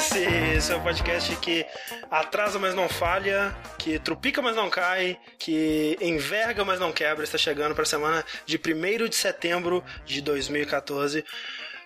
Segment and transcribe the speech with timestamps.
[0.00, 1.66] Vértice, seu podcast que
[2.10, 7.22] atrasa, mas não falha, que trupica, mas não cai, que enverga, mas não quebra.
[7.22, 11.22] Está chegando para a semana de 1 de setembro de 2014.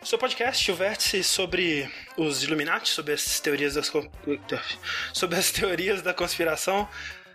[0.05, 3.91] Seu podcast, o Vértice, sobre os Illuminati, sobre as teorias das
[5.13, 6.89] sobre as teorias da conspiração,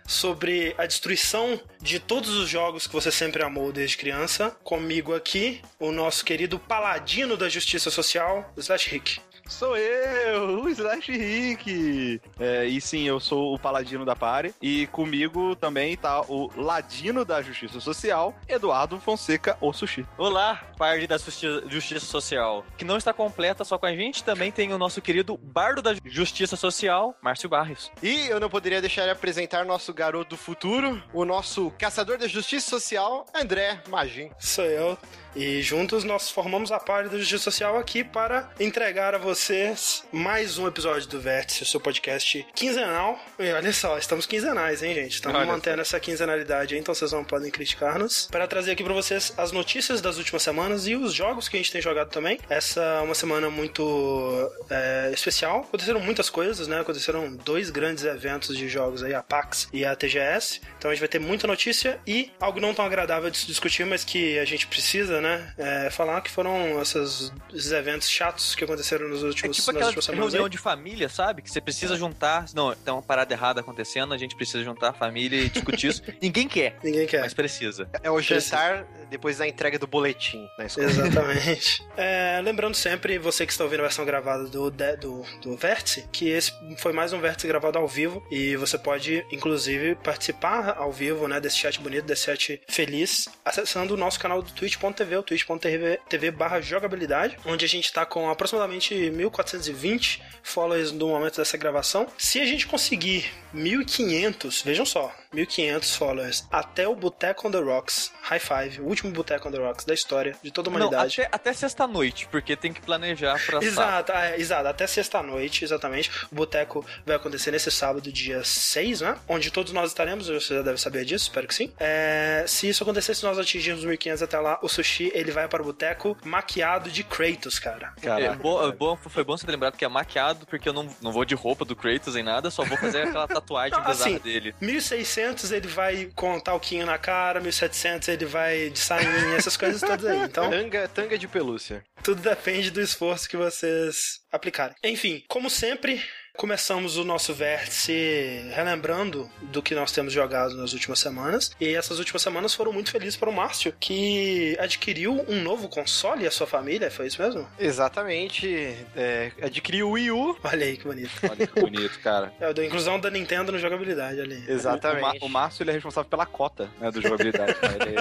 [0.06, 4.50] sobre a destruição de todos os jogos que você sempre amou desde criança.
[4.62, 9.20] Comigo aqui, o nosso querido paladino da justiça social, Slash Rick.
[9.50, 12.20] Sou eu, o Slash Rick.
[12.38, 14.54] É, e sim, eu sou o paladino da Pare.
[14.62, 20.06] E comigo também tá o ladino da Justiça Social, Eduardo Fonseca, o Sushi.
[20.16, 24.72] Olá, parte da Justiça Social, que não está completa só com a gente, também tem
[24.72, 27.90] o nosso querido bardo da Justiça Social, Márcio Barrios.
[28.00, 32.26] E eu não poderia deixar de apresentar nosso garoto do futuro, o nosso caçador da
[32.26, 34.30] Justiça Social, André Magin.
[34.38, 34.98] Sou eu.
[35.34, 40.58] E juntos nós formamos a parte da Justiça Social aqui para entregar a vocês mais
[40.58, 43.18] um episódio do Vértice, o seu podcast quinzenal.
[43.38, 45.14] E olha só, estamos quinzenais, hein, gente?
[45.14, 45.82] Estamos olha mantendo só.
[45.82, 48.26] essa quinzenalidade aí, então vocês não podem criticar-nos.
[48.30, 51.60] Para trazer aqui para vocês as notícias das últimas semanas e os jogos que a
[51.60, 52.38] gente tem jogado também.
[52.48, 55.60] Essa é uma semana muito é, especial.
[55.60, 56.80] Aconteceram muitas coisas, né?
[56.80, 60.60] Aconteceram dois grandes eventos de jogos aí, a PAX e a TGS.
[60.76, 63.86] Então a gente vai ter muita notícia e algo não tão agradável de se discutir,
[63.86, 65.52] mas que a gente precisa né?
[65.58, 69.86] É, falar que foram esses, esses, eventos chatos que aconteceram nos últimos, é tipo nas
[69.86, 70.32] últimas semanas.
[70.32, 70.50] reunião aí.
[70.50, 71.42] de família, sabe?
[71.42, 72.46] Que você precisa juntar.
[72.54, 76.02] Não, tem uma parada errada acontecendo, a gente precisa juntar a família e discutir isso.
[76.20, 76.76] Ninguém quer.
[76.82, 77.20] Ninguém quer.
[77.20, 77.88] Mas precisa.
[78.02, 80.86] É o jantar depois da entrega do boletim na escola.
[80.86, 81.84] Exatamente.
[81.96, 86.28] é, lembrando sempre, você que está ouvindo a versão gravada do, do, do Vértice, que
[86.28, 91.28] esse foi mais um Vértice gravado ao vivo e você pode, inclusive, participar ao vivo,
[91.28, 95.22] né, desse chat bonito, desse chat feliz, acessando o nosso canal do twitch.tv TV, o
[95.22, 102.06] twitch.tv barra jogabilidade, onde a gente está com aproximadamente 1420 followers no momento dessa gravação.
[102.16, 108.12] Se a gente conseguir 1500, vejam só, 1500 followers até o Boteco on the Rocks,
[108.22, 111.18] High Five, o último Boteco on the Rocks da história de toda a humanidade.
[111.18, 116.10] Não, até, até sexta-noite, porque tem que planejar pra Exato, é, exato, até sexta-noite, exatamente.
[116.32, 119.16] O Boteco vai acontecer nesse sábado, dia 6, né?
[119.28, 121.72] Onde todos nós estaremos, você já deve saber disso, espero que sim.
[121.78, 125.62] É, se isso acontecer, se nós atingirmos 1500 até lá, o Sushi ele vai para
[125.62, 127.92] o boteco maquiado de Kratos, cara.
[128.02, 131.12] É, bo, bo, foi bom você ter lembrado que é maquiado, porque eu não, não
[131.12, 134.54] vou de roupa do Kratos em nada, só vou fazer aquela tatuagem não, assim, dele.
[134.60, 135.19] 1600
[135.50, 140.22] ele vai com talquinho na cara, 1700 ele vai de sainha, essas coisas todas aí.
[140.22, 141.84] Então, tanga, tanga de pelúcia.
[142.02, 144.74] Tudo depende do esforço que vocês aplicarem.
[144.82, 146.02] Enfim, como sempre,
[146.36, 151.54] Começamos o nosso vértice relembrando do que nós temos jogado nas últimas semanas.
[151.60, 156.26] E essas últimas semanas foram muito felizes para o Márcio, que adquiriu um novo console
[156.26, 157.46] a sua família, foi isso mesmo?
[157.58, 158.76] Exatamente.
[158.96, 160.36] É, adquiriu o Wii U.
[160.42, 161.10] Olha aí que bonito.
[161.22, 162.32] Olha que bonito, cara.
[162.40, 164.42] É, da inclusão da Nintendo no jogabilidade ali.
[164.48, 165.18] Exatamente.
[165.22, 167.52] O, Márcio ele é responsável pela cota né, do jogabilidade.
[167.52, 167.68] né?
[167.80, 167.98] ele,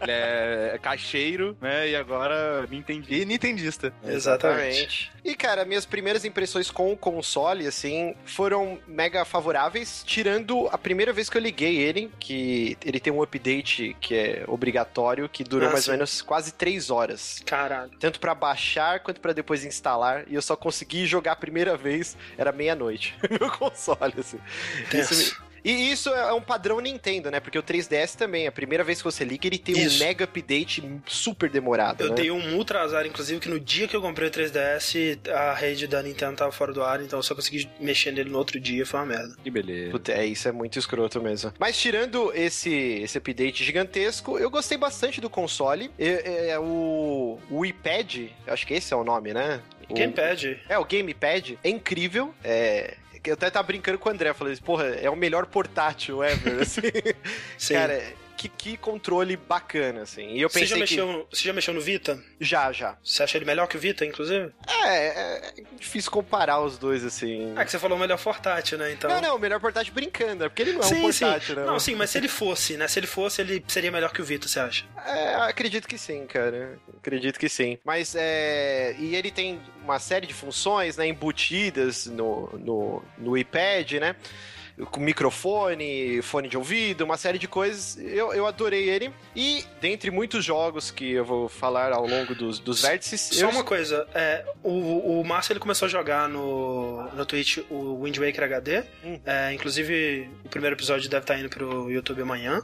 [0.00, 1.90] ele, é caixeiro, né?
[1.90, 3.14] E agora Nintendista.
[3.14, 3.92] E Nintendista.
[4.04, 5.12] Exatamente.
[5.24, 11.12] E, cara, minhas primeiras impressões com o console, assim, foram mega favoráveis, tirando a primeira
[11.12, 15.68] vez que eu liguei ele, que ele tem um update que é obrigatório, que durou
[15.68, 17.42] ah, mais ou menos quase três horas.
[17.44, 17.90] Caralho.
[17.98, 22.16] Tanto para baixar quanto para depois instalar, e eu só consegui jogar a primeira vez,
[22.36, 24.38] era meia-noite, no console, assim.
[24.92, 27.40] Isso, e isso é um padrão Nintendo, né?
[27.40, 29.96] Porque o 3DS também, a primeira vez que você liga, ele tem isso.
[29.96, 32.02] um mega update super demorado.
[32.02, 32.14] Eu né?
[32.14, 35.86] dei um ultra azar, inclusive, que no dia que eu comprei o 3DS, a rede
[35.86, 38.84] da Nintendo tava fora do ar, então eu só consegui mexer nele no outro dia,
[38.84, 39.36] foi uma merda.
[39.42, 39.90] Que beleza.
[39.90, 41.52] Puta, é, isso é muito escroto mesmo.
[41.58, 45.90] Mas tirando esse, esse update gigantesco, eu gostei bastante do console.
[45.98, 49.60] É, é, o, o iPad, acho que esse é o nome, né?
[49.90, 50.58] Gamepad.
[50.68, 52.34] É, o Gamepad é incrível.
[52.42, 56.60] É, eu até tava brincando com o André, falei, porra, é o melhor portátil ever,
[56.62, 56.82] assim.
[57.56, 57.74] Sim.
[57.74, 58.02] Cara,
[58.42, 60.34] que, que controle bacana, assim.
[60.34, 61.12] E eu pensei você já mexeu, que...
[61.12, 62.18] no, você já mexeu no Vita?
[62.40, 62.96] Já, já.
[63.02, 64.52] Você acha ele melhor que o Vita, inclusive?
[64.66, 67.54] É, é difícil comparar os dois, assim.
[67.56, 69.10] É que você falou o melhor portátil, né, então...
[69.10, 71.60] Não, não, o melhor portátil brincando, é porque ele não é sim, um portátil, sim.
[71.60, 71.66] né?
[71.66, 74.24] Não, sim, mas se ele fosse, né, se ele fosse, ele seria melhor que o
[74.24, 74.84] Vita, você acha?
[75.06, 76.78] É, acredito que sim, cara.
[76.98, 77.78] Acredito que sim.
[77.84, 78.94] Mas, é...
[78.98, 84.16] E ele tem uma série de funções, né, embutidas no, no, no iPad, né?
[84.90, 87.96] Com microfone, fone de ouvido, uma série de coisas.
[87.98, 89.12] Eu, eu adorei ele.
[89.34, 93.20] E, dentre muitos jogos que eu vou falar ao longo dos, dos vértices.
[93.20, 93.50] Só eu...
[93.50, 98.18] uma coisa, é, o, o Márcio ele começou a jogar no, no Twitch o Wind
[98.18, 98.82] Waker HD.
[99.04, 99.20] Hum.
[99.24, 102.62] É, inclusive, o primeiro episódio deve estar indo pro YouTube amanhã.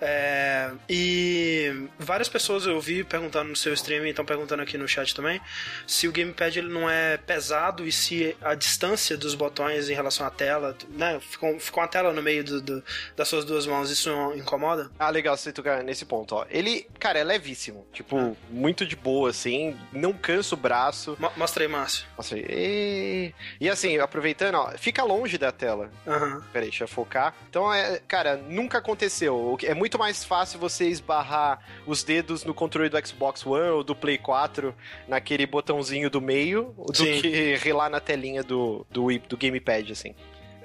[0.00, 4.86] É, e várias pessoas eu vi perguntando no seu stream, e estão perguntando aqui no
[4.88, 5.40] chat também,
[5.86, 10.26] se o gamepad ele não é pesado e se a distância dos botões em relação
[10.26, 11.20] à tela, né?
[11.58, 12.84] Ficou, ficou uma tela no meio do, do-
[13.16, 14.90] das suas duas mãos, isso incomoda?
[14.98, 16.46] Ah, legal você tocar nesse ponto, ó.
[16.50, 17.86] Ele, cara, é levíssimo.
[17.92, 19.76] Tipo, muito de boa, assim.
[19.92, 21.16] Não cansa o braço.
[21.18, 22.06] Mo- Mostra aí, Márcio.
[22.16, 23.32] Nossa, e...
[23.60, 25.90] e assim, aproveitando, ó, fica longe da tela.
[26.06, 26.42] Aham.
[26.52, 27.34] Peraí, deixa eu focar.
[27.48, 29.56] Então, é, cara, nunca aconteceu.
[29.62, 33.94] É muito mais fácil você esbarrar os dedos no controle do Xbox One ou do
[33.94, 34.74] Play 4
[35.06, 37.20] naquele botãozinho do meio do Sim.
[37.20, 40.14] que relar na telinha do, do, do Gamepad, assim.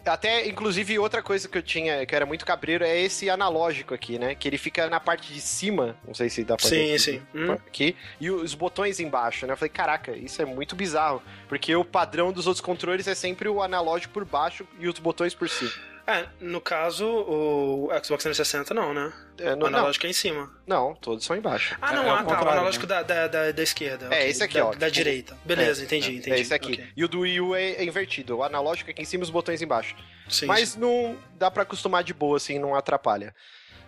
[0.06, 4.20] Até, inclusive, outra coisa que eu tinha, que era muito cabreiro, é esse analógico aqui,
[4.20, 4.36] né?
[4.36, 7.00] Que ele fica na parte de cima, não sei se dá pra Sim, ver.
[7.00, 7.22] sim.
[7.34, 7.52] Hum.
[7.54, 9.54] Aqui, e os botões embaixo, né?
[9.54, 11.22] Eu falei, caraca, isso é muito bizarro.
[11.48, 15.34] Porque o padrão dos outros controles é sempre o analógico por baixo e os botões
[15.34, 15.72] por cima.
[16.06, 19.14] É, no caso, o Xbox 360 não, né?
[19.40, 20.52] É, O não, não, analógico é em cima.
[20.68, 21.78] não, todos são embaixo.
[21.82, 22.22] Ah, É, não, é ah, tá.
[22.22, 24.06] O contrário, analógico da, da, da, da esquerda.
[24.08, 24.28] É, ok.
[24.30, 25.38] esse aqui, da, ó, Da tipo- direita.
[25.46, 26.36] Beleza, É, entendi, é, entendi.
[26.36, 26.74] É esse aqui.
[26.74, 26.88] Ok.
[26.98, 28.38] E o do Wii U é, é invertido.
[28.38, 29.96] O analógico é aqui em cima e os botões embaixo.
[30.28, 30.80] Sim, mas sim.
[30.80, 33.34] não dá pra acostumar de boa, assim, não atrapalha.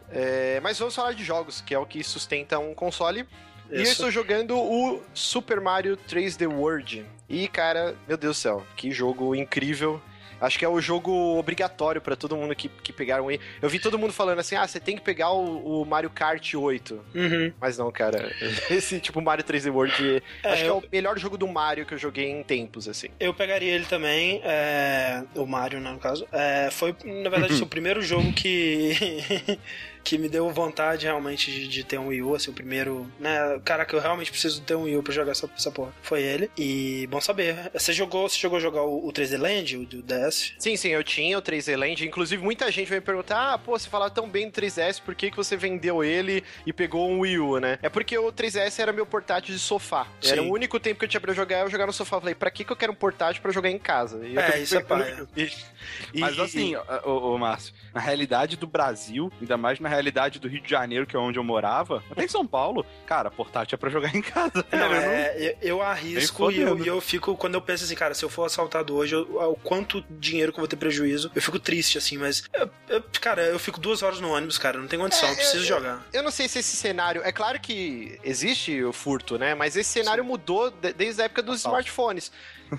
[0.10, 3.28] É, mas vamos falar de jogos, que é o que sustenta um console.
[3.70, 3.92] E eu Isso.
[3.94, 7.06] estou jogando o Super Mario 3D World.
[7.28, 10.02] E, cara, meu Deus do céu, que jogo incrível.
[10.45, 13.30] Acho que é o jogo obrigatório pra todo mundo que, que pegar um.
[13.62, 16.53] Eu vi todo mundo falando assim: ah, você tem que pegar o, o Mario Kart
[16.53, 17.06] 8.
[17.15, 17.53] Uhum.
[17.59, 18.31] Mas não, cara.
[18.69, 20.24] Esse tipo Mario 3D World.
[20.44, 22.88] É, acho que é eu- o melhor jogo do Mario que eu joguei em tempos,
[22.88, 23.09] assim.
[23.19, 26.27] Eu pegaria ele também, é, o Mario, né, no caso.
[26.31, 29.57] É, foi, na verdade, o primeiro jogo que
[30.06, 33.60] que me deu vontade realmente de, de ter um Wii U, assim, o primeiro, né,
[33.66, 35.92] caraca, eu realmente preciso ter um Wii U pra jogar essa, essa porra.
[36.02, 37.72] Foi ele, e bom saber.
[37.74, 40.54] Você jogou, você jogou jogar o, o 3D Land, o do DS?
[40.60, 42.06] Sim, sim, eu tinha o 3D Land.
[42.07, 45.16] Inclusive, muita gente vai me perguntar: ah, pô, você falava tão bem do 3DS, por
[45.16, 47.80] que, que você vendeu ele e pegou um Wii U, né?
[47.81, 50.07] É porque o 3DS era meu portátil de sofá.
[50.24, 50.48] Era Sim.
[50.50, 52.18] o único tempo que eu tinha pra jogar, eu jogar no sofá.
[52.18, 54.25] Eu falei, pra que, que eu quero um portátil pra jogar em casa?
[54.25, 55.24] E É, isso é paia.
[55.24, 55.28] o U.
[55.36, 59.90] E- Mas e- assim, ô, ô, ô, Márcio, na realidade do Brasil, ainda mais na
[59.95, 63.30] realidade do Rio de Janeiro, que é onde eu morava, até em São Paulo, cara,
[63.31, 64.65] portátil é pra jogar em casa.
[64.71, 67.95] Não, eu é, eu, eu arrisco e eu, e eu fico, quando eu penso assim,
[67.95, 71.42] cara, se eu for assaltado hoje, o quanto dinheiro que eu vou ter prejuízo, eu
[71.42, 74.88] fico triste, assim, mas, eu- eu- cara, eu fico duas horas no ônibus, cara, não
[74.88, 76.06] tem condição, É, eu preciso eu- jogar.
[76.13, 77.21] Eu não sei se esse cenário.
[77.24, 79.56] É claro que existe o furto, né?
[79.56, 81.71] Mas esse cenário mudou de- desde a época dos Total.
[81.80, 82.31] smartphones.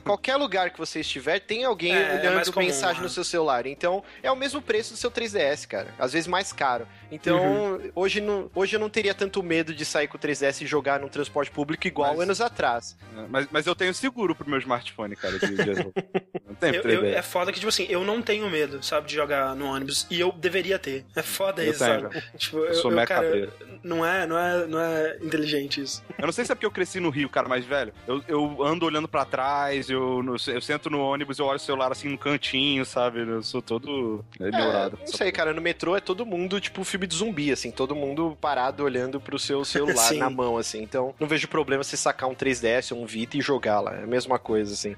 [0.04, 3.02] Qualquer lugar que você estiver, tem alguém É, é olhando comum, mensagem né?
[3.02, 3.66] no seu celular.
[3.66, 5.94] Então, é o mesmo preço do seu 3DS, cara.
[5.98, 6.86] Às vezes mais caro.
[7.10, 7.38] Então,
[7.76, 7.90] Uhum.
[7.94, 10.98] hoje, não, hoje eu não teria tanto medo de sair com o 3DS e jogar
[11.00, 12.96] num transporte público igual Mas- anos atrás.
[13.12, 15.56] não- Mas, mas eu tenho seguro pro meu smartphone, cara, de, de
[16.46, 19.14] Não tem Eu- eu- é foda que, tipo assim, eu não tenho medo, sabe, de
[19.14, 20.06] jogar no ônibus.
[20.10, 21.04] E eu deveria ter.
[21.14, 22.22] É foda Eu isso, tenho, sabe?
[22.36, 23.52] Tipo, Eu sou mega cara, cabreiro.
[23.82, 26.02] não é, não é, não é inteligente isso.
[26.18, 28.62] Eu não sei se é porque eu cresci no Rio, cara, mas, velho, eu, eu
[28.64, 32.08] ando olhando pra trás, eu, no- eu sento no ônibus, eu olho o celular assim
[32.08, 33.20] no cantinho, sabe?
[33.20, 34.98] Eu sou todo É, neurado.
[35.00, 35.52] não sei, cara.
[35.52, 37.70] No metrô é todo mundo, tipo, filme de zumbi, assim.
[37.70, 40.82] Todo mundo parado olhando pro seu celular na mão, assim.
[40.82, 43.94] Então, não vejo problema se sacar um 3DS ou um Vita e jogar lá.
[43.94, 44.96] É a mesma coisa, assim.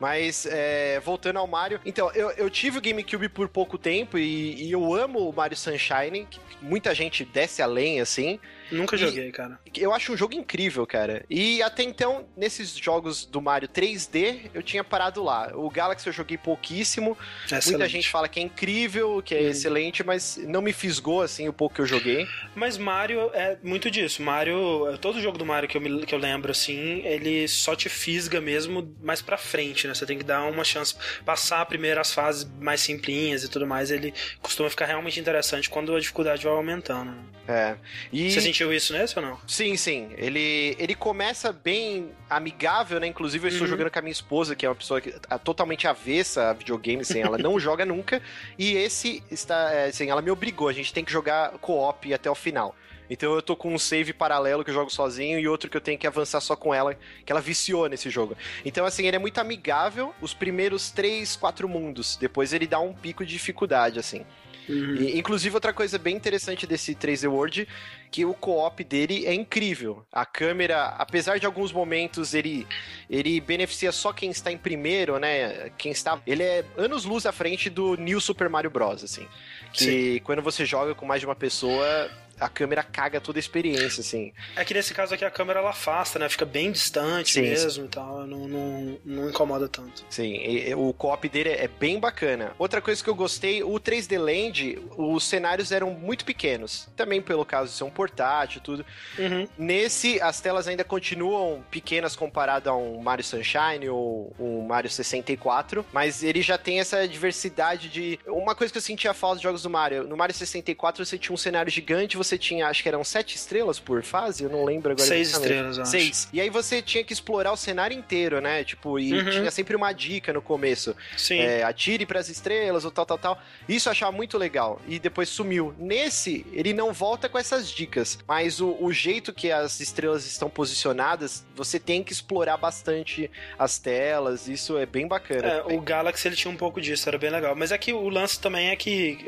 [0.00, 1.80] Mas, é, voltando ao Mario.
[1.84, 5.56] Então, eu, eu tive o GameCube por pouco tempo e, e eu amo o Mario
[5.56, 6.26] Sunshine.
[6.30, 8.38] Que muita gente desce além, assim.
[8.70, 9.58] Nunca E- joguei, cara.
[9.76, 11.24] Eu acho um jogo incrível, cara.
[11.30, 15.52] E até então, nesses jogos do Mario 3D, eu tinha parado lá.
[15.54, 17.16] O Galaxy eu joguei pouquíssimo.
[17.42, 17.90] Muita Excelente.
[17.90, 19.48] gente fala que é incrível, que é Uhum.
[19.50, 22.26] excelente, mas não me fisgou assim o pouco que eu joguei.
[22.54, 24.22] Mas Mario é muito disso.
[24.22, 27.88] Mario, todo jogo do Mario que eu, me, que eu lembro, assim, ele só te
[27.88, 29.94] fisga mesmo mais pra frente, né?
[29.94, 30.94] Você tem que dar uma chance,
[31.24, 33.90] passar primeiro as fases mais simplinhas e tudo mais.
[33.90, 37.12] Ele costuma ficar realmente interessante quando a dificuldade vai aumentando.
[37.12, 37.18] né?
[37.48, 37.76] É.
[38.12, 39.38] E Você sentiu isso nesse ou não?
[39.46, 43.06] sim, sim, ele ele começa bem amigável, né?
[43.06, 43.70] Inclusive eu estou Uhum.
[43.70, 47.02] jogando com a minha esposa, que é uma pessoa que é totalmente avessa a videogame,
[47.02, 48.20] assim, ela não joga nunca.
[48.58, 52.34] E esse está, assim, ela me obrigou, a gente tem que jogar co-op até o
[52.34, 52.74] final.
[53.08, 55.80] Então eu tô com um save paralelo que eu jogo sozinho e outro que eu
[55.80, 58.36] tenho que avançar só com ela, que ela viciou nesse jogo.
[58.64, 62.16] Então, assim, ele é muito amigável os primeiros três, quatro mundos.
[62.16, 64.24] Depois ele dá um pico de dificuldade, assim.
[64.68, 64.96] Uhum.
[64.96, 67.68] E, inclusive, outra coisa bem interessante desse 3D World,
[68.10, 70.04] que o co-op dele é incrível.
[70.12, 72.66] A câmera, apesar de alguns momentos ele,
[73.08, 75.70] ele beneficia só quem está em primeiro, né?
[75.76, 76.20] Quem está.
[76.26, 79.04] Ele é anos luz à frente do New Super Mario Bros.
[79.04, 79.26] assim.
[79.72, 80.20] Que Sim.
[80.24, 82.10] quando você joga com mais de uma pessoa,
[82.40, 84.32] a câmera caga toda a experiência, assim.
[84.54, 86.28] É que nesse caso aqui a câmera ela afasta, né?
[86.28, 87.84] Fica bem distante sim, mesmo sim.
[87.84, 88.26] e tal.
[88.26, 90.04] Não, não, não incomoda tanto.
[90.10, 92.52] Sim, e, o co-op dele é bem bacana.
[92.58, 96.88] Outra coisa que eu gostei, o 3D Land, os cenários eram muito pequenos.
[96.96, 98.86] Também pelo caso de ser um portátil e tudo.
[99.18, 99.48] Uhum.
[99.56, 105.84] Nesse, as telas ainda continuam pequenas comparado a um Mario Sunshine ou um Mario 64,
[105.92, 108.18] mas ele já tem essa diversidade de...
[108.26, 111.34] Uma coisa que eu sentia falta de jogos do Mario, no Mario 64 você tinha
[111.34, 114.92] um cenário gigante, você tinha, acho que eram sete estrelas por fase, eu não lembro
[114.92, 115.06] agora.
[115.06, 115.90] Seis estrelas, acho.
[115.90, 116.28] Seis.
[116.32, 118.64] E aí você tinha que explorar o cenário inteiro, né?
[118.64, 119.30] Tipo, e uhum.
[119.30, 120.96] tinha sempre uma dica no começo.
[121.16, 121.38] Sim.
[121.38, 123.42] É, atire para as estrelas ou tal, tal, tal.
[123.68, 124.80] Isso eu achava muito legal.
[124.88, 125.74] E depois sumiu.
[125.78, 130.48] Nesse, ele não volta com essas dicas, mas o, o jeito que as estrelas estão
[130.48, 134.48] posicionadas, você tem que explorar bastante as telas.
[134.48, 135.46] Isso é bem bacana.
[135.46, 137.54] É, o Galaxy ele tinha um pouco disso, era bem legal.
[137.54, 139.18] Mas é que o lance também é que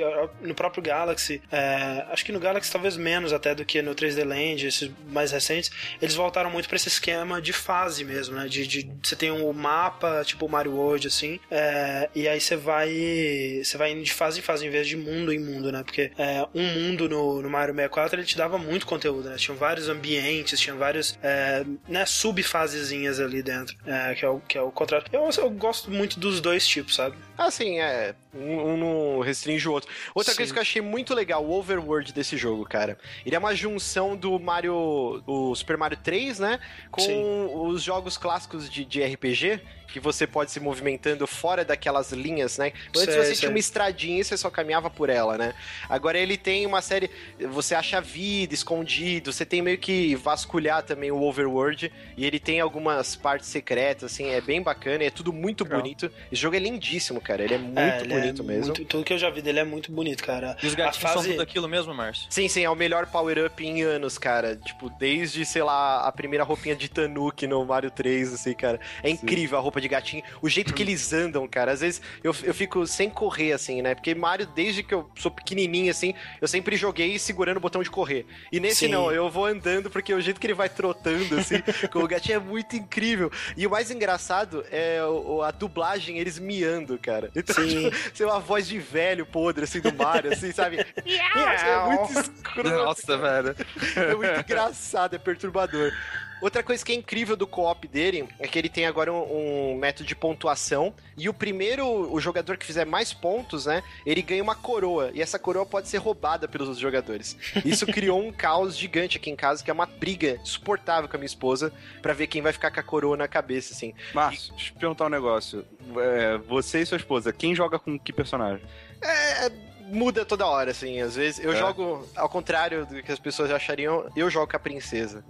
[0.40, 3.94] no próprio Galaxy, é, acho que no Galaxy talvez talvez menos até do que no
[3.94, 8.48] 3D Land, esses mais recentes, eles voltaram muito para esse esquema de fase mesmo, né?
[8.48, 13.60] De, de você tem um mapa, tipo Mario World, assim, é, e aí você vai
[13.62, 15.82] você vai indo de fase em fase em vez de mundo em mundo, né?
[15.82, 19.36] Porque é, um mundo no, no Mario 64 ele te dava muito conteúdo, né?
[19.36, 24.56] Tinham vários ambientes, tinham vários é, né, subfasezinhas ali dentro, é, que, é o, que
[24.56, 25.06] é o contrário.
[25.12, 27.16] Eu, eu gosto muito dos dois tipos, sabe?
[27.38, 28.16] Assim, é.
[28.34, 29.88] Um, um não restringe o outro.
[30.12, 30.38] Outra Sim.
[30.38, 32.98] coisa que eu achei muito legal, o overworld desse jogo, cara.
[33.24, 35.22] Ele é uma junção do Mario.
[35.24, 36.58] O Super Mario 3, né?
[36.90, 37.48] Com Sim.
[37.54, 42.72] os jogos clássicos de, de RPG que você pode se movimentando fora daquelas linhas, né?
[42.90, 43.34] Antes sei, você sei.
[43.36, 45.54] tinha uma estradinha e você só caminhava por ela, né?
[45.88, 47.10] Agora ele tem uma série.
[47.50, 51.90] Você acha vida escondido, você tem meio que vasculhar também o overworld.
[52.16, 55.80] E ele tem algumas partes secretas, assim, é bem bacana, é tudo muito Legal.
[55.80, 56.10] bonito.
[56.30, 57.42] Esse jogo é lindíssimo, cara.
[57.42, 58.66] Ele é muito é, ele é bonito é mesmo.
[58.66, 60.56] Muito, tudo que eu já vi dele é muito bonito, cara.
[60.62, 61.14] E os gatinhos fase...
[61.14, 62.26] são tudo aquilo mesmo, Márcio?
[62.28, 64.56] Sim, sim, é o melhor power-up em anos, cara.
[64.56, 68.78] Tipo, desde, sei lá, a primeira roupinha de Tanuki no Mario 3, assim, cara.
[69.02, 69.60] É incrível sim.
[69.60, 71.72] a roupa roupa de gatinho, o jeito que eles andam, cara.
[71.72, 73.94] Às vezes eu, eu fico sem correr, assim, né?
[73.94, 77.90] Porque Mario, desde que eu sou pequenininho, assim, eu sempre joguei segurando o botão de
[77.90, 78.26] correr.
[78.52, 78.88] E nesse Sim.
[78.88, 82.36] não, eu vou andando porque o jeito que ele vai trotando, assim, com o gatinho
[82.36, 83.30] é muito incrível.
[83.56, 84.98] E o mais engraçado é
[85.44, 87.30] a dublagem, eles miando, cara.
[87.34, 87.90] Então, Sim.
[87.90, 90.78] Tipo, você é uma voz de velho podre, assim, do Mario, assim, sabe?
[91.06, 92.68] é muito escuro.
[92.70, 93.54] Nossa, velho.
[93.96, 95.92] É muito engraçado, é perturbador.
[96.40, 99.78] Outra coisa que é incrível do co-op dele é que ele tem agora um, um,
[99.78, 104.42] método de pontuação e o primeiro, o jogador que fizer mais pontos, né, ele ganha
[104.42, 107.36] uma coroa e essa coroa pode ser roubada pelos outros jogadores.
[107.64, 111.18] Isso criou um caos gigante aqui em casa, que é uma briga insuportável com a
[111.18, 113.92] minha esposa para ver quem vai ficar com a coroa na cabeça, assim.
[114.14, 114.50] Mas, e...
[114.50, 115.64] deixa eu te perguntar um negócio.
[115.96, 118.64] É, você e sua esposa, quem joga com que personagem?
[119.02, 119.50] É,
[119.90, 121.00] muda toda hora, assim.
[121.00, 121.56] Às vezes eu é.
[121.56, 125.24] jogo, ao contrário do que as pessoas achariam, eu jogo com a princesa.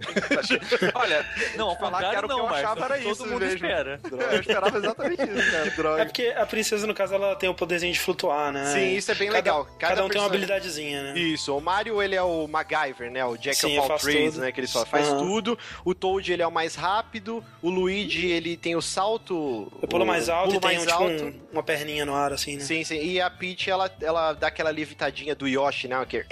[0.94, 1.24] Olha,
[1.56, 3.18] não, falar que era não, o que eu achava era todo isso.
[3.18, 3.54] Todo mundo mesmo.
[3.54, 4.00] espera.
[4.28, 5.70] Eu esperava exatamente isso, cara.
[5.70, 6.02] Droga.
[6.02, 8.72] É porque a princesa, no caso, ela tem o poderzinho de flutuar, né?
[8.72, 9.64] Sim, isso é bem cada, legal.
[9.78, 11.18] Cada, cada um tem uma habilidadezinha, né?
[11.18, 11.56] Isso.
[11.56, 13.24] O Mario, ele é o MacGyver, né?
[13.24, 14.52] O Jack Sim, of all trades, né?
[14.52, 15.18] Que ele só faz uhum.
[15.18, 15.58] tudo.
[15.84, 17.44] O Toad, ele é o mais rápido.
[17.62, 19.72] O Luigi, ele tem o salto...
[19.80, 22.64] Eu pulo mais alto pulo e tem, tipo, um, uma perninha no ar, assim, né?
[22.64, 23.00] Sim, sim.
[23.00, 26.04] E a Peach, ela, ela dá aquela levitadinha do Yoshi, né?
[26.04, 26.24] Que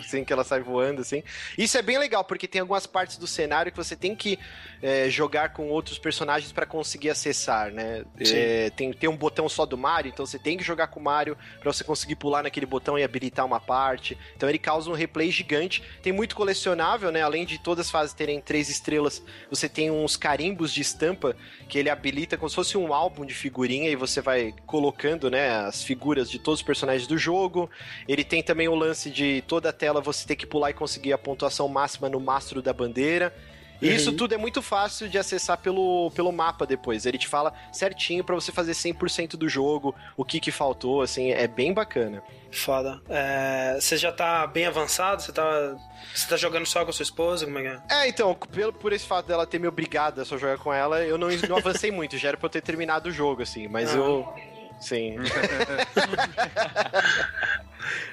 [0.00, 1.22] assim, que ela sai voando, assim.
[1.56, 4.38] Isso é bem legal, porque tem algumas partes do cenário que você tem que
[4.82, 8.04] é, jogar com outros personagens para conseguir acessar, né?
[8.18, 11.02] É, tem, tem um botão só do Mario, então você tem que jogar com o
[11.02, 14.16] Mario para você conseguir pular naquele botão e habilitar uma parte.
[14.36, 15.82] Então ele causa um replay gigante.
[16.02, 17.22] Tem muito colecionável, né?
[17.22, 21.36] Além de todas as fases terem três estrelas, você tem uns carimbos de estampa
[21.68, 25.50] que ele habilita como se fosse um álbum de figurinha e você vai colocando, né,
[25.50, 27.70] as figuras de todos os personagens do jogo.
[28.08, 31.12] Ele tem também o lance de toda a tela você ter que pular e conseguir
[31.12, 33.34] a pontuação máxima no mastro da bandeira.
[33.80, 33.94] E uhum.
[33.94, 37.06] isso tudo é muito fácil de acessar pelo, pelo mapa depois.
[37.06, 41.30] Ele te fala certinho para você fazer 100% do jogo, o que que faltou, assim,
[41.30, 42.22] é bem bacana.
[42.52, 43.00] Foda.
[43.08, 45.22] É, você já tá bem avançado?
[45.22, 45.76] Você tá,
[46.14, 47.46] você tá jogando só com a sua esposa?
[47.46, 47.80] Como é que é?
[48.02, 51.02] É, então, pelo, por esse fato dela ter me obrigado a só jogar com ela,
[51.02, 52.18] eu não, não avancei muito.
[52.18, 53.98] Já era pra eu ter terminado o jogo, assim, mas ah.
[53.98, 54.34] eu.
[54.80, 55.16] Sim.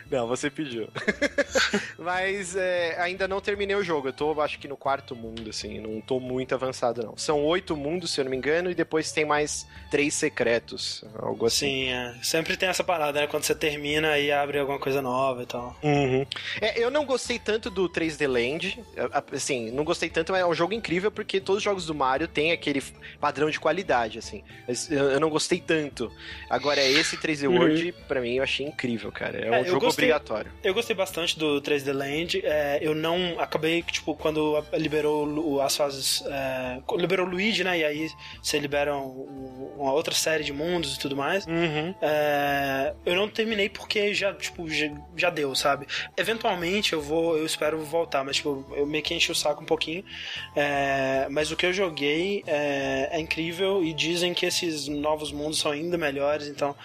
[0.09, 0.87] Não, você pediu.
[1.97, 4.09] Mas é, ainda não terminei o jogo.
[4.09, 5.79] Eu tô, acho que no quarto mundo, assim.
[5.79, 7.17] Não tô muito avançado, não.
[7.17, 11.03] São oito mundos, se eu não me engano, e depois tem mais três secretos.
[11.15, 11.67] Algo assim.
[11.67, 12.15] Sim, é.
[12.23, 13.27] sempre tem essa parada, né?
[13.27, 15.75] Quando você termina e abre alguma coisa nova e tal.
[15.83, 16.25] Uhum.
[16.61, 18.83] É, eu não gostei tanto do 3D Land.
[19.31, 22.27] Assim, não gostei tanto, mas é um jogo incrível porque todos os jogos do Mario
[22.27, 22.81] têm aquele
[23.19, 24.43] padrão de qualidade, assim.
[24.67, 26.11] Mas eu, eu não gostei tanto.
[26.49, 28.07] Agora, esse 3D World, uhum.
[28.07, 29.37] pra mim, eu achei incrível, cara.
[29.37, 30.51] É um é, jogo gostei, obrigatório.
[30.63, 32.41] Eu gostei bastante do 3D Land.
[32.43, 36.23] É, eu não acabei, tipo, quando liberou as fases.
[36.25, 37.79] É, liberou o Luigi, né?
[37.79, 38.09] E aí
[38.41, 41.45] você libera um, uma outra série de mundos e tudo mais.
[41.45, 41.93] Uhum.
[42.01, 45.87] É, eu não terminei porque já, tipo, já, já, deu, sabe?
[46.15, 49.65] Eventualmente eu vou, eu espero voltar, mas tipo, eu meio que enchi o saco um
[49.65, 50.03] pouquinho.
[50.55, 55.59] É, mas o que eu joguei é, é incrível e dizem que esses novos mundos
[55.59, 56.75] são ainda melhores, então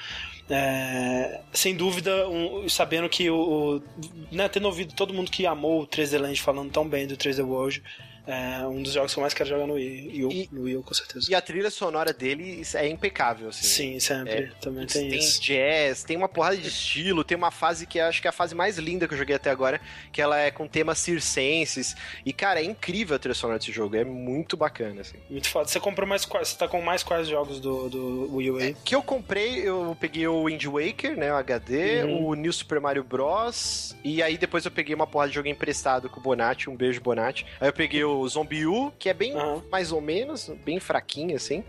[0.54, 3.36] é, sem dúvida, um, sabendo que o,
[3.80, 3.82] o
[4.30, 7.42] né, tendo ouvido todo mundo que amou o 3D Land falando tão bem do 3D
[7.42, 7.82] World,
[8.26, 10.94] é um dos jogos que eu mais quero jogar no Wii, e, no Wii com
[10.94, 11.26] certeza.
[11.28, 13.66] E a trilha sonora dele é impecável, assim.
[13.66, 14.32] Sim, sempre.
[14.32, 15.40] É, Também tem, tem isso.
[15.40, 18.32] Tem jazz, tem uma porrada de estilo, tem uma fase que acho que é a
[18.32, 19.80] fase mais linda que eu joguei até agora,
[20.12, 21.96] que ela é com temas circenses.
[22.24, 25.16] E, cara, é incrível a trilha sonora desse jogo, é muito bacana, assim.
[25.28, 25.68] Muito foda.
[25.68, 26.48] Você comprou mais quais?
[26.48, 29.96] Você tá com mais quais jogos do, do Wii U É, que eu comprei, eu
[29.98, 32.26] peguei o Wind Waker, né, o HD, uhum.
[32.28, 33.96] o New Super Mario Bros.
[34.04, 37.00] E aí depois eu peguei uma porrada de jogo emprestado com o Bonatti, um beijo,
[37.00, 37.44] Bonatti.
[37.60, 39.62] Aí eu peguei o Zombie U, que é bem uhum.
[39.70, 41.64] mais ou menos, bem fraquinho, assim.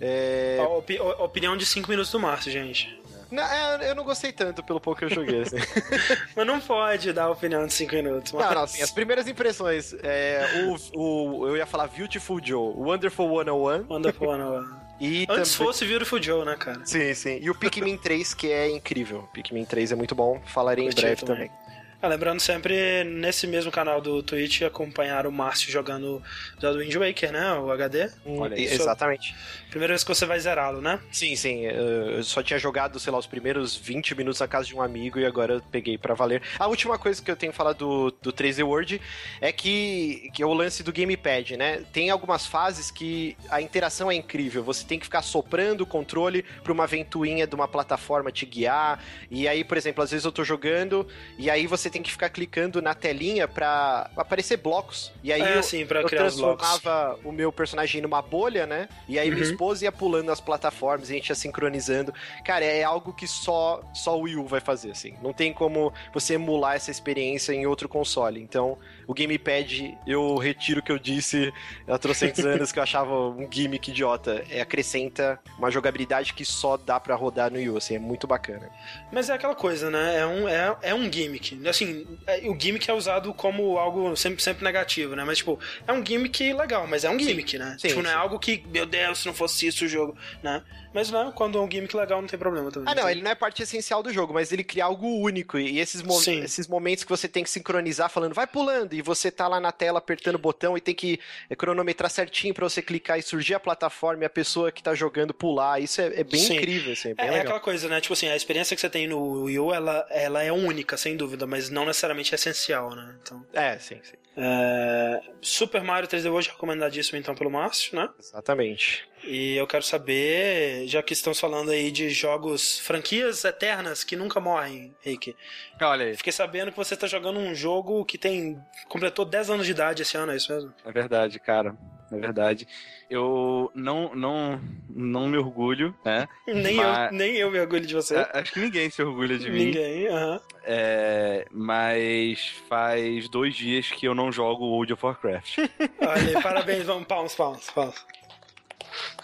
[0.00, 0.58] É...
[0.68, 2.98] Op opinião de 5 minutos do Márcio, gente.
[3.30, 5.56] Não, é, eu não gostei tanto pelo pouco que eu joguei, assim.
[6.34, 8.32] Mas não pode dar opinião de 5 minutos.
[8.32, 8.46] Mas...
[8.46, 9.94] Não, não, assim, as primeiras impressões.
[10.02, 13.86] É, o, o, eu ia falar Beautiful Joe, Wonderful 101.
[13.88, 14.78] Wonderful 101.
[15.00, 15.66] E Antes também...
[15.68, 16.80] fosse Beautiful Joe, né, cara?
[16.84, 17.38] Sim, sim.
[17.40, 19.28] E o Pikmin 3, que é incrível.
[19.32, 20.40] Pikmin 3 é muito bom.
[20.44, 21.48] Falarei Curti em breve também.
[21.48, 21.77] também.
[22.00, 26.22] Ah, lembrando sempre, nesse mesmo canal do Twitch, acompanhar o Márcio jogando
[26.62, 27.54] o Wind Waker, né?
[27.54, 28.08] O HD.
[28.24, 29.34] Olha, exatamente.
[29.68, 31.00] Primeira vez que você vai zerá-lo, né?
[31.10, 31.64] Sim, sim.
[31.66, 35.18] Eu só tinha jogado, sei lá, os primeiros 20 minutos na casa de um amigo
[35.18, 36.40] e agora eu peguei para valer.
[36.56, 39.00] A última coisa que eu tenho que falar do, do 3D World
[39.40, 41.82] é que, que é o lance do gamepad, né?
[41.92, 44.62] Tem algumas fases que a interação é incrível.
[44.62, 49.02] Você tem que ficar soprando o controle pra uma ventoinha de uma plataforma te guiar.
[49.28, 51.04] E aí, por exemplo, às vezes eu tô jogando
[51.36, 55.12] e aí você tem que ficar clicando na telinha pra aparecer blocos.
[55.22, 58.88] E aí é, eu, sim, eu transformava o meu personagem numa bolha, né?
[59.08, 62.12] E aí uhum esposa ia pulando as plataformas, a gente ia sincronizando.
[62.44, 65.14] Cara, é algo que só, só o Wii U vai fazer, assim.
[65.22, 68.40] Não tem como você emular essa experiência em outro console.
[68.40, 71.50] Então, o gamepad, eu retiro o que eu disse
[71.88, 74.44] há trocentos anos que eu achava um gimmick idiota.
[74.50, 78.68] É, acrescenta uma jogabilidade que só dá para rodar no Wii assim, é muito bacana.
[79.10, 80.18] Mas é aquela coisa, né?
[80.18, 81.66] É um, é, é um gimmick.
[81.66, 85.24] Assim, é, o gimmick é usado como algo sempre, sempre negativo, né?
[85.24, 87.76] Mas, tipo, é um gimmick legal, mas é um gimmick, sim, né?
[87.78, 90.62] Sim, tipo, não é algo que, meu Deus, se não fosse isso o jogo, né?
[90.92, 92.90] Mas não, quando é um gimmick legal não tem problema também.
[92.90, 95.58] Ah, não, ele não é parte essencial do jogo, mas ele cria algo único.
[95.58, 96.42] E esses, mo Sim.
[96.42, 99.72] esses momentos que você tem que sincronizar falando, vai pulando, e você tá lá na
[99.72, 101.20] tela apertando o botão e tem que
[101.56, 105.34] cronometrar certinho para você clicar e surgir a plataforma e a pessoa que tá jogando
[105.34, 105.80] pular.
[105.80, 106.56] Isso é, é bem Sim.
[106.56, 107.38] incrível, assim, é bem é, legal.
[107.38, 108.00] É aquela coisa, né?
[108.00, 111.16] Tipo assim, a experiência que você tem no Wii U, ela, ela é única, sem
[111.16, 113.14] dúvida, mas não necessariamente é essencial, né?
[113.22, 113.44] Então...
[113.52, 114.16] É, sim, sim.
[114.36, 115.20] É...
[115.40, 118.08] Super Mario 3D World recomendadíssimo então pelo Márcio, né?
[118.18, 119.07] Exatamente.
[119.24, 124.40] E eu quero saber, já que estamos falando aí de jogos, franquias eternas que nunca
[124.40, 125.36] morrem, Rick.
[125.80, 126.16] Olha aí.
[126.16, 130.02] Fiquei sabendo que você está jogando um jogo que tem completou 10 anos de idade
[130.02, 130.72] esse ano, é isso mesmo?
[130.84, 131.76] É verdade, cara.
[132.10, 132.66] É verdade.
[133.10, 136.26] Eu não, não, não me orgulho, né?
[136.46, 137.12] nem, mas...
[137.12, 138.16] eu, nem eu me orgulho de você.
[138.16, 139.66] É, acho que ninguém se orgulha de mim.
[139.66, 140.36] Ninguém, aham.
[140.36, 140.42] Uh -huh.
[140.64, 145.58] É, mas faz dois dias que eu não jogo World of Warcraft.
[146.00, 148.06] Olha, parabéns, vamos, palmas, palmas, palmas.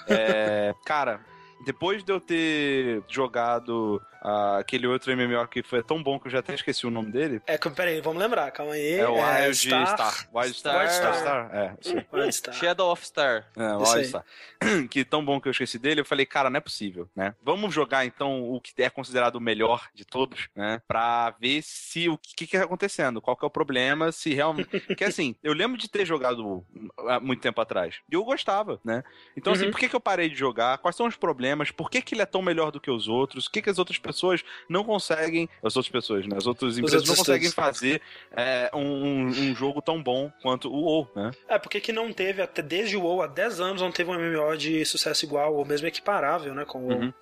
[0.09, 1.21] É, cara,
[1.65, 6.33] depois de eu ter jogado uh, aquele outro MMO que foi tão bom que eu
[6.33, 7.43] já até esqueci o nome dele.
[7.47, 8.95] É, peraí, vamos lembrar, calma aí.
[8.95, 9.87] É o Wild é, Star.
[9.87, 10.29] Star.
[10.33, 10.81] Wild Star.
[10.81, 11.15] Wild Star.
[11.15, 11.55] Star.
[11.55, 11.77] É,
[12.13, 12.55] Wild Star.
[12.57, 13.47] Shadow of Star.
[13.57, 14.25] É, Wild Star.
[14.91, 17.35] Que tão bom que eu esqueci dele, eu falei, cara, não é possível, né?
[17.43, 20.81] Vamos jogar então o que é considerado o melhor de todos, né?
[20.89, 24.81] Pra ver se o que, que é acontecendo, qual que é o problema, se realmente.
[24.87, 26.65] Porque assim, eu lembro de ter jogado
[27.09, 27.97] há muito tempo atrás.
[28.11, 29.05] E eu gostava, né?
[29.37, 29.71] Então, assim, uhum.
[29.71, 30.79] por que, que eu parei de jogar?
[30.79, 31.71] Quais são os problemas?
[31.71, 33.47] Por que, que ele é tão melhor do que os outros?
[33.47, 36.37] O que, que as outras pessoas pessoas não conseguem, as outras pessoas, né?
[36.37, 38.01] As outras empresas não conseguem fazer
[38.33, 41.31] é, um, um, jogo tão bom quanto o WoW, né?
[41.49, 44.15] É, porque que não teve, até desde o WoW há 10 anos, não teve um
[44.15, 46.93] MMO de sucesso igual, ou mesmo equiparável, né, com o.
[46.93, 47.13] Uhum.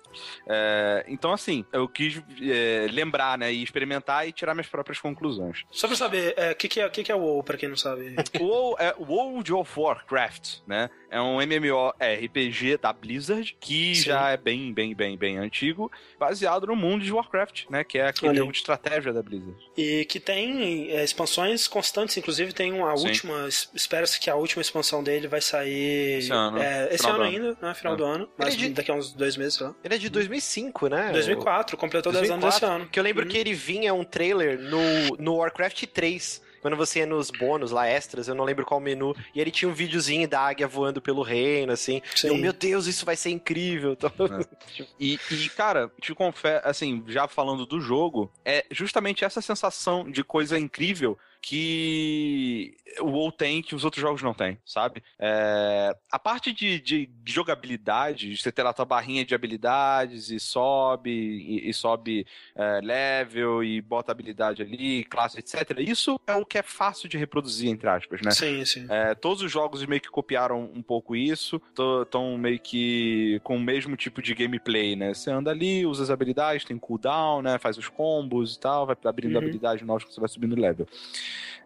[0.47, 5.63] É, então, assim, eu quis é, lembrar, né, e experimentar e tirar minhas próprias conclusões.
[5.71, 7.69] Só pra saber, o é, que, que, é, que, que é o WoW, pra quem
[7.69, 8.15] não sabe?
[8.39, 10.89] o WoW é World of Warcraft, né?
[11.09, 14.03] É um MMORPG da Blizzard, que Sim.
[14.03, 17.83] já é bem, bem, bem, bem antigo, baseado no mundo de Warcraft, né?
[17.83, 18.37] Que é aquele Olha.
[18.39, 19.55] jogo de estratégia da Blizzard.
[19.77, 23.07] E que tem é, expansões constantes, inclusive tem uma Sim.
[23.07, 27.57] última, espera-se que a última expansão dele vai sair esse ano, é, esse ano ainda,
[27.61, 27.73] né?
[27.75, 27.97] Final é.
[27.97, 29.75] do ano, mas daqui a uns dois meses, sei lá.
[29.83, 31.11] Ele é de 2005, né?
[31.11, 32.89] 2004, completou 2004, 10 anos esse ano.
[32.89, 33.29] Que eu lembro uhum.
[33.29, 37.85] que ele vinha um trailer no, no Warcraft 3 quando você ia nos bônus lá,
[37.85, 41.21] extras, eu não lembro qual menu, e ele tinha um videozinho da águia voando pelo
[41.21, 42.01] reino, assim.
[42.15, 42.27] Sim.
[42.27, 43.97] Eu, meu Deus, isso vai ser incrível.
[44.03, 44.11] Então...
[44.25, 44.85] É.
[44.97, 50.23] E, e, cara, te confesso, assim, já falando do jogo, é justamente essa sensação de
[50.23, 55.03] coisa incrível que o WoW tem que os outros jogos não têm, sabe?
[55.19, 61.11] É, a parte de, de jogabilidade, você ter lá tua barrinha de habilidades e sobe,
[61.11, 62.25] e, e sobe
[62.55, 65.79] é, level e bota habilidade ali, classe, etc.
[65.79, 68.31] Isso é o que é fácil de reproduzir, entre aspas, né?
[68.31, 68.87] Sim, sim.
[68.89, 71.61] É, todos os jogos meio que copiaram um pouco isso,
[72.03, 75.13] estão meio que com o mesmo tipo de gameplay, né?
[75.13, 77.59] Você anda ali, usa as habilidades, tem cooldown, né?
[77.59, 79.39] Faz os combos e tal, vai abrindo uhum.
[79.39, 80.87] habilidade nova que você vai subindo level.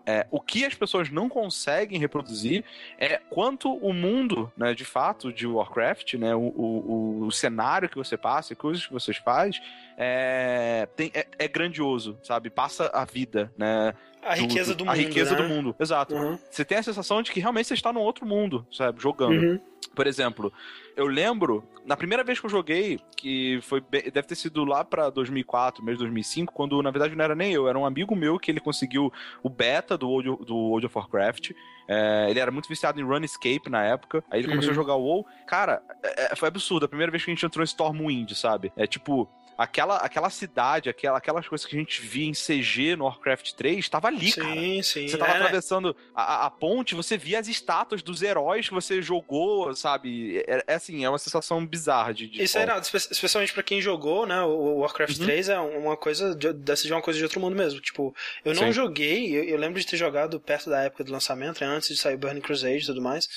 [0.05, 2.63] É, o que as pessoas não conseguem reproduzir
[2.97, 7.97] é quanto o mundo, né, de fato, de Warcraft, né, o, o, o cenário que
[7.97, 9.61] você passa e coisas que você faz,
[9.97, 12.49] é, tem, é, é, grandioso, sabe?
[12.49, 13.93] Passa a vida, né?
[14.23, 14.93] A do, riqueza do, mundo.
[14.93, 15.41] A riqueza né?
[15.41, 16.15] do mundo, exato.
[16.15, 16.39] Uhum.
[16.49, 19.01] Você tem a sensação de que realmente você está num outro mundo, sabe?
[19.01, 19.41] Jogando.
[19.41, 19.59] Uhum.
[19.95, 20.53] Por exemplo,
[20.97, 25.11] eu lembro, na primeira vez que eu joguei, que foi deve ter sido lá pra
[25.11, 28.39] 2004, mês de 2005, quando na verdade não era nem eu, era um amigo meu
[28.39, 31.51] que ele conseguiu o beta do World, do World of Warcraft.
[31.87, 34.23] É, ele era muito viciado em Runescape na época.
[34.29, 34.73] Aí ele começou uhum.
[34.73, 35.25] a jogar o WoW.
[35.45, 36.85] Cara, é, é, foi absurdo.
[36.85, 38.73] A primeira vez que a gente entrou em Stormwind, sabe?
[38.75, 43.05] É tipo, aquela, aquela cidade, aquela, aquelas coisas que a gente via em CG no
[43.05, 44.53] Warcraft 3, estava ali, sim, cara.
[44.53, 45.07] Sim, sim.
[45.07, 45.35] Você tava é.
[45.35, 50.43] atravessando a, a, ponte, você via as estátuas dos heróis que você jogou, sabe?
[50.47, 52.27] É, é assim, é uma sensação bizarra de.
[52.27, 54.41] de Isso é irado, especialmente pra quem jogou, né?
[54.41, 55.25] O Warcraft uhum.
[55.25, 57.79] 3 é uma coisa de, dessa de uma coisa de outro mundo mesmo.
[57.81, 58.15] Tipo,
[58.45, 58.71] eu não sim.
[58.73, 61.97] joguei, eu, eu, lembro de ter jogado perto da época do lançamento, né, antes de
[61.97, 63.27] sair Burning Crusade e tudo mais.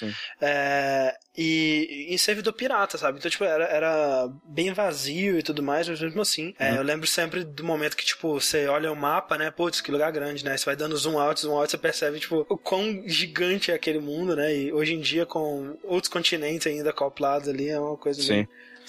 [0.40, 3.18] É, e em servidor pirata, sabe?
[3.18, 6.55] Então, tipo, era, era bem vazio e tudo mais, mas mesmo assim.
[6.59, 6.77] É, uhum.
[6.77, 9.51] eu lembro sempre do momento que, tipo, você olha o mapa, né?
[9.51, 10.57] Putz, que lugar grande, né?
[10.57, 13.99] Você vai dando zoom out, zoom out, você percebe, tipo, o quão gigante é aquele
[13.99, 14.55] mundo, né?
[14.55, 18.33] E hoje em dia, com outros continentes ainda acoplados ali, é uma coisa Sim.
[18.33, 18.49] Meio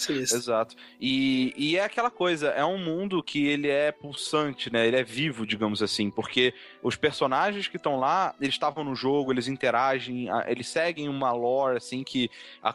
[0.10, 0.76] Exato.
[1.00, 4.88] E, e é aquela coisa, é um mundo que ele é pulsante, né?
[4.88, 9.32] Ele é vivo, digamos assim, porque os personagens que estão lá, eles estavam no jogo,
[9.32, 12.30] eles interagem, eles seguem uma lore, assim, que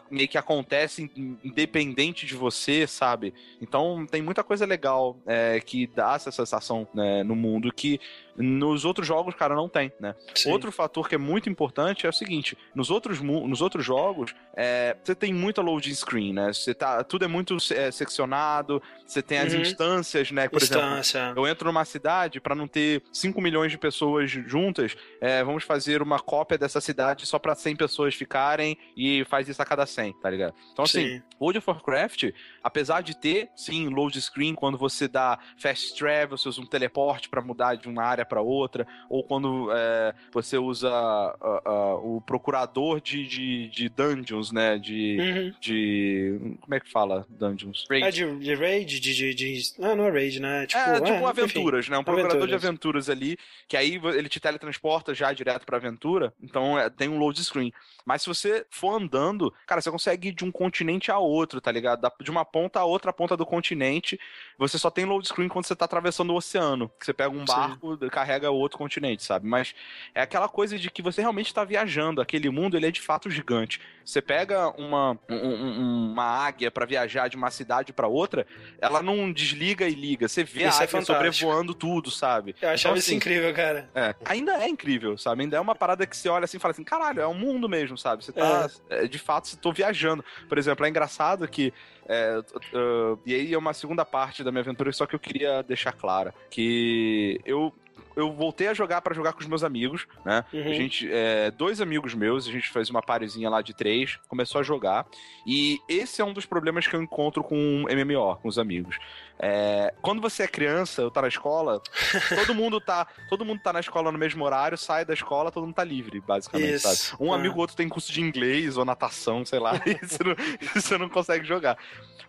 [0.09, 1.11] meio que acontece
[1.43, 3.33] independente de você, sabe?
[3.61, 7.99] Então tem muita coisa legal é, que dá essa sensação né, no mundo que
[8.37, 10.13] nos outros jogos, cara, não tem, né?
[10.35, 10.51] Sim.
[10.51, 14.95] Outro fator que é muito importante é o seguinte: nos outros, nos outros jogos, é,
[15.03, 16.53] você tem muita loading screen, né?
[16.53, 19.61] Você tá, tudo é muito é, seccionado, você tem as uhum.
[19.61, 20.47] instâncias, né?
[20.47, 21.17] Por Instância.
[21.17, 25.63] exemplo, eu entro numa cidade para não ter 5 milhões de pessoas juntas, é, vamos
[25.63, 29.85] fazer uma cópia dessa cidade só para 100 pessoas ficarem e faz isso a cada
[29.85, 30.53] 100, tá ligado?
[30.71, 31.21] Então, assim, sim.
[31.39, 32.31] World of Warcraft,
[32.63, 37.29] apesar de ter, sim, load screen, quando você dá fast travel, você usa um teleporte
[37.29, 42.21] para mudar de uma área para outra, ou quando é, você usa uh, uh, o
[42.21, 44.77] procurador de, de, de, dungeons, né?
[44.77, 45.53] De, uhum.
[45.59, 46.57] de.
[46.61, 47.85] Como é que fala dungeons?
[47.89, 48.05] Raid.
[48.05, 49.61] É de, de raid, de, de, de.
[49.79, 50.65] Não, não é raid, né?
[50.65, 51.97] Tipo, é, tipo é, aventuras, enfim, né?
[51.97, 52.61] Um procurador aventuras.
[52.61, 57.09] de aventuras ali, que aí ele te teletransporta já direto pra aventura, então é, tem
[57.09, 57.73] um load screen.
[58.05, 61.71] Mas se você for andando, cara, você consegue ir de um continente a outro, tá
[61.71, 62.09] ligado?
[62.21, 64.19] De uma ponta a outra ponta do continente.
[64.57, 66.89] Você só tem load screen quando você tá atravessando o oceano.
[66.99, 68.09] Que você pega um barco, Sim.
[68.09, 69.45] carrega outro continente, sabe?
[69.45, 69.75] Mas
[70.15, 72.21] é aquela coisa de que você realmente tá viajando.
[72.21, 73.81] Aquele mundo, ele é de fato gigante.
[74.05, 78.47] Você pega uma, um, uma águia para viajar de uma cidade para outra,
[78.79, 80.29] ela não desliga e liga.
[80.29, 82.55] Você vê isso a é águia é sobrevoando tudo, sabe?
[82.61, 83.76] Eu achava então, assim, isso incrível, cara.
[83.93, 85.43] É, ainda é incrível, sabe?
[85.43, 87.67] Ainda é uma parada que você olha assim e fala assim, caralho, é um mundo
[87.67, 88.23] mesmo, sabe?
[88.23, 89.05] Você tá, é.
[89.05, 90.23] é de fato, estou viajando.
[90.47, 91.73] Por exemplo, é engraçado que
[92.07, 95.61] é, uh, e aí é uma segunda parte da minha aventura, só que eu queria
[95.61, 97.73] deixar clara que eu
[98.17, 100.43] eu voltei a jogar pra jogar com os meus amigos, né?
[100.51, 100.63] Uhum.
[100.63, 104.59] A gente, é, dois amigos meus, a gente fez uma parezinha lá de três, começou
[104.59, 105.05] a jogar.
[105.45, 108.97] E esse é um dos problemas que eu encontro com MMO, com os amigos.
[109.39, 111.79] É, quando você é criança, ou tá na escola,
[112.35, 115.65] todo mundo tá, todo mundo tá na escola no mesmo horário, sai da escola, todo
[115.65, 116.95] mundo tá livre, basicamente, Isso.
[116.95, 117.23] sabe?
[117.23, 117.35] Um Ah.
[117.35, 120.35] amigo ou outro tem curso de inglês ou natação, sei lá, e você não,
[120.73, 121.77] você não consegue jogar.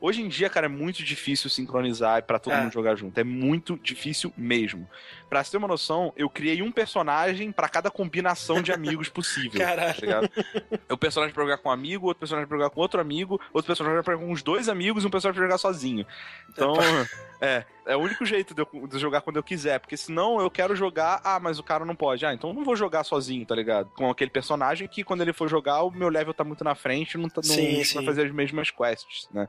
[0.00, 2.62] Hoje em dia, cara, é muito difícil sincronizar pra todo É.
[2.62, 3.18] mundo jogar junto.
[3.18, 4.88] É muito difícil mesmo.
[5.28, 9.60] Pra você ter uma noção, eu criei um personagem pra cada combinação de amigos possível.
[9.60, 10.28] Caralho.
[10.28, 10.94] Tá?
[10.94, 13.66] O personagem pra jogar com um amigo, outro personagem pra jogar com outro amigo, outro
[13.66, 16.06] personagem pra jogar com uns dois amigos e um personagem pra jogar sozinho.
[16.48, 16.74] Então,
[17.40, 20.50] é, é o único jeito de eu, de jogar quando eu quiser, porque senão eu
[20.50, 22.24] quero jogar, ah, mas o cara não pode.
[22.24, 23.90] Ah, então eu não vou jogar sozinho, tá ligado?
[23.96, 27.16] Com aquele personagem que quando ele for jogar, o meu level tá muito na frente,
[27.16, 29.48] não, tá, não, Sim, fazer as mesmas quests, né?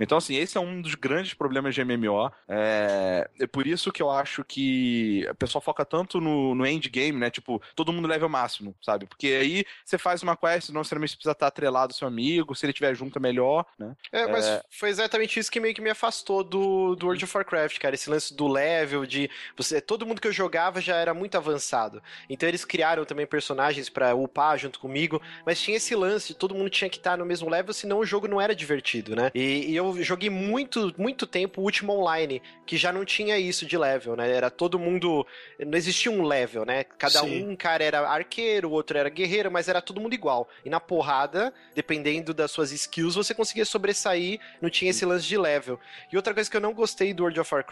[0.00, 2.32] Então, assim, esse é um dos grandes problemas de MMO.
[2.48, 7.18] É, é por isso que eu acho que o pessoal foca tanto no, no endgame,
[7.18, 7.30] né?
[7.30, 9.06] Tipo, todo mundo level máximo, sabe?
[9.06, 12.64] Porque aí você faz uma quest, não necessariamente precisa estar atrelado ao seu amigo, se
[12.64, 13.94] ele tiver junto é melhor, né?
[14.10, 17.73] É, mas foi exatamente isso que meio que me afastou do, do World of Warcraft,
[17.78, 17.94] cara.
[17.94, 19.30] Esse lance do level, de.
[19.56, 22.02] Você, todo mundo que eu jogava já era muito avançado.
[22.28, 25.20] Então eles criaram também personagens pra upar junto comigo.
[25.44, 28.06] Mas tinha esse lance de todo mundo tinha que estar no mesmo level, senão o
[28.06, 29.30] jogo não era divertido, né?
[29.34, 33.66] E, e eu joguei muito, muito tempo o último online, que já não tinha isso
[33.66, 34.30] de level, né?
[34.30, 35.26] Era todo mundo.
[35.58, 36.84] Não existia um level, né?
[36.84, 37.44] Cada Sim.
[37.44, 40.48] um cara era arqueiro, o outro era guerreiro, mas era todo mundo igual.
[40.64, 45.36] E na porrada, dependendo das suas skills, você conseguia sobressair, não tinha esse lance de
[45.36, 45.78] level.
[46.12, 47.63] E outra coisa que eu não gostei do World of Warcraft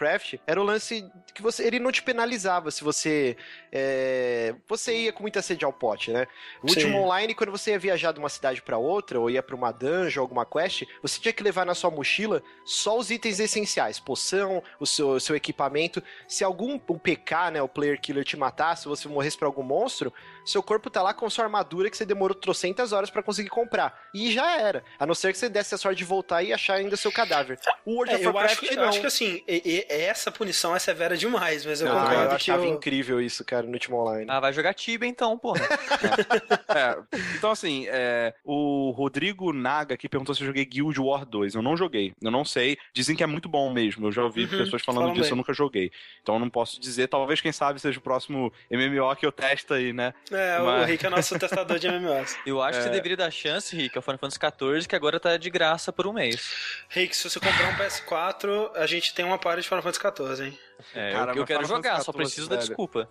[0.45, 3.37] era o lance que você, ele não te penalizava se você
[3.71, 6.27] é, você ia com muita sede ao pote, né?
[6.61, 6.75] O Sim.
[6.75, 9.71] último online, quando você ia viajar de uma cidade pra outra, ou ia pra uma
[9.71, 14.61] dungeon, alguma quest, você tinha que levar na sua mochila só os itens essenciais, poção,
[14.79, 16.03] o seu, seu equipamento.
[16.27, 19.63] Se algum um PK, né, o player killer te matasse, se você morresse pra algum
[19.63, 20.13] monstro,
[20.45, 24.07] seu corpo tá lá com sua armadura que você demorou trocentas horas pra conseguir comprar.
[24.13, 24.83] E já era.
[24.99, 27.59] A não ser que você desse a sorte de voltar e achar ainda seu cadáver.
[27.85, 28.89] O World É, of eu, acho, Warcraft que- eu não.
[28.89, 32.29] acho que assim, e- e- essa punição é severa demais, mas eu Ah, concordo eu
[32.29, 34.25] que achava eu- incrível isso, cara, no último online.
[34.29, 35.59] Ah, vai jogar Tibia então, porra.
[36.75, 36.97] É,
[37.35, 41.53] então, assim, é, o Rodrigo Naga aqui perguntou se eu joguei Guild War 2.
[41.55, 42.77] Eu não joguei, eu não sei.
[42.93, 44.07] Dizem que é muito bom mesmo.
[44.07, 45.31] Eu já ouvi Uhum, pessoas falando disso, bem.
[45.31, 45.91] eu nunca joguei.
[46.21, 47.07] Então eu não posso dizer.
[47.07, 50.13] Talvez, quem sabe, seja o próximo MMO que eu testo aí, né?
[50.33, 52.35] É, o Mas- Rick é nosso testador de MMOs.
[52.45, 52.87] Eu acho que É.
[52.87, 56.07] você deveria dar chance, Rick, ao Final Fantasy XIV, que agora tá de graça por
[56.07, 56.51] um mês.
[56.89, 60.01] Rick, se você comprar um PS4, a gente tem uma party de Final Fantasy
[60.35, 60.59] XIV, hein?
[60.93, 62.67] É, Cara, eu, eu quero jogar, só preciso da velho.
[62.67, 63.07] desculpa.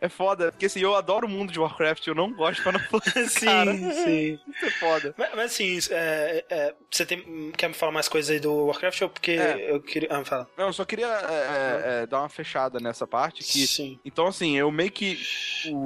[0.00, 2.80] É foda, porque assim, eu adoro o mundo de Warcraft, eu não gosto de Final
[2.88, 3.28] Fantasy.
[3.28, 3.72] sim, cara.
[3.74, 4.38] sim.
[4.48, 5.14] Isso é foda.
[5.16, 9.02] Mas, mas assim, é, é, você tem, quer me falar mais coisas aí do Warcraft
[9.02, 9.70] ou porque É.
[9.72, 10.08] eu queria.
[10.10, 10.48] Ah, fala.
[10.56, 13.98] Não, eu só queria é, é, é, dar uma fechada nessa parte que Sim.
[14.04, 15.18] Então, assim, eu meio que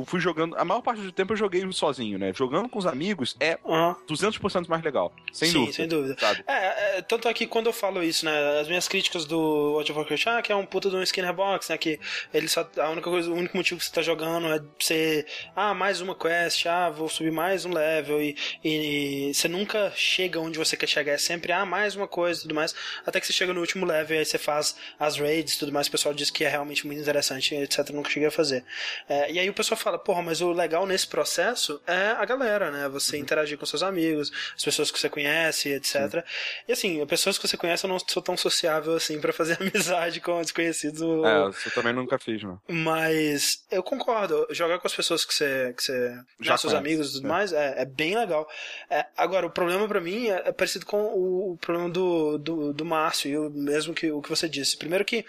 [0.07, 0.57] fui jogando.
[0.57, 2.33] A maior parte do tempo eu joguei sozinho, né?
[2.35, 3.97] Jogando com os amigos é Aham.
[4.09, 5.13] 200% mais legal.
[5.33, 5.73] Sem Sim, dúvida.
[5.73, 6.17] sem dúvida.
[6.19, 6.45] Sabe?
[6.47, 9.91] É, é, tanto é que quando eu falo isso, né, as minhas críticas do World
[9.91, 12.01] of Warcraft, ah, que é um puta de um Skinner Box, né, que
[12.33, 15.73] ele só, a única coisa, o único motivo que você tá jogando é ser, ah,
[15.73, 20.59] mais uma quest, ah, vou subir mais um level, e, e você nunca chega onde
[20.59, 22.75] você quer chegar, é sempre, ah, mais uma coisa e tudo mais,
[23.07, 25.71] até que você chega no último level, e aí você faz as raids e tudo
[25.71, 28.65] mais, o pessoal diz que é realmente muito interessante, etc, nunca cheguei a fazer.
[29.09, 32.73] É, e aí o pessoal fala, porra, mas o legal nesse processo é a galera,
[32.73, 36.25] né, você interagir com seus amigos, as pessoas que você conhece, etc.
[36.67, 40.21] E assim, pessoas que você conhece, eu não sou tão sociável assim pra fazer amizade
[40.21, 40.64] com desconhecidos.
[41.01, 42.61] Ou- É, isso eu também nunca fiz, não.
[42.69, 46.77] Mas eu concordo, jogar com as pessoas que você, que você Já né, seus conhece,
[46.77, 47.29] amigos e tudo é.
[47.29, 48.49] mais, é, é bem legal.
[48.91, 52.73] É, agora, o problema pra mim é, é parecido com o, o problema do, do,
[52.73, 54.77] do Márcio, e o mesmo que o que você disse.
[54.77, 55.25] Primeiro que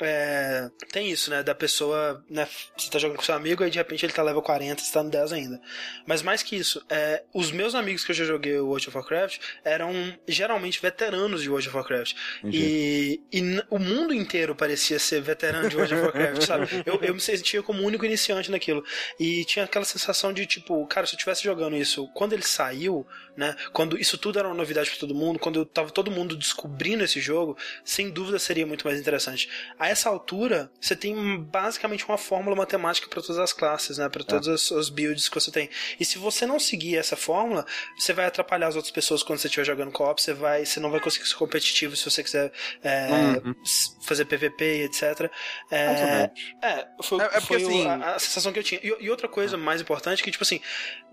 [0.00, 1.42] é, tem isso, né?
[1.42, 2.46] Da pessoa, né?
[2.76, 5.02] Você tá jogando com seu amigo e de repente ele tá level 40, você tá
[5.02, 5.60] no 10 ainda.
[6.06, 8.96] Mas mais que isso, é, os meus amigos que eu já joguei o World of
[8.96, 9.92] Warcraft eram
[10.26, 12.14] geralmente veteranos de World of Warcraft.
[12.44, 16.68] E, e o mundo inteiro parecia ser veterano de World of Warcraft, sabe?
[16.84, 18.84] Eu, eu me sentia como o único iniciante naquilo.
[19.18, 23.06] E tinha aquela sensação de, tipo, cara, se eu estivesse jogando isso quando ele saiu,
[23.36, 23.56] né?
[23.72, 27.20] Quando isso tudo era uma novidade pra todo mundo, quando tava todo mundo descobrindo esse
[27.20, 29.48] jogo, sem dúvida seria muito mais interessante.
[29.84, 34.08] A essa altura, você tem basicamente uma fórmula matemática para todas as classes, né?
[34.08, 35.68] Para todas as, as builds que você tem.
[36.00, 37.66] E se você não seguir essa fórmula,
[37.98, 40.90] você vai atrapalhar as outras pessoas quando você estiver jogando co-op, você vai, você não
[40.90, 42.50] vai conseguir ser competitivo se você quiser
[42.82, 43.54] é, Uhum.
[44.02, 45.30] fazer PVP e etc.
[45.70, 46.30] É,
[46.62, 48.80] é, foi, É- é porque, foi assim- a, a sensação que eu tinha.
[48.82, 50.60] E, e outra coisa mais importante que, tipo assim,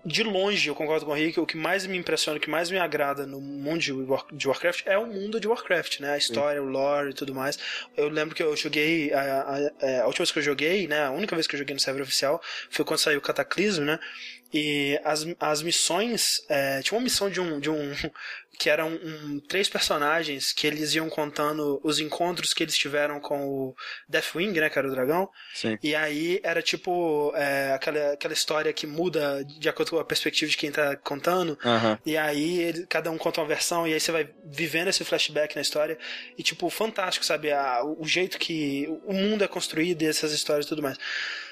[0.04, 2.70] de longe, eu concordo com o Rick, o que mais me impressiona, o que mais
[2.70, 6.14] me agrada no mundo de, War, de Warcraft é o mundo de Warcraft, né?
[6.14, 6.66] A história, Sim.
[6.66, 7.58] o lore e tudo mais.
[7.96, 11.04] Eu lembro que eu joguei, a, a, a, última vez que eu joguei, né?
[11.04, 14.00] A única vez que eu joguei no server oficial foi quando saiu o Cataclismo, né?
[14.52, 16.44] E as, as missões.
[16.48, 17.92] É, tinha uma missão de um, de um
[18.58, 23.46] que eram um, três personagens que eles iam contando os encontros que eles tiveram com
[23.46, 23.74] o
[24.08, 25.28] Deathwing, né, que era o dragão.
[25.54, 25.78] Sim.
[25.82, 30.50] E aí era tipo é, aquela, aquela história que muda de acordo com a perspectiva
[30.50, 31.58] de quem tá contando.
[31.64, 31.98] Uhum.
[32.04, 35.56] E aí ele, cada um conta uma versão e aí você vai vivendo esse flashback
[35.56, 35.98] na história.
[36.36, 37.50] E tipo, fantástico, sabe?
[37.52, 40.98] A, o jeito que o mundo é construído e essas histórias e tudo mais.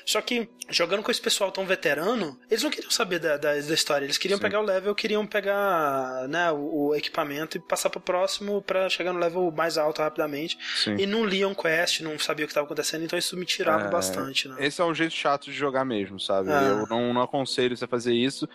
[0.04, 3.74] Só que, jogando com esse pessoal tão veterano, eles não queriam saber da, da, da
[3.74, 4.04] história.
[4.04, 4.42] Eles queriam Sim.
[4.42, 9.12] pegar o level, queriam pegar né, o, o equipamento e passar pro próximo para chegar
[9.12, 10.59] no level mais alto rapidamente.
[10.76, 10.96] Sim.
[10.98, 13.90] E não liam quest, não sabia o que estava acontecendo, então isso me tirava é,
[13.90, 14.48] bastante.
[14.48, 14.57] Né?
[14.59, 16.50] Esse é um jeito chato de jogar mesmo, sabe?
[16.50, 16.70] É.
[16.70, 18.48] Eu não, não aconselho você a fazer isso.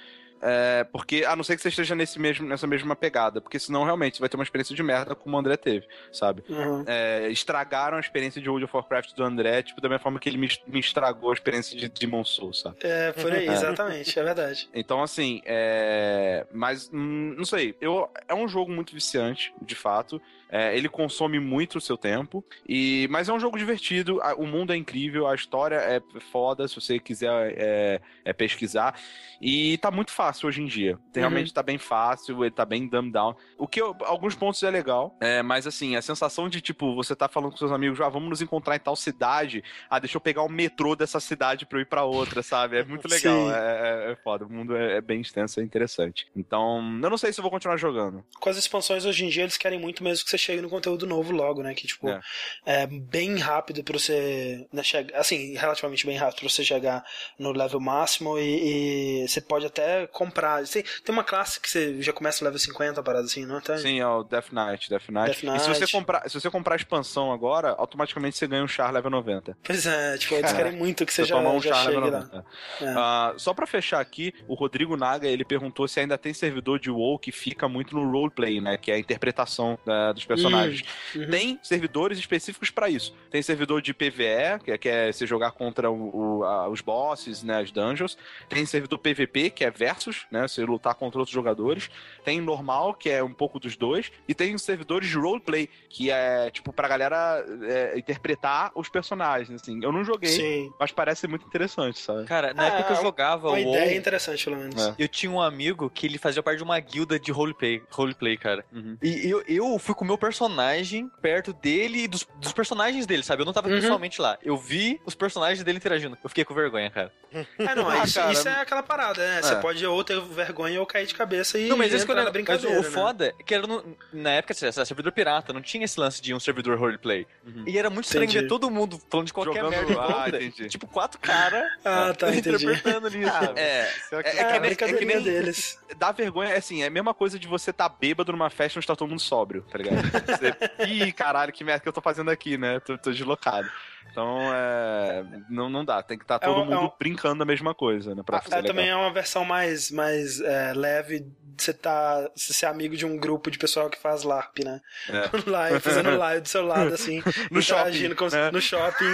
[0.48, 3.84] É, porque, a não ser que você esteja nesse mesmo, nessa mesma pegada, porque senão
[3.84, 6.44] realmente você vai ter uma experiência de merda como o André teve, sabe?
[6.48, 6.84] Uhum.
[6.86, 10.30] É, estragaram a experiência de World of Warcraft do André, tipo, da mesma forma que
[10.30, 12.78] ele me, me estragou a experiência de Demon Souls, sabe?
[12.82, 13.54] É, por aí, é.
[13.54, 14.70] exatamente, é verdade.
[14.72, 16.46] Então, assim, é...
[16.54, 18.08] Mas, hum, não sei, eu...
[18.28, 20.22] é um jogo muito viciante, de fato.
[20.56, 24.72] É, ele consome muito o seu tempo, e mas é um jogo divertido, o mundo
[24.72, 28.98] é incrível, a história é foda, se você quiser é, é pesquisar.
[29.42, 30.98] E tá muito fácil hoje em dia.
[31.14, 31.54] Realmente uhum.
[31.54, 33.36] tá bem fácil, ele tá bem dumbed down.
[33.58, 37.14] O que eu, alguns pontos é legal, é, mas assim, a sensação de tipo, você
[37.14, 40.22] tá falando com seus amigos, ah, vamos nos encontrar em tal cidade, ah, deixa eu
[40.22, 42.78] pegar o metrô dessa cidade pra eu ir pra outra, sabe?
[42.78, 44.46] É muito legal, é, é, é, foda.
[44.46, 46.28] O mundo é, é, bem extenso, é interessante.
[46.34, 48.24] Então, eu não sei se eu vou continuar jogando.
[48.40, 51.06] Com as expansões hoje em dia, eles querem muito mesmo que você chegue no conteúdo
[51.06, 51.74] novo logo, né?
[51.74, 52.22] Que, tipo, é,
[52.66, 54.68] é bem rápido pra você.
[54.72, 57.04] Né, chegar, assim, relativamente bem rápido pra você chegar
[57.38, 60.64] no level máximo e, e você pode até comprar.
[60.68, 63.78] Tem, tem uma classe que você já começa no level 50, parada assim, não tem?
[63.78, 65.28] Sim, é o Death Knight, Death Knight.
[65.28, 65.58] Death Knight.
[65.58, 68.92] E se você, comprar, se você comprar a expansão agora, automaticamente você ganha um char
[68.92, 69.58] level 90.
[69.64, 72.20] Pois é, tipo, eles querem muito que você, você já, um já char chegue level
[72.20, 72.46] 90.
[72.82, 73.34] lá.
[73.36, 76.90] Uh, só pra fechar aqui, o Rodrigo Naga, ele perguntou se ainda tem servidor de
[76.90, 78.78] WoW que fica muito no roleplay, né?
[78.78, 80.84] Que é a interpretação uh, dos personagens.
[81.16, 81.30] Hum, uhum.
[81.30, 83.14] Tem servidores específicos para isso.
[83.30, 86.82] Tem servidor de PvE, que é, que é você jogar contra o, o, a, os
[86.82, 87.62] bosses, né?
[87.62, 88.18] As dungeons.
[88.50, 90.48] Tem servidor PvP, que é versus, né?
[90.48, 91.90] Você lutar contra outros jogadores.
[92.24, 94.12] Tem normal, que é um pouco dos dois.
[94.28, 99.80] E tem servidores de roleplay, que é, tipo, pra galera é, interpretar os personagens, assim.
[99.84, 100.74] Eu não joguei, Sim.
[100.80, 102.26] mas parece muito interessante, sabe?
[102.26, 104.88] Cara, na é, época que eu jogava uma o ideia WoW, interessante, pelo menos.
[104.88, 104.96] É.
[104.98, 108.66] Eu tinha um amigo que ele fazia parte de uma guilda de roleplay, roleplay cara.
[108.72, 108.98] Uhum.
[109.02, 113.24] E eu, eu fui com o meu personagem perto dele e dos, dos personagens dele,
[113.24, 113.42] sabe?
[113.42, 113.76] Eu não tava uhum.
[113.76, 114.38] pessoalmente lá.
[114.44, 116.18] Eu vi os personagens dele interagindo.
[116.24, 117.12] Eu fiquei com vergonha, cara.
[117.60, 119.42] É, não, ah, isso, cara, isso, é aquela parada, né?
[119.42, 119.58] Você é.
[119.58, 121.68] pode ou ter vergonha ou cair de cabeça e.
[121.68, 122.76] Não, mas isso que eu brincadeira.
[122.76, 122.96] Mas o, o né?
[122.96, 126.22] foda é que era no, na época, assim, era servidor pirata, não tinha esse lance
[126.22, 127.28] de um servidor roleplay.
[127.46, 127.64] Uhum.
[127.68, 129.88] E era muito estranho ver todo mundo falando de qualquer Jogando...
[129.88, 130.02] merda.
[130.02, 130.70] Ah, entendi.
[130.70, 133.26] Tipo, quatro caras ah, tá, interpretando ali.
[133.26, 135.80] Ah, é, é, é, é, é, é, que nem deles.
[135.98, 138.88] Dá vergonha, é assim, é a mesma coisa de você tá bêbado numa festa onde
[138.88, 140.05] tá todo mundo sóbrio, tá ligado?
[140.06, 142.80] Você, Ih, caralho, que merda que eu tô fazendo aqui, né?
[142.80, 143.70] Tô, tô deslocado.
[144.12, 146.02] Então, é, não, não dá.
[146.02, 146.92] Tem que estar tá todo é um, mundo é um...
[146.98, 148.24] brincando a mesma coisa, né?
[148.26, 151.26] Pra ah, também é uma versão mais, mais é, leve
[151.58, 152.30] você tá.
[152.36, 154.82] Você ser amigo de um grupo de pessoal que faz LARP, né?
[155.10, 155.30] É.
[155.50, 158.52] live, fazendo live do seu lado, assim, no shopping, com, né?
[158.52, 159.06] no shopping,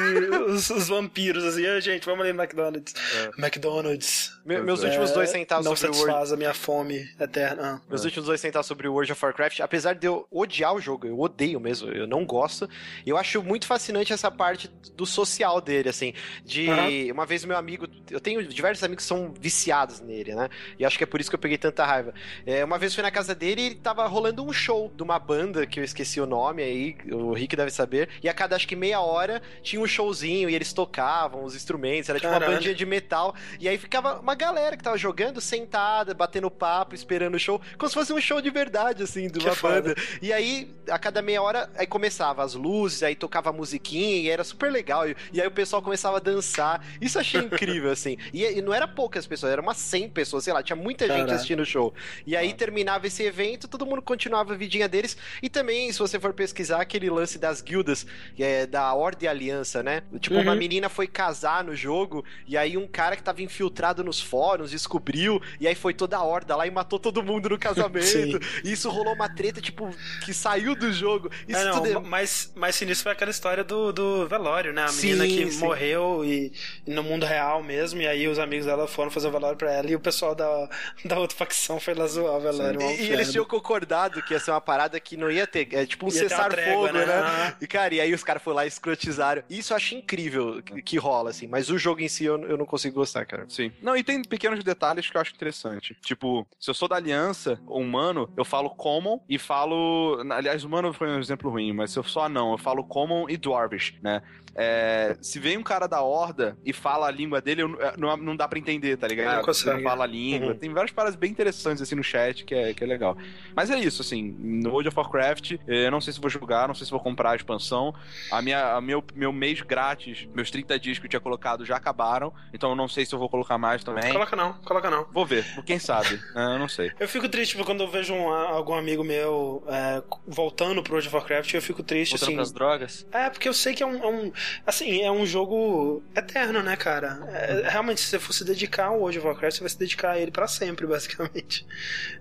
[0.48, 2.94] os, os, vampiros, assim, ah, gente, vamos ali no McDonald's.
[3.16, 3.42] É.
[3.42, 4.32] McDonald's.
[4.46, 6.34] Me, meus últimos dois centavos não sobre o World...
[6.34, 7.82] a minha fome eterna.
[7.82, 7.88] Ah.
[7.90, 11.08] Meus últimos dois centavos sobre o World of Warcraft, apesar de eu odiar o jogo,
[11.08, 12.70] eu odeio mesmo, eu não gosto,
[13.06, 17.14] eu acho muito fascinante essa parte do social dele, assim, de uhum.
[17.14, 20.50] uma vez meu amigo, eu tenho diversos amigos que são viciados nele, né?
[20.78, 22.14] E acho que é por isso que eu peguei tanta raiva.
[22.46, 25.66] É, uma vez fui na casa dele e tava rolando um show de uma banda
[25.66, 28.10] que eu esqueci o nome aí, o Rick deve saber.
[28.24, 32.10] E a cada acho que meia hora tinha um showzinho e eles tocavam os instrumentos,
[32.10, 32.52] era tipo Caralho.
[32.52, 33.36] uma bandinha de metal.
[33.60, 37.90] E aí ficava uma galera que tava jogando sentada, batendo papo, esperando o show, como
[37.90, 39.96] se fosse um show de verdade, assim, de uma que banda.
[39.96, 39.96] Foda.
[40.22, 44.30] E aí, a cada meia hora, aí começava as luzes, aí tocava a musiquinha e
[44.30, 45.08] era super legal.
[45.10, 46.86] E, e aí o pessoal começava a dançar.
[47.00, 48.18] Isso achei incrível, assim.
[48.34, 51.26] E, e, não era poucas pessoas, era umas 100 pessoas, sei lá, tinha muita Caralho.
[51.28, 51.94] gente assistindo o show.
[52.26, 52.54] E aí ah.
[52.54, 55.18] terminava esse evento, todo mundo continuava a vidinha deles.
[55.42, 58.06] E também, se você for pesquisar, aquele lance das guildas,
[58.40, 60.04] é, da Ordem Aliança, né?
[60.20, 60.42] Tipo, uhum.
[60.42, 64.72] uma menina foi casar no jogo, e aí um cara que tava infiltrado nos fóruns
[64.72, 68.40] descobriu, e aí foi toda a horda lá e matou todo mundo no casamento.
[68.64, 69.90] e isso rolou uma treta, tipo,
[70.24, 71.30] que saiu do jogo.
[71.48, 71.88] Isso é, não, tudo...
[71.88, 74.84] É mas, mas sinistro foi aquela história do, do velório, né?
[74.84, 75.60] A menina sim, que sim.
[75.60, 76.52] morreu e,
[76.86, 79.72] e, no mundo real mesmo, e aí os amigos dela foram fazer o velório pra
[79.72, 80.70] ela, e o pessoal da,
[81.06, 82.82] da outra facção foi lá zoar o velório.
[82.82, 85.86] E, e eles tinham concordado que ia ser uma parada que não ia ter, é
[85.86, 87.06] tipo um cessar-fogo, né?
[87.06, 87.56] né?
[87.60, 89.44] E, cara, e aí os caras foram lá e escrotizaram.
[89.50, 92.58] Isso eu acho incrível que, que rola, assim, mas o jogo em si eu, eu
[92.58, 93.46] não consigo gostar, cara.
[93.48, 93.72] Sim.
[93.82, 95.98] Não, e tem pequenos detalhes que eu acho interessante.
[96.02, 100.22] Tipo, se eu sou da aliança, humano, eu falo common e falo.
[100.32, 103.38] Aliás, humano foi um exemplo ruim, mas se eu sou anão, eu falo common e
[103.38, 104.22] dwarvish, né?
[104.56, 108.16] É, se vem um cara da horda e fala a língua dele, eu, é, não,
[108.18, 109.38] não dá pra entender, tá ligado?
[109.38, 109.78] Não, consegue.
[109.78, 110.50] não fala a língua.
[110.50, 110.58] Uhum.
[110.58, 113.18] Tem várias paradas bem interessantes assim no chat que é, que é legal.
[113.56, 116.76] Mas é isso, assim, no World of Warcraft, eu não sei se vou jogar, não
[116.76, 117.94] sei se vou comprar a expansão.
[118.30, 121.78] A minha, a meu, meu mês grátis, meus 30 dias que eu tinha colocado já
[121.78, 124.12] acabaram, então eu não sei se eu vou colocar mais também.
[124.12, 125.06] Coloca não, coloca não.
[125.12, 126.92] Vou ver, quem sabe, é, eu não sei.
[127.00, 131.16] Eu fico triste quando eu vejo um, algum amigo meu é, voltando pro World of
[131.16, 132.36] Warcraft, eu fico triste, voltando assim.
[132.36, 133.08] pras drogas?
[133.12, 134.32] É, porque eu sei que é um, é um
[134.66, 137.20] assim, é um jogo eterno, né, cara?
[137.32, 140.12] É, realmente, se você for se dedicar ao World of Warcraft, você vai se dedicar
[140.12, 141.66] a ele para sempre, basicamente.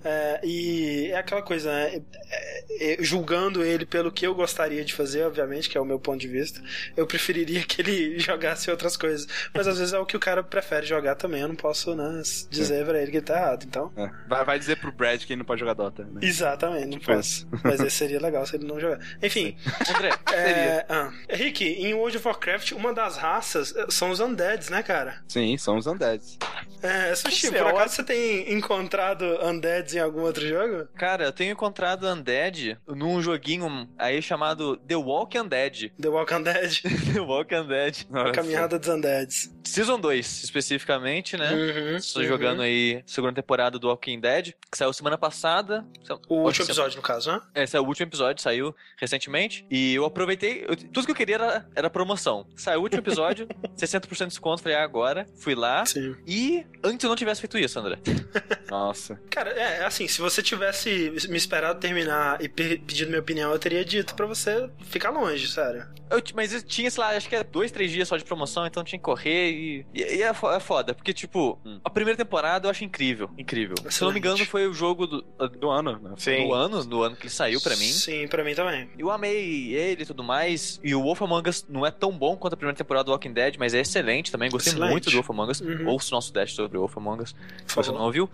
[0.04, 2.02] É, e é aquela coisa, né?
[2.30, 5.98] É, é, julgando ele pelo que eu gostaria de fazer, obviamente, que é o meu
[5.98, 6.62] ponto de vista,
[6.96, 9.26] eu preferiria que ele jogasse outras coisas.
[9.54, 12.22] Mas às vezes é o que o cara prefere jogar também, eu não posso, né,
[12.50, 13.92] dizer pra ele que ele tá errado, então.
[13.96, 14.10] É.
[14.28, 16.20] Vai, vai, dizer pro Brad que ele não pode jogar Dota, né?
[16.22, 17.48] Exatamente, não tipo posso.
[17.64, 18.98] Mas seria legal se ele não jogar.
[19.22, 19.56] Enfim.
[19.94, 20.86] André, seria.
[20.88, 25.22] Ah, Rick, em World of Warcraft, uma das raças eh, são os undeads, né, cara?
[25.28, 26.38] Sim, são os undeads.
[26.82, 30.88] É, Sushi, por acaso você tem encontrado undeads em algum outro jogo?
[30.96, 35.92] Cara, eu tenho encontrado undead num joguinho aí chamado The Walk Undead.
[36.00, 36.82] The Walk Undead?
[37.12, 38.08] The Walk Undead.
[38.12, 39.54] A caminhada dos undeads.
[39.62, 41.52] Season 2, especificamente, né?
[41.52, 42.28] Uhum, Estou uhum.
[42.28, 45.86] jogando aí segunda temporada do Walking Dead, que saiu semana passada.
[46.28, 47.40] O último episódio, no caso, né?
[47.54, 49.66] Esse é o último episódio, saiu recentemente.
[49.70, 50.64] E eu aproveitei.
[50.66, 52.46] Eu, tudo que eu queria era, era promoção.
[52.56, 53.46] Saiu o último episódio,
[53.76, 54.62] 60% de desconto.
[54.62, 55.26] Falei, ah, agora.
[55.36, 55.84] Fui lá.
[55.84, 56.16] Sim.
[56.26, 57.98] E antes eu não tivesse feito isso, André.
[58.70, 59.20] Nossa.
[59.30, 63.84] Cara, é assim, se você tivesse me esperado terminar e pedido minha opinião, eu teria
[63.84, 65.86] dito para você ficar longe, sério.
[66.10, 68.66] Eu, mas eu tinha, sei lá, acho que é dois, três dias só de promoção,
[68.66, 69.86] então tinha que correr e.
[69.94, 71.80] E, e é, é foda, porque, tipo, hum.
[71.84, 73.30] a primeira temporada eu acho incrível.
[73.38, 73.74] Incrível.
[73.74, 73.94] Excelente.
[73.94, 75.22] Se eu não me engano, foi o jogo do,
[75.58, 76.14] do ano, né?
[76.16, 76.48] Sim.
[76.48, 77.86] Do ano, do ano que ele saiu para mim.
[77.86, 78.90] Sim, para mim também.
[78.98, 80.80] Eu amei ele e tudo mais.
[80.82, 83.32] E o Wolf Among Us não é tão bom quanto a primeira temporada do Walking
[83.32, 84.50] Dead, mas é excelente também.
[84.50, 84.90] Gostei excelente.
[84.90, 85.60] muito do Wolf Among Us.
[85.60, 85.88] Uhum.
[85.88, 87.34] Ouça o nosso teste sobre o Wolf Among Us.
[87.66, 88.28] Se você não ouviu.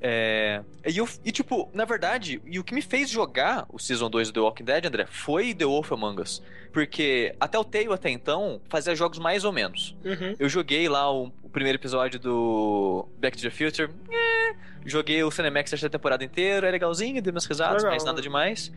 [0.00, 4.10] É, e, eu, e, tipo, na verdade, e o que me fez jogar o Season
[4.10, 6.42] 2 do The Walking Dead, André, foi The Wolf Among Us.
[6.72, 9.96] Porque até o Tale até então fazia jogos mais ou menos.
[10.04, 10.36] Uhum.
[10.38, 13.90] Eu joguei lá o, o, primeiro episódio do Back to the Future.
[14.10, 17.94] É, joguei o Cinemax a temporada inteira, é legalzinho, dei umas risadas, Legal.
[17.94, 18.70] mas nada demais.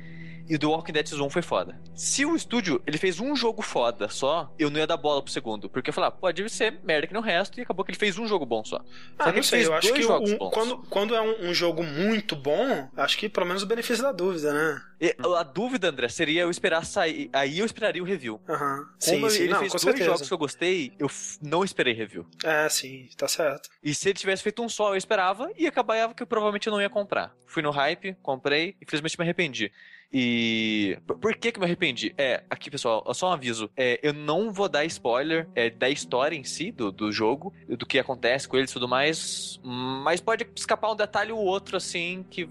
[0.50, 1.80] E o The Walking Dead Season 1 foi foda.
[1.94, 5.32] Se o estúdio ele fez um jogo foda só, eu não ia dar bola pro
[5.32, 5.70] segundo.
[5.70, 8.28] Porque eu falava, pode ser merda que no resto, e acabou que ele fez um
[8.28, 8.78] jogo bom só.
[9.20, 11.54] Ah, só que ele sei, fez eu acho que um, quando, quando é um, um,
[11.54, 14.82] jogo muito bom, acho que pelo menos o benefício da dúvida, né?
[15.00, 17.30] E, a dúvida, André, seria eu esperar sair.
[17.32, 18.42] Aí eu esperaria o review.
[18.50, 18.80] Aham.
[18.80, 18.86] Uhum.
[19.06, 20.06] Como sim, ele não, fez dois certeza.
[20.06, 21.10] jogos que eu gostei, eu
[21.44, 22.26] não esperei review.
[22.44, 23.70] É, sim, tá certo.
[23.84, 26.82] E se ele tivesse feito um só, eu esperava, e acabava que eu provavelmente não
[26.82, 27.36] ia comprar.
[27.46, 29.72] Fui no hype, comprei, infelizmente me arrependi.
[30.12, 32.14] E por que que eu me arrependi?
[32.18, 33.70] É, aqui pessoal, só um aviso.
[33.78, 37.86] É, eu não vou dar spoiler é, da história em si, do, do jogo, do
[37.86, 42.26] que acontece com eles e tudo mais, mas pode escapar um detalhe ou outro assim
[42.30, 42.50] que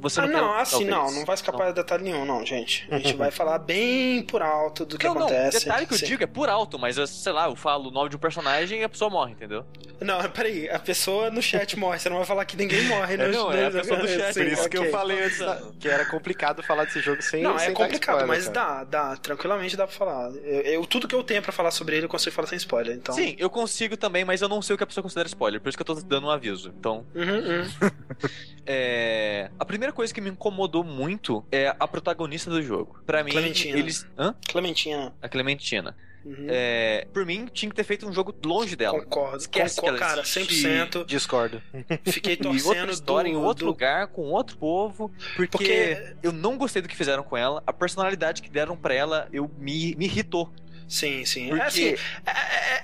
[0.00, 0.90] você ah, não, não quer, assim, talvez.
[0.90, 1.72] não, não vai escapar não.
[1.72, 2.86] de detalhe nenhum, não, gente.
[2.90, 5.58] A gente vai falar bem por alto do que não, acontece.
[5.58, 8.08] Não, detalhe que eu digo é por alto, mas sei lá, eu falo o nome
[8.08, 9.66] de um personagem e a pessoa morre, entendeu?
[10.00, 13.26] Não, peraí, a pessoa no chat morre, você não vai falar que ninguém morre, né?
[13.28, 14.34] Não, é a pessoa do chat.
[14.34, 14.80] Por isso okay.
[14.80, 15.38] que eu falei antes
[15.80, 18.84] que era complicado falar desse jogo sem Não, sem é complicado, spoiler, mas cara.
[18.84, 20.30] dá, dá, tranquilamente dá pra falar.
[20.36, 22.96] Eu, eu, tudo que eu tenho pra falar sobre ele eu consigo falar sem spoiler,
[22.96, 23.14] então...
[23.14, 25.68] Sim, eu consigo também, mas eu não sei o que a pessoa considera spoiler, por
[25.68, 27.06] isso que eu tô dando um aviso, então...
[27.14, 27.90] Uhum, uhum.
[28.66, 29.50] é...
[29.58, 33.00] A primeira coisa que me incomodou muito é a protagonista do jogo.
[33.06, 33.78] Para mim, Clementina.
[33.78, 34.06] eles.
[34.16, 34.34] Hã?
[34.48, 35.14] Clementina.
[35.20, 35.96] A Clementina.
[36.28, 36.46] Uhum.
[36.46, 39.00] É, por mim, tinha que ter feito um jogo longe dela.
[39.00, 39.38] Concordo.
[39.38, 41.06] Esquece Concordo, cara, 100%.
[41.06, 41.62] Discordo.
[42.04, 42.58] Fiquei torcendo.
[42.58, 43.70] E outra história, do, em outro do...
[43.70, 45.10] lugar, com outro povo.
[45.36, 47.62] Porque, porque, eu não gostei do que fizeram com ela.
[47.66, 50.52] A personalidade que deram para ela, eu me, me irritou.
[50.88, 51.48] Sim, sim.
[51.48, 51.62] Porque...
[51.62, 51.94] É, assim,
[52.26, 52.32] é,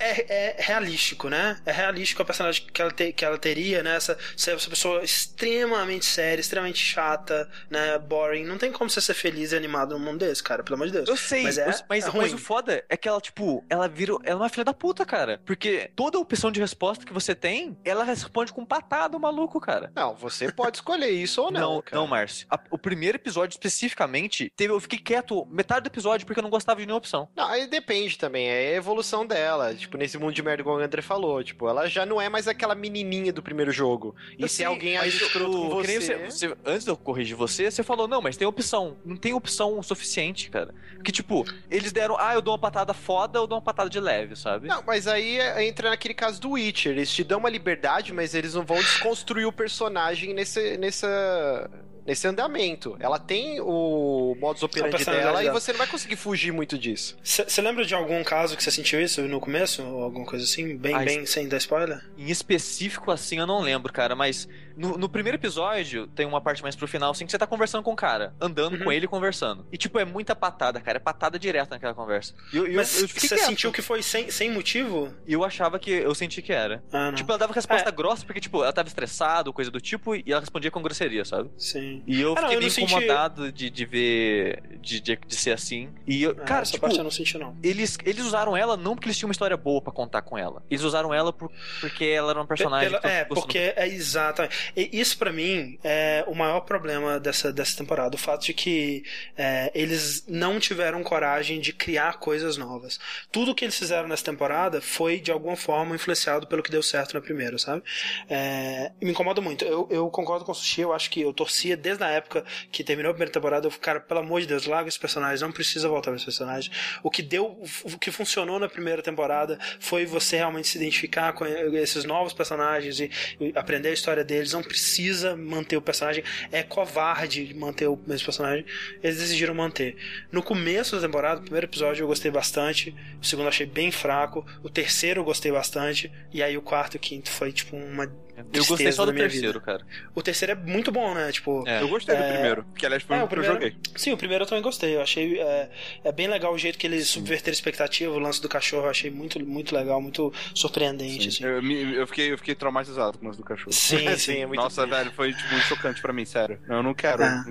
[0.00, 1.59] é, é, é, realístico, né?
[1.64, 3.96] É realístico a personagem que ela, te, que ela teria, né?
[3.96, 7.98] Essa, essa pessoa extremamente séria, extremamente chata, né?
[7.98, 8.44] Boring.
[8.44, 10.92] Não tem como você ser feliz e animado num mundo desse, cara, pelo amor de
[10.92, 11.09] Deus.
[11.09, 14.12] Eu sei, mas, é, mas, mas o foda é que ela, tipo, ela vira.
[14.22, 15.40] Ela é uma filha da puta, cara.
[15.44, 19.90] Porque toda opção de resposta que você tem, ela responde com patada, maluco, cara.
[19.94, 21.61] Não, você pode escolher isso ou não.
[21.61, 21.96] Não, cara.
[21.96, 22.46] não Márcio.
[22.50, 26.50] A, o primeiro episódio especificamente, teve, eu fiquei quieto metade do episódio porque eu não
[26.50, 27.28] gostava de nenhuma opção.
[27.34, 28.49] Não, aí depende também.
[28.49, 29.74] É a evolução dela.
[29.74, 31.42] Tipo, nesse mundo de merda, igual o André falou.
[31.42, 34.14] Tipo, ela já não é mais aquela menininha do primeiro jogo.
[34.38, 36.01] E eu se sei, alguém agir escroto com você...
[36.01, 36.57] você, você...
[36.64, 38.97] Antes de eu corrigir você, você falou, não, mas tem opção.
[39.05, 40.74] Não tem opção suficiente, cara.
[41.05, 44.01] Que, tipo, eles deram, ah, eu dou uma patada foda, eu dou uma patada de
[44.01, 44.68] leve, sabe?
[44.68, 46.92] Não, mas aí é, entra naquele caso do Witcher.
[46.92, 51.70] Eles te dão uma liberdade, mas eles não vão desconstruir o personagem nesse, nessa
[52.07, 52.96] nesse andamento.
[53.00, 57.16] Ela tem o modus operandi dela e você não vai conseguir fugir muito disso.
[57.22, 59.82] Você lembra de algum caso que você sentiu isso no começo?
[59.82, 60.76] Ou alguma coisa assim?
[60.76, 62.05] Bem, ah, bem, sem dar spoiler?
[62.16, 66.62] Em específico, assim, eu não lembro, cara, mas no, no, primeiro episódio, tem uma parte
[66.62, 68.84] mais pro final, assim, que você tá conversando com o cara, andando uhum.
[68.84, 69.64] com ele e conversando.
[69.70, 70.98] E, tipo, é muita patada, cara.
[70.98, 72.34] É patada direta naquela conversa.
[72.52, 75.14] Eu, Mas eu, eu você sentiu que foi sem, sem motivo?
[75.26, 75.90] Eu achava que.
[75.90, 76.82] Eu senti que era.
[76.92, 77.92] Ah, tipo, ela dava resposta é.
[77.92, 81.50] grossa porque, tipo, ela tava estressada, coisa do tipo, e ela respondia com grosseria, sabe?
[81.57, 81.93] Sim.
[82.07, 83.57] E eu ah, fiquei bem incomodado senti...
[83.57, 84.62] de, de ver.
[84.80, 85.88] De, de, de, ser assim.
[86.07, 87.57] E eu, ah, cara, essa tipo, parte eu não senti, não.
[87.62, 90.62] Eles, eles usaram ela não porque eles tinham uma história boa para contar com ela.
[90.70, 92.90] Eles usaram ela por, porque ela era uma personagem.
[92.90, 94.55] Pela, é, porque é exatamente.
[94.76, 98.14] Isso para mim mim, é o maior problema dessa, dessa temporada.
[98.14, 99.05] O fato de que
[99.36, 102.99] é, eles não tiveram coragem de criar coisas novas.
[103.30, 107.14] Tudo que eles fizeram nessa temporada foi, de alguma forma, influenciado pelo que deu certo
[107.14, 107.82] na primeira, sabe?
[108.28, 109.64] É, me incomoda muito.
[109.64, 112.82] Eu, eu concordo com o Sushi, eu acho que eu torcia desde a época que
[112.82, 113.66] terminou a primeira temporada.
[113.66, 116.72] Eu, cara, pelo amor de Deus, larga esse personagem, não precisa voltar para esse personagem.
[117.03, 121.45] O que deu, o que funcionou na primeira temporada foi você realmente se identificar com
[121.45, 123.11] esses novos personagens e
[123.55, 124.55] aprender a história deles.
[124.55, 128.64] Não precisa manter o personagem, é covarde manter o mesmo personagem.
[129.03, 129.97] Eles decidiram manter.
[130.32, 133.91] No começo da temporada, o primeiro episódio eu gostei bastante, o segundo eu achei bem
[133.91, 137.76] fraco, o terceiro eu gostei bastante, e aí o quarto e o quinto foi tipo
[137.76, 138.11] uma
[138.53, 139.61] eu gostei só do terceiro, vida.
[139.61, 139.87] cara.
[140.14, 141.30] O terceiro é muito bom, né?
[141.30, 141.82] Tipo, é.
[141.82, 142.18] Eu gostei é...
[142.18, 143.57] do primeiro, que aliás foi é, o primeiro...
[143.59, 143.80] que eu joguei.
[143.97, 144.97] Sim, o primeiro eu também gostei.
[144.97, 145.70] Eu achei é,
[146.05, 148.91] é bem legal o jeito que eles subverteram a expectativa, o lance do cachorro, eu
[148.91, 151.28] achei muito, muito legal, muito surpreendente.
[151.28, 151.45] Assim.
[151.45, 153.72] Eu, eu, fiquei, eu fiquei traumatizado com o lance do cachorro.
[153.72, 156.59] Sim, sim, é muito Nossa, velho, foi tipo, muito chocante pra mim, sério.
[156.68, 157.22] Eu não quero.
[157.22, 157.45] Ah.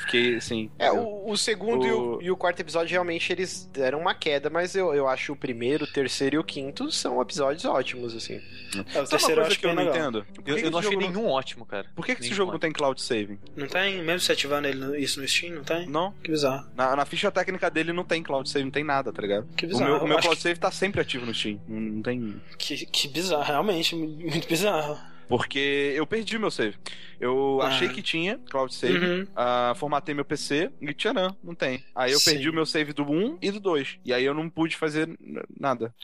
[0.00, 0.70] Fiquei assim.
[0.78, 1.86] É, o, o segundo o...
[1.86, 5.32] E, o, e, o, quarto episódio realmente eles deram uma queda, mas eu, eu acho
[5.32, 8.40] o primeiro, o terceiro e o quinto são episódios ótimos, assim.
[8.94, 10.26] É, o terceiro eu acho que eu não entendo.
[10.46, 11.26] Eu, eu não achei nenhum não...
[11.26, 11.86] ótimo, cara.
[11.94, 13.38] Por que, que esse jogo não tem cloud saving?
[13.56, 14.02] Não tem?
[14.02, 15.86] Mesmo se ativando ele, isso no Steam, não tem?
[15.86, 16.12] Não.
[16.22, 16.66] Que bizarro.
[16.74, 19.46] Na, na ficha técnica dele não tem cloud saving, não tem nada, tá ligado?
[19.56, 19.84] Que bizarro.
[19.84, 20.42] O meu, o meu cloud que...
[20.42, 21.60] save tá sempre ativo no Steam.
[21.68, 22.40] Não, não tem.
[22.58, 24.98] Que, que bizarro, realmente, muito bizarro.
[25.30, 26.76] Porque eu perdi meu save.
[27.20, 27.68] Eu ah.
[27.68, 29.22] achei que tinha cloud save, uhum.
[29.22, 31.84] uh, formatei meu PC e tcharam, não tem.
[31.94, 32.32] Aí eu Sim.
[32.32, 33.98] perdi o meu save do 1 e do 2.
[34.04, 35.08] E aí eu não pude fazer
[35.58, 35.94] nada.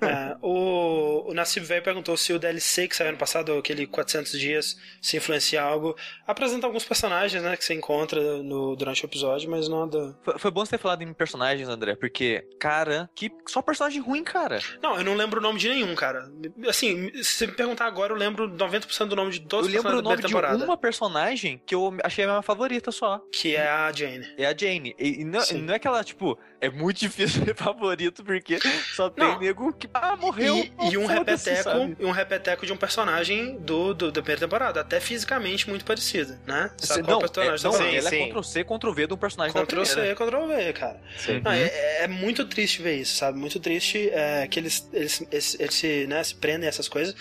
[0.00, 4.32] É, o, o Nassib Velho perguntou se o DLC que saiu ano passado, aquele 400
[4.40, 5.94] dias, se influencia algo.
[6.26, 10.16] Apresenta alguns personagens, né, que você encontra no, durante o episódio, mas nada.
[10.22, 14.24] Foi, foi bom você ter falado em personagens, André, porque, cara, que só personagem ruim,
[14.24, 14.58] cara.
[14.82, 16.28] Não, eu não lembro o nome de nenhum, cara.
[16.66, 19.82] Assim, se você me perguntar agora, eu lembro 90% do nome de todos eu os
[19.82, 20.64] personagens da primeira temporada temporada.
[20.64, 23.20] uma personagem que eu achei a minha favorita só.
[23.32, 24.26] Que é a Jane.
[24.36, 24.94] É a Jane.
[24.98, 28.58] E, e não, não, é que ela, tipo, é muito difícil ser favorito, porque
[28.94, 29.38] só tem não.
[29.38, 30.56] nego que ah, morreu.
[30.56, 34.80] E, e um repeteco, e um repeteco de um personagem do, do, da primeira temporada,
[34.80, 36.70] até fisicamente muito parecido, né?
[36.78, 38.22] Sabe não, personagem é, não, sim, ela sim.
[38.22, 40.14] é Ctrl-C, Ctrl-V de um personagem Ctrl da primeira.
[40.14, 41.00] Ctrl-C, Ctrl-V, cara.
[41.42, 43.38] Não, é, é, muito triste ver isso, sabe?
[43.38, 47.14] Muito triste é, que eles, eles, eles, eles se, né, se prendem essas coisas.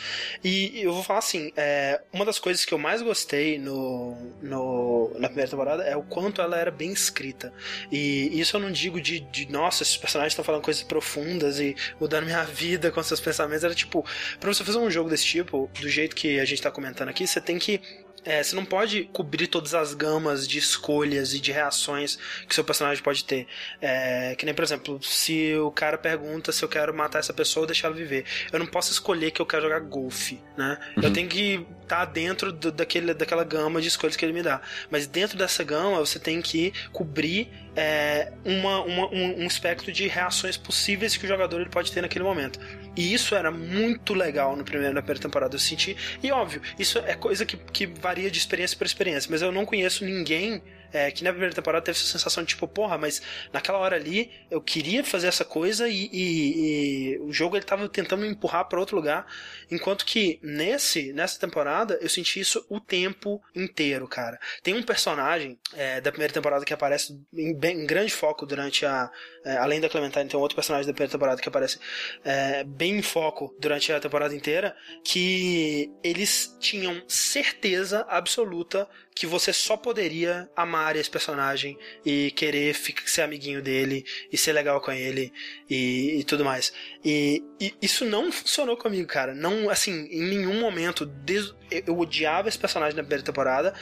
[0.44, 5.12] E eu vou falar assim, é, uma das coisas que eu mais gostei no, no,
[5.20, 7.54] na primeira temporada é o quanto ela era bem escrita.
[7.92, 11.76] E isso eu não digo de, de nossa, esses personagens estão falando coisas profundas e
[12.00, 13.64] mudando minha vida com seus pensamentos.
[13.64, 14.06] Era tipo,
[14.40, 17.26] pra você fazer um jogo desse tipo, do jeito que a gente tá comentando aqui,
[17.26, 17.82] você tem que
[18.26, 22.18] é, você não pode cobrir todas as gamas de escolhas e de reações
[22.48, 23.48] que seu personagem pode ter.
[23.82, 27.64] É, que nem, por exemplo, se o cara pergunta se eu quero matar essa pessoa
[27.64, 28.26] ou deixar ela viver.
[28.52, 30.78] Eu não posso escolher que eu quero jogar golfe, né?
[30.98, 31.04] Uhum.
[31.04, 34.42] Eu tenho que estar tá dentro do, daquele, daquela gama de escolhas que ele me
[34.42, 34.62] dá.
[34.90, 40.08] Mas dentro dessa gama, você tem que cobrir é, uma, uma, um, um espectro de
[40.08, 42.60] reações possíveis que o jogador ele pode ter naquele momento.
[42.96, 45.56] E isso era muito legal no primeiro, na primeira temporada.
[45.56, 45.98] Eu senti.
[46.22, 49.66] E óbvio, isso é coisa que, que varia de experiência para experiência, mas eu não
[49.66, 50.62] conheço ninguém
[50.94, 53.22] é, que na primeira temporada teve essa sensação de tipo, porra, mas
[53.52, 57.90] naquela hora ali eu queria fazer essa coisa e, e, e o jogo ele tava
[57.90, 59.26] tentando me empurrar para outro lugar,
[59.72, 64.40] enquanto que nesse nessa temporada eu senti isso o tempo inteiro, cara.
[64.62, 68.86] Tem um personagem é, da primeira temporada que aparece em, bem, em grande foco durante
[68.86, 69.10] a.
[69.44, 71.80] É, além da Clementine, tem outro personagem da primeira temporada que aparece
[72.24, 74.76] é, bem em foco durante a temporada inteira.
[75.04, 83.08] Que eles tinham certeza absoluta que você só poderia amar esse personagem e querer ficar,
[83.08, 85.32] ser amiguinho dele e ser legal com ele
[85.70, 86.74] e, e tudo mais.
[87.04, 89.34] E, e, isso não funcionou comigo, cara.
[89.34, 91.06] Não, assim, em nenhum momento.
[91.06, 91.54] Des...
[91.70, 93.74] Eu odiava esse personagem na primeira temporada.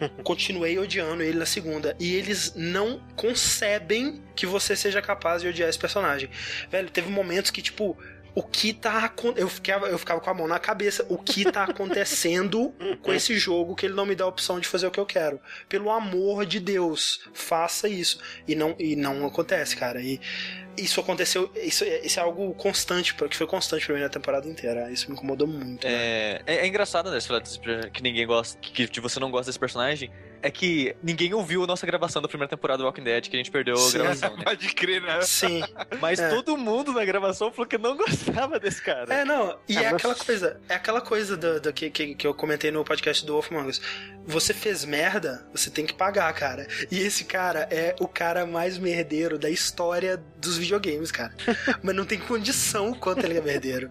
[0.22, 1.96] continuei odiando ele na segunda.
[1.98, 6.30] E eles não concebem que você seja capaz de odiar esse personagem.
[6.70, 7.96] Velho, teve momentos que, tipo,
[8.38, 11.64] o que tá eu ficava eu ficava com a mão na cabeça o que tá
[11.64, 12.72] acontecendo
[13.02, 15.06] com esse jogo que ele não me dá a opção de fazer o que eu
[15.06, 15.40] quero.
[15.68, 18.20] Pelo amor de Deus faça isso.
[18.46, 20.00] E não e não acontece cara.
[20.00, 20.20] E
[20.82, 24.90] isso aconteceu isso, isso é algo constante que foi constante pra mim na temporada inteira
[24.90, 26.40] isso me incomodou muito é, né?
[26.46, 27.18] é, é, engraçado né
[27.92, 30.10] que ninguém gosta que, que você não gosta desse personagem
[30.42, 33.38] é que ninguém ouviu a nossa gravação da primeira temporada do Walking Dead, que a
[33.38, 33.98] gente perdeu a Sim.
[33.98, 34.44] gravação, né?
[34.44, 35.20] Pode crer, né?
[35.22, 35.62] Sim.
[36.00, 36.28] Mas é.
[36.28, 39.12] todo mundo na gravação falou que não gostava desse cara.
[39.12, 39.58] É, não.
[39.68, 42.70] E é, é aquela coisa, é aquela coisa do, do que, que, que, eu comentei
[42.70, 43.80] no podcast do Wolf Mangus.
[44.26, 46.66] Você fez merda, você tem que pagar, cara.
[46.90, 50.67] E esse cara é o cara mais merdeiro da história dos videogames,
[51.12, 51.32] cara.
[51.82, 53.90] Mas não tem condição quanto ele é merdeiro.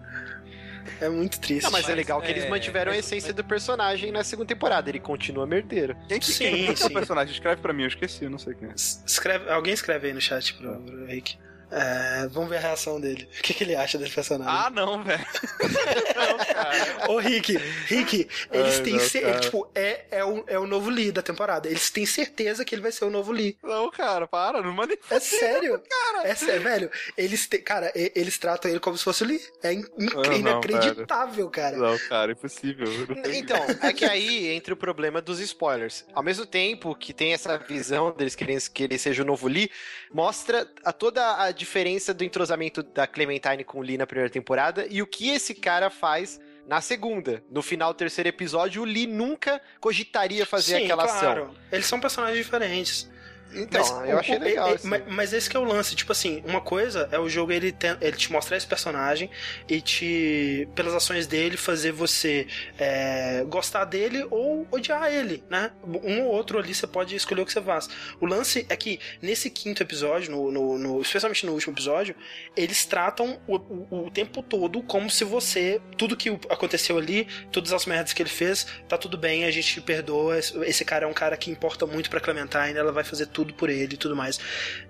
[1.00, 1.64] É muito triste.
[1.64, 4.48] Não, mas, é legal que eles é, mantiveram a é, essência do personagem na segunda
[4.48, 4.88] temporada.
[4.88, 5.96] Ele continua merdeiro.
[6.08, 6.84] Quem, sim, quem, quem sim.
[6.84, 7.32] é o personagem?
[7.32, 8.74] Escreve pra mim, eu esqueci, eu não sei quem é.
[8.74, 11.38] Escreve, alguém escreve aí no chat pro, pro Rick.
[11.70, 13.28] É, vamos ver a reação dele.
[13.38, 14.52] O que, que ele acha desse personagem?
[14.52, 15.24] Ah, não, velho.
[16.16, 17.10] não, cara.
[17.10, 17.56] Ô, Rick,
[17.86, 19.40] Rick, eles Ai, têm certeza.
[19.40, 21.68] Tipo, é, é, o, é o novo Lee da temporada.
[21.68, 23.56] Eles têm certeza que ele vai ser o novo Lee.
[23.62, 25.82] Não, cara, para, não manda É sério.
[25.88, 26.28] Cara.
[26.28, 26.90] É sério, velho.
[27.16, 29.40] Eles te, cara, eles tratam ele como se fosse o Lee.
[29.62, 31.76] É in, não, inacreditável, não, cara.
[31.76, 32.86] Não, cara, impossível.
[33.26, 36.04] Então, é que aí entra o problema dos spoilers.
[36.14, 39.70] Ao mesmo tempo que tem essa visão deles querendo que ele seja o novo Lee,
[40.12, 44.86] mostra a toda a diferença do entrosamento da Clementine com o Lee na primeira temporada
[44.88, 47.42] e o que esse cara faz na segunda.
[47.50, 51.42] No final do terceiro episódio, o Lee nunca cogitaria fazer Sim, aquela claro.
[51.44, 51.54] ação.
[51.72, 53.10] Eles são personagens diferentes.
[53.54, 54.74] Então, mas, eu achei o, legal.
[54.74, 54.88] assim.
[54.88, 55.94] mas, mas, esse que é o lance.
[55.96, 59.30] Tipo assim, uma coisa é o jogo ele, tem, ele te mostrar esse personagem
[59.68, 62.46] e te, pelas ações dele, fazer você
[62.78, 65.70] é, gostar dele ou odiar ele, né?
[65.82, 67.88] Um ou outro ali você pode escolher o que você faz.
[68.20, 72.14] O lance é que nesse quinto episódio, no, no, no especialmente no último episódio,
[72.56, 77.72] eles tratam o, o, o, tempo todo como se você, tudo que aconteceu ali, todas
[77.72, 80.38] as merdas que ele fez, tá tudo bem, a gente perdoa.
[80.38, 83.70] Esse cara é um cara que importa muito pra Clementine, ela vai fazer tudo por
[83.70, 84.38] ele e tudo mais.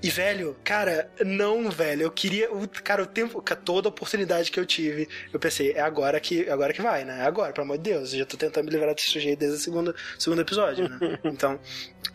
[0.03, 2.03] E, velho, cara, não, velho.
[2.03, 2.49] Eu queria.
[2.83, 3.43] Cara, o tempo.
[3.65, 7.21] Toda oportunidade que eu tive, eu pensei, é agora que, agora que vai, né?
[7.21, 8.13] É agora, pelo amor de Deus.
[8.13, 11.19] Eu já tô tentando me livrar desse sujeito desde o segundo, segundo episódio, né?
[11.25, 11.61] Então,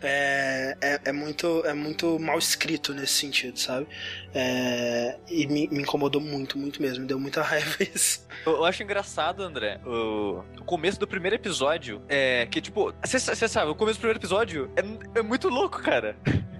[0.00, 3.86] é, é, é, muito, é muito mal escrito nesse sentido, sabe?
[4.34, 7.02] É, e me, me, incomodou muito, muito mesmo.
[7.02, 8.26] Me deu muita raiva isso.
[8.44, 13.70] Eu, acho engraçado, André, o, o, começo do primeiro episódio é que, tipo, você sabe,
[13.70, 16.16] o começo do primeiro episódio é, é muito louco, cara.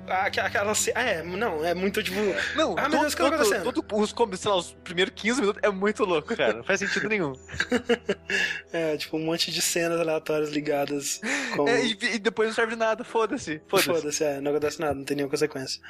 [0.07, 0.73] Aquela.
[0.95, 2.19] É, não, é muito tipo.
[2.55, 3.73] Não, ah, meu Deus, o que tá acontecendo?
[3.73, 6.53] Todo, os, sei lá, os primeiros 15 minutos é muito louco, cara.
[6.53, 7.33] Não faz sentido nenhum.
[8.71, 11.21] é, tipo, um monte de cenas aleatórias ligadas
[11.57, 11.67] com.
[11.67, 13.63] É, e, e depois não serve de nada, foda-se.
[13.67, 15.81] Foda-se, foda é, não acontece nada, não tem nenhuma consequência.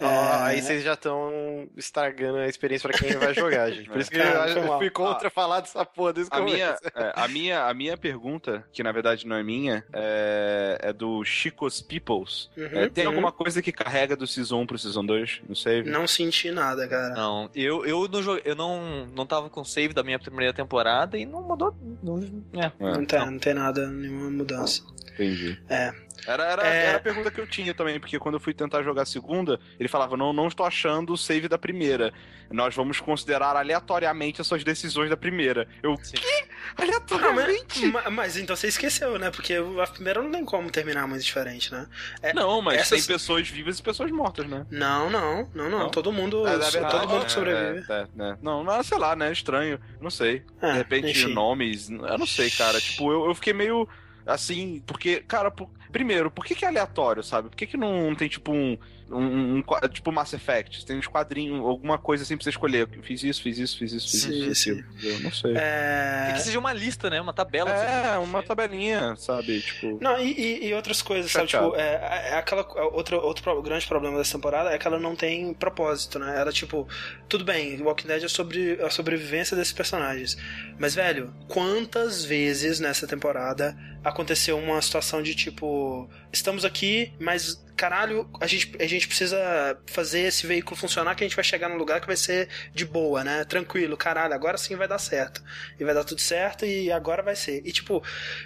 [0.00, 0.42] Oh, é...
[0.42, 3.88] Aí vocês já estão estragando a experiência pra quem vai jogar, gente.
[3.88, 6.76] Por isso que é, eu, eu, fui contra ah, falar dessa porra desse a minha,
[6.94, 11.24] é, a minha A minha pergunta, que na verdade não é minha, é, é do
[11.24, 12.50] Chico's Peoples.
[12.56, 13.12] Uhum, é, tem uhum.
[13.12, 15.90] alguma coisa que carrega do Season 1 pro Season 2 no save?
[15.90, 17.14] Não senti nada, cara.
[17.14, 21.24] Não, eu, eu, não, eu não, não tava com save da minha primeira temporada e
[21.24, 21.74] não mudou.
[22.02, 22.18] Não,
[22.54, 22.72] é.
[22.78, 23.30] não, tem, não.
[23.30, 24.82] não tem nada, nenhuma mudança.
[25.14, 25.58] Entendi.
[25.68, 26.05] É.
[26.26, 26.84] Era, era, é...
[26.86, 29.60] era a pergunta que eu tinha também, porque quando eu fui tentar jogar a segunda,
[29.78, 32.12] ele falava: não, não estou achando o save da primeira.
[32.50, 35.68] Nós vamos considerar aleatoriamente as suas decisões da primeira.
[35.82, 36.14] Eu, Sim.
[36.14, 36.46] que?
[36.76, 37.86] Aleatoriamente?
[37.86, 39.30] mas, mas, então você esqueceu, né?
[39.30, 41.86] Porque a primeira não tem como terminar muito diferente, né?
[42.22, 43.04] É, não, mas essas...
[43.04, 44.66] tem pessoas vivas e pessoas mortas, né?
[44.70, 45.78] Não, não, não, não.
[45.80, 45.90] não?
[45.90, 46.46] Todo mundo.
[46.46, 47.84] É, verdade, todo mundo que sobrevive.
[47.88, 49.32] É, é, é, não, não, sei lá, né?
[49.32, 49.80] Estranho.
[50.00, 50.42] Não sei.
[50.60, 51.34] de repente, enfim.
[51.34, 51.90] nomes.
[51.90, 52.80] Eu não sei, cara.
[52.80, 53.88] Tipo, eu, eu fiquei meio
[54.26, 57.48] assim, porque, cara, por Primeiro, por que, que é aleatório, sabe?
[57.48, 58.78] Por que, que não tem, tipo, um,
[59.10, 62.88] um, um, tipo Mass Effect, tem uns quadrinhos, alguma coisa assim pra você escolher.
[63.02, 64.62] Fiz isso, fiz isso, fiz isso, fiz sim, isso.
[64.64, 64.84] Sim.
[65.02, 65.54] Eu não sei.
[65.56, 66.24] É...
[66.26, 67.20] Tem que seja uma lista, né?
[67.20, 67.70] Uma tabela.
[67.70, 69.60] É, uma tabelinha, sabe?
[69.60, 69.98] Tipo...
[70.00, 71.46] Não, e, e outras coisas, sabe?
[71.46, 72.66] Tipo, é, é aquela.
[72.92, 76.40] Outro, outro grande problema dessa temporada é que ela não tem propósito, né?
[76.40, 76.88] Ela, tipo,
[77.28, 80.36] tudo bem, Walking Dead é sobre a sobrevivência desses personagens.
[80.78, 83.76] Mas, velho, quantas vezes nessa temporada
[84.06, 90.20] aconteceu uma situação de tipo, estamos aqui, mas caralho, a gente, a gente precisa fazer
[90.20, 93.24] esse veículo funcionar que a gente vai chegar num lugar que vai ser de boa,
[93.24, 93.44] né?
[93.44, 95.42] Tranquilo, caralho, agora sim vai dar certo.
[95.78, 97.60] E vai dar tudo certo e agora vai ser.
[97.66, 98.02] E tipo,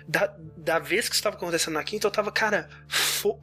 [0.08, 2.68] da, da vez que isso estava acontecendo na quinta, eu tava, cara,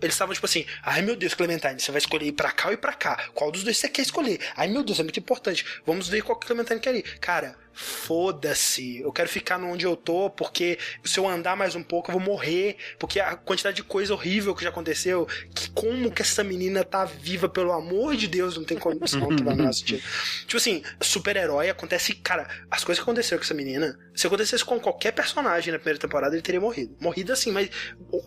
[0.01, 2.73] eles estavam tipo assim, ai meu Deus, Clementine, você vai escolher ir pra cá ou
[2.73, 3.29] ir pra cá.
[3.35, 4.39] Qual dos dois você quer escolher?
[4.55, 5.63] Ai meu Deus, é muito importante.
[5.85, 7.19] Vamos ver qual que Clementine quer ir.
[7.19, 12.09] Cara, foda-se, eu quero ficar onde eu tô, porque se eu andar mais um pouco
[12.09, 16.23] eu vou morrer, porque a quantidade de coisa horrível que já aconteceu, que como que
[16.23, 20.01] essa menina tá viva, pelo amor de Deus, não tem condição que vai me assistir.
[20.47, 24.79] Tipo assim, super-herói acontece, cara, as coisas que aconteceram com essa menina, se acontecesse com
[24.79, 26.97] qualquer personagem na primeira temporada, ele teria morrido.
[26.99, 27.69] Morrido assim, mas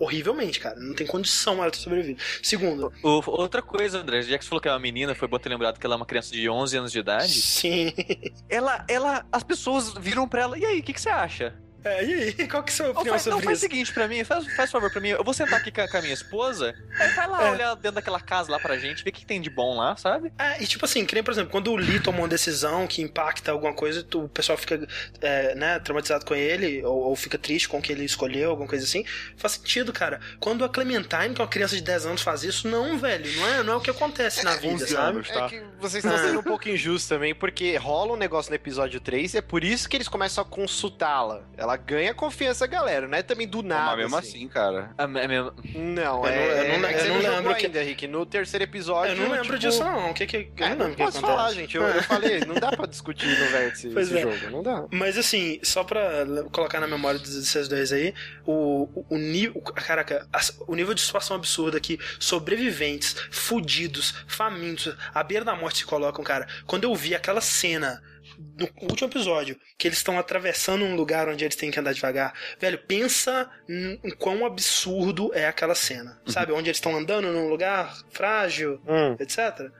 [0.01, 2.21] horrivelmente, cara, não tem condição ela ter sobrevivido.
[2.41, 2.93] Segundo.
[3.03, 5.49] O, outra coisa, André, já que você falou que é uma menina, foi bom ter
[5.49, 7.33] lembrado que ela é uma criança de 11 anos de idade.
[7.33, 7.93] Sim.
[8.49, 11.55] Ela, ela, as pessoas viram pra ela, e aí, o que, que você acha?
[11.85, 13.67] É, e aí, qual que é a sua opinião faz, sobre não, faz isso?
[13.67, 15.89] o seguinte pra mim, faz, faz favor pra mim, eu vou sentar aqui com a,
[15.89, 17.51] com a minha esposa, aí vai lá É.
[17.53, 20.33] olhar dentro daquela casa lá pra gente, ver o que, tem de bom lá, sabe?
[20.39, 23.01] É, e tipo assim, que nem, por exemplo, quando o Lee toma uma decisão que
[23.03, 24.87] impacta alguma coisa, tu- o pessoal fica,
[25.21, 28.69] é, né, traumatizado com ele, ou, ou fica triste com o que ele escolheu, alguma
[28.69, 29.05] coisa assim,
[29.37, 30.21] faz sentido, cara.
[30.39, 33.49] Quando a Clementine, que é uma criança de 10 anos, faz isso, não, velho, não
[33.49, 35.09] é, não é o que acontece na vida, 11 sabe?
[35.17, 35.47] anos, tá?
[35.47, 39.01] É que vocês estão sendo um pouco injustos também, porque rola um negócio no episódio
[39.01, 41.43] 3 e é por isso que eles começam a consultá-la.
[41.57, 43.87] Ela ganha confiança da galera, não é também do nada.
[43.91, 44.91] Mas mesmo assim, cara.
[44.99, 47.23] A, a minha- Não, Eu é, não- eu não- é que você eu não não
[47.23, 48.07] jogou lembro que- ainda, Rick.
[48.07, 49.13] No terceiro episódio.
[49.13, 50.11] Eu não lembro tipo, disso, não.
[50.11, 50.37] O que que.
[50.57, 51.21] Eu É, não não que posso acontece.
[51.39, 51.77] falar, gente.
[51.77, 54.23] Eu, eu falei, não dá pra discutir no vértice Pois esse é.
[54.23, 54.51] jogo.
[54.51, 54.85] Não dá.
[54.91, 56.01] Mas assim, só pra
[56.53, 58.15] colocar na memória desses dois aí,
[58.47, 59.61] o, o, o nível.
[59.63, 60.27] Caraca,
[60.67, 66.25] o nível de situação absurda que sobreviventes, fudidos, famintos, à beira da morte se colocam,
[66.25, 66.47] cara.
[66.67, 68.03] Quando eu vi aquela cena.
[68.59, 72.33] No último episódio, que eles estão atravessando um lugar onde eles têm que andar devagar.
[72.59, 76.21] Velho, pensa em quão absurdo é aquela cena.
[76.27, 76.53] Sabe?
[76.53, 79.17] Onde eles estão andando num lugar frágil, Hum.
[79.21, 79.71] etc.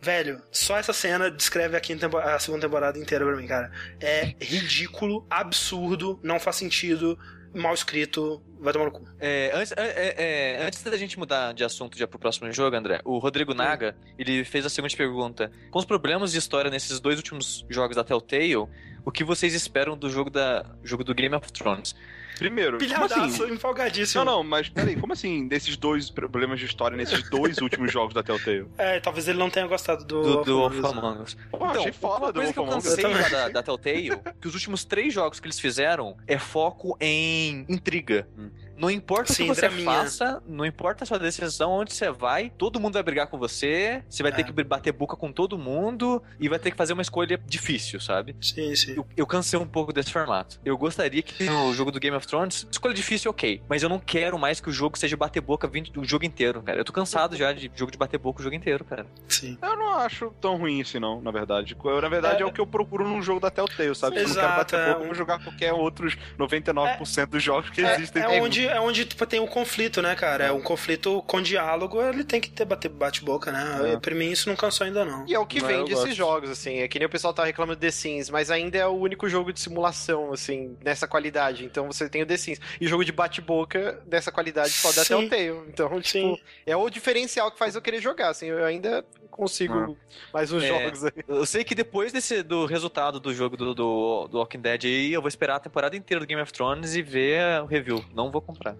[0.00, 3.70] Velho, só essa cena descreve a, quinta a segunda temporada inteira pra mim, cara.
[4.00, 7.18] É ridículo, absurdo, não faz sentido,
[7.54, 9.04] mal escrito, vai tomar no cu.
[9.18, 12.76] É, antes, é, é, é, antes da gente mudar de assunto já pro próximo jogo,
[12.76, 15.50] André, o Rodrigo Naga, ele fez a seguinte pergunta.
[15.70, 19.96] Com os problemas de história nesses dois últimos jogos da Telltale, o que vocês esperam
[19.96, 21.94] do jogo, da, jogo do Game of Thrones?
[22.38, 23.52] Primeiro, Pilhadaço, assim?
[23.52, 24.24] empolgadíssimo.
[24.24, 28.14] Não, não, mas peraí, como assim desses dois problemas de história nesses dois últimos jogos
[28.14, 28.66] da Telltale?
[28.78, 31.36] É, talvez ele não tenha gostado do, Do, do Wolf Wolf Among Us.
[31.50, 32.96] Pô, achei foda uma do coisa que eu Wolf Among Us.
[32.96, 34.10] cansei Eu da, da Telltale,
[34.40, 38.28] que os últimos três jogos que eles fizeram é foco em intriga.
[38.38, 38.50] Hum.
[38.78, 39.84] Não importa Sim, o que você draminha.
[39.90, 44.02] faça, não importa a sua decisão, onde você vai, todo mundo vai brigar com você,
[44.08, 44.34] você vai É.
[44.36, 48.00] ter que bater boca com todo mundo e vai ter que fazer uma escolha difícil,
[48.00, 48.36] sabe?
[48.40, 48.94] Sim, sim.
[48.96, 50.60] Eu, eu cansei um pouco desse formato.
[50.64, 53.60] Eu gostaria que no jogo do Game of Thrones, escolha difícil, ok.
[53.68, 56.62] Mas eu não quero mais que o jogo seja bater boca 20 o jogo inteiro,
[56.62, 56.78] cara.
[56.78, 59.06] Eu tô cansado já de jogo de bater boca o jogo inteiro, cara.
[59.28, 59.58] sim.
[59.60, 61.76] Eu não acho tão ruim assim, não, na verdade.
[61.84, 62.42] Eu, na verdade, é...
[62.42, 62.46] É.
[62.46, 64.16] o que eu procuro num jogo da Telltale, sabe?
[64.18, 67.42] Se eu não quero bater é pouco, um- eu vou jogar qualquer outros 99% dos
[67.42, 68.22] jogos que É, existem.
[68.22, 70.44] é onde, é onde tipo, tem um conflito, né, cara?
[70.46, 73.92] É um conflito com diálogo, ele tem que ter bate- bate-boca, né?
[73.94, 73.96] É.
[73.98, 75.26] Pra mim isso não cansou ainda, não.
[75.26, 76.78] E é o que Não, vende esses jogos, assim.
[76.78, 79.28] É que nem o pessoal tá reclamando do The Sims, mas ainda é o único
[79.28, 81.64] jogo de simulação, assim, nessa qualidade.
[81.64, 82.60] Então você tem o The Sims.
[82.80, 85.28] E jogo de bate-boca dessa qualidade só da Sim.
[85.28, 85.62] Telltale.
[85.68, 86.38] Então, tipo, Sim.
[86.66, 88.46] é o diferencial que faz eu querer jogar, assim.
[88.46, 89.04] Eu ainda
[89.38, 89.96] consigo
[90.34, 90.66] mais uns É.
[90.68, 91.12] jogos aí.
[91.28, 95.12] Eu sei que depois desse, do resultado do jogo do, do, do Walking Dead aí,
[95.12, 98.04] eu vou esperar a temporada inteira do Game of Thrones e ver o review.
[98.14, 98.76] Não vou comprar.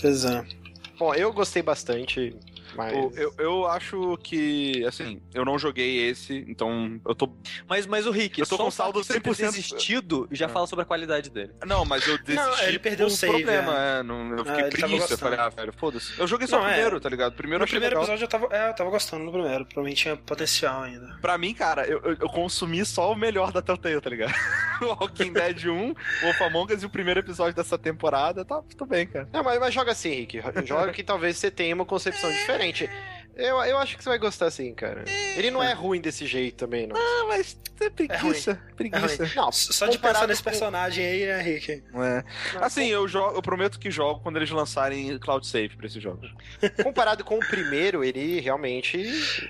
[0.00, 0.44] Pois é.
[0.98, 2.36] Bom, eu gostei bastante,
[2.76, 2.92] mas...
[2.92, 7.30] O- Eu, eu acho que, assim, eu não joguei esse, então eu tô.
[7.68, 9.36] Mas, mas o Rick, Eu tô só com saldo de você ter 100%.
[9.50, 10.48] desistido já Ah.
[10.48, 11.52] fala sobre a qualidade dele.
[11.66, 12.34] Não, mas eu desisti.
[12.34, 14.02] Não, ele perdeu o um save, problema, é.
[14.02, 15.14] não- eu Ah, fiquei preguiça.
[15.14, 16.18] Eu falei, ah, velho, foda-se.
[16.18, 16.72] Eu joguei só Não, o é.
[16.72, 17.34] primeiro, tá ligado?
[17.34, 18.02] Primeiro eu No primeiro legal.
[18.14, 19.64] episódio eu tava, é, eu tava gostando no primeiro.
[19.66, 21.18] Pra mim tinha potencial ainda.
[21.20, 24.32] Pra mim, cara, eu, eu, eu consumi só o melhor da Telltale, tá ligado?
[24.82, 28.62] o Walking Dead 1, o Wolf Among Us e o primeiro episódio dessa temporada, tá
[28.62, 29.28] tudo bem, cara.
[29.32, 30.40] Não, mas, mas joga assim, Rick.
[30.64, 32.69] Joga que talvez você tenha uma concepção diferente.
[32.70, 32.90] gente,
[33.36, 35.04] Eu, eu acho que você vai gostar sim, cara.
[35.06, 36.96] É, ele não é ruim desse jeito também, não.
[36.96, 38.60] Não, mas é preguiça.
[38.70, 39.24] É preguiça.
[39.24, 40.50] É não, só de pensar nesse com...
[40.50, 41.72] personagem aí, né, Rick?
[41.72, 42.24] É.
[42.54, 42.88] Não, assim, com...
[42.88, 46.32] eu, jogo, eu prometo que jogo quando eles lançarem Cloud Save pra esses jogos.
[46.82, 48.98] Comparado com o primeiro, ele realmente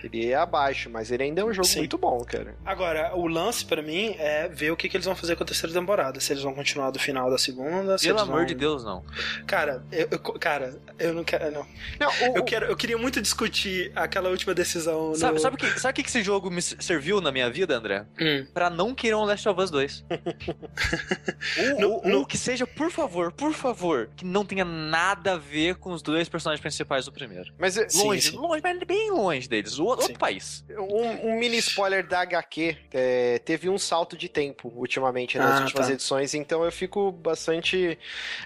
[0.04, 1.80] ele é abaixo, mas ele ainda é um jogo sim.
[1.80, 2.54] muito bom, cara.
[2.64, 5.46] Agora, o lance para mim é ver o que, que eles vão fazer com a
[5.46, 6.20] terceira temporada.
[6.20, 8.46] Se eles vão continuar do final da segunda, Pelo amor vão...
[8.46, 9.04] de Deus, não.
[9.46, 11.50] Cara, eu, eu, cara, eu não quero.
[11.50, 11.66] Não.
[11.98, 15.14] não o, eu, quero, eu queria muito discutir aquela última decisão.
[15.14, 15.40] Sabe, no...
[15.40, 18.04] sabe, que, sabe que esse jogo me serviu na minha vida, André?
[18.20, 18.46] Hum.
[18.52, 20.04] Pra não querer um Last of Us 2.
[21.58, 22.18] ou, no, ou, no...
[22.18, 26.02] ou, que seja, por favor, por favor, que não tenha nada a ver com os
[26.02, 27.52] dois personagens principais do primeiro.
[27.58, 28.36] Mas longe, sim, sim.
[28.36, 29.78] longe, mas bem longe deles.
[29.78, 30.64] O, outro país.
[30.70, 35.62] Um, um, mini spoiler da HQ é, teve um salto de tempo ultimamente nas ah,
[35.64, 35.92] últimas tá.
[35.92, 37.98] edições, então eu fico bastante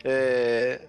[0.04, 0.82] é,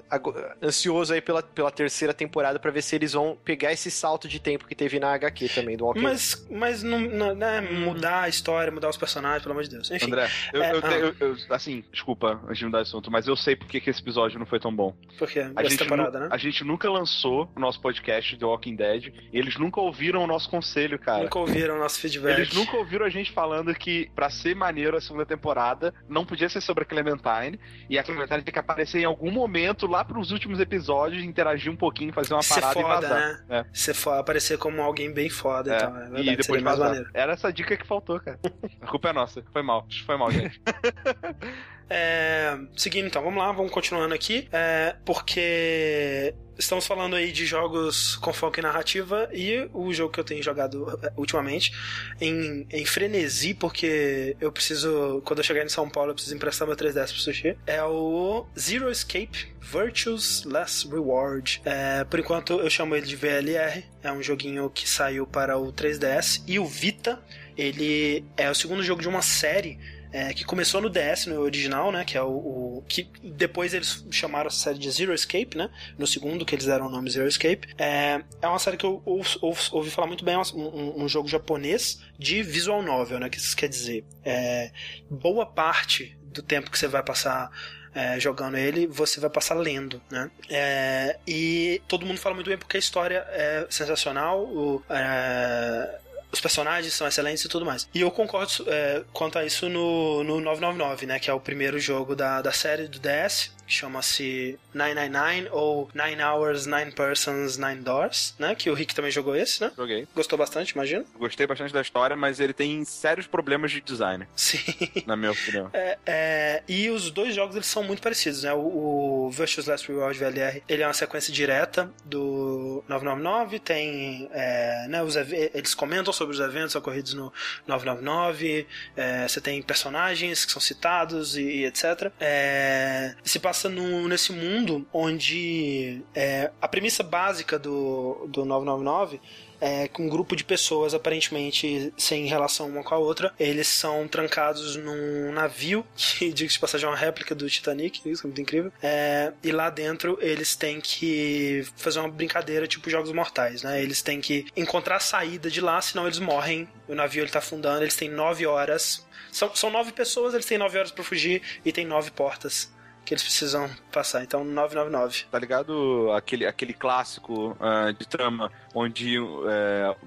[0.61, 4.39] ansioso aí pela, pela terceira temporada para ver se eles vão pegar esse salto de
[4.39, 8.29] tempo que teve na HQ também, do Walking Mas, mas não, não né, mudar a
[8.29, 9.89] história, mudar os personagens, pelo amor de Deus.
[9.91, 10.07] Enfim.
[10.07, 10.91] André, eu, é, eu, ah.
[10.93, 14.01] eu, eu, assim, desculpa antes de mudar de assunto, mas eu sei porque que esse
[14.01, 14.95] episódio não foi tão bom.
[15.17, 15.51] Por quê?
[15.55, 16.27] A gente, temporada, né?
[16.31, 20.27] a gente nunca lançou o nosso podcast The Walking Dead e eles nunca ouviram o
[20.27, 21.23] nosso conselho, cara.
[21.23, 22.37] Nunca ouviram o nosso feedback.
[22.37, 26.49] Eles nunca ouviram a gente falando que pra ser maneiro a segunda temporada não podia
[26.49, 27.59] ser sobre a Clementine
[27.89, 31.75] e a Clementine tem que aparecer em algum momento lá pros últimos episódios, interagir um
[31.75, 33.19] pouquinho, fazer uma Ser parada foda, e vazar.
[33.19, 33.45] Né?
[33.49, 33.65] É.
[33.73, 35.75] Ser foda, aparecer como alguém bem foda é.
[35.77, 37.09] então, é verdade, e depois mais maneiro.
[37.13, 38.39] Era essa dica que faltou, cara.
[38.81, 39.43] a culpa é nossa.
[39.51, 39.87] Foi mal.
[40.05, 40.61] Foi mal, gente.
[41.89, 44.47] É, seguindo então, vamos lá, vamos continuando aqui.
[44.51, 50.19] É, porque estamos falando aí de jogos com foco em narrativa e o jogo que
[50.19, 51.71] eu tenho jogado é, ultimamente
[52.19, 56.67] em, em frenesi, porque eu preciso, quando eu chegar em São Paulo, eu preciso emprestar
[56.67, 61.61] meu 3DS pro sushi, é o Zero Escape Virtues Less Reward.
[61.65, 65.73] É, por enquanto eu chamo ele de VLR, é um joguinho que saiu para o
[65.73, 67.19] 3DS e o Vita.
[67.57, 69.79] Ele é o segundo jogo de uma série
[70.15, 72.05] é, que começou no DS, no original, né?
[72.05, 75.69] Que é o, o, que depois eles chamaram a série de Zero Escape, né?
[75.97, 77.67] No segundo, que eles deram o nome Zero Escape.
[77.77, 81.27] É, é uma série que eu ouvi, ouvi falar muito bem, é um, um, jogo
[81.27, 83.29] japonês de visual novel, né?
[83.29, 84.05] Que isso quer dizer.
[84.23, 84.71] É,
[85.09, 87.51] boa parte do tempo que você vai passar
[87.93, 90.31] é, jogando ele, você vai passar lendo, né?
[90.49, 95.99] É, e todo mundo fala muito bem porque a história é sensacional, o, é,
[96.35, 97.87] os personagens são excelentes e tudo mais.
[97.93, 101.19] E eu concordo é, quanto a isso no, no 999, né?
[101.19, 106.65] Que é o primeiro jogo da, da série do DS chama-se 999 ou Nine Hours,
[106.65, 108.55] Nine Persons, Nine Doors, né?
[108.55, 109.71] Que o Rick também jogou esse, né?
[109.75, 110.07] Joguei.
[110.15, 111.05] Gostou bastante, imagino?
[111.17, 114.27] Gostei bastante da história, mas ele tem sérios problemas de design.
[114.35, 114.57] Sim.
[115.05, 115.69] Na minha opinião.
[115.75, 118.53] É, é, e os dois jogos eles são muito parecidos, né?
[118.53, 124.87] O, o Virtuous Last Reward VLR, ele é uma sequência direta do 999, tem, é,
[124.87, 127.31] né, os, eles comentam sobre os eventos ocorridos no
[127.67, 132.11] 999, é, você tem personagens que são citados e, e etc.
[132.19, 139.21] É, se passa passa no, nesse mundo onde é, a premissa básica do, do 999
[139.61, 143.33] é, com um grupo de pessoas aparentemente sem relação uma com a outra.
[143.39, 148.23] Eles são trancados num navio, que, diga de passagem, é uma réplica do Titanic, isso
[148.23, 148.73] é muito incrível.
[148.83, 153.81] É, e lá dentro eles têm que fazer uma brincadeira tipo Jogos Mortais, né?
[153.81, 156.67] Eles têm que encontrar a saída de lá, senão eles morrem.
[156.89, 159.07] O navio ele tá afundando, eles têm nove horas.
[159.31, 162.74] São, são nove pessoas, eles têm nove horas para fugir e tem nove portas
[163.05, 164.23] que eles precisam passar.
[164.23, 165.25] Então, 999.
[165.31, 169.45] Tá ligado aquele, aquele clássico uh, de trama onde uh,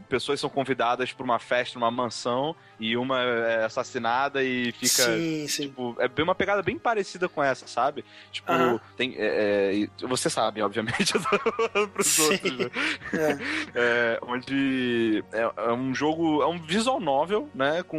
[0.08, 5.04] pessoas são convidadas para uma festa numa mansão e uma é assassinada e fica.
[5.04, 5.62] Sim, sim.
[5.62, 8.04] Tipo, é bem uma pegada bem parecida com essa, sabe?
[8.30, 8.52] Tipo,
[8.96, 9.14] tem.
[9.16, 12.22] É, é, você sabe, obviamente, eu tô falando pros sim.
[12.22, 12.70] outros, né?
[13.14, 13.38] É.
[13.74, 14.18] é.
[14.22, 16.42] onde é, é, um jogo.
[16.42, 17.82] É um visual novel, né?
[17.82, 17.98] Com.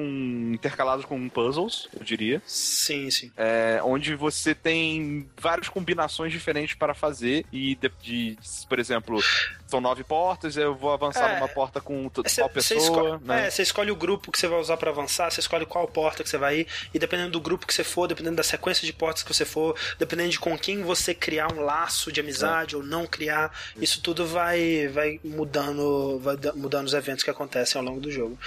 [0.53, 2.41] intercalados com puzzles, eu diria.
[2.45, 3.31] Sim, sim.
[3.35, 9.19] É, onde você tem várias combinações diferentes para fazer e de, de por exemplo,
[9.67, 12.79] são nove portas, eu vou avançar numa porta com tal pessoa.
[12.79, 13.47] Escolhe, né?
[13.47, 16.23] É, você escolhe o grupo que você vai usar para avançar, você escolhe qual porta
[16.23, 18.93] que você vai ir, e dependendo do grupo que você for, dependendo da sequência de
[18.93, 22.77] portas que você for, dependendo de com quem você criar um laço de amizade é.
[22.77, 27.85] ou não criar, isso tudo vai, vai mudando vai mudando os eventos que acontecem ao
[27.85, 28.37] longo do jogo.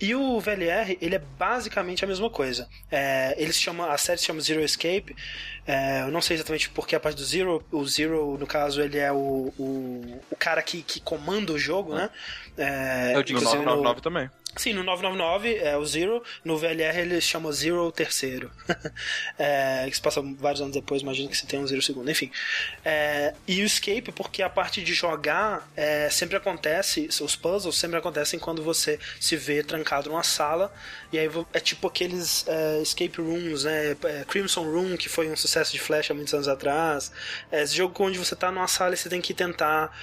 [0.00, 2.68] E o VLR, ele é basicamente a mesma coisa.
[2.90, 5.14] É, eles chamam, a série se chama Zero Escape,
[5.68, 8.96] é, eu não sei exatamente porque a parte do Zero, o Zero, no caso, ele
[8.96, 12.08] é o, o, o cara que, que comanda o jogo, né?
[12.56, 14.30] É, é o no 999 também.
[14.56, 18.50] Sim, no 999 é o Zero, no VLR ele chama Zero terceiro.
[19.38, 22.30] é, que se passa vários anos depois, imagino que você tem um Zero segundo, enfim.
[22.84, 27.98] É, e o Escape, porque a parte de jogar é, sempre acontece, os puzzles sempre
[27.98, 30.72] acontecem quando você se vê trancado numa sala,
[31.12, 33.96] e aí é tipo aqueles é, escape rooms, né?
[34.04, 37.12] É, Crimson Room, que foi um sucesso de Flash há muitos anos atrás.
[37.52, 39.96] É, esse jogo onde você tá numa sala e você tem que tentar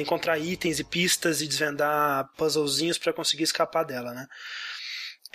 [0.00, 4.26] encontrar itens e pistas e desvendar puzzlezinhos para conseguir escapar dela né?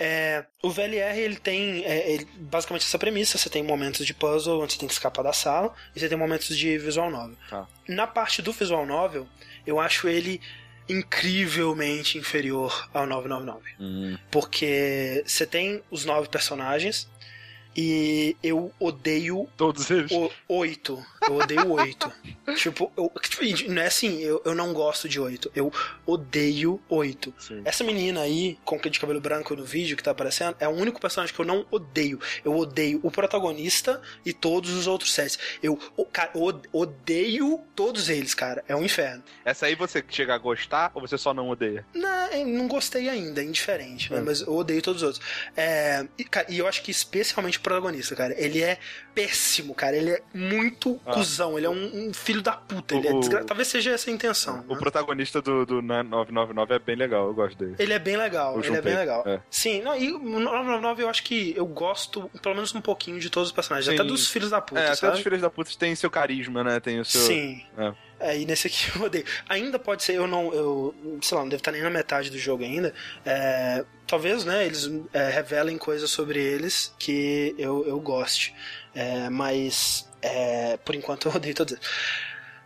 [0.00, 4.62] É, o VLR ele tem é, ele, basicamente essa premissa: você tem momentos de puzzle
[4.62, 7.36] onde você tem que escapar da sala, e você tem momentos de visual novel.
[7.50, 7.66] Tá.
[7.88, 9.26] Na parte do visual novel,
[9.66, 10.40] eu acho ele
[10.88, 13.74] incrivelmente inferior ao 999.
[13.78, 14.18] Uhum.
[14.30, 17.08] Porque você tem os nove personagens,
[17.76, 19.48] e eu odeio.
[19.56, 20.10] Todos eles?
[20.10, 21.04] O, oito.
[21.22, 22.12] Eu odeio oito.
[22.56, 25.50] tipo, eu, tipo, não é assim, eu, eu não gosto de oito.
[25.54, 25.72] Eu
[26.06, 27.32] odeio oito.
[27.38, 27.62] Sim.
[27.64, 31.00] Essa menina aí, com de cabelo branco no vídeo que tá aparecendo, é o único
[31.00, 32.20] personagem que eu não odeio.
[32.44, 35.38] Eu odeio o protagonista e todos os outros sets.
[35.62, 35.76] Eu,
[36.12, 36.32] cara,
[36.72, 38.64] odeio todos eles, cara.
[38.68, 39.22] É um inferno.
[39.44, 41.84] Essa aí você chega a gostar ou você só não odeia?
[41.94, 44.20] Não, não gostei ainda, é indiferente, né?
[44.20, 44.24] Hum.
[44.24, 45.26] Mas eu odeio todos os outros.
[45.56, 48.34] É, e, cara, e eu acho que especialmente protagonista, cara.
[48.36, 48.78] Ele é
[49.14, 49.96] péssimo, cara.
[49.96, 51.12] Ele é muito ah.
[51.12, 51.56] cuzão.
[51.56, 52.94] Ele é um, um filho da puta.
[52.94, 53.44] O, ele é desgra...
[53.44, 54.64] Talvez seja essa a intenção.
[54.68, 54.78] O né?
[54.78, 57.76] protagonista do, do 999 é bem legal, eu gosto dele.
[57.78, 59.22] Ele é bem legal, ele é bem legal.
[59.26, 59.40] É.
[59.50, 63.30] Sim, não, e o 999 eu acho que eu gosto, pelo menos um pouquinho, de
[63.30, 63.88] todos os personagens.
[63.88, 64.00] Sim.
[64.00, 64.98] Até dos filhos da puta, é, sabe?
[64.98, 66.80] até dos filhos da puta tem seu carisma, né?
[66.80, 67.20] Tem o seu...
[67.20, 67.64] Sim.
[67.76, 68.07] É.
[68.20, 69.24] É, e nesse aqui eu odeio.
[69.48, 72.38] Ainda pode ser, eu não, eu, sei lá, não deve estar nem na metade do
[72.38, 72.92] jogo ainda.
[73.24, 78.54] É, talvez, né, eles é, revelem coisas sobre eles que eu, eu goste.
[78.94, 81.78] É, mas, é, por enquanto eu odeio todos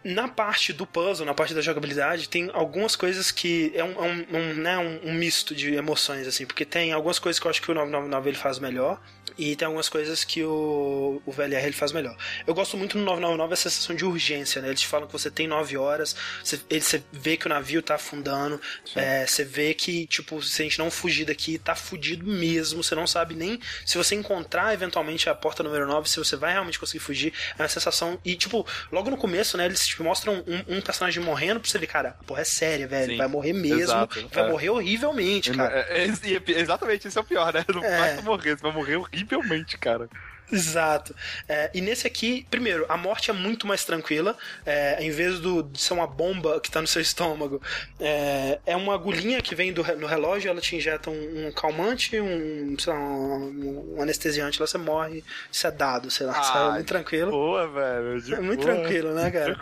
[0.04, 4.26] na parte do puzzle, na parte da jogabilidade, tem algumas coisas que é um, um,
[4.32, 7.62] um né, um, um, misto de emoções, assim, porque tem algumas coisas que eu acho
[7.62, 9.00] que o 999 ele faz melhor,
[9.38, 12.16] e tem algumas coisas que o, o VLR ele faz melhor.
[12.46, 14.68] Eu gosto muito no 999 essa sensação de urgência, né?
[14.68, 17.82] Eles te falam que você tem 9 horas, você, ele, você vê que o navio
[17.82, 18.60] tá afundando,
[18.94, 22.94] é, você vê que, tipo, se a gente não fugir daqui, tá fudido mesmo, você
[22.94, 26.78] não sabe nem se você encontrar eventualmente a porta número 9, se você vai realmente
[26.78, 27.32] conseguir fugir.
[27.58, 28.18] É uma sensação.
[28.24, 31.78] E, tipo, logo no começo, né, eles te mostram um, um personagem morrendo pra você
[31.78, 33.12] ver, cara, a porra é séria, velho.
[33.12, 34.48] Sim, vai morrer mesmo, exato, vai é.
[34.48, 35.86] morrer horrivelmente, cara.
[35.88, 37.64] É, é, exatamente, isso é o pior, né?
[37.72, 38.14] Não é.
[38.14, 40.08] vai morrer, você vai morrer horrivelmente horrivelmente, cara.
[40.52, 41.16] Exato.
[41.48, 44.36] É, e nesse aqui, primeiro, a morte é muito mais tranquila.
[44.66, 47.60] É, em vez do, de ser uma bomba que tá no seu estômago,
[47.98, 52.20] é, é uma agulhinha que vem do, no relógio, ela te injeta um, um calmante,
[52.20, 56.34] um, lá, um, um, anestesiante, lá você morre sedado, sei lá.
[56.36, 57.30] Ah, é muito tranquilo.
[57.30, 58.34] Boa, velho.
[58.34, 58.74] É muito boa.
[58.74, 59.58] tranquilo, né, cara?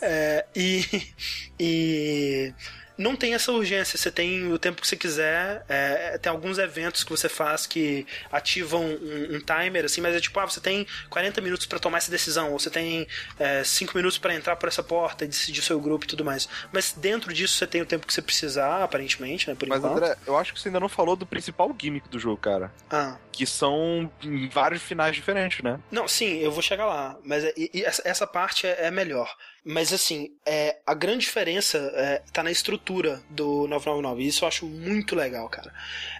[0.00, 0.84] É, e.
[1.60, 2.54] e
[3.00, 3.98] não tem essa urgência.
[3.98, 5.64] Você tem o tempo que você quiser.
[5.68, 10.20] É, tem alguns eventos que você faz que ativam um, um, timer, assim, mas é
[10.20, 13.06] tipo, ah, você tem 40 minutos para tomar essa decisão, ou você tem
[13.38, 16.24] é, 5 minutos para entrar por essa porta e decidir o seu grupo e tudo
[16.24, 16.46] mais.
[16.70, 19.54] Mas dentro disso você tem o tempo que você precisar, aparentemente, né?
[19.54, 19.96] Por mas, enquanto.
[19.96, 22.70] André, eu acho que você ainda não falou do principal gimmick do jogo, cara.
[22.90, 23.16] Ah.
[23.32, 24.12] Que são
[24.52, 25.80] vários finais diferentes, né?
[25.90, 27.16] Não, sim, eu vou chegar lá.
[27.24, 29.34] Mas é, essa, essa parte é, é melhor.
[29.64, 34.22] Mas assim, é, a grande diferença é, tá na estrutura do 999.
[34.24, 35.72] Isso eu acho muito legal, cara.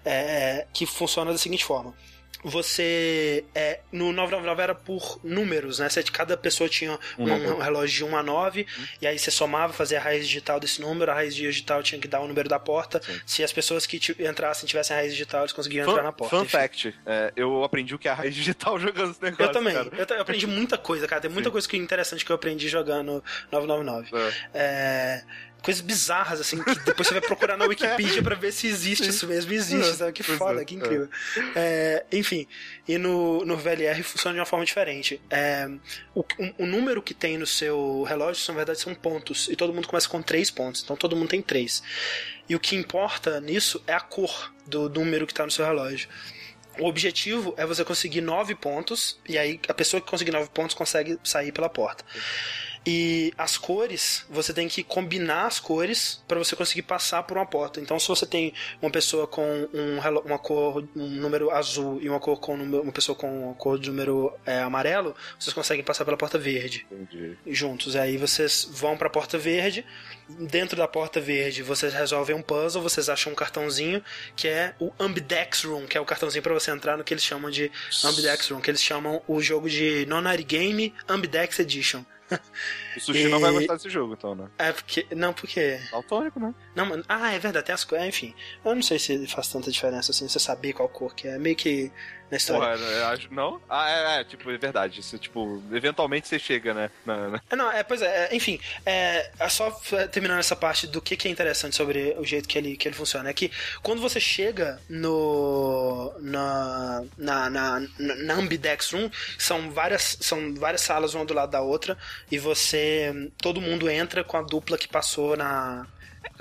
[0.05, 1.95] É, que funciona da seguinte forma
[2.43, 5.88] você é, no 999 era por números, né?
[5.88, 8.84] Você, cada pessoa tinha um, um, relógio de 1 a 9, uhum.
[9.03, 12.09] e aí você somava, fazia a raiz digital desse número, a raiz digital tinha que
[12.09, 13.01] dar o número da porta.
[13.03, 13.20] Sim.
[13.26, 16.36] Se as pessoas que entrassem tivessem a raiz digital, eles conseguiam fun, entrar na porta.
[16.36, 16.51] Fun enfim.
[16.51, 19.45] fact, é, eu aprendi o que é a raiz digital jogando esse negócio.
[19.45, 21.20] Eu também, eu, eu, aprendi muita coisa, cara.
[21.20, 21.53] Tem muita Sim.
[21.53, 24.11] coisa que interessante que eu aprendi jogando 999.
[24.16, 24.32] É.
[24.55, 25.24] É,
[25.61, 29.26] coisas bizarras, assim, que depois você vai procurar na Wikipedia para ver se existe isso
[29.26, 29.52] mesmo.
[29.52, 30.12] Existe, sabe?
[30.12, 31.08] Que foda, que incrível.
[31.54, 32.46] É, enfim,
[32.88, 35.20] e no, no VLR funciona de uma forma diferente.
[35.30, 35.68] É,
[36.14, 36.24] o,
[36.58, 39.48] o, número que tem no seu relógio, na verdade, são pontos.
[39.48, 40.82] E todo mundo começa com três pontos.
[40.82, 41.82] Então todo mundo tem três.
[42.48, 46.08] E o que importa nisso é a cor do número que está no seu relógio.
[46.78, 50.74] O objetivo é você conseguir nove pontos, e aí a pessoa que conseguir nove pontos
[50.74, 52.04] consegue sair pela porta.
[52.87, 57.45] E as cores, você tem que combinar as cores para você conseguir passar por uma
[57.45, 57.78] porta.
[57.78, 62.18] Então, se você tem uma pessoa com um, uma cor, um número azul e uma
[62.18, 66.16] cor com uma pessoa com uma cor de número é, amarelo, vocês conseguem passar pela
[66.16, 67.37] porta verde Entendi.
[67.49, 67.97] juntos.
[67.97, 69.85] Aí vocês vão para a porta verde.
[70.28, 74.03] Dentro da porta verde, vocês resolvem um puzzle, vocês acham um cartãozinho
[74.35, 77.24] que é o Ambidex Room, que é o cartãozinho para você entrar no que eles
[77.24, 77.70] chamam de
[78.05, 82.05] Ambidex Room, que eles chamam o jogo de Nonary Game Ambidex Edition.
[82.97, 83.28] O Sushi e...
[83.28, 84.49] não vai gostar desse jogo, então, né?
[84.59, 85.07] É porque.
[85.14, 85.81] Não, porque.
[85.91, 86.55] Daltônico, né?
[86.74, 88.07] Não, ah, é verdade, tem as coisas.
[88.09, 88.35] Enfim.
[88.64, 91.39] Eu não sei se faz tanta diferença assim, você saber qual cor que é.
[91.39, 91.93] Meio que
[92.31, 92.78] na história.
[92.78, 93.61] Porra, eu acho, não?
[93.68, 95.01] Ah, é, é, tipo, é verdade.
[95.01, 96.91] Isso, tipo, eventualmente você chega, né?
[97.05, 97.41] Na, na...
[97.51, 99.70] É, não, é, pois é, é, enfim, é, é só
[100.11, 102.95] terminando essa parte do que, que é interessante sobre o jeito que ele, que ele
[102.95, 103.28] funciona.
[103.28, 103.51] É que
[103.83, 106.12] quando você chega no.
[106.20, 107.03] na.
[107.18, 111.99] na, na, na Ambidex Room, são várias, são várias salas uma do lado da outra,
[112.31, 113.12] e você.
[113.39, 115.87] todo mundo entra com a dupla que passou na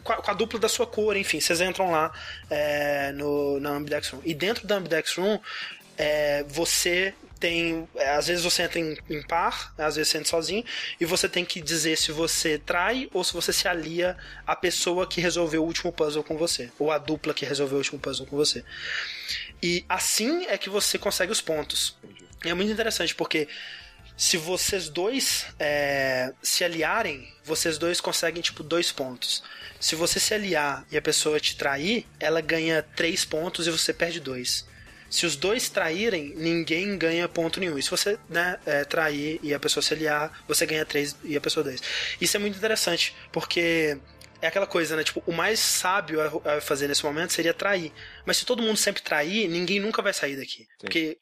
[0.04, 2.12] com a, com a, dupla da sua cor, enfim, vocês entram lá
[2.50, 4.22] é, no, na Ambidex Room.
[4.26, 5.40] E dentro da Ambidex Room,
[6.00, 7.88] é, você tem.
[7.96, 10.64] É, às vezes você entra em, em, par, às vezes você entra sozinho,
[11.00, 15.06] e você tem que dizer se você trai ou se você se alia à pessoa
[15.06, 18.26] que resolveu o último puzzle com você, ou a dupla que resolveu o último puzzle
[18.26, 18.64] com você.
[19.62, 21.98] E assim é que você consegue os pontos.
[22.46, 23.50] E é muito interessante porque
[24.16, 29.44] se vocês dois é, se aliarem, vocês dois conseguem tipo dois pontos.
[29.82, 33.94] Se você se aliar e a pessoa te trair, ela ganha três pontos e você
[33.94, 34.66] perde dois.
[35.10, 37.78] Se os dois traírem, ninguém ganha ponto nenhum.
[37.78, 41.36] E se você né, é, trair e a pessoa se aliar, você ganha três e
[41.36, 41.82] a pessoa dois.
[42.20, 43.98] Isso é muito interessante, porque
[44.42, 45.04] é aquela coisa, né?
[45.04, 47.92] Tipo, o mais sábio a fazer nesse momento seria trair.
[48.26, 50.60] Mas se todo mundo sempre trair, ninguém nunca vai sair daqui.
[50.60, 50.68] Sim.
[50.80, 51.18] Porque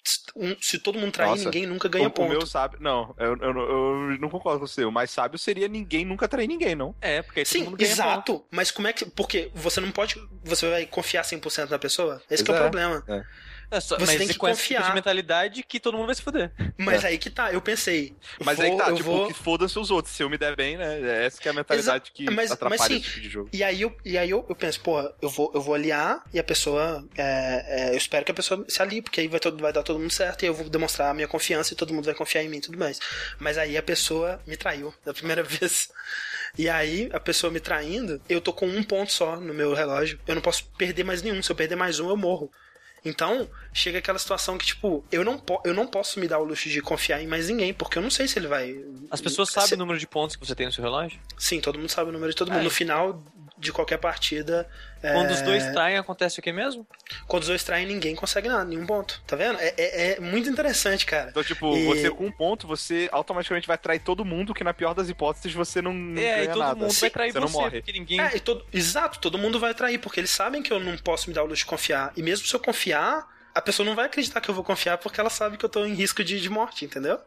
[0.61, 2.27] se todo mundo trair, Nossa, ninguém nunca ganha o, ponto.
[2.27, 2.79] O meu sábio.
[2.79, 4.85] Não, eu, eu, eu, não concordo com você.
[4.85, 6.95] O mais sábio seria ninguém nunca trair ninguém, não.
[7.01, 8.33] É, porque aí Sim, todo mundo ganha exato.
[8.33, 8.45] Ponto.
[8.51, 9.05] Mas como é que.
[9.05, 10.15] Porque você não pode.
[10.43, 12.21] Você vai confiar 100% na pessoa?
[12.29, 13.03] Esse é o problema.
[13.07, 13.23] É.
[13.69, 14.79] É só, você tem que confiar.
[14.79, 16.51] Tipo de mentalidade que todo mundo vai se fuder.
[16.77, 17.07] Mas é.
[17.07, 18.15] aí que tá, eu pensei.
[18.43, 19.27] Mas vou, aí que tá, tipo, vou...
[19.27, 20.15] que foda-se os outros.
[20.15, 21.25] Se eu me der bem, né?
[21.25, 23.49] Essa que é a mentalidade Exa que mas, atrapalha mas, sim, esse tipo de jogo.
[23.51, 26.39] E aí eu, e aí eu, eu penso, pô, eu vou, eu vou aliar e
[26.39, 27.05] a pessoa.
[27.17, 29.83] É, é, eu espero que a pessoa se alie, porque aí vai, todo, vai dar
[29.83, 32.43] todo mundo certo e eu vou demonstrar a minha confiança e todo mundo vai confiar
[32.43, 32.99] em mim e tudo mais.
[33.37, 35.89] Mas aí a pessoa me traiu da primeira vez.
[36.57, 40.19] E aí, a pessoa me traindo, eu tô com um ponto só no meu relógio.
[40.25, 41.41] Eu não posso perder mais nenhum.
[41.43, 42.51] Se eu perder mais um, eu morro.
[43.05, 46.69] Então, chega aquela situação que, tipo, eu não, eu não posso me dar o luxo
[46.69, 48.75] de confiar em mais ninguém, porque eu não sei se ele vai.
[49.09, 51.19] As pessoas sabem o número de pontos que você tem no seu relógio?
[51.37, 52.61] Sim, todo mundo sabe o número de todo mundo.
[52.61, 52.63] É.
[52.63, 53.23] No final
[53.57, 54.69] de qualquer partida.
[55.01, 55.33] Quando é...
[55.33, 56.85] os dois traem, acontece o que mesmo?
[57.27, 59.21] Quando os dois traem, ninguém consegue nada, nenhum ponto.
[59.25, 59.59] Tá vendo?
[59.59, 61.29] É, é, é muito interessante, cara.
[61.29, 61.85] Então, tipo, e...
[61.85, 65.53] você com um ponto, você automaticamente vai trair todo mundo, que na pior das hipóteses
[65.53, 66.75] você não, não é, e todo nada.
[66.75, 67.81] mundo vai trair você, você não morre.
[67.81, 68.19] porque ninguém...
[68.19, 68.65] É, todo...
[68.71, 71.47] Exato, todo mundo vai trair, porque eles sabem que eu não posso me dar o
[71.47, 72.11] luxo de confiar.
[72.15, 75.19] E mesmo se eu confiar, a pessoa não vai acreditar que eu vou confiar porque
[75.19, 77.19] ela sabe que eu tô em risco de, de morte, entendeu?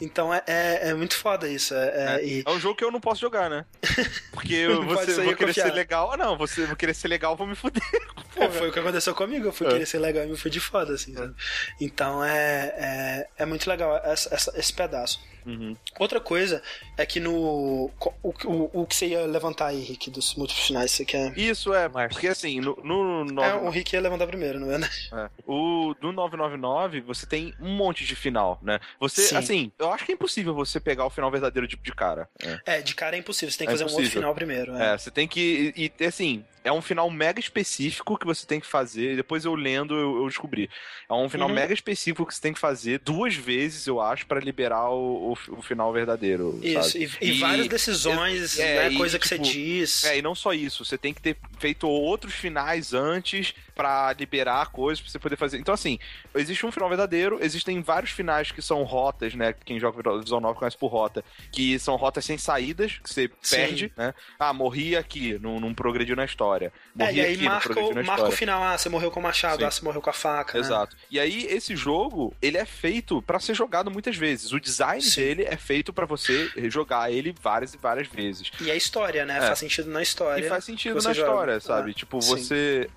[0.00, 1.74] Então é, é, é, muito foda isso.
[1.74, 2.42] É, é, é, e...
[2.46, 3.64] é, um jogo que eu não posso jogar, né?
[4.32, 6.12] Porque eu você, vou querer ser legal.
[6.12, 7.82] Ah, não, você vou querer ser legal, vou me fuder.
[8.36, 9.46] Pô, foi o que aconteceu comigo.
[9.46, 9.70] Eu fui é.
[9.70, 11.34] querer ser legal e me fui de foda, assim, sabe?
[11.80, 15.18] Então é, é, é muito legal essa, essa, esse pedaço.
[15.46, 15.76] Uhum.
[15.98, 16.60] Outra coisa
[16.96, 17.32] é que no.
[17.32, 21.38] O, o, o que você ia levantar aí, Rick, dos múltiplos finais, você quer.
[21.38, 22.76] Isso é, porque assim, no.
[22.82, 24.78] no, no é, o Rick ia levantar primeiro, não é?
[24.78, 24.90] Né?
[25.12, 25.30] é.
[25.46, 28.80] O do 999, você tem um monte de final, né?
[28.98, 29.36] Você, Sim.
[29.36, 32.28] assim, eu acho que é impossível você pegar o final verdadeiro de, de cara.
[32.42, 32.78] É.
[32.78, 34.02] é de cara é impossível, você tem que é fazer impossível.
[34.02, 34.76] um outro final primeiro.
[34.76, 34.94] É.
[34.94, 35.72] é, você tem que.
[35.76, 39.16] E, e assim, é um final mega específico que você tem que fazer.
[39.16, 40.68] Depois eu lendo, eu, eu descobri.
[41.08, 41.54] É um final uhum.
[41.54, 45.58] mega específico que você tem que fazer duas vezes, eu acho, para liberar o, o,
[45.58, 46.58] o, final verdadeiro.
[46.62, 50.04] Isso, e, e, várias decisões, é, né, coisa e, que tipo, você diz.
[50.04, 54.70] É, e não só isso, você tem que ter feito outros finais antes para liberar
[54.70, 55.58] coisas pra você poder fazer.
[55.58, 55.98] Então, assim,
[56.34, 59.54] existe um final verdadeiro, existem vários finais que são rotas, né?
[59.64, 61.22] Quem joga Visão 9 conhece por rota,
[61.52, 63.56] que são rotas sem saídas, que você Sim.
[63.56, 64.14] perde, né?
[64.38, 66.72] Ah, morri aqui, não, não progrediu na história.
[66.94, 69.22] Morri é, e aí aqui, marca, o, marca o final, ah, você morreu com o
[69.22, 69.64] machado, Sim.
[69.64, 70.58] ah, você morreu com a faca.
[70.58, 70.64] Né?
[70.64, 70.96] Exato.
[70.96, 71.02] Né?
[71.10, 74.52] E aí, esse jogo, ele é feito para ser jogado muitas vezes.
[74.52, 75.20] O design Sim.
[75.20, 78.50] dele é feito para você jogar ele várias e várias vezes.
[78.60, 79.38] E a história, né?
[79.38, 79.40] É.
[79.42, 80.44] Faz sentido na história.
[80.44, 81.20] E faz sentido na joga.
[81.20, 81.90] história, sabe?
[81.90, 81.94] É.
[81.94, 82.88] Tipo, você.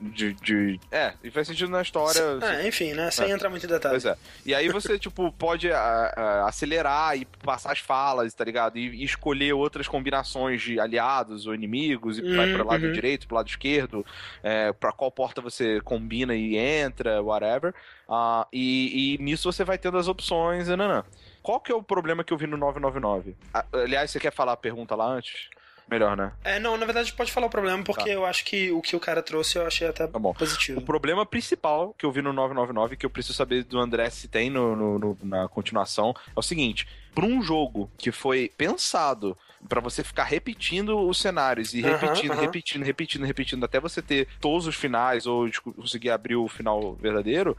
[0.00, 2.20] De, de, É, e faz sentido na história.
[2.42, 3.10] É, enfim, né?
[3.10, 3.34] Sem é.
[3.34, 4.02] entrar muito em detalhes.
[4.02, 4.18] Pois é.
[4.44, 8.78] E aí você, tipo, pode a, a, acelerar e passar as falas, tá ligado?
[8.78, 12.92] E, e, escolher outras combinações de aliados ou inimigos, e uhum, vai pro lado uhum.
[12.92, 14.04] direito, pro lado esquerdo,
[14.42, 17.74] é, pra qual porta você combina e entra, whatever.
[18.08, 21.04] Uh, e, e nisso você vai tendo as opções, e não.
[21.42, 23.36] Qual que é o problema que eu vi no 999?
[23.72, 25.48] Aliás, você quer falar a pergunta lá antes?
[25.88, 26.32] Melhor, né?
[26.42, 28.10] É, não, na verdade pode falar o problema, porque tá.
[28.10, 30.80] eu acho que o que o cara trouxe eu achei até tá positivo.
[30.80, 34.26] O problema principal que eu vi no 999, que eu preciso saber do André se
[34.26, 39.38] tem no, no, no na continuação, é o seguinte: para um jogo que foi pensado
[39.66, 42.42] para você ficar repetindo os cenários e repetindo, uhum, uhum.
[42.42, 47.56] repetindo, repetindo, repetindo, até você ter todos os finais ou conseguir abrir o final verdadeiro,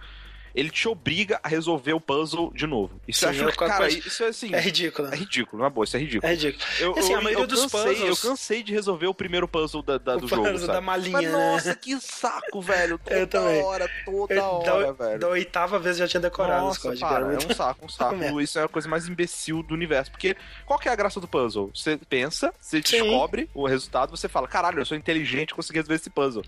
[0.57, 2.99] ele te obriga a resolver o puzzle de novo.
[3.07, 3.99] Isso Sim, acho, cara, coisa...
[3.99, 4.55] isso é assim.
[4.55, 5.07] É ridículo.
[5.13, 6.27] É ridículo, na boa, isso é ridículo.
[6.27, 6.65] É ridículo.
[6.79, 8.23] Eu, assim, eu, a maioria eu dos cansei, puzzles.
[8.23, 10.57] Eu cansei de resolver o primeiro puzzle da, da, do jogo.
[10.57, 10.65] Sabe?
[10.65, 11.21] da malinha.
[11.21, 12.97] Mas, nossa, que saco, velho.
[13.05, 13.61] Toda eu também.
[13.61, 15.19] hora, toda eu, hora, da, velho.
[15.19, 17.07] Da oitava vez já tinha decorado nossa, os códigos.
[17.07, 18.41] Para, é um saco, um saco.
[18.41, 20.09] isso é a coisa mais imbecil do universo.
[20.09, 20.35] Porque
[20.65, 21.69] qual que é a graça do puzzle?
[21.71, 23.03] Você pensa, você Sim.
[23.03, 26.43] descobre o resultado, você fala, caralho, eu sou inteligente, consegui resolver esse puzzle.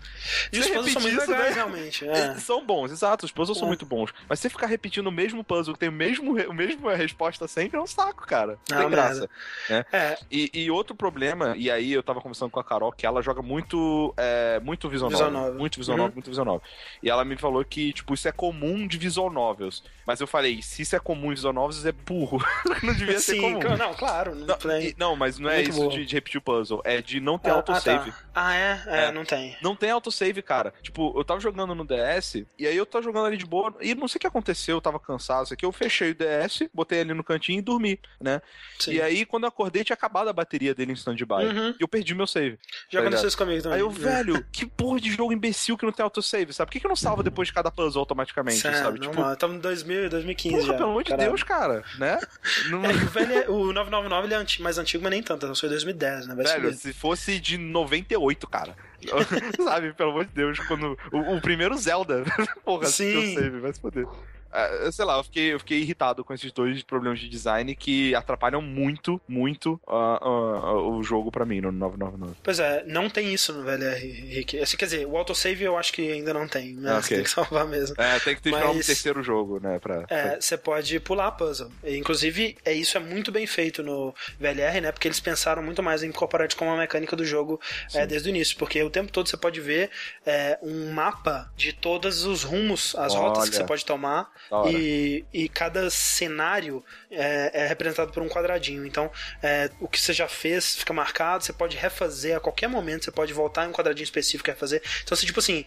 [0.52, 1.54] E os puzzles são muito legais, né?
[1.54, 2.08] realmente.
[2.08, 2.34] É.
[2.40, 3.60] São bons, exato, os puzzles é.
[3.60, 3.99] são muito bons.
[4.28, 7.78] Mas você ficar repetindo o mesmo puzzle que tem o mesmo, o mesmo resposta sempre
[7.78, 8.58] é um saco, cara.
[8.68, 9.28] Não, tem graça.
[9.68, 9.84] Né?
[9.92, 10.18] É.
[10.30, 13.42] E, e, outro problema, e aí eu tava conversando com a Carol, que ela joga
[13.42, 16.02] muito, é, muito visual, visual novel, Muito visual uhum.
[16.04, 16.62] novel, muito visual novel.
[17.02, 19.82] E ela me falou que, tipo, isso é comum de visual novels.
[20.06, 22.42] Mas eu falei, se isso é comum em visual novels, é burro.
[22.82, 23.76] não devia Sim, ser comum.
[23.76, 24.34] Não, claro.
[24.34, 24.56] Não,
[24.96, 26.80] não mas não é muito isso de, de, repetir o puzzle.
[26.84, 28.10] É de não ter ah, autosave.
[28.10, 28.30] Ah, tá.
[28.34, 28.82] ah é?
[28.86, 29.04] é?
[29.04, 29.12] é?
[29.12, 29.56] não tem.
[29.62, 30.72] Não tem autosave, cara.
[30.82, 33.89] Tipo, eu tava jogando no DS, e aí eu tava jogando ali de boa, e
[33.94, 37.00] não sei o que aconteceu, eu tava cansado, isso aqui, eu fechei o DS, botei
[37.00, 38.40] ali no cantinho e dormi, né?
[38.78, 38.92] Sim.
[38.92, 41.46] E aí, quando eu acordei, tinha acabado a bateria dele em stand-by.
[41.46, 41.70] Uhum.
[41.70, 42.58] E eu perdi meu save.
[42.88, 43.76] Já tá aconteceu isso comigo também.
[43.76, 46.68] Aí eu, velho, que porra de jogo imbecil que não tem autosave, sabe?
[46.68, 49.00] Por que, que eu não salvo depois de cada puzzle automaticamente, Sério, sabe?
[49.00, 50.74] Não, tipo, estamos em 2000, 2015 porra, já.
[50.74, 52.18] pelo amor de Deus, cara, né?
[52.70, 52.84] Não...
[52.84, 55.68] É, o, velho é, o 999 ele é mais antigo, mas nem tanto, não foi
[55.68, 56.34] 2010, né?
[56.34, 58.76] Vai velho, se fosse de 98, cara.
[59.62, 60.98] Sabe, pelo amor de Deus, quando.
[61.12, 62.24] O, o primeiro Zelda.
[62.64, 63.34] Porra, Sim.
[63.34, 64.06] save, vai se poder.
[64.50, 68.14] Uh, sei lá, eu fiquei, eu fiquei irritado com esses dois problemas de design que
[68.14, 72.40] atrapalham muito, muito uh, uh, o jogo para mim no 999.
[72.42, 74.58] Pois é, não tem isso no VLR, Rick.
[74.58, 76.90] Assim, quer dizer, o autosave eu acho que ainda não tem, né?
[76.98, 77.02] Okay.
[77.02, 77.94] Você tem que salvar mesmo.
[77.98, 79.78] É, tem que ter Mas, um terceiro jogo, né?
[79.78, 81.70] Pra, é, você pode pular puzzle.
[81.84, 84.92] E, inclusive, é, isso é muito bem feito no VLR, né?
[84.92, 87.60] Porque eles pensaram muito mais em incorporar isso como uma mecânica do jogo
[87.94, 88.56] é, desde o início.
[88.56, 89.90] Porque o tempo todo você pode ver
[90.26, 93.22] é, um mapa de todos os rumos, as Olha.
[93.22, 94.30] rotas que você pode tomar
[94.68, 98.86] e, e cada cenário é, é, representado por um quadradinho.
[98.86, 99.10] Então,
[99.42, 103.12] é, o que você já fez fica marcado, você pode refazer a qualquer momento, você
[103.12, 104.82] pode voltar em um quadradinho específico e refazer.
[105.02, 105.64] Então, assim, tipo assim,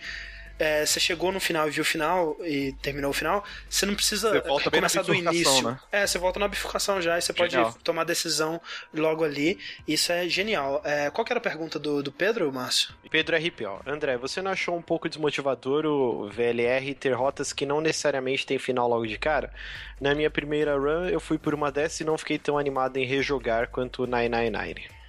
[0.59, 3.95] é, você chegou no final e viu o final e terminou o final, você não
[3.95, 5.61] precisa você começar do início.
[5.61, 5.79] Né?
[5.91, 7.71] É, você volta na bifurcação já e você genial.
[7.71, 8.61] pode tomar decisão
[8.93, 9.59] logo ali.
[9.87, 10.81] Isso é genial.
[10.83, 12.93] É, qual que era a pergunta do, do Pedro, Márcio?
[13.09, 13.79] Pedro RP, ó.
[13.85, 18.57] André, você não achou um pouco desmotivador o VLR ter rotas que não necessariamente tem
[18.57, 19.53] final logo de cara?
[19.99, 23.05] Na minha primeira run, eu fui por uma dessas e não fiquei tão animado em
[23.05, 25.02] rejogar quanto o 999.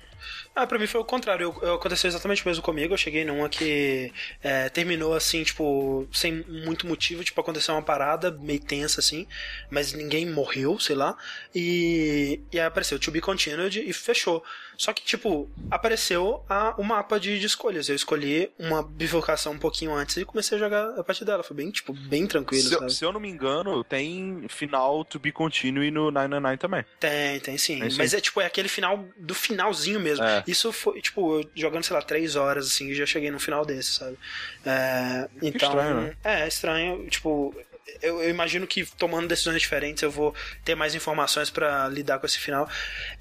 [0.57, 1.53] Ah, pra mim foi o contrário.
[1.61, 2.95] Eu, eu, aconteceu exatamente o mesmo comigo.
[2.95, 7.25] Eu cheguei numa que é, terminou assim, tipo, sem muito motivo.
[7.25, 9.27] Tipo, aconteceu uma parada meio tensa assim,
[9.69, 11.17] mas ninguém morreu, sei lá.
[11.53, 14.45] E, e aí apareceu To Be Continued e fechou.
[14.77, 17.89] Só que, tipo, apareceu a, o mapa de, de, escolhas.
[17.89, 21.43] Eu escolhi uma bifurcação um pouquinho antes e comecei a jogar a partir dela.
[21.43, 22.91] Foi bem, tipo, bem tranquilo.
[22.91, 26.85] Se, se eu não me engano, tem final to be continue no 999 também.
[26.99, 27.81] Tem, tem sim.
[27.81, 27.99] Tem, sim.
[27.99, 30.25] Mas é tipo, é aquele final do finalzinho mesmo.
[30.25, 30.43] É.
[30.47, 33.65] Isso foi, tipo, eu jogando, sei lá, três horas, assim, e já cheguei no final
[33.65, 34.19] desse, sabe?
[34.65, 35.69] É, então.
[35.71, 36.17] Estranho, né?
[36.25, 37.09] É, estranho.
[37.09, 37.55] Tipo,
[38.03, 40.35] eu, eu, imagino que tomando decisões diferentes eu vou
[40.65, 42.69] ter mais informações para lidar com esse final.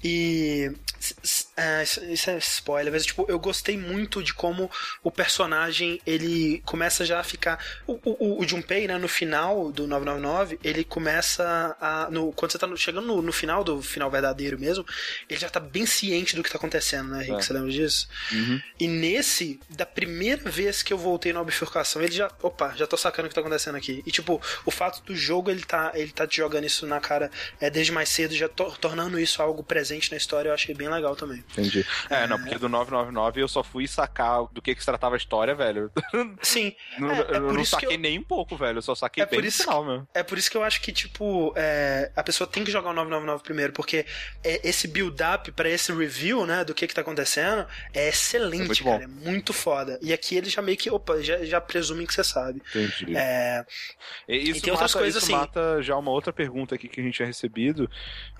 [0.02, 0.72] E.
[1.56, 4.68] É, isso é spoiler, mas tipo, eu gostei muito de como
[5.04, 7.64] o personagem ele começa já a ficar.
[7.86, 12.08] O, o, o Junpei, né, no final do 999, ele começa a.
[12.10, 14.84] No, quando você tá no, chegando no, no, final do final verdadeiro mesmo,
[15.28, 17.36] ele já tá bem ciente do que tá acontecendo, né, Rick?
[17.36, 17.42] É.
[17.42, 18.08] Você lembra disso?
[18.32, 18.60] Uhum.
[18.80, 22.30] E nesse, da primeira vez que eu voltei na bifurcação, ele já.
[22.42, 24.02] Opa, já tô sacando o que tá acontecendo aqui.
[24.04, 27.30] E tipo, o fato do jogo ele tá, ele tá te jogando isso na cara
[27.60, 30.88] é, desde mais cedo, já to, tornando isso algo presente na história, eu achei bem
[30.88, 31.43] legal também.
[31.52, 31.86] Entendi.
[32.10, 35.18] É, não, porque do 999 eu só fui sacar do que, que se tratava a
[35.18, 35.90] história, velho.
[36.42, 36.74] Sim.
[36.98, 38.00] não, é, é eu não saquei eu...
[38.00, 38.78] nem um pouco, velho.
[38.78, 40.08] Eu só saquei é bem no final, meu.
[40.14, 42.94] É por isso que eu acho que, tipo, é, a pessoa tem que jogar o
[42.94, 44.06] 999 primeiro, porque
[44.42, 48.84] é, esse build-up pra esse review, né, do que que tá acontecendo, é excelente, é
[48.84, 49.04] cara.
[49.04, 49.98] É muito foda.
[50.02, 52.62] E aqui ele já meio que, opa, já, já presumem que você sabe.
[52.74, 53.16] Entendi.
[53.16, 53.64] É...
[54.28, 55.40] E isso tem mata, outras coisas isso assim.
[55.40, 57.90] mata já uma outra pergunta aqui que a gente tinha recebido.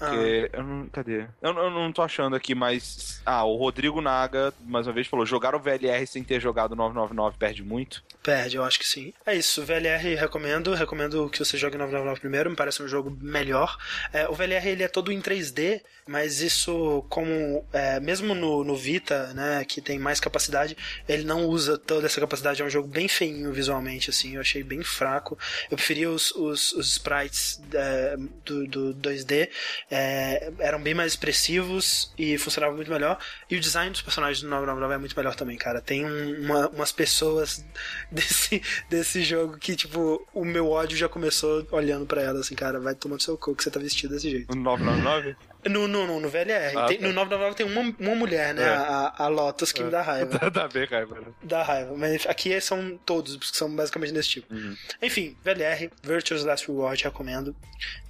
[0.01, 0.11] Ah.
[0.11, 1.27] Que eu não, cadê?
[1.41, 2.94] Eu, eu, não tô achando aqui, mas.
[3.27, 7.39] Ah, o Rodrigo Naga, mais uma vez, falou: jogar o VLR sem ter jogado 999
[7.39, 8.05] perde muito?
[8.23, 9.12] Perde, eu acho que sim.
[9.25, 10.75] É isso, VLR recomendo.
[10.75, 13.77] Recomendo que você jogue 999 primeiro, me parece um jogo melhor.
[14.12, 17.65] É, o VLR ele é todo em 3D, mas isso, como.
[17.73, 20.77] É, mesmo no, no Vita, né, que tem mais capacidade,
[21.09, 22.61] ele não usa toda essa capacidade.
[22.61, 24.35] É um jogo bem feinho visualmente, assim.
[24.35, 25.39] Eu achei bem fraco.
[25.71, 29.49] Eu preferia os, os, os sprites é, do, do 2D
[29.91, 33.19] é, eram bem mais expressivos e funcionavam muito melhor.
[33.51, 35.81] E o design dos personagens do 999 é muito melhor também, cara.
[35.81, 37.65] Tem um, uma, umas pessoas
[38.11, 42.78] desse, desse jogo que, tipo, o meu ódio já começou olhando para ela, assim, cara,
[42.78, 44.52] vai tomando seu cu que você tá vestido desse jeito.
[44.52, 45.36] O 999?
[45.69, 46.77] No, no, no, no VLR.
[46.77, 47.07] Ah, tem, tá.
[47.07, 48.62] No 999 tem uma, uma mulher, né?
[48.62, 48.69] É.
[48.69, 49.85] A, a Lotus que é.
[49.85, 50.39] me dá raiva.
[50.39, 51.27] Dá, dá bem raiva, né?
[51.43, 51.95] Dá raiva.
[51.97, 54.53] Mas aqui são todos, que são basicamente desse tipo.
[54.53, 54.77] Uhum.
[55.01, 57.55] Enfim, VLR, Virtuous Last Reward, recomendo.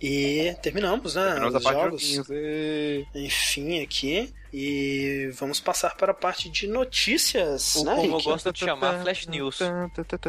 [0.01, 1.35] E terminamos, né?
[1.35, 2.28] Terminamos os jogos.
[2.31, 3.06] E...
[3.14, 4.32] Enfim, aqui.
[4.56, 9.02] E vamos passar para a parte de notícias, o, né, Como eu gosto de chamar,
[9.02, 9.59] Flash News.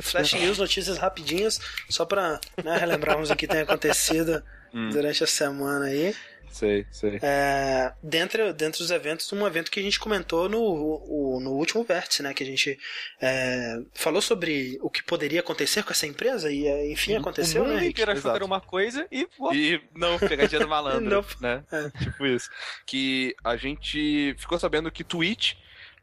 [0.02, 4.43] Flash News, notícias rapidinhas, só para né, relembrarmos o que tem acontecido
[4.73, 4.89] hum.
[4.89, 6.15] durante a semana aí.
[6.56, 7.19] Sei, sei.
[7.22, 11.84] É, dentro, dentro dos eventos, um evento que a gente comentou no, o, no último
[11.84, 12.34] vértice, né?
[12.34, 12.80] Que a gente
[13.22, 17.76] é, falou sobre o que poderia acontecer com essa empresa e enfim aconteceu, o mundo
[17.76, 17.88] né?
[17.88, 19.27] inteiro achou que era uma coisa e...
[19.53, 21.61] E não, pegadinha do malandro, né?
[21.69, 21.90] É.
[22.02, 22.49] Tipo isso.
[22.86, 25.56] Que a gente ficou sabendo que Twitch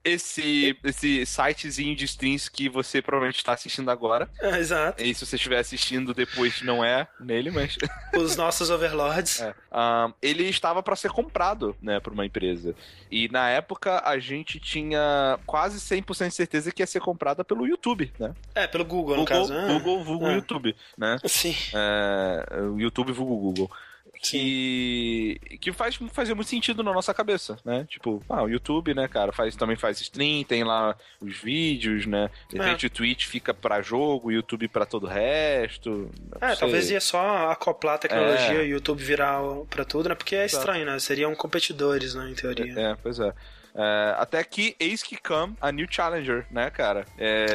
[0.04, 4.28] esse, esse sitezinho de streams que você provavelmente está assistindo agora.
[4.40, 5.02] É, exato.
[5.02, 7.76] E se você estiver assistindo depois, não é nele, mas.
[8.16, 9.40] Os nossos overlords.
[9.40, 9.54] É.
[9.72, 12.74] Um, ele estava para ser comprado, né, por uma empresa.
[13.10, 17.66] E na época a gente tinha quase 100% de certeza que ia ser comprada pelo
[17.66, 18.34] YouTube, né?
[18.54, 19.52] É, pelo Google, Google no caso.
[19.52, 19.68] Né?
[19.68, 20.34] Google, vulgo é.
[20.34, 21.18] YouTube, né?
[21.24, 21.54] Sim.
[21.74, 23.70] É, o YouTube, vulgo Google
[24.22, 27.84] que que faz fazer muito sentido na nossa cabeça, né?
[27.88, 32.30] Tipo, ah, o YouTube, né, cara, faz também faz stream, tem lá os vídeos, né?
[32.48, 32.62] De é.
[32.62, 32.88] repente é.
[32.88, 36.08] o Twitch fica para jogo, o YouTube para todo o resto.
[36.40, 38.64] É, talvez ia só acoplar a tecnologia é.
[38.64, 40.14] e o YouTube virar para tudo, né?
[40.14, 40.96] Porque é estranho, né?
[41.00, 42.72] Seriam competidores, né, em teoria.
[42.78, 43.32] É, pois é.
[43.74, 47.06] É, até que eis que come a new challenger, né, cara?
[47.16, 47.46] É,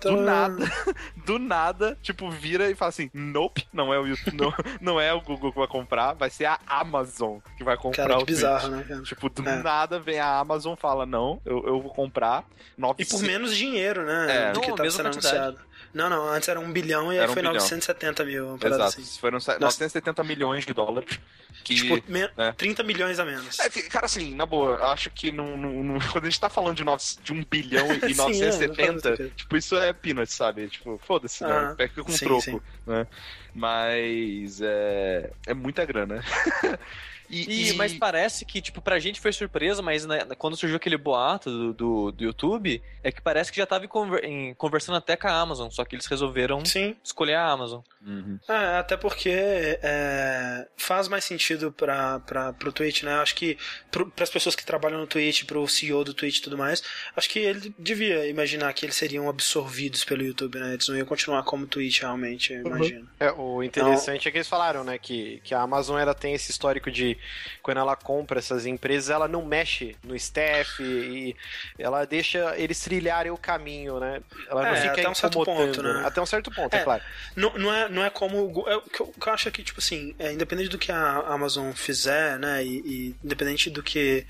[0.00, 0.64] do nada,
[1.24, 5.12] do nada, tipo, vira e fala assim: Nope, não é o YouTube, não, não é
[5.12, 8.26] o Google que vai comprar, vai ser a Amazon que vai comprar cara, que o
[8.26, 8.76] bizarro, Twitch.
[8.76, 9.02] né, cara?
[9.02, 9.62] Tipo, do é.
[9.62, 12.44] nada vem a Amazon fala: Não, eu, eu vou comprar.
[12.76, 13.06] 900...
[13.06, 14.48] E por menos dinheiro, né?
[14.48, 15.58] É, do que estava sendo anunciado.
[15.94, 18.56] Não, não, antes era um bilhão e aí foi um 970 mil.
[18.56, 19.20] Exato, assim.
[19.20, 21.20] foram 970 milhões de dólares.
[21.62, 22.28] Que, tipo, me...
[22.36, 22.52] é.
[22.52, 23.58] 30 milhões a menos.
[23.60, 26.84] É, cara, assim, na boa, acho que não, não, quando a gente tá falando de,
[26.84, 26.96] no...
[27.22, 30.68] de um bilhão e sim, 970, é, tipo, isso é peanuts, sabe?
[30.68, 31.50] Tipo, foda-se, né?
[31.50, 31.74] ah, né?
[31.76, 32.60] Pega com sim, troco, sim.
[32.86, 33.06] né?
[33.54, 36.24] Mas é, é muita grana.
[37.28, 40.96] E, e, Mas parece que, tipo, pra gente foi surpresa, mas né, quando surgiu aquele
[40.96, 43.86] boato do, do, do, YouTube, é que parece que já tava
[44.22, 46.96] em, conversando até com a Amazon, só que eles resolveram Sim.
[47.02, 47.80] escolher a Amazon.
[48.06, 48.38] Uhum.
[48.48, 53.14] É, até porque é, faz mais sentido pra, pra, pro Twitch, né?
[53.14, 53.56] Acho que
[53.90, 56.82] para as pessoas que trabalham no Twitch, pro CEO do Twitch e tudo mais,
[57.16, 60.74] acho que ele devia imaginar que eles seriam absorvidos pelo YouTube, né?
[60.74, 62.76] Eles não iam continuar como Twitch realmente, eu uhum.
[62.76, 63.08] imagino.
[63.18, 64.98] É, o interessante então, é que eles falaram, né?
[64.98, 67.16] Que, que a Amazon ela tem esse histórico de
[67.62, 71.34] quando ela compra essas empresas, ela não mexe no staff e
[71.78, 74.20] ela deixa eles trilharem o caminho, né?
[74.50, 76.02] Ela não é, fica até um certo ponto, né?
[76.04, 77.02] Até um certo ponto, é, é claro.
[77.34, 78.64] Não, não, é, não é como.
[78.68, 81.72] É, o que eu, acho é que, tipo assim, é, independente do que a Amazon
[81.72, 82.64] fizer, né?
[82.64, 84.26] E, e, independente do que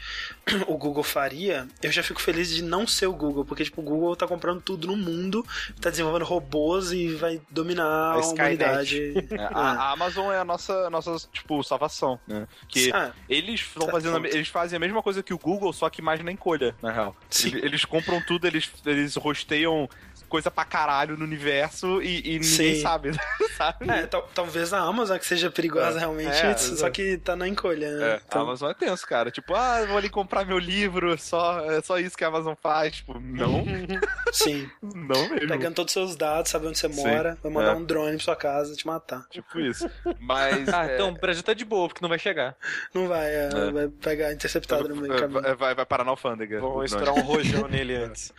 [0.68, 3.84] o Google faria, eu já fico feliz de não ser o Google, porque, tipo, o
[3.84, 5.44] Google tá comprando tudo no mundo,
[5.80, 9.14] tá desenvolvendo robôs e vai dominar a, a humanidade.
[9.34, 12.46] É, a, a, Amazon é a nossa, nossa tipo, salvação, né?
[12.68, 16.02] Que ah, eles estão fazendo, eles fazem a mesma coisa que o Google, só que
[16.02, 17.16] mais na encolha, na real.
[17.42, 19.88] Eles, eles, compram tudo, eles, eles rosteiam
[20.28, 23.12] coisa pra caralho no universo e, e ninguém sabe,
[23.56, 23.90] sabe?
[23.90, 27.90] É, talvez a Amazon que seja perigosa é, realmente, é, só que tá na encolha,
[27.96, 28.12] né?
[28.12, 28.40] É, então...
[28.40, 29.30] A Amazon é tenso, cara.
[29.30, 32.96] Tipo, ah, vou ali comprar meu livro, só, é só isso que a Amazon faz.
[32.96, 33.64] Tipo, não.
[34.32, 34.68] Sim.
[34.82, 35.48] não mesmo.
[35.48, 37.02] Pegando todos os seus dados, sabe onde você Sim.
[37.02, 37.76] mora, vai mandar é.
[37.76, 39.26] um drone pra sua casa te matar.
[39.30, 39.88] Tipo isso.
[40.20, 40.68] Mas.
[40.68, 42.56] ah, então o tá de boa, porque não vai chegar.
[42.94, 43.72] Não vai, é, é.
[43.72, 45.56] vai pegar interceptado no meio caminho.
[45.56, 46.60] Vai, vai parar na alfândega.
[46.60, 48.32] Vou estourar um rojão nele antes.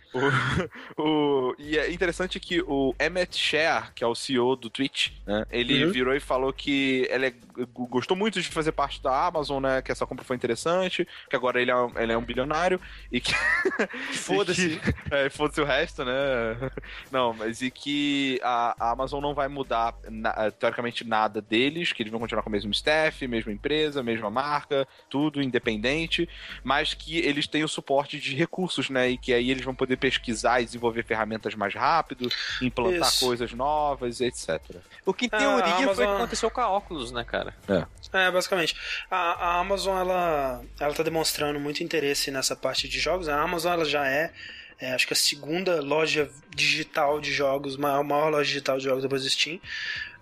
[0.96, 5.10] o, o, e é interessante que o Emmett Share, que é o CEO do Twitch,
[5.26, 5.92] né, ele uhum.
[5.92, 7.34] virou e falou que ele é,
[7.72, 9.80] gostou muito de fazer parte da Amazon, né?
[9.80, 12.80] Que essa compra foi interessante, que agora ele é, ele é um bilionário
[13.10, 13.32] e que.
[14.12, 14.80] Foda-se.
[15.10, 16.12] É, foda-se o resto, né?
[17.12, 22.02] Não, mas e que a, a Amazon não vai mudar, na, teoricamente, nada deles, que
[22.02, 26.28] eles vão continuar com o mesmo staff, mesma empresa, mesma marca, tudo independente,
[26.64, 29.10] mas que eles têm o suporte de recursos, né?
[29.10, 32.28] E que aí eles vão poder pesquisar e desenvolver ferramentas mais rápido,
[32.60, 33.24] implantar Isso.
[33.24, 34.60] coisas novas, etc.
[35.04, 35.94] O que em é, teoria Amazon...
[35.94, 37.54] foi o que aconteceu com a óculos, né, cara?
[37.68, 37.86] É.
[38.12, 38.76] É, basicamente.
[39.10, 43.28] A, a, Amazon, ela, ela tá demonstrando muito interesse nessa parte de jogos.
[43.28, 44.32] A Amazon, ela já é
[44.78, 49.02] é, acho que a segunda loja digital de jogos, maior, maior loja digital de jogos
[49.02, 49.60] depois do Steam.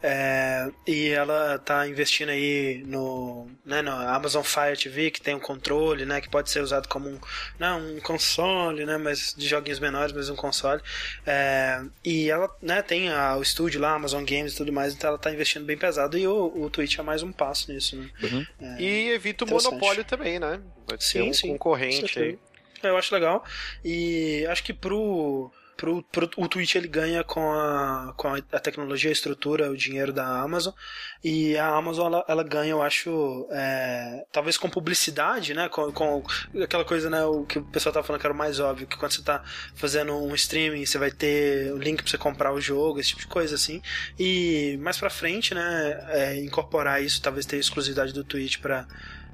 [0.07, 5.41] É, e ela tá investindo aí no, né, no Amazon Fire TV, que tem um
[5.41, 7.19] controle, né, que pode ser usado como um,
[7.59, 10.83] não, um console, né, mas de joguinhos menores, mas um console.
[11.27, 15.09] É, e ela né, tem a, o estúdio lá, Amazon Games e tudo mais, então
[15.09, 17.97] ela tá investindo bem pesado e o, o Twitch é mais um passo nisso.
[17.97, 18.11] Né?
[18.23, 18.47] Uhum.
[18.61, 20.61] É, e evita o monopólio também, né?
[20.87, 22.39] Pode sim, ser um sim, concorrente aí.
[22.89, 23.45] Eu acho legal.
[23.85, 29.11] E acho que pro pro, pro, o Twitch ele ganha com a, com a tecnologia,
[29.11, 30.73] a estrutura, o dinheiro da Amazon.
[31.23, 35.69] E a Amazon ela, ela ganha, eu acho, é, talvez com publicidade, né?
[35.69, 36.23] Com, com,
[36.63, 37.25] aquela coisa, né?
[37.25, 39.43] O que o pessoal tá falando que era o mais óbvio, que quando você tá
[39.75, 43.23] fazendo um streaming, você vai ter o link pra você comprar o jogo, esse tipo
[43.23, 43.83] de coisa assim.
[44.19, 46.07] E mais pra frente, né?
[46.11, 48.87] É, incorporar isso, talvez ter exclusividade do Twitch para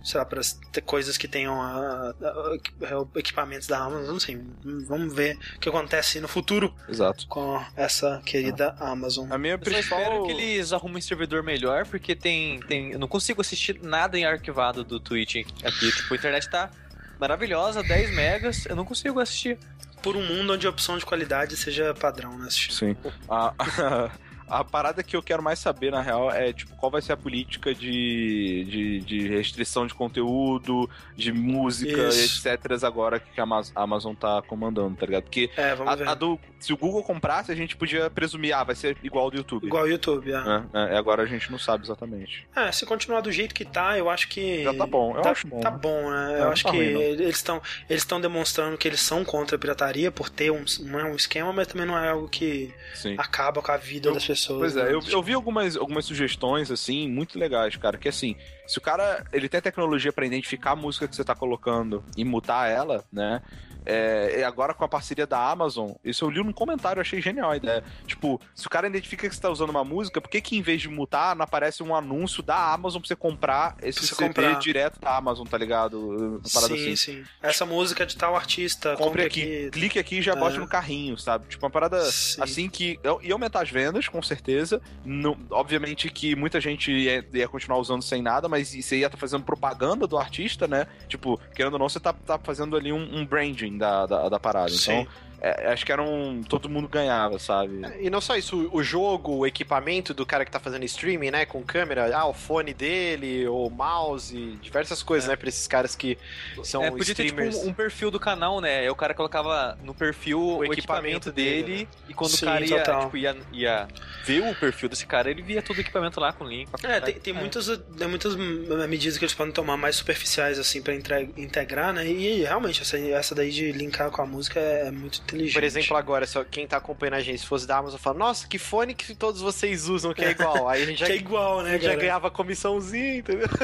[0.03, 0.41] sei lá, para
[0.73, 4.41] ter coisas que tenham a, a, a, equipamentos da Amazon, não sei.
[4.87, 7.27] Vamos ver o que acontece no futuro Exato.
[7.29, 8.91] com essa querida ah.
[8.91, 9.31] Amazon.
[9.31, 9.99] A minha principal...
[9.99, 12.93] Eu espero que eles arrumem um servidor melhor, porque tem, tem.
[12.93, 15.93] Eu não consigo assistir nada em arquivado do Twitch aqui.
[15.93, 16.71] Tipo, a internet tá
[17.19, 19.59] maravilhosa, 10 megas, eu não consigo assistir.
[20.03, 22.49] Por um mundo onde a opção de qualidade seja padrão, né?
[22.51, 22.97] Sim.
[23.29, 23.53] Ah,
[24.51, 27.17] a parada que eu quero mais saber, na real, é tipo, qual vai ser a
[27.17, 32.47] política de, de, de restrição de conteúdo, de música, Isso.
[32.49, 32.83] etc.
[32.83, 33.47] agora que a
[33.77, 35.23] Amazon tá comandando, tá ligado?
[35.23, 36.39] Porque é, a, a, do.
[36.59, 39.67] Se o Google comprasse, a gente podia presumir, ah, vai ser igual ao do YouTube.
[39.67, 40.37] Igual ao YouTube, é.
[40.37, 40.95] é.
[40.95, 40.99] é.
[40.99, 42.47] Agora a gente não sabe exatamente.
[42.57, 44.65] É, se continuar do jeito que tá, eu acho que.
[44.65, 45.61] Já tá bom, eu tá, acho bom.
[45.61, 46.41] Tá bom, né?
[46.41, 49.59] eu acho tá que ruim, eles estão eles estão demonstrando que eles são contra a
[49.59, 53.15] pirataria por ter um, não é um esquema, mas também não é algo que Sim.
[53.17, 54.75] acaba com a vida eu, das pessoas pessoas.
[54.75, 58.37] Pois é, eu, eu vi algumas, algumas sugestões, assim, muito legais, cara, que assim,
[58.71, 62.25] se o cara, ele tem tecnologia para identificar a música que você tá colocando e
[62.25, 63.43] mutar ela, né,
[63.85, 67.57] é, agora com a parceria da Amazon, isso eu li num comentário, achei genial a
[67.57, 67.83] ideia.
[68.07, 70.63] Tipo, se o cara identifica que você tá usando uma música, por que que em
[70.63, 74.29] vez de mutar, não aparece um anúncio da Amazon pra você comprar esse você CD
[74.29, 74.59] comprar.
[74.59, 76.41] direto da Amazon, tá ligado?
[76.45, 76.97] sim, assim.
[76.97, 77.25] sim.
[77.43, 78.97] Essa música é de tal artista.
[78.97, 80.37] Compre aqui, aqui, clique aqui e já é.
[80.37, 81.47] bote no carrinho, sabe?
[81.49, 82.43] Tipo, uma parada sim.
[82.43, 84.81] assim que ia aumentar as vendas, com certeza.
[85.05, 89.17] Não, obviamente que muita gente ia, ia continuar usando sem nada, mas você ia estar
[89.17, 90.87] tá fazendo propaganda do artista, né?
[91.09, 94.41] Tipo, querendo ou não, você tá, tá fazendo ali um, um branding da, da, da
[94.41, 94.71] parada.
[94.71, 95.01] Sim.
[95.01, 96.43] Então, é, acho que era um.
[96.43, 97.81] Todo mundo ganhava, sabe?
[97.99, 101.47] E não só isso, o jogo, o equipamento do cara que tá fazendo streaming, né?
[101.47, 105.33] Com câmera, ah, o fone dele, o mouse, diversas coisas, é.
[105.33, 105.37] né?
[105.37, 106.19] Pra esses caras que
[106.63, 107.55] são é, podia streamers.
[107.55, 108.81] Ter, tipo, um, perfil do canal, né?
[108.81, 111.89] Aí o cara colocava no perfil o, o equipamento, equipamento, dele, dele né?
[112.11, 113.89] e quando Sim, o cara ia, tipo, ia, ia,
[114.27, 116.69] ver o perfil desse cara, ele via todo o equipamento lá com link.
[116.85, 117.41] É, tem, tem, é.
[117.41, 120.95] Muitas, tem muitas medidas que eles podem tomar mais superficiais, assim, pra
[121.37, 122.07] integrar, né?
[122.07, 125.55] E realmente, essa, essa daí de linkar com a música é muito inteligente.
[125.55, 128.47] Por exemplo, agora, se quem tá acompanhando a gente, se fosse da Amazon, fala, nossa,
[128.47, 130.69] que fone que todos vocês usam que é igual.
[130.69, 133.49] Aí a gente já, que é igual, né, já ganhava comissãozinha, entendeu?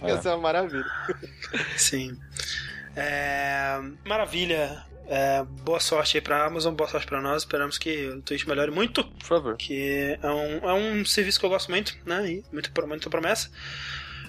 [0.00, 0.10] É.
[0.10, 0.86] Ia ser uma maravilha.
[1.76, 2.16] Sim.
[2.94, 3.80] É...
[4.06, 4.84] Maravilha.
[5.08, 7.42] É, boa sorte aí pra Amazon, boa sorte pra nós.
[7.42, 9.02] Esperamos que o Twitch melhore muito.
[9.02, 9.56] Por favor.
[9.56, 12.30] Que é um, é um serviço que eu gosto muito, né?
[12.30, 13.50] E muito, muito promessa.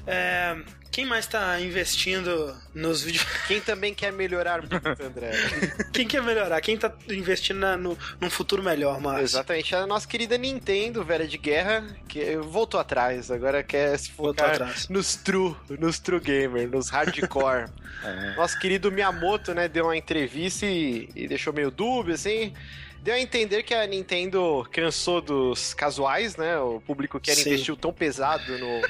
[0.10, 0.57] É,
[0.91, 3.23] quem mais tá investindo nos vídeos?
[3.48, 5.31] Quem também quer melhorar muito, André?
[5.94, 6.60] Quem quer melhorar?
[6.61, 9.23] Quem tá investindo na, no, num futuro melhor, Márcio?
[9.23, 9.76] Exatamente.
[9.76, 13.30] A nossa querida Nintendo, velha de guerra, que voltou atrás.
[13.30, 17.69] Agora quer se focar nos true, nos true gamer, nos hardcore.
[18.03, 18.36] é.
[18.36, 22.53] Nosso querido Miyamoto, né, deu uma entrevista e, e deixou meio dúbio, assim
[23.01, 26.57] deu a entender que a Nintendo cansou dos casuais, né?
[26.59, 28.81] O público que era investiu tão pesado no,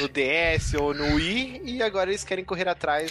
[0.00, 3.10] no DS ou no Wii e agora eles querem correr atrás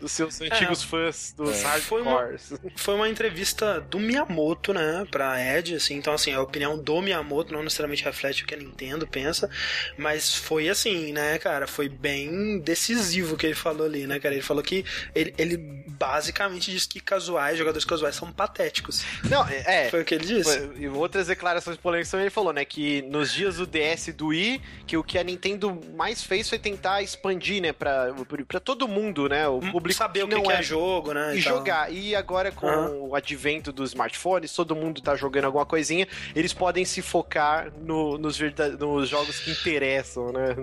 [0.00, 1.80] dos seus antigos é, fãs, dos é.
[1.80, 2.30] Foi uma,
[2.76, 7.52] foi uma entrevista do Miyamoto, né, pra Ed, assim, então assim, a opinião do Miyamoto
[7.52, 9.48] não necessariamente reflete o que a Nintendo pensa,
[9.96, 14.34] mas foi assim, né, cara, foi bem decisivo o que ele falou ali, né, cara,
[14.34, 19.02] ele falou que ele, ele basicamente disse que casuais, jogadores casuais são patéticos.
[19.30, 19.88] Não, é.
[19.90, 20.58] Foi o que ele disse.
[20.58, 24.12] Foi, e outras declarações polêmicas também ele falou, né, que nos dias do DS e
[24.12, 28.14] do Wii, que o que a Nintendo mais fez foi tentar expandir, né, pra,
[28.46, 31.12] pra todo mundo, né, o público público saber o que, não que é, é jogo,
[31.12, 31.36] né?
[31.36, 31.92] E, jogar.
[31.92, 33.08] E agora com uhum.
[33.10, 38.18] o advento dos smartphones, todo mundo tá jogando alguma coisinha, eles podem se focar no,
[38.18, 38.38] nos,
[38.78, 40.56] nos jogos que interessam, né?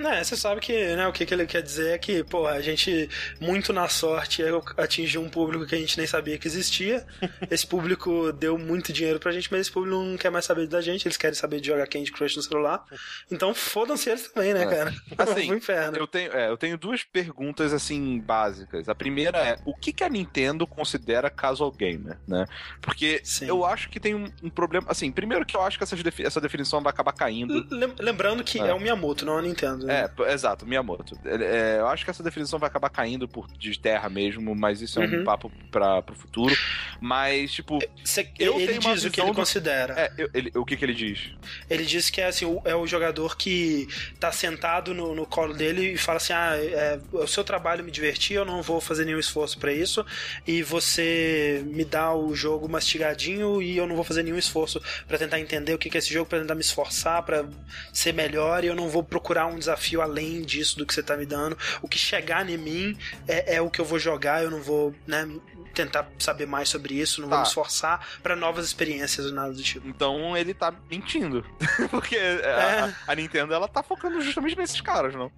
[0.00, 2.60] É, você sabe que né, o que, que ele quer dizer é que, pô, a
[2.60, 3.08] gente,
[3.40, 4.42] muito na sorte,
[4.76, 7.04] atingiu um público que a gente nem sabia que existia.
[7.50, 10.80] esse público deu muito dinheiro pra gente, mas esse público não quer mais saber da
[10.80, 12.84] gente, eles querem saber de jogar Candy Crush no celular.
[13.30, 14.66] Então fodam-se eles também, né, é.
[14.66, 14.94] cara?
[15.16, 15.96] Assim, inferno.
[15.96, 18.88] Eu tenho, é, eu tenho duas perguntas, assim, base básicas.
[18.88, 22.46] A primeira é, o que, que a Nintendo considera casual gamer, né?
[22.80, 23.46] Porque Sim.
[23.46, 26.40] eu acho que tem um, um, problema, assim, primeiro que eu acho que essa, essa
[26.40, 27.66] definição vai acabar caindo.
[27.98, 29.86] Lembrando que é, é o Miyamoto, não a Nintendo.
[29.86, 30.08] Né?
[30.18, 31.18] É, exato, Miyamoto.
[31.24, 34.82] É, é, eu acho que essa definição vai acabar caindo por de terra mesmo, mas
[34.82, 35.24] isso é um uhum.
[35.24, 36.54] papo para pro futuro.
[37.00, 39.34] Mas, tipo, Cê, eu ele diz o que ele do...
[39.34, 39.94] considera.
[39.96, 41.30] É, eu, ele, o que, que ele diz?
[41.68, 43.88] Ele diz que é assim, o, é o jogador que
[44.18, 47.90] tá sentado no, no colo dele e fala assim: ah, é, o seu trabalho me
[47.90, 50.04] divertir, eu não vou fazer nenhum esforço para isso,
[50.46, 55.18] e você me dá o jogo mastigadinho e eu não vou fazer nenhum esforço para
[55.18, 57.48] tentar entender o que é esse jogo, para tentar me esforçar para
[57.92, 61.16] ser melhor, e eu não vou procurar um desafio além disso do que você tá
[61.16, 61.56] me dando.
[61.82, 64.94] O que chegar em mim é, é o que eu vou jogar, eu não vou,
[65.06, 65.28] né,
[65.74, 67.36] tentar saber mais sobre isso, não tá.
[67.36, 69.86] vamos forçar para novas experiências ou nada do tipo.
[69.86, 71.44] Então ele tá mentindo.
[71.90, 72.50] Porque é.
[72.50, 75.30] a, a, Nintendo ela tá focando justamente nesses caras, não?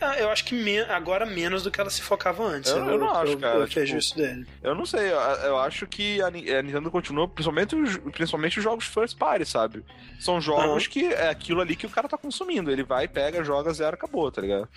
[0.00, 0.78] Ah, eu acho que me...
[0.80, 2.70] agora menos do que ela se focava antes.
[2.70, 3.58] Eu, eu não acho, eu, cara.
[3.58, 4.46] Eu, tipo, vejo isso dele.
[4.62, 7.76] Eu não sei, eu, acho que a, a, Nintendo continua, principalmente,
[8.12, 9.84] principalmente os jogos first party, sabe?
[10.20, 10.90] São jogos uhum.
[10.90, 12.70] que é aquilo ali que o cara tá consumindo.
[12.70, 14.68] Ele vai, pega, joga, zero, acabou, tá ligado?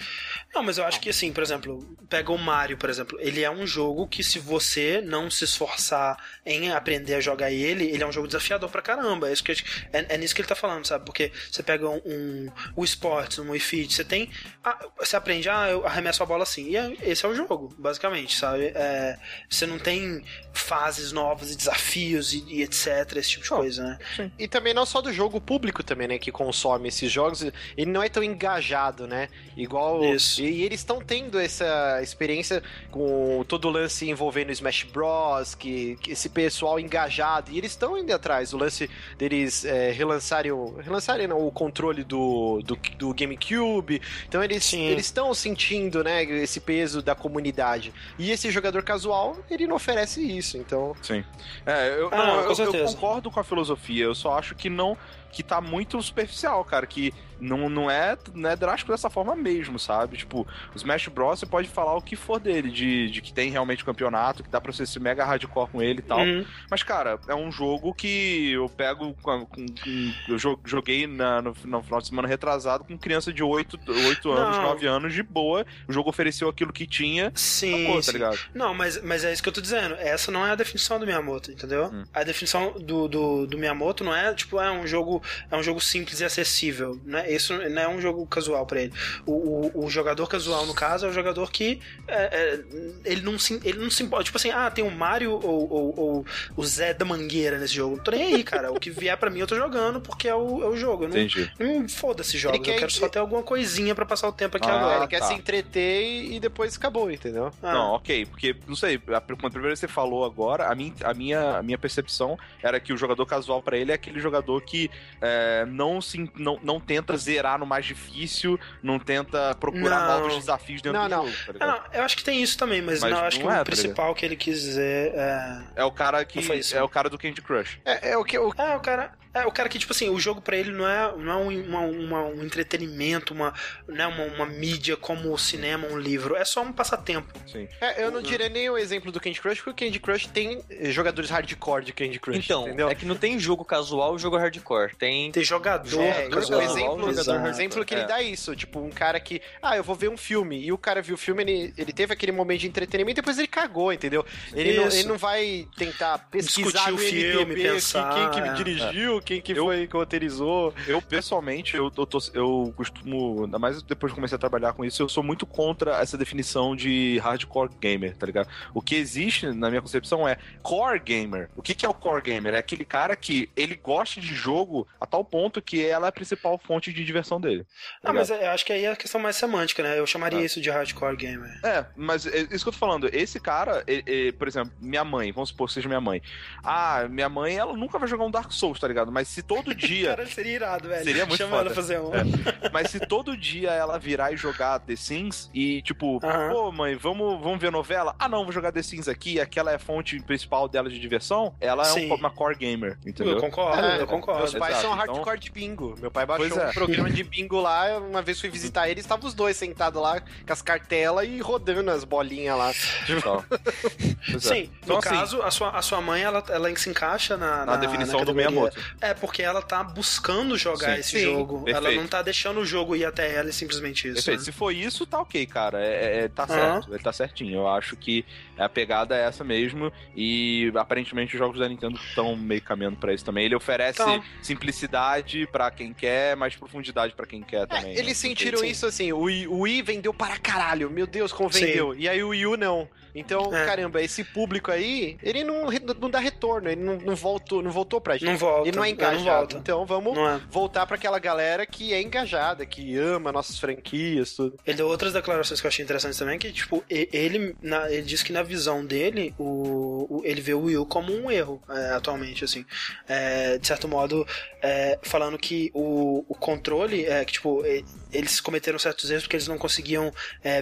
[0.54, 3.18] Não, mas eu acho que assim, por exemplo, pega o Mario, por exemplo.
[3.22, 7.86] Ele é um jogo que se você não se esforçar em aprender a jogar ele,
[7.86, 9.30] ele é um jogo desafiador pra caramba.
[9.30, 9.52] É, isso que
[9.94, 11.06] é, é nisso que ele tá falando, sabe?
[11.06, 14.30] Porque você pega um, um o esportes, um Wii Fit, você tem.
[14.64, 16.70] Ah, você aprende, ah, eu arremesso a bola assim.
[16.70, 18.72] E é, esse é o jogo, basicamente, sabe?
[18.76, 19.18] É,
[19.50, 20.24] você não tem
[20.54, 24.00] fases novas e desafios e, e etc, esse tipo de oh, coisa, né?
[24.16, 24.32] Sim.
[24.38, 27.42] E também não só do jogo público também, né, que consome esses jogos,
[27.78, 29.30] ele não é tão engajado, né?
[29.56, 30.04] Igual...
[30.04, 30.42] Isso.
[30.42, 32.62] E, e eles estão tendo essa experiência
[32.92, 37.98] com todo o lance envolvendo Smash Bros, que, que esse pessoal engajado, e eles estão
[37.98, 43.14] indo atrás, o lance deles é, relançarem, o, relançarem não, o controle do, do, do
[43.14, 44.89] GameCube, então eles, Sim.
[44.92, 47.94] Eles estão sentindo, né, esse peso da comunidade.
[48.18, 50.96] E esse jogador casual, ele não oferece isso, então...
[51.02, 51.24] Sim.
[51.66, 54.98] É, eu, ah, não, eu, eu concordo com a filosofia, eu só acho que não
[55.32, 59.80] que tá muito superficial, cara, que não, não, é, não é drástico dessa forma mesmo,
[59.80, 60.18] sabe?
[60.18, 61.40] Tipo, o Smash Bros.
[61.40, 64.60] você pode falar o que for dele, de, de que tem realmente campeonato, que dá
[64.60, 66.20] pra você ser mega hardcore com ele e tal.
[66.20, 66.46] Uhum.
[66.70, 69.14] Mas, cara, é um jogo que eu pego.
[69.22, 73.44] Com, com, com eu joguei na, no, no, final de semana retrasado com criança de
[73.44, 74.64] 8, 8 anos, não.
[74.64, 75.66] 9 anos, de boa.
[75.88, 77.32] O jogo ofereceu aquilo que tinha.
[77.36, 77.86] Sim.
[77.86, 78.40] Acabou, tá ligado?
[78.54, 79.96] Não, mas, mas é isso que eu tô dizendo.
[79.96, 81.86] Essa não é a definição do Miyamoto, entendeu?
[81.86, 82.04] Hum.
[82.14, 85.19] A definição do, do, do Miyamoto não é, tipo, é um jogo.
[85.50, 87.32] É um jogo simples e acessível, né?
[87.32, 88.94] Isso não é um jogo casual para ele.
[89.26, 92.60] O, o, o, jogador casual, no caso, é o jogador que é, é,
[93.06, 94.26] ele não se ele não se importa.
[94.26, 96.26] Tipo assim, ah, tem o Mario ou, ou, ou,
[96.56, 97.98] o Zé da Mangueira nesse jogo.
[97.98, 98.72] Não tô nem aí, cara.
[98.72, 101.04] o que vier para mim eu tô jogando porque é o, é o jogo.
[101.06, 101.52] Eu não, Entendi.
[101.60, 102.60] Não foda-se jogos.
[102.68, 104.98] Eu quero só ter alguma coisinha para passar o tempo aqui ah, agora.
[105.00, 105.28] Ele quer tá.
[105.28, 107.52] se entreter e depois acabou, entendeu?
[107.62, 107.74] Ah.
[107.74, 108.26] Não, ok.
[108.26, 111.58] Porque, não sei, a, quando a primeira vez você falou agora, a minha, a minha,
[111.58, 114.90] a minha percepção era que o jogador casual para ele é aquele jogador que
[115.22, 120.20] é, não, se, não, não tenta zerar no mais difícil, não tenta procurar não.
[120.20, 121.28] novos desafios dentro não, do não.
[121.28, 121.60] jogo.
[121.60, 123.52] Tá não, eu acho que tem isso também, mas, mas não, acho que é, o
[123.52, 125.62] tá principal que ele quis dizer é.
[125.78, 126.40] É o cara que.
[126.74, 127.80] É o cara do Candy Crush.
[127.86, 128.38] É, é o que.
[128.38, 128.54] O...
[128.58, 129.19] É, o cara.
[129.34, 131.66] É, o cara que, tipo assim, o jogo para ele não é, não é um,
[131.66, 133.54] uma, uma, um entretenimento, uma,
[133.88, 136.36] né, uma, uma mídia como o cinema, um livro.
[136.36, 137.32] É só um passatempo.
[137.48, 137.68] Sim.
[137.80, 140.64] É, eu não diria nem o exemplo do Candy Crush, porque o Candy Crush tem
[140.86, 142.38] jogadores hardcore de Candy Crush.
[142.38, 142.90] Então, entendeu?
[142.90, 144.96] é que não tem jogo casual e jogo hardcore.
[144.96, 145.32] Tem.
[145.32, 146.02] Tem jogador.
[146.02, 148.08] É, casual, o exemplo, jogador exemplo que ele é.
[148.08, 148.56] dá é isso.
[148.56, 150.60] Tipo, um cara que, ah, eu vou ver um filme.
[150.60, 153.38] E o cara viu o filme, ele, ele teve aquele momento de entretenimento e depois
[153.38, 154.26] ele cagou, entendeu?
[154.54, 158.50] Ele, não, ele não vai tentar pesquisar Discutir o filme, MDB, pensar, quem, quem que
[158.50, 159.19] é.
[159.22, 160.74] Quem que eu, foi que roteirizou.
[160.88, 164.86] Eu, pessoalmente, eu, eu, tô, eu costumo, ainda mais depois que comecei a trabalhar com
[164.86, 168.50] isso, eu sou muito contra essa definição de hardcore gamer, tá ligado?
[168.74, 171.50] O que existe, na minha concepção, é core gamer.
[171.56, 172.54] O que, que é o core gamer?
[172.54, 176.12] É aquele cara que ele gosta de jogo a tal ponto que ela é a
[176.12, 177.66] principal fonte de diversão dele.
[178.02, 180.00] Tá ah, mas eu acho que aí é a questão mais semântica, né?
[180.00, 180.44] Eu chamaria ah.
[180.44, 181.60] isso de hardcore gamer.
[181.64, 183.10] É, mas é isso que eu tô falando.
[183.14, 186.22] Esse cara, ele, ele, por exemplo, minha mãe, vamos supor que seja minha mãe.
[186.64, 189.09] Ah, minha mãe, ela nunca vai jogar um Dark Souls, tá ligado?
[189.10, 190.10] Mas se todo dia.
[190.10, 191.04] cara, seria irado, velho.
[191.04, 191.66] Seria muito Chama foda.
[191.68, 192.14] ela fazer um.
[192.14, 192.70] É.
[192.72, 196.52] Mas se todo dia ela virar e jogar The Sims e, tipo, uh -huh.
[196.52, 198.16] pô, mãe, vamos, vamos ver novela?
[198.20, 201.54] Ah, não, vou jogar The Sims aqui, aquela é a fonte principal dela de diversão,
[201.60, 202.10] ela Sim.
[202.10, 203.36] é uma core gamer, entendeu?
[203.36, 204.42] Eu concordo, é, eu concordo.
[204.42, 205.36] Meus pais Exato, são hardcore então...
[205.38, 205.96] de bingo.
[206.00, 206.70] Meu pai baixou é.
[206.70, 210.20] um programa de bingo lá, uma vez fui visitar ele, estavam os dois sentados lá
[210.20, 212.74] com as cartelas e rodando as bolinhas lá.
[214.40, 217.60] Sim, então, no assim, caso, a sua, a sua mãe, ela, ela se encaixa na,
[217.60, 218.78] na, na definição na do Miyamoto.
[219.02, 221.64] É, porque ela tá buscando jogar sim, esse sim, jogo.
[221.64, 221.88] Perfeito.
[221.88, 224.16] Ela não tá deixando o jogo ir até ela e simplesmente isso.
[224.16, 224.40] Perfeito.
[224.40, 224.46] Né?
[224.46, 225.82] Se for isso, tá ok, cara.
[225.82, 226.94] É, é tá certo.
[226.94, 227.60] Ele tá certinho.
[227.60, 228.26] Eu acho que
[228.64, 229.92] a pegada é essa mesmo.
[230.16, 233.46] E aparentemente os jogos da Nintendo estão meio caminhando para isso também.
[233.46, 234.24] Ele oferece então...
[234.42, 237.92] simplicidade para quem quer, mais profundidade para quem quer é, também.
[237.92, 238.30] É, eles né?
[238.30, 239.12] sentiram isso assim.
[239.12, 240.90] O Wii, o Wii vendeu para caralho.
[240.90, 241.94] Meu Deus, como vendeu.
[241.94, 242.00] Sim.
[242.00, 242.88] E aí o Wii U não.
[243.14, 243.66] Então, é.
[243.66, 245.66] caramba, esse público aí, ele não,
[246.00, 248.30] não dá retorno, ele não, não, voltou, não voltou pra gente.
[248.30, 248.68] Não volta.
[248.68, 249.56] Ele não é engajado.
[249.56, 250.42] Não então vamos é.
[250.50, 254.58] voltar para aquela galera que é engajada, que ama nossas franquias, tudo.
[254.66, 258.24] Ele deu outras declarações que eu achei interessantes também, que, tipo, ele, na, ele disse
[258.24, 261.92] que na visão dele, o, o ele vê o Wii U como um erro é,
[261.92, 262.66] atualmente, assim.
[263.08, 264.26] É, de certo modo,
[264.62, 267.64] é, falando que o, o controle, é, que, tipo,
[268.12, 270.12] eles cometeram certos erros porque eles não conseguiam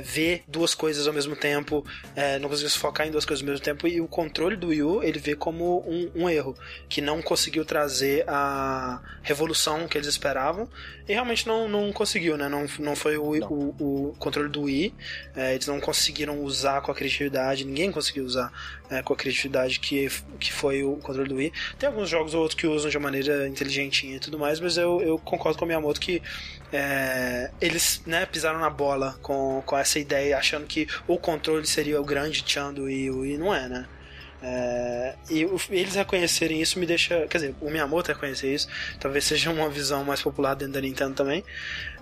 [0.03, 1.85] ver duas coisas ao mesmo tempo,
[2.41, 4.83] não conseguiam se focar em duas coisas ao mesmo tempo, e o controle do Wii
[4.83, 6.55] U ele vê como um, um erro,
[6.89, 10.69] que não conseguiu trazer a revolução que eles esperavam,
[11.07, 12.49] e realmente não, não conseguiu, né?
[12.49, 13.47] Não, não foi o, não.
[13.49, 14.93] o, o controle do Wii,
[15.35, 18.51] é, eles não conseguiram usar com a criatividade, ninguém conseguiu usar
[18.89, 20.09] é, com a criatividade que,
[20.39, 21.53] que foi o controle do Wii.
[21.77, 24.77] Tem alguns jogos ou outros que usam de uma maneira inteligentinha e tudo mais, mas
[24.77, 26.21] eu, eu concordo com a Miyamoto que
[26.71, 31.99] é, eles né, pisaram na bola com, com essa ideia, achando que o controle seria
[31.99, 33.87] o grande Chan do Wii, o Wii não é, né?
[34.41, 37.25] É, e eles reconhecerem isso me deixa.
[37.27, 38.67] Quer dizer, o Miyamoto reconhecer isso,
[38.99, 41.43] talvez seja uma visão mais popular dentro da Nintendo também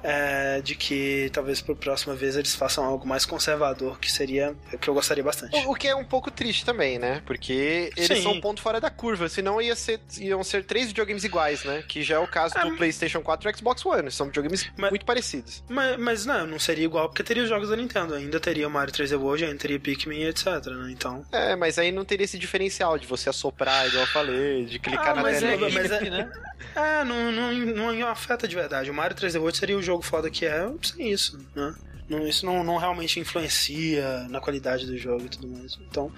[0.06, 4.56] é, de que talvez para a próxima vez eles façam algo mais conservador, que seria
[4.72, 5.56] o que eu gostaria bastante.
[5.66, 7.24] O, o que é um pouco triste também, né?
[7.26, 8.22] Porque eles Sim.
[8.22, 11.84] são um ponto fora da curva, senão ia ser, iam ser três videogames iguais, né?
[11.88, 14.92] Que já é o caso do é, PlayStation 4 e Xbox One, são videogames mas,
[14.92, 15.64] muito parecidos.
[15.68, 18.72] Mas, mas não, não seria igual porque teria os jogos da Nintendo, ainda teria o
[18.72, 20.92] Mario 3D World, ainda teria Pikmin, etc, né?
[20.92, 21.26] Então...
[21.32, 25.18] É, mas aí não teria esse diferencial de você assoprar, igual eu falei, de clicar
[25.18, 25.56] ah, na tela.
[25.56, 26.32] É, mas é, né?
[26.76, 28.92] é, não, não, não, não afeta de verdade.
[28.92, 31.76] O Mario 3D World seria o jogo foda que é, sem isso, né?
[32.08, 35.78] Não, isso não, não realmente influencia na qualidade do jogo e tudo mais.
[35.90, 36.12] Então,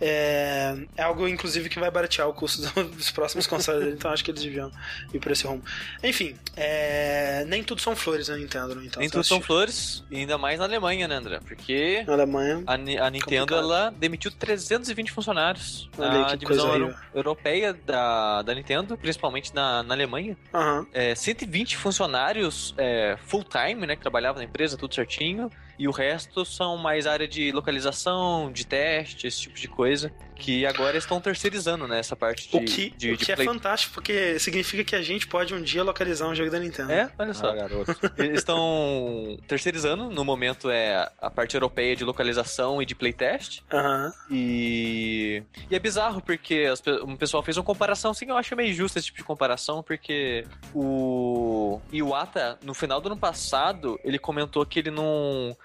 [0.00, 2.62] é, é algo, inclusive, que vai baratear o custo
[2.96, 4.70] dos próximos consoles então acho que eles deviam
[5.12, 5.62] ir por esse rumo.
[6.02, 8.84] Enfim, é, nem tudo são flores na Nintendo, né?
[8.86, 11.40] Então, nem tudo são flores, e ainda mais na Alemanha, né, André?
[11.40, 13.54] Porque na Alemanha, a, a Nintendo complicado.
[13.54, 15.90] ela demitiu 320 funcionários.
[15.98, 20.36] Olha a divisão euro, europeia da, da Nintendo, principalmente na, na Alemanha.
[20.52, 20.86] Uhum.
[20.92, 25.90] É, 120 funcionários é, full-time, né, que trabalhavam na empresa, tudo certinho caminho e o
[25.90, 31.20] resto são mais área de localização, de teste, esse tipo de coisa que agora estão
[31.20, 34.82] terceirizando, né, essa parte de O que, de, o de que é fantástico, porque significa
[34.84, 36.92] que a gente pode um dia localizar um jogo da Nintendo.
[36.92, 37.50] É, olha só.
[37.50, 37.96] Ah, garoto.
[38.18, 43.62] Eles estão terceirizando, no momento é a parte europeia de localização e de playtest.
[43.72, 44.06] Aham.
[44.06, 44.36] Uhum.
[44.36, 45.42] E...
[45.70, 48.98] e é bizarro, porque as, o pessoal fez uma comparação, assim, eu acho meio justo
[48.98, 50.44] esse tipo de comparação, porque
[50.74, 55.56] o Iwata, no final do ano passado, ele comentou que ele não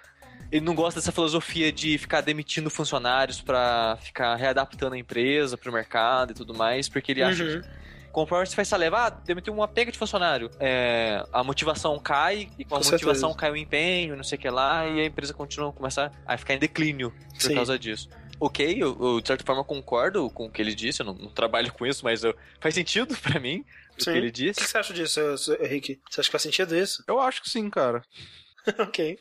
[0.51, 5.71] ele não gosta dessa filosofia de ficar demitindo funcionários para ficar readaptando a empresa pro
[5.71, 7.61] mercado e tudo mais, porque ele acha uhum.
[7.61, 7.67] que
[8.11, 12.49] conforme você faz essa leva, ah, demitiu uma pega de funcionário, é, a motivação cai,
[12.57, 15.05] e com, com a motivação cai o empenho, não sei o que lá, e a
[15.05, 17.55] empresa continua, começa a ficar em declínio por Sim.
[17.55, 18.09] causa disso.
[18.39, 21.29] Ok, eu, eu, de certa forma concordo com o que ele disse, eu não, não
[21.29, 24.61] trabalho com isso, mas eu, faz sentido para mim o que ele disse.
[24.61, 25.19] O que você acha disso,
[25.61, 25.99] Henrique?
[26.09, 27.03] Você acha que faz sentido isso?
[27.05, 28.01] Eu acho que sim, cara.
[28.79, 29.19] ok.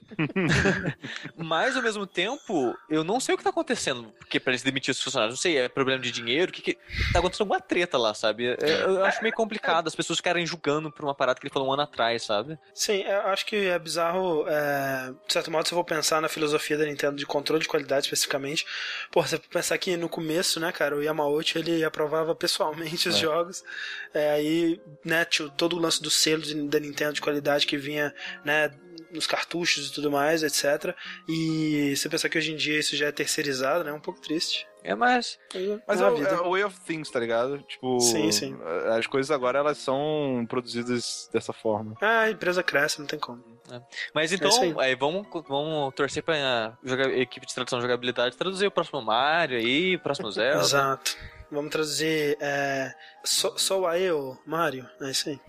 [1.36, 4.12] Mas, ao mesmo tempo, eu não sei o que tá acontecendo.
[4.18, 6.74] Porque pra eles demitir os funcionários, não sei, é problema de dinheiro, o que, que
[7.12, 8.56] tá acontecendo alguma treta lá, sabe?
[8.60, 11.68] É, eu acho meio complicado, as pessoas ficarem julgando por uma parada que ele falou
[11.68, 12.58] um ano atrás, sabe?
[12.74, 15.12] Sim, eu acho que é bizarro, é...
[15.26, 18.06] de certo modo, se eu vou pensar na filosofia da Nintendo de controle de qualidade
[18.06, 18.66] especificamente,
[19.10, 23.18] pô, você pensar que no começo, né, cara, o Yamauchi, ele aprovava pessoalmente os é.
[23.18, 23.64] jogos,
[24.12, 25.24] é, aí, né,
[25.56, 28.70] todo o lance do selo da Nintendo de qualidade que vinha, né,
[29.10, 30.94] nos cartuchos e tudo mais, etc.
[31.28, 33.90] E você pensar que hoje em dia isso já é terceirizado, né?
[33.90, 34.66] É um pouco triste.
[34.82, 35.38] É, mas.
[35.86, 37.58] Mas é, é, é o way of things, tá ligado?
[37.62, 38.00] Tipo.
[38.00, 38.56] Sim, sim.
[38.96, 41.94] As coisas agora elas são produzidas dessa forma.
[42.00, 43.57] Ah, a empresa cresce, não tem como.
[43.70, 43.80] É.
[44.14, 44.74] Mas então, é aí.
[44.78, 49.58] Aí, vamos, vamos torcer pra jogar, equipe de tradução de jogabilidade traduzir o próximo Mario
[49.58, 50.60] aí, o próximo Zelda.
[50.60, 51.16] Exato.
[51.50, 54.86] Vamos traduzir é, sou, sou eu, Mario.
[55.00, 55.40] É isso aí.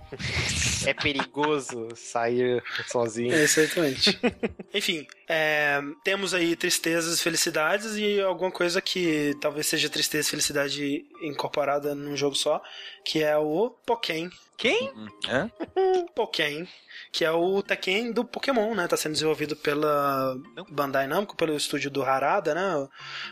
[0.85, 3.33] É perigoso sair sozinho.
[3.33, 4.17] É, exatamente.
[4.73, 10.31] Enfim, é, temos aí tristezas e felicidades e alguma coisa que talvez seja tristeza e
[10.31, 12.61] felicidade incorporada num jogo só,
[13.09, 14.29] que é o Pokémon.
[14.55, 14.93] Quem?
[15.27, 15.49] É?
[16.13, 16.67] Pokémon
[17.11, 18.87] que é o Tekken do Pokémon, né?
[18.87, 20.35] Tá sendo desenvolvido pela
[20.69, 22.87] Bandai Namco, pelo estúdio do Harada, né?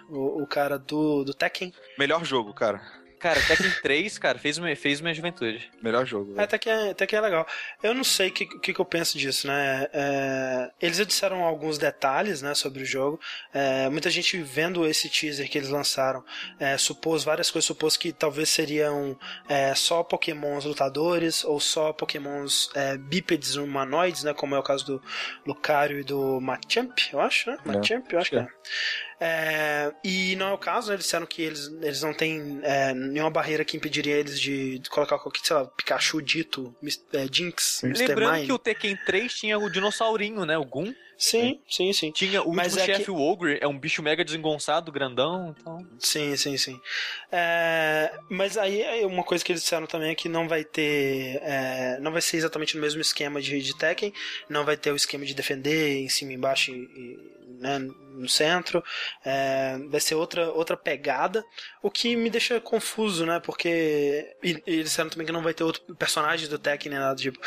[0.10, 1.72] O, o cara do, do Tekken.
[2.00, 2.82] Melhor jogo, cara.
[3.20, 5.70] Cara, Tekken 3, cara, fez, fez minha juventude.
[5.82, 6.40] Melhor jogo.
[6.40, 7.48] É, até que é, até que é legal.
[7.82, 9.88] Eu não sei o que, que, que, eu penso disso, né?
[9.92, 13.20] É, eles disseram alguns detalhes, né, sobre o jogo.
[13.54, 16.24] É, muita gente vendo esse teaser que eles lançaram
[16.60, 19.18] é, supôs várias coisas, supôs que talvez seriam
[19.50, 24.34] é, só pokémons lutadores ou só pokémons é, bípedes humanoides, né?
[24.34, 25.04] Como é o caso do
[25.46, 27.58] Lucario e do Machamp, eu acho, né?
[27.66, 28.48] Machamp, eu acho que é.
[29.20, 30.96] É, e não é o caso, né?
[30.96, 34.90] Eles disseram que eles, eles não têm é, nenhuma barreira que impediria eles de, de
[34.90, 36.76] colocar qualquer, sei lá, Pikachu, Dito,
[37.14, 38.08] é, Jinx, Mr.
[38.08, 38.46] Lembrando Mime.
[38.46, 40.58] que o Tekken 3 tinha o dinossaurinho, né?
[40.58, 40.94] O Gun.
[41.18, 42.12] Sim, sim, sim.
[42.12, 43.12] Tinha o Mas último é chefe, que...
[43.12, 45.88] o Ogre, é um bicho mega desengonçado, grandão, então...
[45.98, 46.80] Sim, sim, sim.
[47.32, 48.14] É...
[48.30, 51.40] Mas aí uma coisa que eles disseram também é que não vai ter...
[51.42, 51.98] É...
[52.02, 54.14] Não vai ser exatamente no mesmo esquema de, de Tekken,
[54.48, 58.84] não vai ter o esquema de defender em cima e embaixo e, né, no centro,
[59.24, 61.46] é, vai ser outra, outra pegada,
[61.82, 63.40] o que me deixa confuso, né?
[63.40, 67.00] Porque e, e eles disseram também que não vai ter outro personagem do Tekken nem
[67.00, 67.40] nada tipo,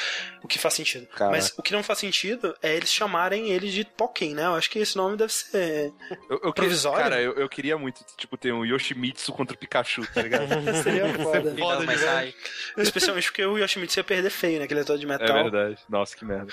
[0.42, 1.06] o que faz sentido.
[1.08, 1.32] Cara.
[1.32, 4.46] Mas o que não faz sentido é eles chamarem ele de Pokken, né?
[4.46, 5.92] Eu acho que esse nome deve ser
[6.28, 7.02] eu, eu provisório.
[7.02, 10.48] Queria, cara, eu, eu, queria muito, tipo, ter um Yoshimitsu contra o Pikachu, tá ligado?
[10.82, 11.54] Seria foda.
[11.56, 12.34] foda mas sai.
[12.78, 14.66] Especialmente porque o Yoshimitsu ia perder feio, né?
[14.66, 15.36] Que ele é todo de metal.
[15.36, 15.78] É verdade.
[15.88, 16.52] Nossa, que merda.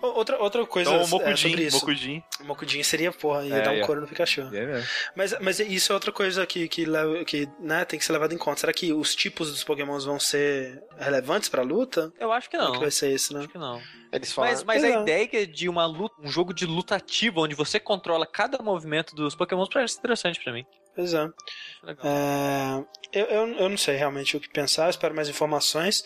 [0.00, 1.76] Outra, outra coisa então, o Mokujin, é sobre isso.
[1.76, 2.22] Mokujin.
[2.40, 3.80] Mokujin seria, porra, ia é, dar um é.
[3.80, 4.42] couro no Pikachu.
[4.54, 4.84] É
[5.16, 6.86] mas, mas isso é outra coisa que, que,
[7.24, 8.60] que né, tem que ser levado em conta.
[8.60, 12.12] Será que os tipos dos pokémons vão ser relevantes pra luta?
[12.18, 12.66] Eu acho que não.
[12.66, 13.40] Como que vai ser isso, né?
[13.40, 13.80] Acho que não.
[14.12, 14.50] Eles falam...
[14.50, 18.26] Mas, mas a ideia de uma luta, um jogo de luta ativa, onde você controla
[18.26, 20.64] cada movimento dos pokémons, parece interessante pra mim.
[20.94, 21.28] Pois é.
[21.86, 26.04] é eu, eu, eu não sei realmente o que pensar, espero mais informações.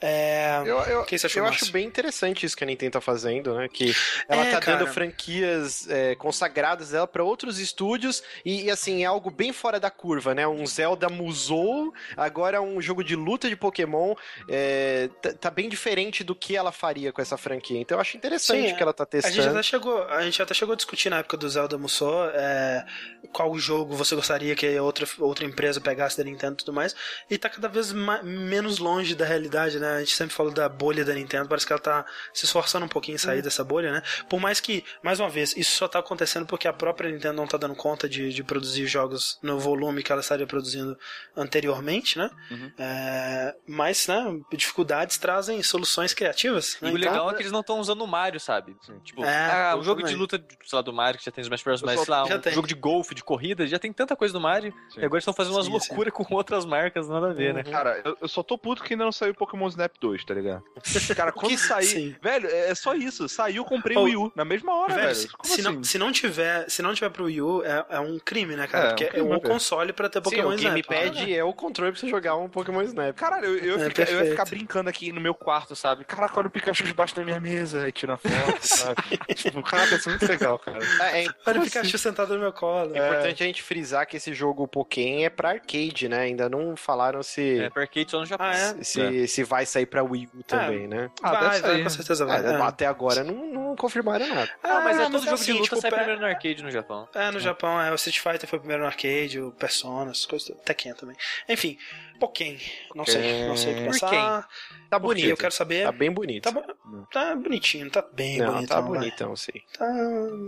[0.00, 0.58] É...
[0.66, 3.68] Eu, eu, eu acho bem interessante isso que a Nintendo tá fazendo, né?
[3.68, 3.94] Que
[4.28, 4.78] ela é, tá cara.
[4.78, 9.80] dando franquias é, consagradas dela para outros estúdios e, e, assim, é algo bem fora
[9.80, 10.46] da curva, né?
[10.46, 14.14] Um Zelda Musou, agora um jogo de luta de Pokémon,
[14.48, 17.80] é, tá, tá, bem diferente do que ela faria com essa franquia.
[17.80, 19.34] Então eu acho interessante Sim, que ela tá testando.
[19.34, 22.28] A gente até chegou, a gente até chegou a discutir na época do Zelda Musou
[22.34, 22.84] é,
[23.32, 26.94] qual jogo você gostaria que outra, outra empresa pegasse da Nintendo e tudo mais,
[27.30, 29.96] e tá cada vez mais, menos longe da realidade verdade, né?
[29.96, 32.88] A gente sempre falou da bolha da Nintendo, parece que ela tá se esforçando um
[32.88, 33.42] pouquinho em sair uhum.
[33.42, 34.02] dessa bolha, né?
[34.28, 37.46] Por mais que, mais uma vez, isso só tá acontecendo porque a própria Nintendo não
[37.46, 40.98] tá dando conta de, de produzir jogos no volume que ela estaria produzindo
[41.36, 42.30] anteriormente, né?
[42.50, 42.72] Uhum.
[42.78, 46.76] É, mas, né, dificuldades trazem soluções criativas.
[46.80, 46.90] Né?
[46.90, 48.76] E o então, legal é que eles não estão usando o Mario, sabe?
[49.04, 51.46] Tipo, é, ah, um jogo de luta, sei lá, do Mario, que já tem os
[51.46, 52.52] Smash Bros, mas sei lá, um tem.
[52.52, 55.00] jogo de golfe, de corrida, já tem tanta coisa do Mario, sim.
[55.00, 57.62] e agora estão fazendo umas loucuras com outras marcas, nada a ver, né?
[57.62, 60.62] Cara, eu, eu só tô puto que ainda não saiu Pokémon Snap 2, tá ligado?
[61.16, 61.86] Cara, quando sair.
[61.86, 62.16] Sim.
[62.20, 63.28] Velho, é, é só isso.
[63.28, 65.06] Saiu, comprei o Wii U na mesma hora, velho.
[65.06, 65.16] velho.
[65.16, 65.62] Se, se assim?
[65.62, 68.66] não, se, não, tiver, se não tiver pro Wii U, é, é um crime, né,
[68.66, 68.86] cara?
[68.86, 70.72] É, Porque é um, é um console pra ter Pokémon Sim, Snap.
[70.72, 73.14] O Gamepad é o controle pra você jogar um Pokémon Snap.
[73.16, 76.04] Caralho, eu, eu, é, fica, eu ia ficar brincando aqui no meu quarto, sabe?
[76.04, 79.02] Caraca, olha o Pikachu debaixo da minha mesa e tira foto, sabe?
[79.34, 80.78] tipo, caraca, isso é muito legal, cara.
[81.00, 82.94] É, é olha o Pikachu sentado no meu colo.
[82.94, 86.20] É importante a gente frisar que esse jogo Pokémon é pra arcade, né?
[86.20, 87.60] Ainda não falaram se.
[87.60, 88.46] É pra arcade só no Japão.
[88.46, 88.82] Ah, é?
[88.82, 91.10] Se, se vai sair pra Wii U também, né?
[91.22, 92.44] Ah, vai, vai, com certeza vai.
[92.44, 94.50] É, até agora não, não confirmaram nada.
[94.62, 97.08] Ah, mas é todo jogo assim, de luta tipo, sai primeiro no arcade no Japão.
[97.14, 97.90] É, no Japão, é.
[97.90, 100.56] O Street Fighter foi primeiro no arcade, o Persona, as coisas.
[100.64, 101.16] Tekken também.
[101.48, 101.78] Enfim,
[102.18, 102.58] Pokémon.
[102.94, 104.48] Não sei, não sei o que pensar.
[104.90, 105.28] Tá bonito.
[105.28, 105.84] Eu quero saber.
[105.84, 106.52] Tá bem bonito.
[106.52, 106.62] Tá,
[107.10, 108.68] tá bonitinho, tá bem não, bonito.
[108.68, 109.60] Tá bonitão, sim.
[109.76, 109.86] Tá.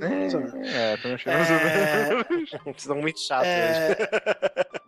[0.02, 1.34] É, é tô achando.
[1.34, 2.24] É...
[2.64, 3.96] Vocês estão muito chatos é...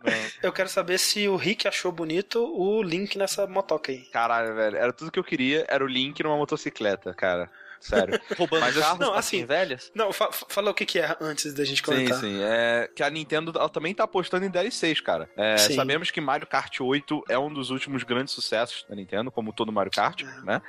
[0.05, 0.29] hoje.
[0.43, 4.05] eu quero saber se o Rick achou bonito o Link nessa motoca aí.
[4.11, 4.77] Caralho, velho.
[4.77, 7.49] Era tudo que eu queria, era o Link numa motocicleta, cara.
[7.79, 8.19] Sério.
[8.37, 9.91] Roubando Mas, carros não, assim, velhas?
[9.93, 12.19] Não, fa fala o que, que é antes da gente comentar.
[12.19, 12.41] Sim, sim.
[12.41, 15.29] É que a Nintendo ela também tá apostando em DLCs, cara.
[15.35, 19.53] É, sabemos que Mario Kart 8 é um dos últimos grandes sucessos da Nintendo, como
[19.53, 20.45] todo Mario Kart, é.
[20.45, 20.61] né?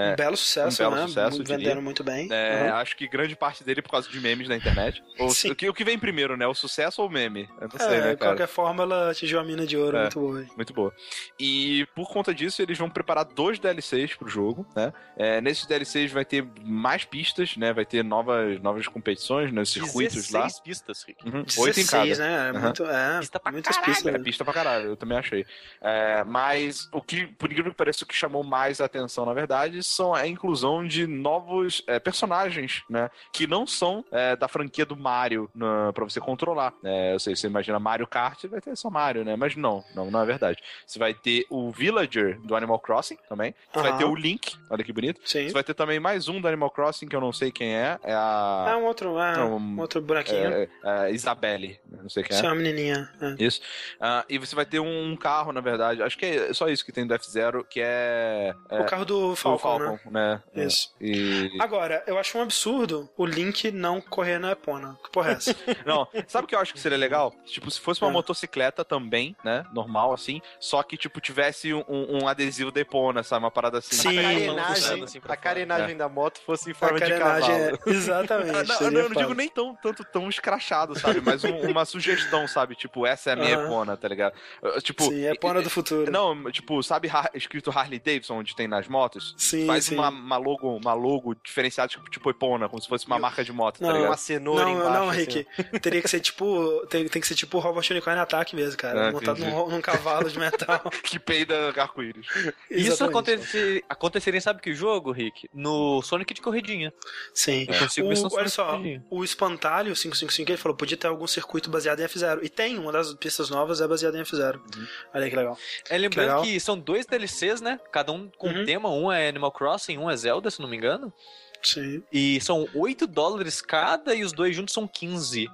[0.00, 1.06] É, um belo sucesso, um belo né?
[1.08, 2.28] Sucesso, Vendendo muito bem.
[2.30, 2.76] É, uhum.
[2.76, 5.02] Acho que grande parte dele é por causa de memes na internet.
[5.18, 5.50] Ou, Sim.
[5.50, 6.46] O, que, o que vem primeiro, né?
[6.46, 7.48] O sucesso ou o meme?
[7.60, 10.02] Eu não sei, é, né, De qualquer forma, ela atingiu a mina de ouro é,
[10.02, 10.46] muito boa.
[10.56, 10.94] Muito boa.
[11.38, 14.92] E por conta disso, eles vão preparar dois DLCs pro jogo, né?
[15.16, 17.72] É, nesses DLCs vai ter mais pistas, né?
[17.72, 19.64] Vai ter novas, novas competições, né?
[19.64, 20.48] Circuitos lá.
[20.64, 21.24] pistas, Rick.
[21.26, 21.42] Uhum.
[21.42, 22.16] 16, Oito em cada.
[22.16, 22.48] né?
[22.48, 22.60] É, uhum.
[22.60, 23.94] muito, é, pista pra muitas caralho.
[23.94, 24.14] pistas.
[24.14, 25.46] É pista pra caralho, eu também achei.
[25.80, 29.34] É, mas o que, por incrível que pareça, o que chamou mais a atenção, na
[29.34, 33.10] verdade, são a inclusão de novos é, personagens, né?
[33.32, 36.72] Que não são é, da franquia do Mario na, pra você controlar.
[36.84, 39.36] É, eu sei, você imagina Mario Kart, vai ter só Mario, né?
[39.36, 40.62] Mas não, não, não é verdade.
[40.86, 43.54] Você vai ter o Villager do Animal Crossing também.
[43.72, 45.20] Você vai ter o Link, olha que bonito.
[45.24, 45.48] Sim.
[45.48, 47.98] Você vai ter também mais um do Animal Crossing que eu não sei quem é.
[48.02, 48.66] É a.
[48.70, 50.52] É um outro, é, um, um outro buraquinho.
[50.52, 52.38] É, é, Isabelle, não sei quem é.
[52.38, 53.10] Isso é uma menininha.
[53.20, 53.44] É.
[53.44, 53.60] Isso.
[53.96, 56.02] Uh, e você vai ter um carro, na verdade.
[56.02, 58.80] Acho que é só isso que tem do F-Zero, que é, é.
[58.80, 60.00] o carro do Falcon, né?
[60.10, 60.42] né?
[60.66, 60.94] Isso.
[61.00, 61.50] E...
[61.60, 64.98] Agora, eu acho um absurdo o Link não correr na Epona.
[65.04, 65.56] Que porra é essa?
[65.86, 67.32] não, sabe o que eu acho que seria legal?
[67.44, 69.64] Tipo, se fosse uma motocicleta também, né?
[69.72, 73.44] Normal, assim, só que, tipo, tivesse um, um adesivo da Epona, sabe?
[73.44, 73.96] Uma parada assim.
[73.96, 74.18] Sim.
[74.18, 75.98] A carenagem, assim a carenagem é.
[75.98, 77.52] da moto fosse em forma de cavalo.
[77.52, 78.68] É, exatamente.
[78.68, 81.20] não, não, eu não digo nem tão, tanto tão escrachado, sabe?
[81.20, 82.74] Mas um, uma sugestão, sabe?
[82.74, 83.66] Tipo, essa é a minha uhum.
[83.66, 84.34] Epona, tá ligado?
[84.82, 86.10] Tipo, sim, Epona do futuro.
[86.10, 89.34] Não, tipo, sabe escrito Harley Davidson, onde tem nas motos?
[89.36, 89.94] Sim, Faz sim.
[89.94, 93.52] Uma, uma, logo, uma logo diferenciada, tipo, tipo Epona, como se fosse uma marca de
[93.52, 94.10] moto, tá não, tá ligado?
[94.10, 94.92] Uma cenoura não, embaixo.
[94.92, 95.46] Não, Rick.
[95.58, 95.78] Assim.
[95.78, 96.86] Teria que ser tipo.
[96.88, 99.08] Tem, tem que ser tipo o Robert Unicorn Ataque mesmo, cara.
[99.08, 100.90] Ah, montado num, num, cavalo de metal.
[101.02, 102.26] que peida arco-íris.
[102.70, 105.48] Isso acontecer, aconteceria, sabe que jogo, Rick?
[105.52, 106.92] No Sonic de corridinha.
[107.34, 107.66] Sim.
[107.68, 108.80] Eu consigo o, ver olha só,
[109.10, 112.40] o Espantalho 555, ele falou, podia ter algum circuito baseado em F0.
[112.42, 114.56] E tem, uma das pistas novas é baseada em F0.
[114.56, 114.86] Uhum.
[115.14, 115.58] Olha aí que legal.
[115.88, 117.78] É, lembrando que, que, são dois DLCs, né?
[117.92, 118.64] Cada um com uhum.
[118.64, 118.90] tema.
[118.90, 121.12] Um é Animal Crossing, um é Zelda, se não me engano.
[121.62, 122.02] Sim.
[122.12, 125.48] E são 8 dólares cada e os dois juntos são 15.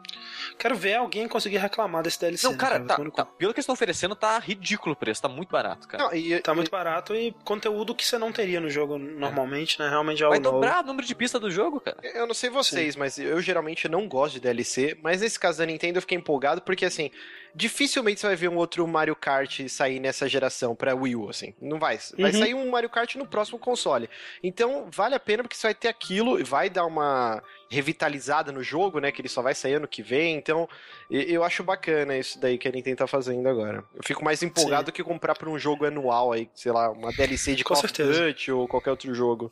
[0.58, 2.46] Quero ver alguém conseguir reclamar desse DLC.
[2.46, 3.04] Não, cara, né, cara?
[3.10, 6.04] Tá, tá, pelo que eles estão oferecendo, tá ridículo o preço, tá muito barato, cara.
[6.04, 6.54] Não, e, tá e...
[6.54, 9.84] muito barato e conteúdo que você não teria no jogo normalmente, é.
[9.84, 9.90] né?
[9.90, 11.96] Realmente é algo Vai dobrar o número de pista do jogo, cara.
[12.02, 13.00] Eu não sei vocês, Sim.
[13.00, 16.62] mas eu geralmente não gosto de DLC, mas nesse caso da Nintendo eu fiquei empolgado
[16.62, 17.10] porque assim,
[17.56, 21.54] dificilmente você vai ver um outro Mario Kart sair nessa geração pra Wii U, assim.
[21.60, 21.98] Não vai.
[22.18, 22.38] Vai uhum.
[22.38, 24.10] sair um Mario Kart no próximo console.
[24.42, 29.00] Então, vale a pena porque você vai ter aquilo, vai dar uma revitalizada no jogo,
[29.00, 29.10] né?
[29.10, 30.36] Que ele só vai sair ano que vem.
[30.36, 30.68] Então,
[31.10, 33.84] eu acho bacana isso daí que a Nintendo tá fazendo agora.
[33.94, 34.92] Eu fico mais empolgado Sim.
[34.92, 38.52] que comprar pra um jogo anual aí, sei lá, uma DLC de Call of Duty
[38.52, 39.50] ou qualquer outro jogo.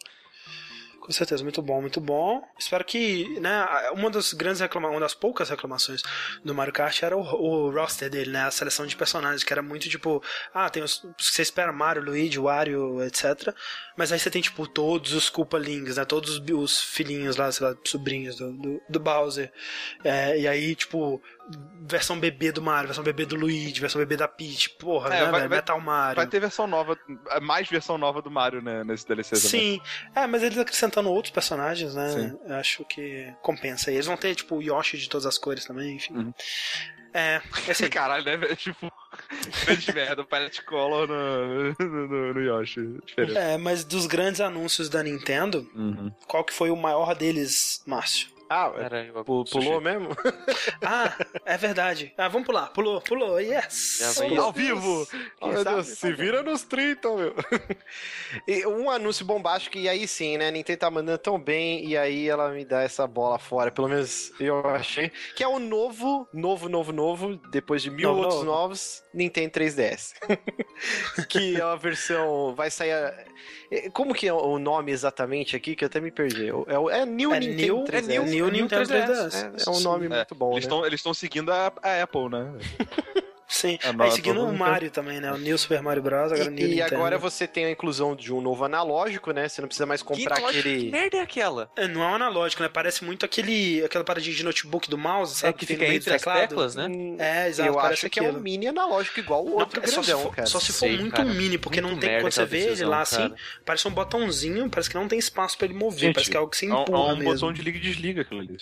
[1.05, 2.43] Com certeza, muito bom, muito bom.
[2.59, 6.03] Espero que, né, uma das grandes reclamações, uma das poucas reclamações
[6.43, 9.61] do Mario Kart era o, o, roster dele, né, a seleção de personagens, que era
[9.61, 10.23] muito tipo,
[10.55, 13.55] ah, tem os, você espera Mario, Luigi, Wario, etc.
[13.99, 17.53] Mas aí você tem, tipo, todos os Koopa Links, né, todos os, os filhinhos lá,
[17.53, 19.53] sei lá, sobrinhos do, do, do Bowser.
[20.03, 21.23] É, e aí, tipo,
[21.87, 25.31] versão bebê do Mario, versão bebê do Luigi, versão bebê da Peach, porra, é, né,
[25.31, 26.17] vai, Metal Mario.
[26.17, 26.99] Vai ter versão nova,
[27.43, 29.51] mais versão nova do Mario, né, nesse DLC também.
[29.51, 29.81] Sim,
[30.15, 32.53] é, mas eles acrescentando outros personagens, né, Sim.
[32.55, 33.91] acho que compensa.
[33.91, 36.15] E eles vão ter, tipo, o Yoshi de todas as cores também, enfim.
[36.15, 36.35] Uhum.
[37.13, 38.91] É, esse caralho, né, tipo,
[39.67, 42.99] grande merda, o Pilot Color no, no, no, Yoshi.
[43.05, 43.37] Diferente.
[43.37, 46.11] É, mas dos grandes anúncios da Nintendo, uhum.
[46.27, 48.34] qual que foi o maior deles, Márcio?
[48.49, 50.09] Ah, Era, pulou mesmo?
[50.85, 52.13] ah, é verdade.
[52.17, 52.69] Ah, vamos pular.
[52.69, 53.41] Pulou, pulou.
[53.41, 54.21] Yes!
[54.39, 55.07] Ao vivo!
[55.41, 57.35] Oh, meu Deus, se vira nos 30, meu.
[58.47, 60.49] e um anúncio bombástico, e aí sim, né?
[60.49, 63.71] A Nintendo tá mandando tão bem, e aí ela me dá essa bola fora.
[63.71, 65.11] Pelo menos eu achei.
[65.35, 68.45] Que é o novo, novo, novo, novo, depois de mil outros novo.
[68.47, 70.15] novos, Nintendo 3DS.
[71.29, 72.55] que é uma versão.
[72.55, 72.91] Vai sair.
[72.91, 73.27] É,
[73.93, 75.75] como que é o nome exatamente aqui?
[75.75, 76.49] Que eu até me perdi.
[76.49, 77.97] É, é New é Nintendo New, 3DS.
[77.97, 79.07] É New, New Nintendo 3DS.
[79.07, 79.35] 3DS.
[79.35, 80.57] É, é, um nome é, muito bom.
[80.57, 80.89] Eles né?
[80.95, 82.53] estão seguindo a, a Apple, né?
[83.55, 85.33] Sim, é, aí seguindo o Mario também, né?
[85.33, 86.33] O New Super Mario Bros.
[86.33, 89.49] Agora e, e agora você tem a inclusão de um novo analógico, né?
[89.49, 90.85] Você não precisa mais comprar que aquele.
[90.87, 91.71] Que merda é aquela?
[91.77, 92.69] É, não é um analógico, né?
[92.69, 95.51] Parece muito aquele aquela paradinha de notebook do mouse, sabe?
[95.51, 96.89] É que, que fica entre as teclas, né?
[96.89, 97.69] Hum, é, exato.
[97.69, 98.27] Eu acho que aquilo.
[98.27, 100.47] é um mini analógico igual o outro não, grandão, só se for, cara.
[100.49, 103.03] Só se for Sei, muito cara, mini, porque não tem quando você vê ele lá
[103.03, 103.33] assim,
[103.65, 106.41] parece um botãozinho, parece que não tem espaço pra ele mover, Gente, parece que é
[106.41, 107.33] algo que você empurra é um, mesmo.
[107.33, 108.57] botão de liga e desliga aquilo ali.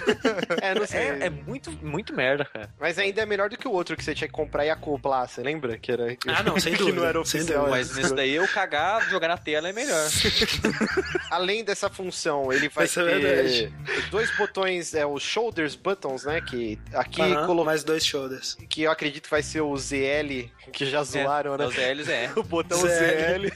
[0.62, 1.00] é, não sei.
[1.00, 2.70] É, é muito, muito merda, cara.
[2.80, 5.28] Mas ainda é melhor do que o outro que você tinha que comprar e acoplar
[5.28, 5.78] você lembra?
[5.78, 6.90] Que era, ah, não, sem dúvida.
[6.92, 7.68] que não era oficial.
[7.68, 10.08] Mas nesse daí eu cagar, jogar na tela é melhor.
[11.30, 16.24] Além dessa função, ele vai Essa é ter é dois botões, é os shoulders buttons,
[16.24, 16.40] né?
[16.40, 17.64] Que aqui uh -huh, colo...
[17.64, 18.56] mais dois shoulders.
[18.68, 21.66] Que eu acredito que vai ser o ZL, que já zoaram, é, né?
[21.66, 22.32] Os Zls é.
[22.36, 23.50] o botão ZL.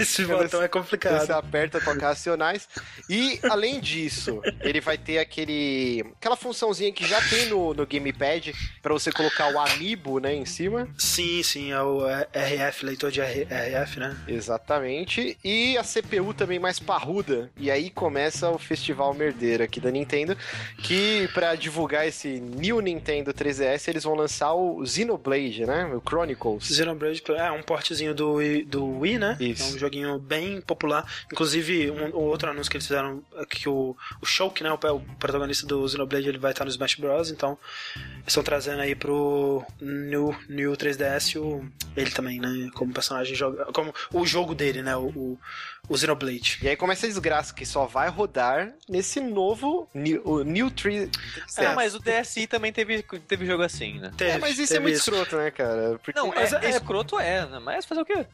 [0.00, 1.26] Esse botão é complicado.
[1.26, 2.68] Você aperta tocar racionais.
[3.08, 8.52] E além disso, ele vai ter aquele aquela funçãozinha que já tem no, no gamepad
[8.82, 10.88] para você colocar o amiibo, né, em cima.
[10.96, 14.16] Sim, sim, é o RF, leitor de RF, né?
[14.26, 15.38] Exatamente.
[15.44, 17.50] E a CPU também mais parruda.
[17.56, 20.36] E aí começa o festival merdeiro aqui da Nintendo,
[20.78, 25.86] que para divulgar esse New Nintendo 3DS, eles vão lançar o Xenoblade, né?
[25.86, 26.64] O Chronicles.
[26.66, 29.36] Xenoblade é um portezinho do, do Wii, né?
[29.40, 29.62] Isso.
[29.62, 31.06] É um joguinho bem popular.
[31.32, 34.70] Inclusive, um, um outro anúncio que eles fizeram, é que o, o Shulk, né?
[34.70, 37.30] O, o protagonista do Xenoblade, ele vai estar no Smash Bros.
[37.30, 37.58] Então,
[38.26, 41.66] estão trazendo aí pro New, New 3DS o
[41.96, 42.70] Ele também, né?
[42.74, 43.66] Como personagem joga.
[43.72, 44.96] Como o jogo dele, né?
[44.96, 45.38] O, o,
[45.88, 46.58] o Xenoblade.
[46.62, 51.10] E aí começa a desgraça, que só vai rodar nesse novo New, o New 3.
[51.58, 54.12] É, mas o DSi também teve, teve jogo assim, né?
[54.16, 55.10] Teve, é, mas isso é muito isso.
[55.10, 55.98] escroto, né, cara?
[56.02, 56.18] Porque...
[56.18, 57.58] Não, mas é, é, escroto é, né?
[57.58, 58.26] Mas fazer o quê?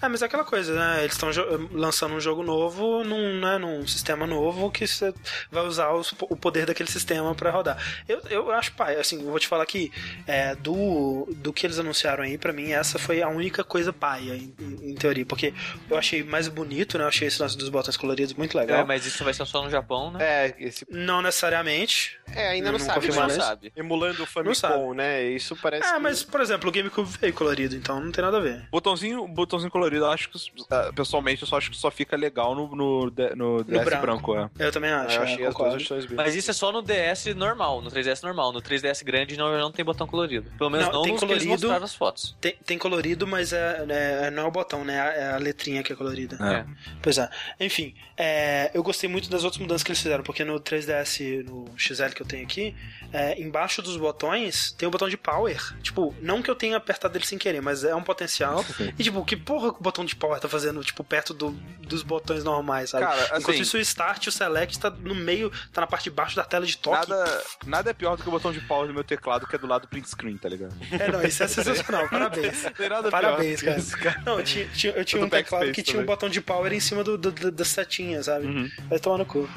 [0.00, 1.00] É, mas é aquela coisa, né?
[1.00, 1.30] Eles estão
[1.72, 5.12] lançando um jogo novo num, né, num sistema novo que você
[5.50, 7.76] vai usar os, o poder daquele sistema para rodar.
[8.08, 9.92] Eu, eu acho, pai, assim, eu vou te falar que
[10.26, 14.34] é, do, do que eles anunciaram aí, para mim, essa foi a única coisa paia,
[14.34, 15.26] em, em, teoria.
[15.26, 15.52] Porque
[15.88, 17.04] eu achei mais bonito, né?
[17.04, 18.80] Eu achei esse lance dos botões coloridos muito legal.
[18.80, 20.18] É, mas isso vai ser só no Japão, né?
[20.24, 20.86] É, esse...
[20.90, 22.18] Não necessariamente.
[22.34, 23.08] É, ainda não, não sabe.
[23.08, 23.72] Não sabe.
[23.76, 25.24] Emulando o Famicom, né?
[25.24, 25.88] Isso parece.
[25.88, 25.98] É, que...
[25.98, 28.66] mas, por exemplo, o GameCube veio colorido, então não tem nada a ver.
[28.70, 32.54] Botãozinho, botãozinho colorido, eu acho que, uh, pessoalmente, eu só acho que só fica legal
[32.54, 34.02] no, no, no, no DS branco.
[34.02, 34.50] branco é.
[34.58, 35.16] Eu também acho.
[35.16, 38.52] Eu achei é, as duas Mas isso é só no DS normal, no 3DS normal.
[38.52, 40.50] No 3DS grande não, não tem botão colorido.
[40.58, 42.36] Pelo menos não, não tem colorido, que eles mostraram as fotos.
[42.40, 44.96] Tem, tem colorido, mas é, é, não é o botão, né?
[44.96, 46.36] É a letrinha que é colorida.
[46.40, 46.64] É.
[47.02, 47.28] Pois é.
[47.60, 51.66] Enfim, é, eu gostei muito das outras mudanças que eles fizeram, porque no 3DS, no
[51.76, 52.74] XL que eu tenho aqui,
[53.12, 55.60] é, embaixo dos botões tem o botão de power.
[55.82, 58.64] Tipo, não que eu tenha apertado ele sem querer, mas é um potencial.
[58.98, 61.50] e tipo, que porra o botão de power tá fazendo, tipo, perto do,
[61.80, 63.06] dos botões normais, sabe?
[63.06, 66.04] Cara, assim, Enquanto isso, o start e o select tá no meio, tá na parte
[66.04, 67.08] de baixo da tela de toque.
[67.08, 69.58] Nada, nada é pior do que o botão de power do meu teclado, que é
[69.58, 70.74] do lado do print screen, tá ligado?
[70.92, 72.06] É, não, isso é sensacional.
[72.10, 72.66] Parabéns.
[73.10, 73.82] Parabéns, cara.
[74.02, 74.22] cara.
[74.26, 77.02] Não, eu tinha, eu tinha um teclado que tinha um botão de power em cima
[77.02, 78.46] do, do, do da setinha, sabe?
[78.46, 78.70] Uhum.
[78.88, 79.48] Vai tomar no cu.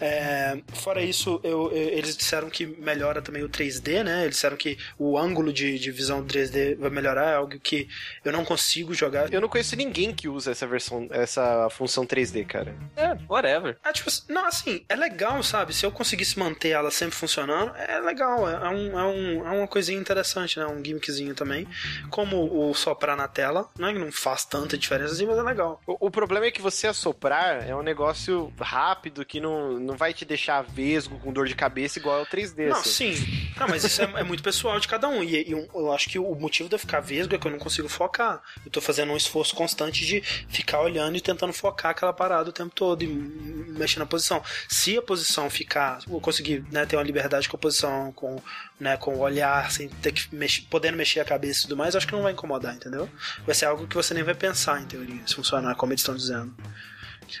[0.00, 4.22] É, fora isso, eu, eu, eles disseram que melhora também o 3D, né?
[4.22, 7.88] Eles disseram que o ângulo de, de visão 3D vai melhorar, é algo que
[8.24, 9.32] eu não consigo jogar.
[9.32, 12.74] Eu não conheço ninguém que usa essa versão, essa função 3D, cara.
[12.96, 13.76] É, whatever.
[13.84, 15.74] Ah, tipo, não, assim, é legal, sabe?
[15.74, 18.48] Se eu conseguisse manter ela sempre funcionando, é legal.
[18.48, 20.66] É, um, é, um, é uma coisinha interessante, né?
[20.66, 21.68] Um gimmickzinho também.
[22.10, 25.42] Como o soprar na tela, não é que não faz tanta diferença assim, mas é
[25.42, 25.80] legal.
[25.86, 30.14] O, o problema é que você assoprar é um negócio rápido que não, não vai
[30.14, 32.68] te deixar vesgo com dor de cabeça igual ao 3D.
[32.68, 33.14] Não, assim.
[33.14, 33.52] sim.
[33.58, 35.22] Não, mas isso é, é, muito pessoal de cada um.
[35.22, 37.58] E, e eu acho que o motivo de eu ficar vesgo é que eu não
[37.58, 38.42] consigo focar.
[38.64, 42.52] Eu tô fazendo um esforço constante de ficar olhando e tentando focar aquela parada o
[42.52, 44.42] tempo todo e mexer na posição.
[44.68, 48.40] Se a posição ficar, eu conseguir né, ter uma liberdade com a posição, com,
[48.78, 51.96] né, com o olhar, sem ter que mexer, podendo mexer a cabeça e tudo mais,
[51.96, 53.08] acho que não vai incomodar, entendeu?
[53.44, 56.14] Vai ser algo que você nem vai pensar, em teoria, se funcionar como eles estão
[56.14, 56.54] dizendo.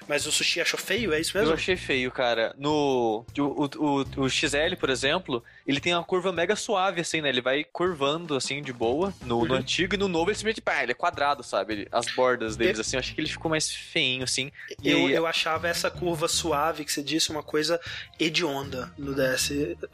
[0.08, 1.50] Mas o sushi achou feio, é isso mesmo?
[1.50, 2.54] Eu achei feio, cara.
[2.58, 3.24] No.
[3.38, 7.28] O, o, o, XL, por exemplo, ele tem uma curva mega suave, assim, né?
[7.28, 9.14] Ele vai curvando, assim, de boa.
[9.22, 9.46] No, uhum.
[9.46, 10.60] no antigo e no novo ele simplesmente.
[10.60, 11.72] Pá, ele é quadrado, sabe?
[11.72, 12.80] Ele, as bordas deles, eu...
[12.82, 12.96] assim.
[12.96, 14.52] Eu achei que ele ficou mais feinho, assim.
[14.82, 15.12] Eu, aí...
[15.12, 17.80] eu achava essa curva suave que você disse uma coisa
[18.20, 19.50] hedionda no DS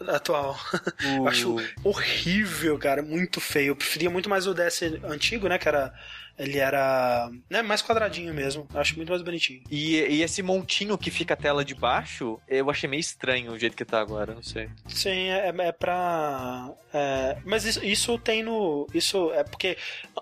[0.09, 0.59] atual.
[1.01, 1.29] Uh...
[1.29, 3.03] acho horrível, cara.
[3.03, 3.69] Muito feio.
[3.69, 5.59] Eu preferia muito mais o DS antigo, né?
[5.59, 5.95] Que era
[6.41, 8.67] ele era né, mais quadradinho mesmo.
[8.73, 9.63] Eu acho muito mais bonitinho.
[9.71, 13.59] E, e, esse montinho que fica a tela de baixo, eu achei meio estranho o
[13.59, 14.71] jeito que tá agora, não sei.
[14.89, 16.70] Sim, é, é pra.
[16.93, 18.87] É, mas isso, isso, tem no.
[18.93, 19.77] Isso é porque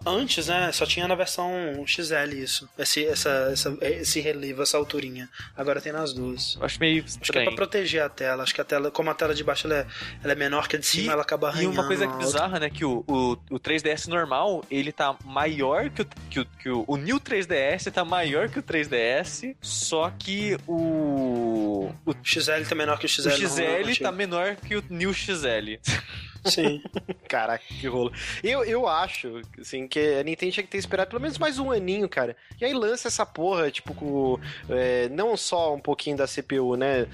[0.06, 1.50] antes, né, só tinha na versão
[1.86, 2.68] XL isso.
[2.78, 5.28] Esse, essa, essa, esse relevo, essa alturinha.
[5.56, 6.56] Agora tem nas duas.
[6.56, 7.22] Eu acho meio estranho.
[7.22, 8.42] Acho que é pra proteger a tela.
[8.42, 9.86] Acho que a tela, como a tela de baixo ela é,
[10.22, 11.74] ela é menor que a de cima, e, ela acaba arranhando.
[11.74, 16.02] E uma coisa bizarra, né, que o, o, o 3DS normal, ele tá maior que
[16.02, 20.56] o que, o, que o, o New 3DS tá maior que o 3DS, só que
[20.66, 21.90] o.
[22.04, 23.28] O XL tá menor que o XL.
[23.28, 25.76] O XL tá menor que o New XL.
[26.50, 26.82] Sim.
[27.28, 28.12] Caraca, que rolo.
[28.42, 31.70] Eu, eu acho, assim, que a Nintendo tinha que ter esperado pelo menos mais um
[31.70, 32.36] aninho, cara.
[32.60, 34.38] E aí lança essa porra, tipo, com.
[34.68, 37.06] É, não só um pouquinho da CPU, né?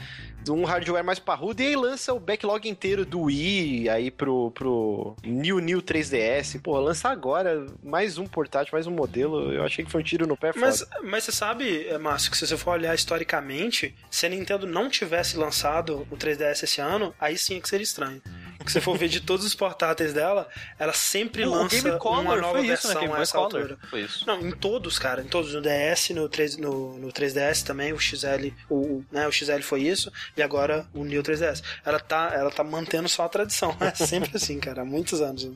[0.53, 5.17] um hardware mais parrudo e aí lança o backlog inteiro do Wii aí pro, pro
[5.25, 6.61] New New 3DS.
[6.61, 9.53] Pô, lança agora mais um portátil, mais um modelo.
[9.53, 12.37] Eu achei que foi um tiro no pé mas, Mas você sabe, eh, Márcio, que
[12.37, 17.15] se você for olhar historicamente, se a Nintendo não tivesse lançado o 3DS esse ano,
[17.19, 18.21] aí sim é que seria estranho.
[18.65, 22.37] Porque se for ver de todos os portáteis dela, ela sempre o lança Game uma
[22.37, 23.15] nova versão isso, né?
[23.15, 23.45] a essa Color.
[23.45, 23.79] altura.
[23.91, 24.27] Foi isso.
[24.27, 25.21] Não, em todos, cara.
[25.21, 25.53] Em todos.
[25.53, 29.83] No DS, no, 3, no, no 3DS também, o XL, o, né, o XL foi
[29.83, 31.63] isso e agora o New 3DS.
[31.85, 33.77] Ela tá, ela tá mantendo só a tradição.
[33.85, 35.51] É sempre assim, cara, há muitos anos.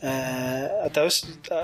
[0.00, 1.00] É, até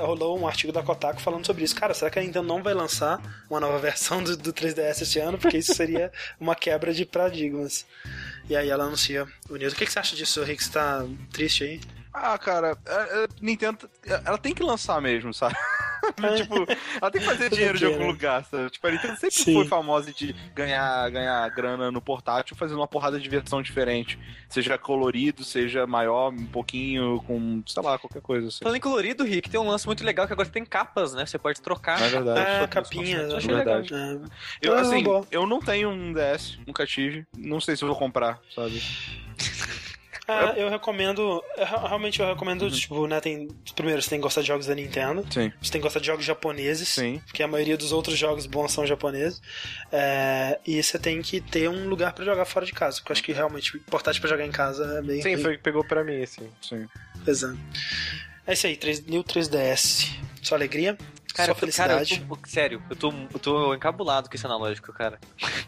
[0.01, 1.74] rolou um artigo da Kotaku falando sobre isso.
[1.74, 5.19] Cara, será que a Nintendo não vai lançar uma nova versão do, do 3DS este
[5.20, 5.39] ano?
[5.39, 7.86] Porque isso seria uma quebra de paradigmas.
[8.48, 9.69] E aí ela anuncia o New.
[9.69, 10.65] O que, que você acha disso, Rick?
[10.65, 11.81] Você tá triste aí?
[12.15, 13.91] Ah, cara, a, é, a é, Nintendo,
[14.24, 15.57] ela tem que lançar mesmo, sabe?
[16.36, 16.55] tipo,
[17.01, 18.70] ela tem que fazer dinheiro de algum lugar, sabe?
[18.70, 19.55] Tipo, a Nintendo sempre Sim.
[19.55, 24.16] foi famosa de ganhar, ganhar grana no portátil fazendo uma porrada de versão diferente.
[24.49, 28.47] Seja colorido, seja maior, um pouquinho, com, sei lá, qualquer coisa.
[28.47, 28.61] Assim.
[28.62, 31.27] Falando em colorido, Rick, tem um lance muito legal que agora tem capas, né?
[31.27, 32.01] Você pode trocar.
[32.01, 32.41] É verdade.
[32.41, 33.93] É, capinhas, é verdade.
[33.93, 34.20] Legal.
[34.62, 37.27] Eu, assim, eu não tenho um DS, nunca tive.
[37.36, 38.81] Não sei se eu vou comprar, sabe?
[40.26, 41.42] Ah, eu recomendo.
[41.56, 42.70] Realmente eu recomendo, uhum.
[42.70, 43.20] tipo, né?
[43.20, 43.48] Tem.
[43.74, 45.24] Primeiro, você tem que gostar de jogos da Nintendo.
[45.30, 45.52] Sim.
[45.60, 46.88] Você tem que gostar de jogos japoneses.
[46.88, 47.20] Sim.
[47.26, 49.42] Porque a maioria dos outros jogos bons são japoneses.
[49.92, 52.98] É, e você tem que ter um lugar para jogar fora de casa.
[52.98, 55.20] Porque eu acho que realmente portátil para jogar em casa é bem.
[55.20, 56.48] Sim, foi o que pegou pra mim, assim.
[56.62, 56.86] Sim.
[57.26, 57.59] Exato.
[58.46, 60.10] É isso aí, 3, New 3DS.
[60.42, 60.96] Só alegria.
[61.35, 62.15] Cara, Só felicidade.
[62.15, 65.19] Cara, eu tô, sério, eu tô, eu tô encabulado com esse analógico, cara.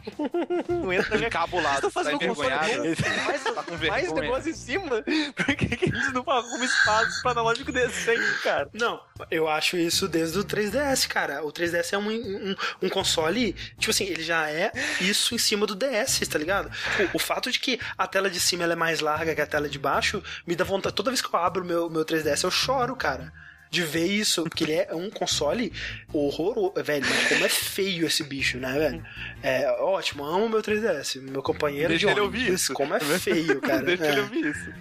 [0.68, 1.26] Não entra na minha...
[1.26, 2.84] Encabulado, tá fazendo tá envergonhado?
[3.26, 5.02] Mais, tá com mais negócio em cima?
[5.34, 8.70] Por que, que eles não arrumam espaço pra analógico decente, cara?
[8.72, 11.44] Não, eu acho isso desde o 3DS, cara.
[11.44, 14.70] O 3DS é um, um, um console, tipo assim, ele já é
[15.00, 16.70] isso em cima do DS, tá ligado?
[17.12, 19.68] O, o, fato de que a tela de cima é mais larga que a tela
[19.68, 20.94] de baixo me dá vontade.
[20.94, 23.32] Toda vez que eu abro o meu, meu 3DS, eu choro, cara
[23.70, 25.72] de ver isso, porque ele é um console
[26.12, 29.06] horroroso, velho, mas como é feio esse bicho, né, velho?
[29.42, 32.72] É ótimo, amo meu 3DS, meu companheiro Deixa de ele ouvir isso.
[32.72, 33.82] como é feio, cara.
[33.84, 34.12] Deixa é.
[34.12, 34.72] ele ouvir isso.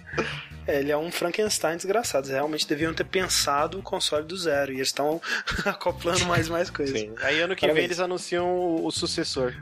[0.68, 2.26] É, ele é um Frankenstein desgraçado.
[2.26, 4.72] Eles realmente deviam ter pensado o console do zero.
[4.72, 5.22] E eles estão
[5.66, 6.99] acoplando mais e mais coisas.
[6.99, 7.14] Sim.
[7.22, 7.76] Aí ano que Parabéns.
[7.76, 9.53] vem eles anunciam o, o sucessor.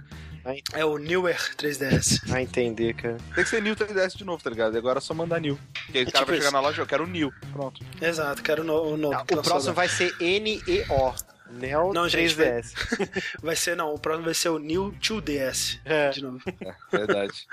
[0.73, 2.21] É o Newer 3DS.
[2.31, 3.17] Ah, entender, cara.
[3.33, 4.77] Tem que ser New 3DS de novo, tá ligado?
[4.77, 5.57] Agora é só mandar New.
[5.85, 7.33] Porque é o cara tipo vai chegar na loja, eu quero o New.
[7.53, 7.81] Pronto.
[8.01, 8.97] Exato, quero o novo.
[8.97, 11.15] Não, o próximo vai ser NEO.
[11.53, 12.09] Neo não, 3DS.
[12.09, 12.61] Gente, vai,
[13.41, 15.79] vai, ser, não, o próximo vai ser o New 2DS.
[15.85, 16.09] É.
[16.09, 16.41] De novo.
[16.91, 17.47] É, verdade.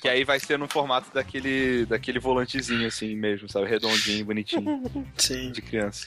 [0.00, 3.66] que aí vai ser no formato daquele, daquele volantezinho assim mesmo, sabe?
[3.66, 5.06] Redondinho, bonitinho.
[5.16, 5.50] Sim.
[5.50, 6.06] De criança.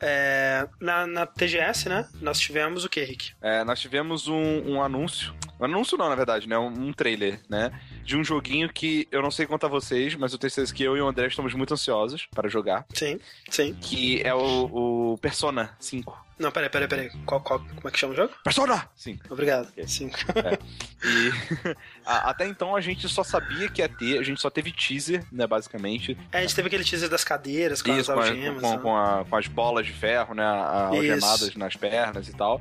[0.00, 2.06] É, na, na TGS, né?
[2.20, 3.32] Nós tivemos o que, Rick?
[3.40, 5.34] É, nós tivemos um, um anúncio.
[5.58, 6.58] Um anúncio não, na verdade, né?
[6.58, 7.72] Um, um, trailer, né?
[8.04, 10.96] De um joguinho que eu não sei contar vocês, mas eu tenho certeza que eu
[10.96, 12.84] e o André estamos muito ansiosos para jogar.
[12.92, 13.18] Sim,
[13.48, 13.74] sim.
[13.74, 16.25] Que é o, o Persona 5.
[16.38, 17.10] Não, peraí, peraí, peraí.
[17.24, 18.32] Qual, qual, como é que chama o jogo?
[18.44, 18.88] Persona!
[18.94, 19.18] Sim.
[19.30, 19.68] Obrigado.
[19.68, 19.88] Okay.
[19.88, 20.10] Sim.
[20.44, 20.58] É.
[21.06, 21.32] E
[22.04, 25.46] até então a gente só sabia que ia ter, a gente só teve teaser, né,
[25.46, 26.16] basicamente.
[26.30, 28.60] É, a gente teve aquele teaser das cadeiras com Isso, as algemas.
[28.60, 32.60] Com, com, com, a, com, as bolas de ferro, né, algemadas nas pernas e tal.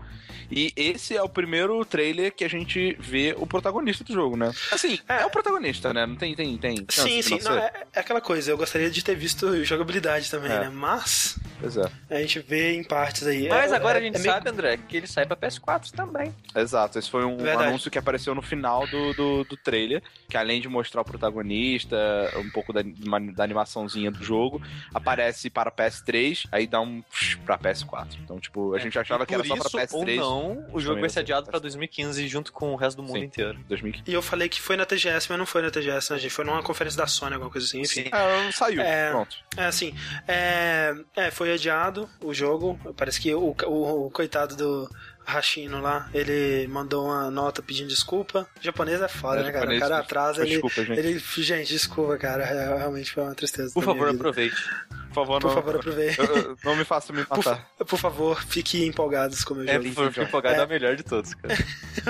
[0.52, 4.52] E esse é o primeiro trailer que a gente vê o protagonista do jogo, né?
[4.72, 6.06] Assim, é, é o protagonista, né?
[6.06, 6.86] Não tem, tem, tem.
[6.90, 7.40] Sim, sim.
[7.44, 10.62] Não, é, é, aquela coisa, eu gostaria de ter visto jogabilidade também, é.
[10.62, 10.70] né?
[10.72, 11.38] Mas.
[11.60, 11.90] Pois é.
[12.10, 13.48] A gente vê em partes aí.
[13.48, 14.54] Mas é, agora a é, gente sabe, meio...
[14.54, 16.34] André, que ele sai pra PS4 também.
[16.56, 17.70] Exato, esse foi um Verdade.
[17.70, 21.98] anúncio que apareceu no final do, do, do, trailer, que além de mostrar o protagonista,
[22.38, 24.62] um pouco da, da animaçãozinha do jogo,
[24.94, 27.04] aparece para PS3, aí dá um
[27.46, 28.18] pra PS4.
[28.24, 29.94] Então, tipo, a gente achava que era só pra PS3.
[29.94, 33.20] Ou não, o jogo vai ser adiado pra 2015 junto com o resto do mundo
[33.20, 33.60] Sim, inteiro.
[33.68, 34.10] 2015.
[34.10, 36.32] E eu falei que foi na TGS, mas não foi na TGS, né, gente?
[36.32, 38.04] Foi numa conferência da Sony, alguma coisa assim, enfim.
[38.04, 38.10] Sim.
[38.12, 39.38] É, saiu, é, pronto.
[39.58, 39.96] É, assim,
[40.28, 44.90] é, é, foi adiado o jogo, parece que o, o, o coitado do
[45.26, 48.48] Rashino lá, ele mandou uma nota pedindo desculpa.
[48.60, 49.76] O japonês é foda, é, né, cara?
[49.76, 51.00] O cara atrasa, ele, desculpa, gente.
[51.00, 51.20] ele.
[51.20, 52.44] Gente, desculpa, cara.
[52.44, 53.74] É, realmente foi uma tristeza.
[53.74, 54.56] Por favor, aproveite.
[55.08, 56.18] Por favor, por não, favor, aproveite.
[56.64, 57.68] Não me faça me matar.
[57.78, 59.76] Por, por favor, fique empolgados com o meu é.
[59.76, 60.60] É, por favor, fique empolgado é.
[60.60, 61.56] é o melhor de todos, cara.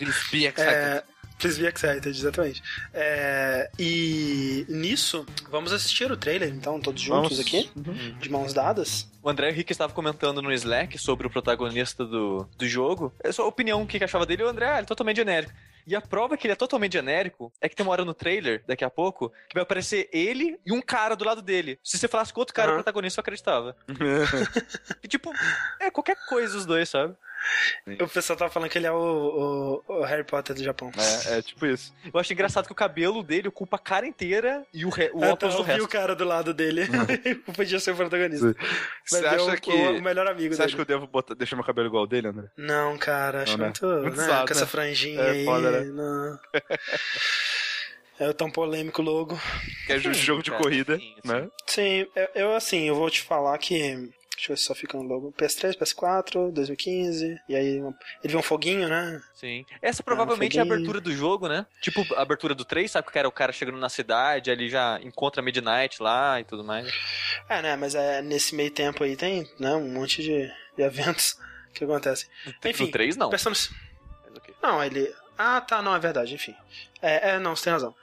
[0.00, 0.60] Excited.
[0.60, 1.02] É,
[1.38, 2.62] Please be excited, exatamente.
[2.92, 7.40] É, e nisso, vamos assistir o trailer, então, todos juntos vamos.
[7.40, 8.18] aqui, uhum.
[8.18, 9.10] de mãos dadas.
[9.22, 13.12] O André Henrique estava comentando no Slack sobre o protagonista do, do jogo.
[13.22, 14.44] É sua opinião, o que, que achava dele?
[14.44, 15.52] O André, ah, ele é totalmente genérico.
[15.86, 18.62] E a prova que ele é totalmente genérico é que tem uma hora no trailer,
[18.66, 21.78] daqui a pouco, que vai aparecer ele e um cara do lado dele.
[21.82, 22.74] Se você falasse com outro cara, uhum.
[22.74, 23.76] o protagonista, eu acreditava.
[25.02, 25.30] e tipo,
[25.80, 27.14] é qualquer coisa os dois, sabe?
[28.00, 30.90] O pessoal tava falando que ele é o, o, o, Harry Potter do Japão.
[31.26, 31.92] É, é tipo isso.
[32.12, 35.22] Eu acho engraçado que o cabelo dele ocupa a cara inteira e o, re, o
[35.24, 35.84] é, óculos do resto.
[35.84, 36.82] o cara do lado dele.
[37.54, 38.54] Podia ser o protagonista.
[39.04, 39.70] Você acha que...
[39.70, 42.06] O, o melhor amigo Você acha que eu devo botar, deixar meu cabelo igual ao
[42.06, 42.48] dele, André?
[42.56, 43.42] Não, cara.
[43.42, 43.72] Acho não, né?
[43.80, 43.86] muito...
[43.86, 45.44] muito né, com essa franjinha é, aí.
[45.44, 45.84] Foda, né?
[45.84, 46.38] Não...
[48.18, 49.38] É tão polêmico logo.
[49.86, 51.48] Que é jogo de corrida, sim, né?
[51.66, 54.08] Sim, eu, eu assim, eu vou te falar que
[54.44, 55.32] Deixa eu ver se só fica no logo.
[55.32, 57.40] PS3, PS4, 2015.
[57.48, 57.76] E aí
[58.22, 59.22] ele vê um foguinho, né?
[59.32, 59.64] Sim.
[59.80, 61.64] Essa provavelmente é, um é a abertura do jogo, né?
[61.80, 63.10] Tipo a abertura do 3, sabe?
[63.10, 66.92] Que era o cara chegando na cidade, ali já encontra Midnight lá e tudo mais.
[67.48, 67.76] É, né?
[67.76, 71.38] Mas é, nesse meio tempo aí tem né, um monte de, de eventos
[71.72, 72.28] que acontecem.
[72.62, 72.84] Enfim.
[72.84, 73.30] No 3 não.
[74.62, 75.10] Não, ele.
[75.38, 76.54] Ah, tá, não, é verdade, enfim.
[77.00, 77.94] É, é não, você tem razão.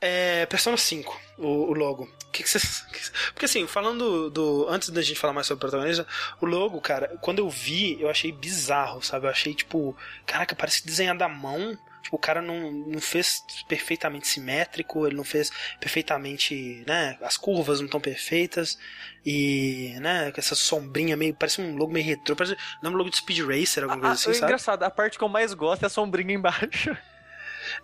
[0.00, 2.10] É Persona 5, o, o logo.
[2.32, 2.50] Que que
[3.34, 4.66] porque assim, falando do.
[4.68, 6.06] Antes da gente falar mais sobre o protagonista,
[6.40, 9.26] o logo, cara, quando eu vi, eu achei bizarro, sabe?
[9.26, 9.94] Eu achei, tipo,
[10.24, 11.78] caraca, parece desenhado à mão.
[12.02, 17.16] Tipo, o cara não, não fez perfeitamente simétrico, ele não fez perfeitamente, né?
[17.20, 18.78] As curvas não estão perfeitas.
[19.24, 21.34] E, né, com essa sombrinha meio.
[21.34, 22.34] Parece um logo meio retrô.
[22.34, 22.56] Parece.
[22.82, 24.46] Não é um logo de Speed Racer, alguma coisa ah, assim, é sabe?
[24.46, 26.96] engraçado, a parte que eu mais gosto é a sombrinha embaixo.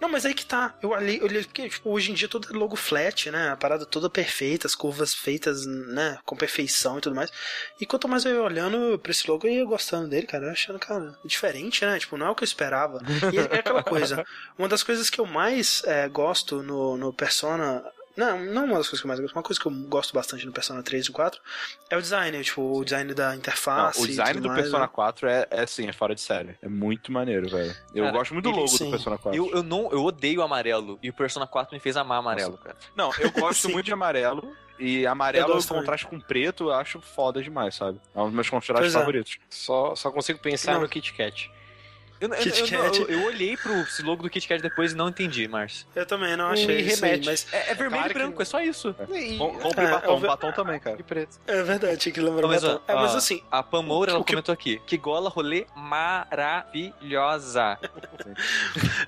[0.00, 0.74] Não, mas aí que tá.
[0.82, 3.50] Eu olhei, eu olhei porque tipo, hoje em dia tudo é logo flat, né?
[3.50, 6.18] A parada toda perfeita, as curvas feitas, né?
[6.24, 7.30] Com perfeição e tudo mais.
[7.80, 10.46] E quanto mais eu ia olhando pra esse logo, eu ia gostando dele, cara.
[10.46, 11.98] Eu achando, cara, diferente, né?
[11.98, 13.00] Tipo, não é o que eu esperava.
[13.32, 14.24] E é, é aquela coisa.
[14.58, 17.84] Uma das coisas que eu mais é, gosto no, no Persona
[18.18, 19.36] não, não uma das coisas que eu mais gosto.
[19.36, 21.40] Uma coisa que eu gosto bastante no Persona 3 e 4
[21.88, 23.96] é o design, tipo, o design da interface.
[23.96, 24.90] Não, o design do mais, Persona né?
[24.92, 26.56] 4 é, é sim, é fora de série.
[26.60, 27.72] É muito maneiro, velho.
[27.94, 28.86] Eu Cara, gosto muito do logo sim.
[28.86, 29.38] do Persona 4.
[29.40, 30.98] Eu, eu, não, eu odeio amarelo.
[31.00, 32.76] E o Persona 4 me fez amar amarelo, cara.
[32.96, 33.72] Não, eu gosto Sim.
[33.72, 34.52] muito de amarelo.
[34.80, 38.00] E amarelo, o contraste com preto, eu acho foda demais, sabe?
[38.14, 38.98] É um dos meus contrastes Pois é.
[38.98, 39.38] favoritos.
[39.48, 40.82] Só, só consigo pensar Não.
[40.82, 41.50] no Kit Kat.
[42.20, 43.00] Eu, eu, Kit eu, Kat.
[43.00, 43.72] eu, eu olhei pro
[44.02, 45.86] logo do Kit Kat depois e não entendi, Márcio.
[45.94, 47.26] Eu também não achei e isso aí, remete.
[47.26, 48.94] mas É, é vermelho claro e que- branco, é só isso.
[49.14, 50.96] E, Com- Compre É, batom, eu ve- batom também, cara.
[50.98, 51.38] e preto.
[51.46, 52.80] é verdade, tinha que lembrar Não, mas, batom.
[52.88, 54.80] ó, É, mas assim, A Pam Moura, ela que- comentou aqui.
[54.86, 57.78] Que gola rolê maravilhosa.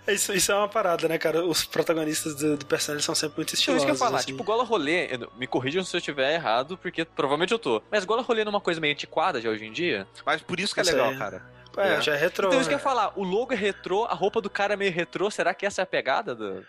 [0.09, 1.45] isso, isso é uma parada, né, cara?
[1.45, 3.83] Os protagonistas do, do Persona eles são sempre muito Então, estilosos.
[3.83, 4.19] isso que eu ia falar.
[4.19, 4.27] assim.
[4.29, 7.83] Tipo, gola rolê, eu- me corrijam se eu estiver errado, porque provavelmente eu tô.
[7.91, 10.07] Mas gola rolê numa coisa meio antiquada de hoje em dia.
[10.25, 11.19] Mas por isso que é Isso legal, aí.
[11.19, 11.43] cara.
[11.77, 12.01] É, É.
[12.01, 12.49] já é retrô.
[12.49, 12.83] então, isso que eu né?
[12.83, 13.13] ia falar.
[13.19, 15.31] O logo é retrô, a roupa do cara é meio retrô.
[15.31, 16.65] Será que essa é a pegada do.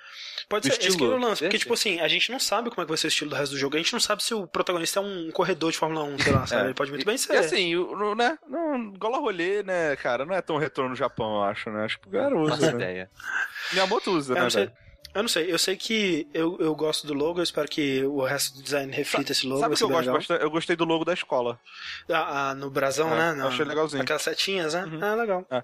[0.49, 1.43] Pode do ser, esse que é estilo o lance.
[1.43, 3.35] Porque, tipo assim, a gente não sabe como é que vai ser o estilo do
[3.35, 3.75] resto do jogo.
[3.75, 6.45] A gente não sabe se o protagonista é um corredor de Fórmula 1, sei lá,
[6.47, 6.61] sabe?
[6.63, 6.65] É.
[6.65, 7.33] Ele pode muito bem ser.
[7.33, 8.37] E assim, o- né?
[8.47, 10.25] Não, gola rolê, né, cara?
[10.25, 11.85] Não é tão retrô no Japão, eu acho, né?
[11.85, 12.83] Acho que o Nossa usa, né?
[12.83, 13.09] ideia.
[13.71, 14.69] Minha moto usa, Eu né, não sei.
[15.13, 18.23] Eu não sei, eu sei que eu, eu gosto do logo, eu espero que o
[18.23, 19.59] resto do design reflita esse logo.
[19.59, 20.15] Sabe o que eu gosto legal.
[20.15, 20.41] bastante?
[20.43, 21.59] Eu gostei do logo da escola.
[22.09, 23.33] Ah, ah, no brasão, É, né?
[23.33, 24.01] Na- achei legalzinho.
[24.01, 24.85] Aquelas setinhas, né?
[24.85, 25.03] Uhum.
[25.03, 25.45] Ah, legal.
[25.51, 25.63] É.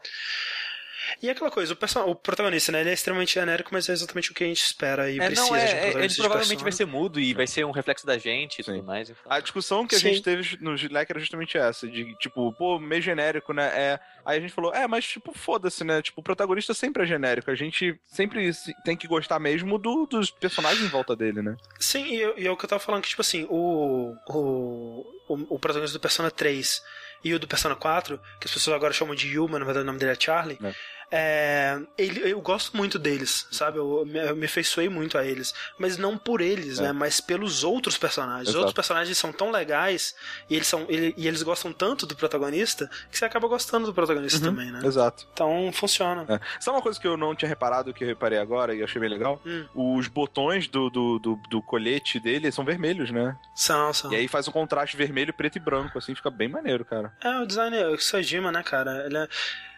[1.22, 2.82] E aquela coisa, o, perso- o protagonista, né?
[2.82, 5.42] Ele é extremamente genérico, mas é exatamente o que a gente espera e É, precisa
[5.42, 6.92] não, de um é, é, ele protagonista de provavelmente vai Persona.
[6.92, 8.74] ser mudo e vai ser um reflexo da gente e Sim.
[8.74, 9.10] tudo mais.
[9.10, 9.22] Então.
[9.32, 10.10] A discussão que a Sim.
[10.10, 13.66] gente teve no Gilek era justamente essa, de tipo, pô, meio genérico, né?
[13.74, 14.00] É...
[14.26, 16.02] Aí a gente falou, é, mas tipo, foda-se, né?
[16.02, 17.50] Tipo, o protagonista sempre é genérico.
[17.50, 21.56] A gente sempre se- tem que gostar mesmo do- dos personagens em volta dele, né?
[21.80, 25.06] Sim, e, eu- e é o que eu tava falando, que, tipo assim, o, o,
[25.28, 26.82] o, o protagonista do Persona 3
[27.24, 29.88] e o do Persona 4, que as pessoas agora chamam de Yuma, na verdade o
[29.88, 30.74] nome dele é Charlie, É.
[31.12, 33.78] é, ele, eu gosto muito deles, sabe?
[33.78, 35.54] Eu, me- eu me afeiçoei muito a eles.
[35.80, 36.84] Mas não por eles, É.
[36.84, 36.92] né?
[36.92, 38.50] Mas pelos outros personagens.
[38.50, 40.16] Os outros personagens são tão legais
[40.50, 43.94] e eles, são, ele- e eles gostam tanto do protagonista que você acaba gostando do
[43.94, 44.56] protagonista Uhum.
[44.56, 44.82] também, né?
[44.84, 45.28] Exato.
[45.34, 46.26] Então funciona.
[46.28, 46.40] É.
[46.60, 49.10] Sabe uma coisa que eu não tinha reparado, que eu reparei agora e achei bem
[49.10, 49.42] legal?
[49.46, 49.66] Hum.
[49.98, 53.38] Os botões do, do, do, do colete dele são vermelhos, né?
[53.56, 54.12] São, são.
[54.12, 57.14] E aí faz um contraste vermelho, preto e branco, assim, fica bem maneiro, cara.
[57.24, 59.06] É, o design é o Sojima, né, cara?
[59.06, 59.28] Ele é...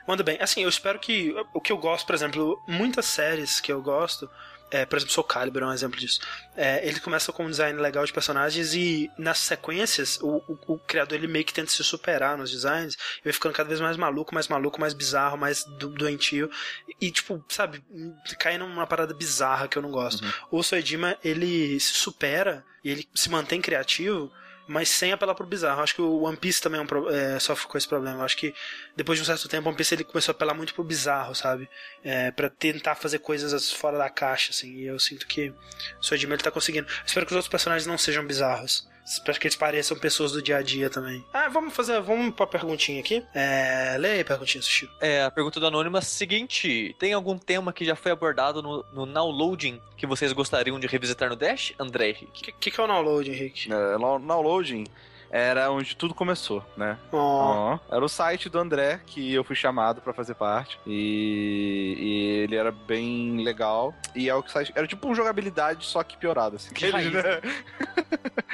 [0.09, 0.39] Manda bem.
[0.41, 1.35] Assim, eu espero que.
[1.53, 4.27] O que eu gosto, por exemplo, muitas séries que eu gosto.
[4.71, 6.19] É, por exemplo, Soul Calibur é um exemplo disso.
[6.57, 10.79] É, ele começa com um design legal de personagens e nas sequências o, o, o
[10.79, 13.97] criador ele meio que tenta se superar nos designs e vai ficando cada vez mais
[13.97, 16.49] maluco, mais maluco, mais bizarro, mais do- doentio
[16.99, 17.83] e tipo, sabe,
[18.39, 20.23] cai numa parada bizarra que eu não gosto.
[20.51, 24.31] O Soejima, ele se supera e ele se mantém criativo
[24.69, 25.81] mas sem apelar pro bizarro.
[25.81, 28.23] Acho que o One Piece também é um pro- é, sofre com esse problema.
[28.23, 28.53] Acho que
[28.95, 31.33] depois de um certo tempo, o One Piece ele começou a apelar muito pro bizarro,
[31.35, 31.67] sabe?
[32.03, 34.71] É, para tentar fazer coisas fora da caixa, assim.
[34.75, 35.55] E eu sinto que o
[35.99, 36.87] Sojima ele tá conseguindo.
[37.05, 38.87] Espero que os outros personagens não sejam bizarros.
[39.09, 41.25] Espero que eles pareçam pessoas do dia a dia também.
[41.33, 43.25] Ah, vamos fazer, vamos pra perguntinha aqui.
[43.33, 44.87] É, leia aí a perguntinha, Sushi.
[45.01, 48.61] É, a pergunta do Anônimo é a seguinte: tem algum tema que já foi abordado
[48.61, 51.73] no, no Nowloading que vocês gostariam de revisitar no Dash?
[51.79, 52.25] André Henrique.
[52.27, 53.73] O que, que, que é o download, Henrique?
[53.73, 54.85] É, no downloading
[55.31, 56.97] era onde tudo começou, né?
[57.11, 60.79] Ó, Ó, Era o site do André que eu fui chamado pra fazer parte.
[60.87, 63.93] E, e ele era bem legal.
[64.15, 64.71] E é o site.
[64.75, 66.73] Era tipo um jogabilidade, só que piorado, assim.
[66.73, 67.21] Que raiz, né?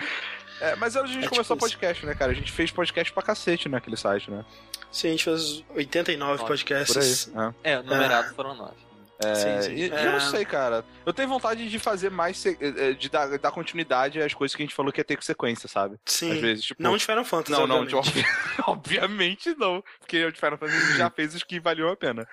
[0.62, 2.32] É, mas a gente É começou tipo podcast, né, cara?
[2.32, 4.44] A gente fez podcast pra cacete naquele site, né?
[4.92, 7.26] sim, a gente fez 89 Ó, podcasts.
[7.26, 7.54] Por aí.
[7.64, 7.74] é.
[7.74, 8.86] É, numerados foram nove.
[9.18, 9.76] É, Sim, sim.
[9.76, 10.08] E, É.
[10.08, 10.84] eu não sei, cara.
[11.06, 12.38] Eu tenho vontade de fazer mais.
[12.38, 15.16] se- eh, de dar, dar continuidade às coisas que a gente falou que ia ter
[15.16, 15.98] com sequência, sabe?
[16.06, 16.34] Sim.
[16.34, 16.84] Às vezes, tipo.
[16.84, 18.28] Não de Final Fantasy, Não, não, de, obviamente.
[18.28, 19.82] obvi- obviamente não.
[20.00, 22.28] Porque o de Final Fantasy já fez os que valiam a pena.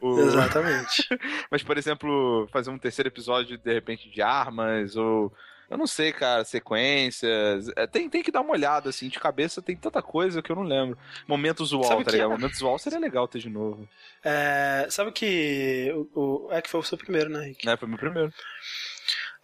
[0.00, 1.06] O- Exatamente.
[1.48, 5.32] Mas, por exemplo, fazer um terceiro episódio, de repente, de armas, ou.
[5.74, 7.68] Eu não sei, cara, sequências.
[7.74, 10.54] É, tem, tem que dar uma olhada, assim, de cabeça tem tanta coisa que eu
[10.54, 10.96] não lembro.
[11.26, 12.30] Momentos Sabe que tá ligado?
[12.32, 12.36] é?
[12.36, 13.88] Momentos UOL seria legal ter de novo.
[14.22, 17.66] É, sabe que o, o- é que foi o seu primeiro, né, Henrique?
[17.66, 17.76] Né?
[17.76, 18.32] Foi meu primeiro.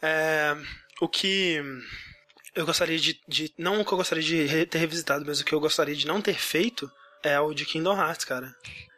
[0.01, 0.57] É,
[1.01, 1.61] o que
[2.55, 3.53] eu gostaria de, de.
[3.59, 6.21] Não o que eu gostaria de ter revisitado, mas o que eu gostaria de não
[6.23, 6.89] ter feito
[7.23, 8.55] é o de Kingdom Hearts, cara.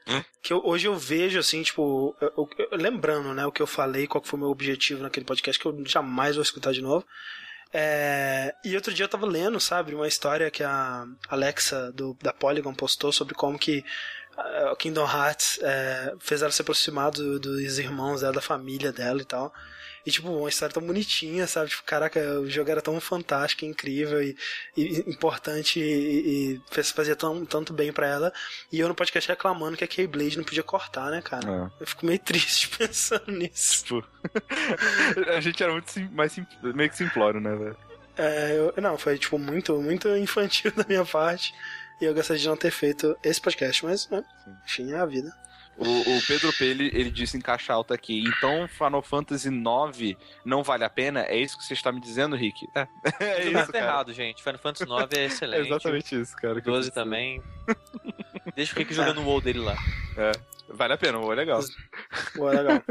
[0.06, 0.22] Hum?
[0.42, 4.06] Que eu, hoje eu vejo, assim, tipo, eu, eu, lembrando, né, o que eu falei,
[4.06, 7.06] qual foi o meu objetivo naquele podcast, que eu jamais vou escutar de novo.
[7.72, 12.32] É, e outro dia eu tava lendo, sabe, uma história que a Alexa do, da
[12.32, 13.82] Polygon postou sobre como que
[14.70, 19.20] o Kingdom Hearts é, fez ela se aproximar do, dos irmãos dela, da família dela
[19.20, 19.52] e tal.
[20.04, 21.70] E, tipo, uma história tão bonitinha, sabe?
[21.70, 24.36] Tipo, caraca, o jogo era tão fantástico, incrível e,
[24.76, 28.32] e importante e, e, fazia tão, tanto bem para ela.
[28.70, 31.70] E eu no podcast reclamando que a Keyblade não podia cortar, né, cara?
[31.78, 31.82] É.
[31.82, 33.84] Eu fico meio triste pensando nisso.
[33.84, 34.04] Tipo,
[35.34, 37.76] a gente era muito sim, mais sim, meio que simplório, né, velho?
[38.16, 41.54] É, eu, não, foi, tipo, muito, muito infantil da minha parte.
[42.00, 44.24] E eu gostaria de não ter feito esse podcast, mas, né,
[44.64, 45.32] enfim, é a vida.
[45.76, 50.16] O, o, Pedro P, ele, ele disse em caixa alta aqui, então Final Fantasy IX
[50.44, 51.22] não vale a pena?
[51.22, 52.68] É isso que você está me dizendo, Rick?
[52.74, 52.86] É,
[53.20, 54.42] é isso, tá errado, gente.
[54.42, 55.60] Final Fantasy IX é excelente.
[55.60, 56.60] É exatamente isso, cara.
[56.60, 57.42] 12 também.
[58.54, 59.76] Deixa o Rick jogando o WoW dele lá.
[60.16, 60.32] É,
[60.68, 61.60] vale a pena, o WoW é legal.
[62.36, 62.82] O WoW é legal.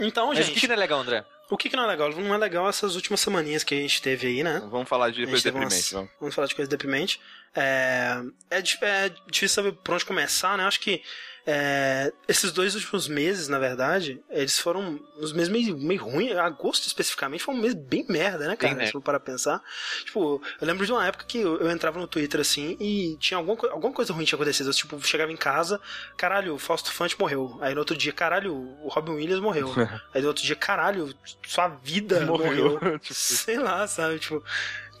[0.00, 0.50] Então, Mas gente...
[0.50, 1.24] o que, que não é legal, André?
[1.50, 2.10] O que, que não é legal?
[2.10, 4.60] Não é legal essas últimas semaninhas que a gente teve aí, né?
[4.70, 5.92] Vamos falar de coisa deprimente, umas...
[5.92, 6.10] vamos.
[6.18, 7.20] Vamos falar de coisa deprimente.
[7.54, 8.20] É...
[8.50, 10.64] É, é difícil saber por onde começar, né?
[10.64, 11.02] Acho que
[11.46, 16.36] é, esses dois últimos meses, na verdade, eles foram uns meses meio, meio ruins.
[16.36, 18.74] Agosto, especificamente, foi um mês bem merda, né, cara?
[18.74, 19.62] Bem, Se para pensar.
[20.06, 23.36] Tipo, eu lembro de uma época que eu, eu, entrava no Twitter assim e tinha
[23.36, 24.70] alguma, alguma coisa ruim tinha acontecido.
[24.70, 25.78] Eu, tipo, chegava em casa,
[26.16, 27.58] caralho, o Fausto Fante morreu.
[27.60, 29.68] Aí no outro dia, caralho, o Robin Williams morreu.
[30.14, 31.14] Aí no outro dia, caralho,
[31.46, 32.72] sua vida morreu.
[32.80, 32.98] morreu.
[32.98, 33.14] tipo...
[33.14, 34.18] Sei lá, sabe?
[34.18, 34.42] Tipo,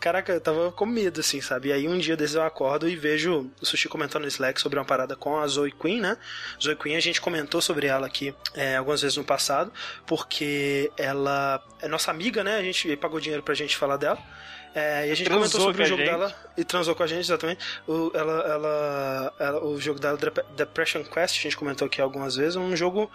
[0.00, 1.68] caraca, eu tava com medo, assim, sabe?
[1.68, 4.78] E aí um dia desses eu acordo e vejo o Sushi comentando no Slack sobre
[4.78, 6.16] uma parada com a Zoe Queen, né?
[6.62, 9.72] Zoe Queen, a gente comentou sobre ela aqui é, algumas vezes no passado,
[10.06, 12.56] porque ela é nossa amiga, né?
[12.56, 14.18] A gente pagou dinheiro pra gente falar dela.
[14.74, 17.20] É, e a gente transou comentou sobre o jogo dela e transou com a gente,
[17.20, 17.64] exatamente.
[17.86, 20.18] O, ela, ela, ela, o jogo dela,
[20.56, 23.08] Depression Quest, a gente comentou aqui algumas vezes, um jogo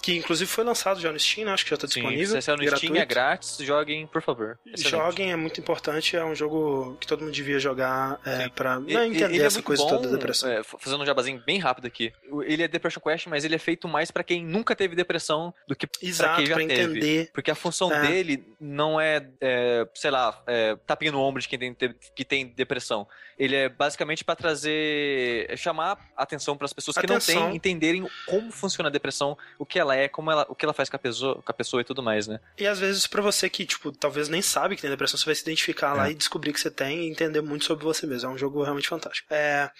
[0.00, 1.52] que inclusive foi lançado já no Steam, né?
[1.52, 2.40] acho que já está disponível.
[2.40, 2.86] Se é no gratuito.
[2.86, 4.58] Steam, é grátis, joguem, por favor.
[4.66, 4.90] Excelente.
[4.90, 9.24] Joguem, é muito importante, é um jogo que todo mundo devia jogar é, para entender
[9.24, 10.50] ele é essa é coisa bom, toda da depressão.
[10.50, 12.12] É, fazendo um jabazinho bem rápido aqui.
[12.44, 15.76] Ele é Depression Quest, mas ele é feito mais para quem nunca teve depressão do
[15.76, 16.82] que para quem já pra teve.
[16.82, 17.30] entender.
[17.32, 18.06] Porque a função é.
[18.06, 22.46] dele não é, é sei lá, é, tapinha no ombro de quem tem, que tem
[22.46, 23.06] depressão.
[23.38, 27.34] Ele é basicamente para trazer, chamar atenção para as pessoas que atenção.
[27.34, 30.54] não têm, entenderem como funciona a depressão, o que ela ela é, como ela, o
[30.54, 32.40] que ela faz com a pessoa, com a pessoa e tudo mais, né?
[32.58, 35.34] E às vezes para você que, tipo, talvez nem sabe que tem depressão, você vai
[35.34, 35.98] se identificar é.
[35.98, 38.30] lá e descobrir que você tem e entender muito sobre você mesmo.
[38.30, 39.32] É um jogo realmente fantástico.
[39.32, 39.70] É...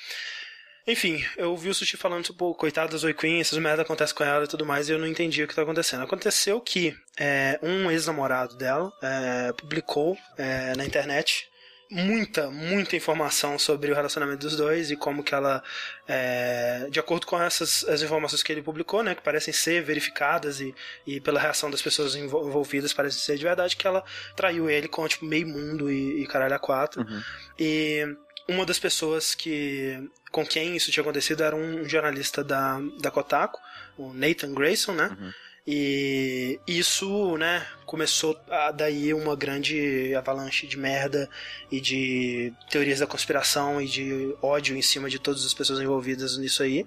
[0.86, 4.24] Enfim, eu vi o Sushi falando, tipo, coitada da Zoe Queen, essas merda acontecem com
[4.24, 6.02] ela e tudo mais, e eu não entendi o que tá acontecendo.
[6.02, 11.46] Aconteceu que é, um ex-namorado dela é, publicou é, na internet
[11.92, 15.62] muita, muita informação sobre o relacionamento dos dois e como que ela,
[16.08, 20.58] é, de acordo com essas as informações que ele publicou, né, que parecem ser verificadas
[20.60, 20.74] e,
[21.06, 24.02] e pela reação das pessoas envolvidas parecem ser de verdade, que ela
[24.34, 27.02] traiu ele com tipo meio mundo e, e caralho a quatro.
[27.02, 27.22] Uhum.
[27.58, 28.16] E
[28.48, 33.60] uma das pessoas que com quem isso tinha acontecido era um jornalista da, da Kotaku,
[33.98, 35.14] o Nathan Grayson, né?
[35.20, 35.32] Uhum.
[35.66, 41.30] E isso, né, começou a daí uma grande avalanche de merda
[41.70, 46.36] e de teorias da conspiração e de ódio em cima de todas as pessoas envolvidas
[46.36, 46.84] nisso aí.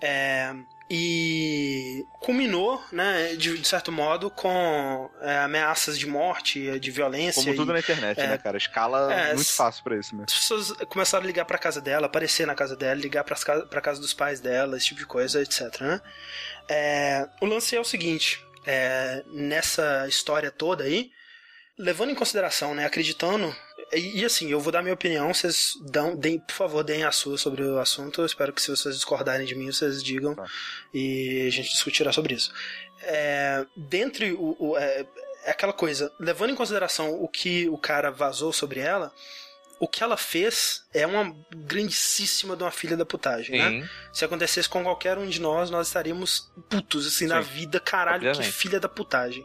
[0.00, 0.52] É,
[0.90, 7.42] e culminou, né, de, de certo modo, com é, ameaças de morte, de violência.
[7.42, 8.56] Como tudo e, na internet, é, né, cara?
[8.56, 10.24] Escala é, muito fácil para isso, né?
[10.26, 13.36] As pessoas começaram a ligar pra casa dela, aparecer na casa dela, ligar pra,
[13.66, 16.00] pra casa dos pais dela, esse tipo de coisa, etc, né?
[16.68, 21.10] É, o lance é o seguinte: é, nessa história toda aí,
[21.78, 23.54] levando em consideração, né, acreditando.
[23.92, 27.12] E, e, assim, eu vou dar minha opinião, vocês dão, deem, por favor, deem a
[27.12, 28.22] sua sobre o assunto.
[28.22, 30.46] Eu espero que se vocês discordarem de mim, vocês digam tá.
[30.94, 32.52] e a gente discutirá sobre isso.
[33.02, 35.06] É, dentre o, o é,
[35.44, 39.12] é aquela coisa, levando em consideração o que o cara vazou sobre ela,
[39.82, 43.68] o que ela fez é uma grandíssima de uma filha da putagem, né?
[43.68, 43.80] Sim.
[43.80, 43.90] né?
[44.12, 47.26] Se acontecesse com qualquer um de nós, nós estaríamos putos, assim, Sim.
[47.26, 48.46] na vida, caralho, Obviamente.
[48.46, 49.44] que filha da putagem.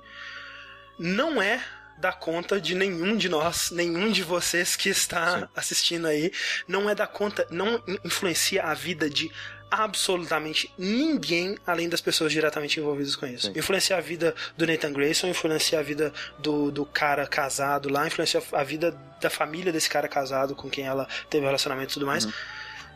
[1.00, 1.60] Não é
[1.98, 5.48] dar conta de nenhum de nós, nenhum de vocês que está Sim.
[5.56, 6.32] assistindo aí,
[6.68, 9.32] não é dar conta, não influencia a vida de
[9.70, 13.48] absolutamente ninguém além das pessoas diretamente envolvidas com isso.
[13.48, 13.60] Sim.
[13.60, 18.42] Influenciar a vida do Nathan Grayson, influenciar a vida do, do cara casado lá, influenciar
[18.54, 22.26] a vida da família desse cara casado com quem ela teve relacionamento e tudo mais.
[22.26, 22.32] Uhum.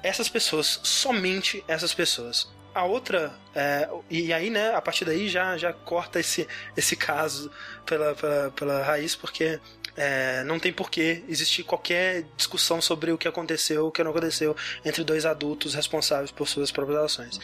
[0.03, 3.34] Essas pessoas, somente essas pessoas, a outra.
[3.53, 7.52] É, e aí, né, a partir daí já, já corta esse, esse caso
[7.85, 9.60] pela, pela, pela raiz, porque
[9.95, 14.56] é, não tem porquê existir qualquer discussão sobre o que aconteceu, o que não aconteceu
[14.85, 17.39] entre dois adultos responsáveis por suas próprias ações.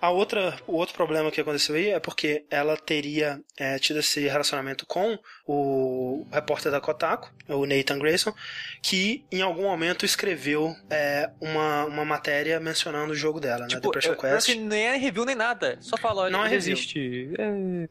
[0.00, 4.20] A outra, o outro problema que aconteceu aí é porque ela teria é, tido esse
[4.26, 8.32] relacionamento com o repórter da Kotaku, o Nathan Grayson,
[8.80, 13.80] que em algum momento escreveu é, uma, uma matéria mencionando o jogo dela, tipo, né?
[13.80, 14.48] Depression Quest.
[14.56, 17.30] Não nem é review nem nada, só fala, olha, não é existe.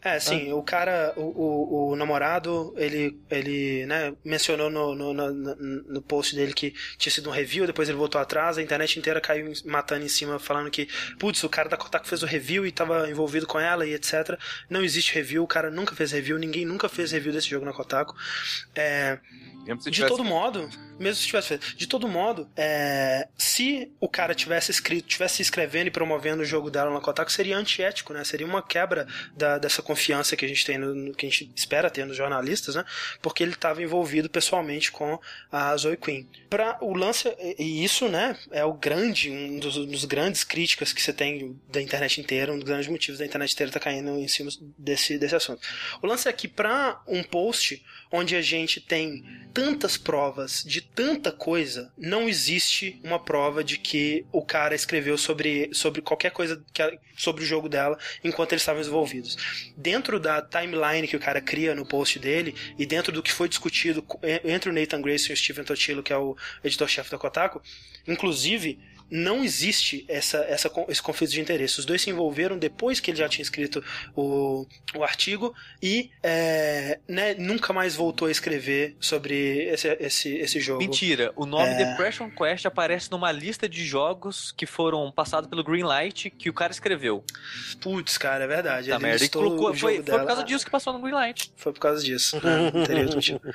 [0.04, 0.56] É, é sim, ah.
[0.56, 6.36] o cara, o, o, o, namorado, ele, ele né, mencionou no, no, no, no, post
[6.36, 10.06] dele que tinha sido um review, depois ele voltou atrás, a internet inteira caiu matando
[10.06, 10.88] em cima, falando que,
[11.20, 14.38] putz, o cara da Kotaku fez o review e estava envolvido com ela e etc.
[14.70, 17.74] Não existe review, o cara nunca fez review, ninguém nunca fez review desse jogo na
[17.74, 18.16] Kotaku.
[18.76, 19.20] É,
[19.90, 20.70] de todo modo,
[21.00, 25.88] mesmo se tivesse feito, de todo modo, é, se o cara tivesse escrito, tivesse escrevendo
[25.88, 28.24] e promovendo o jogo dela na Kotaku, seria antiético, né?
[28.24, 31.52] Seria uma quebra da, dessa confiança que a gente tem no, no, que a gente
[31.56, 32.84] espera ter nos jornalistas, né?
[33.22, 35.20] Porque ele estava envolvido pessoalmente com
[35.52, 36.28] a Zoe Queen.
[36.50, 41.02] Para o lance e isso, né, é o grande um dos, dos, grandes críticas que
[41.02, 44.28] você tem da internet inteira, um dos grandes motivos da internet inteira tá caindo em
[44.28, 45.62] cima desse desse assunto.
[46.02, 49.24] O lance é que para um post onde a gente tem
[49.54, 55.70] tantas provas de tanta coisa, não existe uma prova de que o cara escreveu sobre,
[55.74, 59.38] sobre qualquer coisa que, sobre o jogo dela enquanto eles estavam envolvidos.
[59.78, 63.48] Dentro da timeline que o cara cria no post dele e dentro do que foi
[63.48, 64.06] discutido
[64.44, 67.62] entre o Nathan Grace e o Steven Totilo, que é o editor-chefe da Kotaku,
[68.08, 68.80] inclusive
[69.10, 71.80] não existe essa, essa, esse conflito de interesse.
[71.80, 73.84] Os dois se envolveram depois que ele já tinha escrito
[74.16, 74.66] o,
[74.96, 80.80] o artigo e é, né, nunca mais voltou a escrever sobre esse, esse, esse jogo.
[80.80, 81.86] Mentira, o nome é...
[81.86, 86.72] Depression Quest aparece numa lista de jogos que foram passados pelo Greenlight que o cara
[86.72, 87.24] escreveu.
[87.82, 88.90] Putz, cara, é verdade.
[88.90, 89.30] Tá ele merda.
[89.30, 91.52] Colocou, foi, foi, por causa disso que passou no Greenlight.
[91.56, 92.40] Foi por causa disso.
[92.44, 92.72] né?
[92.74, 93.42] Não teria outro motivo.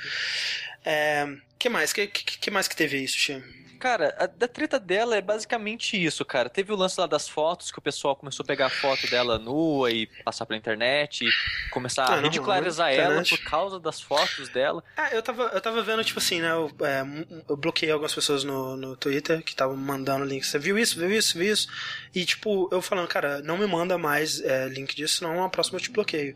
[0.86, 1.26] É,
[1.58, 1.94] que mais?
[1.94, 3.42] Que, que, que mais que teve isso, Tim?
[3.84, 6.48] Cara, a da treta dela é basicamente isso, cara.
[6.48, 9.38] Teve o lance lá das fotos, que o pessoal começou a pegar a foto dela
[9.38, 14.48] nua e passar pela internet e começar ah, a ridicularizar ela por causa das fotos
[14.48, 14.82] dela.
[14.96, 16.50] Ah, eu tava, eu tava vendo, tipo assim, né?
[16.50, 17.04] Eu, é,
[17.46, 20.48] eu bloqueei algumas pessoas no, no Twitter que estavam mandando links.
[20.48, 21.68] Você viu isso, viu isso, viu isso?
[22.14, 25.76] E, tipo, eu falando, cara, não me manda mais é, link disso, senão a próxima
[25.76, 26.34] eu te bloqueio.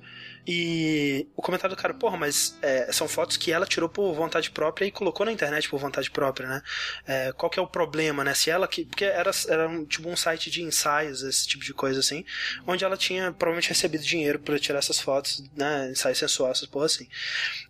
[0.50, 4.50] E o comentário do cara, porra, mas é, são fotos que ela tirou por vontade
[4.50, 6.62] própria e colocou na internet por vontade própria, né?
[7.06, 8.32] É, qual que é o problema, né?
[8.32, 8.86] Se ela que.
[8.86, 12.24] Porque era, era um, tipo um site de ensaios, esse tipo de coisa assim,
[12.66, 15.90] onde ela tinha provavelmente recebido dinheiro para tirar essas fotos, né?
[15.90, 17.06] Ensaios sensuais, essas porra assim.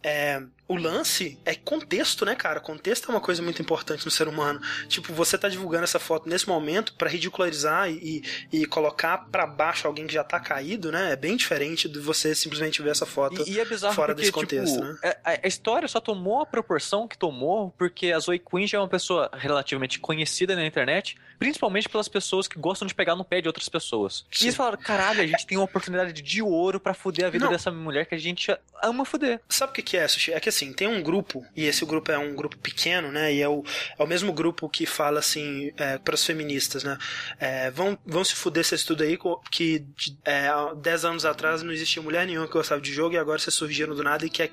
[0.01, 2.61] É, o lance é contexto, né, cara?
[2.61, 4.61] Contexto é uma coisa muito importante no ser humano.
[4.87, 8.23] Tipo, você tá divulgando essa foto nesse momento para ridicularizar e,
[8.53, 11.13] e colocar para baixo alguém que já tá caído, né?
[11.13, 14.33] É bem diferente de você simplesmente ver essa foto e, e é fora porque, desse
[14.33, 14.99] contexto, tipo, né?
[15.03, 18.77] É, a, a, história só tomou a proporção que tomou porque a Zoe Quinn já
[18.77, 23.25] é uma pessoa relativamente conhecida na internet, principalmente pelas pessoas que gostam de pegar no
[23.25, 24.25] pé de outras pessoas.
[24.31, 24.45] Sim.
[24.45, 27.45] E eles falaram, caralho, a gente tem uma oportunidade de ouro para fuder a vida
[27.45, 27.53] Não.
[27.53, 29.41] dessa mulher que a gente ama fuder.
[29.49, 30.33] Sabe o que, que é, Sushi?
[30.33, 33.33] É que assim, tem um grupo, e esse grupo é um grupo pequeno, né?
[33.33, 33.65] E é o,
[33.99, 36.99] é o mesmo grupo que fala assim é, para as feministas, né?
[37.39, 39.19] É, vão, vão se fuder esse estudo aí
[39.51, 39.85] que
[40.25, 43.55] é, 10 anos atrás não existia mulher nenhuma que gostava de jogo e agora vocês
[43.55, 44.51] surgiram do nada e quer,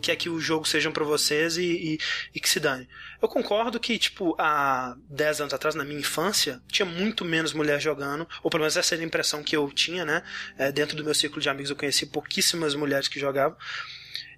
[0.00, 1.98] quer que o jogo seja para vocês e, e,
[2.34, 2.88] e que se dane.
[3.20, 7.80] Eu concordo que, tipo, há 10 anos atrás, na minha infância, tinha muito menos mulher
[7.80, 10.22] jogando, ou pelo menos essa era a impressão que eu tinha, né?
[10.56, 13.56] É, dentro do meu círculo de amigos eu conheci pouquíssimas mulheres que jogavam.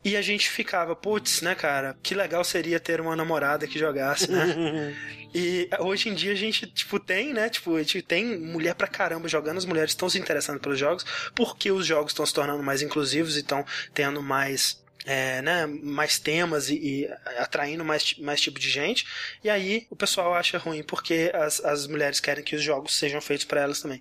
[0.02, 4.30] E a gente ficava, putz, né, cara, que legal seria ter uma namorada que jogasse,
[4.30, 4.96] né?
[5.34, 7.50] e hoje em dia a gente, tipo, tem, né?
[7.50, 11.04] Tipo, a gente tem mulher pra caramba jogando, as mulheres estão se interessando pelos jogos,
[11.34, 13.62] porque os jogos estão se tornando mais inclusivos e estão
[13.92, 17.08] tendo mais é, né, mais temas e, e,
[17.38, 19.06] atraindo mais, mais tipo de gente.
[19.42, 23.20] E aí o pessoal acha ruim porque as, as mulheres querem que os jogos sejam
[23.20, 24.00] feitos para elas também.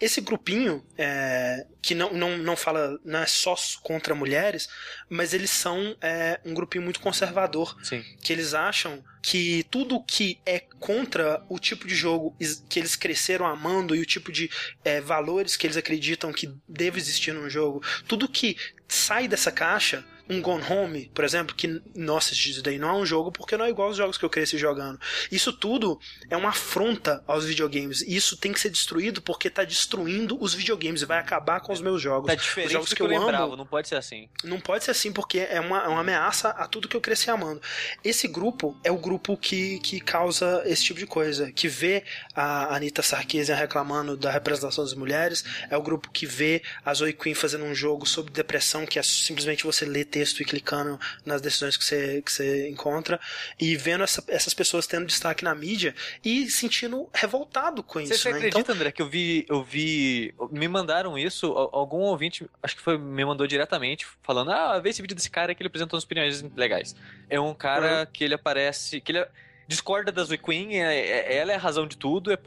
[0.00, 4.68] Esse grupinho, é, que não, não, não fala, não é só contra mulheres,
[5.08, 7.76] mas eles são é, um grupinho muito conservador.
[7.82, 8.04] Sim.
[8.20, 12.34] Que eles acham que tudo que é contra o tipo de jogo
[12.68, 14.50] que eles cresceram amando e o tipo de
[14.84, 18.56] é, valores que eles acreditam que deve existir no jogo, tudo que
[18.86, 23.06] sai dessa caixa um Gone Home, por exemplo, que, nossa, isso daí não é um
[23.06, 25.00] jogo porque não é igual aos jogos que eu cresci jogando.
[25.30, 25.98] Isso tudo
[26.28, 28.02] é uma afronta aos videogames.
[28.02, 31.72] E isso tem que ser destruído porque tá destruindo os videogames e vai acabar com
[31.72, 32.26] os meus jogos.
[32.26, 33.56] Tá diferente os jogos do que, eu, eu amo.
[33.56, 34.28] não pode ser assim.
[34.44, 37.30] Não pode ser assim porque é uma, é uma ameaça a tudo que eu cresci
[37.30, 37.60] amando.
[38.04, 42.74] Esse grupo é o grupo que, que causa esse tipo de coisa, que vê a
[42.74, 47.34] Anitta Sarkeesian reclamando da representação das mulheres, é o grupo que vê a Zoe Queen
[47.34, 51.76] fazendo um jogo sobre depressão, que é simplesmente você ler texto e clicando nas decisões
[51.76, 53.20] que você, que você encontra,
[53.58, 58.14] e vendo essa, essas pessoas tendo destaque na mídia e sentindo revoltado com isso.
[58.14, 58.36] Você né?
[58.36, 60.34] acredita, então, André, que eu vi, eu vi.
[60.50, 65.00] Me mandaram isso, algum ouvinte, acho que foi, me mandou diretamente, falando: ah, vê esse
[65.00, 66.96] vídeo desse cara que ele apresentou umas opiniões legais.
[67.30, 68.06] É um cara uhum.
[68.12, 69.00] que ele aparece.
[69.00, 69.24] que ele
[69.68, 72.38] discorda da Zoe Queen, é, é, ela é a razão de tudo, é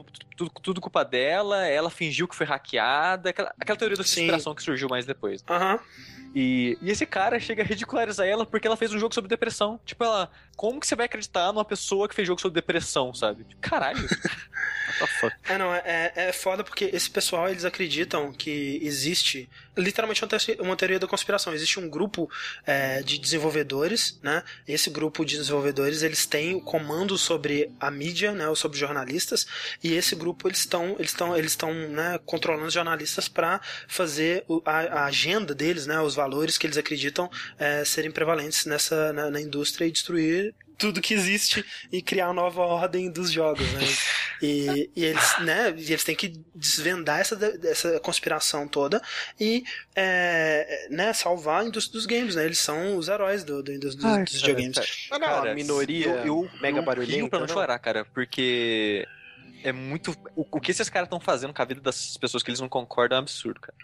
[0.41, 4.63] tudo, tudo culpa dela, ela fingiu que foi hackeada, aquela, aquela teoria da conspiração que
[4.63, 5.43] surgiu mais depois.
[5.47, 5.73] Aham.
[5.73, 6.11] Uhum.
[6.33, 9.79] E, e esse cara chega a ridicularizar ela porque ela fez um jogo sobre depressão.
[9.85, 10.31] Tipo, ela.
[10.55, 13.45] Como que você vai acreditar numa pessoa que fez jogo sobre depressão, sabe?
[13.59, 13.99] Caralho.
[15.49, 20.23] é, não, é, é foda porque esse pessoal, eles acreditam que existe literalmente
[20.59, 21.53] uma teoria da conspiração.
[21.53, 22.29] Existe um grupo
[22.65, 24.43] é, de desenvolvedores, né?
[24.67, 28.47] Esse grupo de desenvolvedores, eles têm o comando sobre a mídia, né?
[28.47, 29.47] Ou sobre jornalistas,
[29.83, 34.45] e esse grupo, eles estão eles estão eles estão né, controlando os jornalistas para fazer
[34.65, 35.99] a, a, agenda deles, né?
[36.01, 37.29] Os valores que eles acreditam
[37.59, 42.33] é, serem prevalentes nessa na, na indústria e destruir tudo que existe e criar uma
[42.33, 43.81] nova ordem dos jogos, né?
[44.41, 48.99] E, e eles, né, eles têm que desvendar essa, essa conspiração toda
[49.39, 49.63] e
[49.95, 52.45] é, né, salvar a indústria dos games, né?
[52.45, 55.07] Eles são os heróis do, do, dos, Ai, dos videogames.
[55.11, 57.29] Não, cara, a minoria eu, eu, mega barulhenta.
[57.29, 59.07] pra não, não chorar, cara, porque
[59.63, 60.11] é muito.
[60.35, 62.69] O, o que esses caras estão fazendo com a vida das pessoas que eles não
[62.69, 63.75] concordam é um absurdo, cara.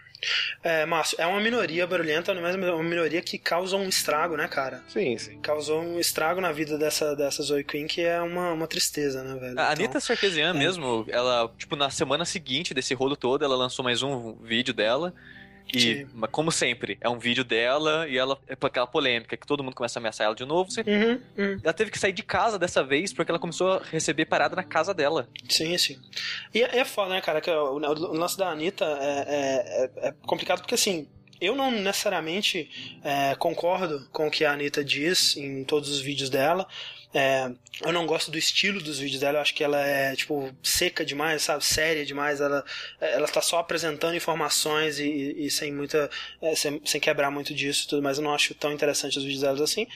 [0.64, 4.48] É, Márcio, é uma minoria barulhenta, mas é uma minoria que causa um estrago, né,
[4.48, 4.84] cara?
[4.88, 5.40] Sim, sim.
[5.42, 9.36] Causou um estrago na vida dessa, dessa Zoe Queen que é uma, uma tristeza, né,
[9.36, 9.50] velho?
[9.50, 10.54] A então, Anitta Sarkeesian é.
[10.54, 15.14] mesmo, ela, tipo, na semana seguinte desse rolo todo, ela lançou mais um vídeo dela
[15.74, 19.76] e, como sempre, é um vídeo dela e ela é aquela polêmica que todo mundo
[19.76, 20.72] começa a ameaçar ela de novo.
[20.72, 20.82] Você...
[20.82, 21.60] Uhum, uhum.
[21.64, 24.64] Ela teve que sair de casa dessa vez porque ela começou a receber parada na
[24.64, 25.28] casa dela.
[25.50, 26.00] Sim, sim.
[26.54, 27.42] E é, é foda, né, cara?
[27.42, 31.08] Que o, o lance da Anitta é, é, é complicado porque assim.
[31.40, 36.32] Eu não necessariamente é, concordo com o que a Anitta diz em todos os vídeos
[36.32, 36.68] dela,
[37.14, 37.50] é,
[37.82, 41.06] eu não gosto do estilo dos vídeos dela, eu acho que ela é, tipo, seca
[41.06, 41.64] demais, sabe?
[41.64, 42.42] Séria demais.
[42.42, 42.64] Ela,
[43.00, 46.10] ela tá só apresentando informações e, e sem muita.
[46.42, 48.18] É, sem, sem, quebrar muito disso e tudo mais.
[48.18, 49.88] Eu não acho tão interessante os vídeos dela assim.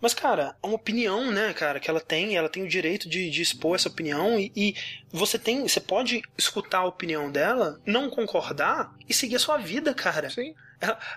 [0.00, 3.28] Mas, cara, é uma opinião, né, cara, que ela tem, ela tem o direito de,
[3.28, 4.74] de expor essa opinião e, e,
[5.12, 5.62] você tem.
[5.68, 10.30] Você pode escutar a opinião dela, não concordar e seguir a sua vida, cara.
[10.30, 10.54] Sim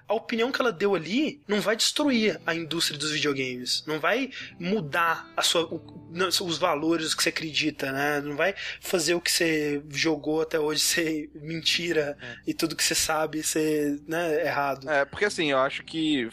[0.08, 4.30] a opinião que ela deu ali não vai destruir a indústria dos videogames, não vai
[4.60, 5.82] mudar a sua, o,
[6.46, 8.22] os valores que você acredita, né?
[8.22, 12.38] Não vai fazer o que você jogou até hoje ser mentira é.
[12.48, 14.90] e tudo que você sabe ser né, errado.
[14.90, 16.30] É, porque assim, eu acho que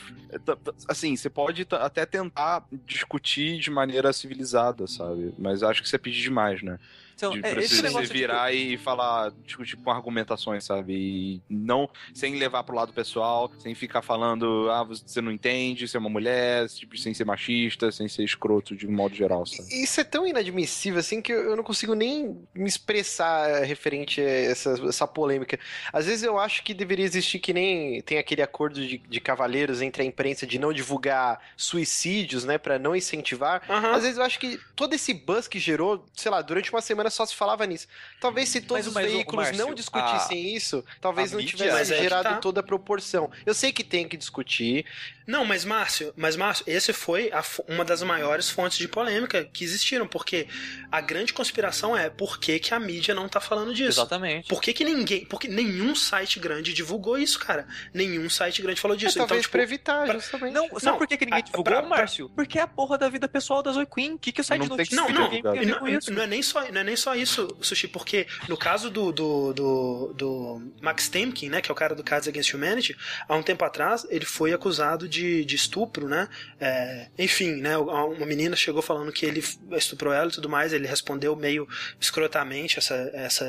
[0.89, 5.33] assim, você pode até tentar discutir de maneira civilizada, sabe?
[5.39, 6.79] Mas acho que você pedir demais, né?
[7.21, 8.63] Então, de, é, esse negócio virar tipo...
[8.63, 10.95] e falar, discutir com argumentações, sabe?
[10.95, 15.99] E não, sem levar pro lado pessoal, sem ficar falando, ah, você não entende, você
[15.99, 19.69] é uma mulher, tipo, sem ser machista, sem ser escroto de modo geral, sabe?
[19.83, 24.71] Isso é tão inadmissível, assim, que eu não consigo nem me expressar referente a essa,
[24.89, 25.59] essa polêmica.
[25.93, 29.83] Às vezes eu acho que deveria existir que nem tem aquele acordo de, de cavaleiros
[29.83, 33.63] entre a imprensa de não divulgar suicídios, né, para não incentivar.
[33.69, 33.93] Uhum.
[33.93, 37.10] Às vezes eu acho que todo esse buzz que gerou, sei lá, durante uma semana
[37.11, 37.87] só se falava nisso.
[38.21, 42.03] Talvez se todos mas, os veículos Márcio, não discutissem a, isso, talvez não tivesse é
[42.03, 42.37] gerado tá.
[42.37, 43.31] toda a proporção.
[43.45, 44.85] Eu sei que tem que discutir.
[45.31, 49.63] Não, mas Márcio, mas Márcio, esse foi a, uma das maiores fontes de polêmica que
[49.63, 50.49] existiram, porque
[50.91, 54.01] a grande conspiração é por que, que a mídia não tá falando disso.
[54.01, 54.49] Exatamente.
[54.49, 57.69] Por que, que ninguém, porque nenhum site grande divulgou isso, cara.
[57.95, 59.19] Nenhum site grande falou disso.
[59.19, 60.15] É, talvez então, tipo, pra evitar, pra...
[60.15, 60.53] justamente.
[60.53, 62.29] Não, sabe não, por que, que ninguém divulgou, pra, pra, Márcio?
[62.31, 64.15] Porque é a porra da vida pessoal da Zoe Queen.
[64.15, 66.81] O que, que o site não, notícia não, não, não, não, é nem só, não
[66.81, 71.61] é nem só isso, Sushi, porque no caso do, do, do, do Max Temkin, né,
[71.61, 72.97] que é o cara do Cards Against Humanity,
[73.29, 76.29] há um tempo atrás ele foi acusado de, de estupro, né?
[76.59, 79.43] É, enfim, né, uma menina chegou falando que ele
[79.73, 81.69] estuprou ela e tudo mais, ele respondeu meio
[82.01, 83.47] escrotamente essa, essa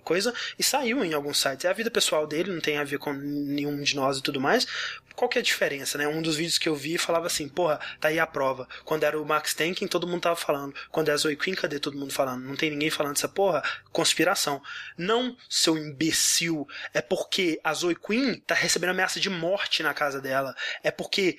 [0.00, 1.64] coisa e saiu em alguns sites.
[1.64, 4.40] É a vida pessoal dele, não tem a ver com nenhum de nós e tudo
[4.40, 4.66] mais.
[5.14, 6.08] Qual que é a diferença, né?
[6.08, 8.66] Um dos vídeos que eu vi falava assim, porra, tá aí a prova.
[8.84, 10.74] Quando era o Max Tankin, todo mundo tava falando.
[10.90, 12.42] Quando é a Zoe Queen, cadê todo mundo falando?
[12.42, 13.62] Não tem ninguém falando essa porra?
[13.92, 14.62] Conspiração.
[14.96, 16.66] Não, seu imbecil.
[16.94, 20.54] É porque a Zoe Queen tá recebendo ameaça de morte na casa dela.
[20.82, 21.38] É porque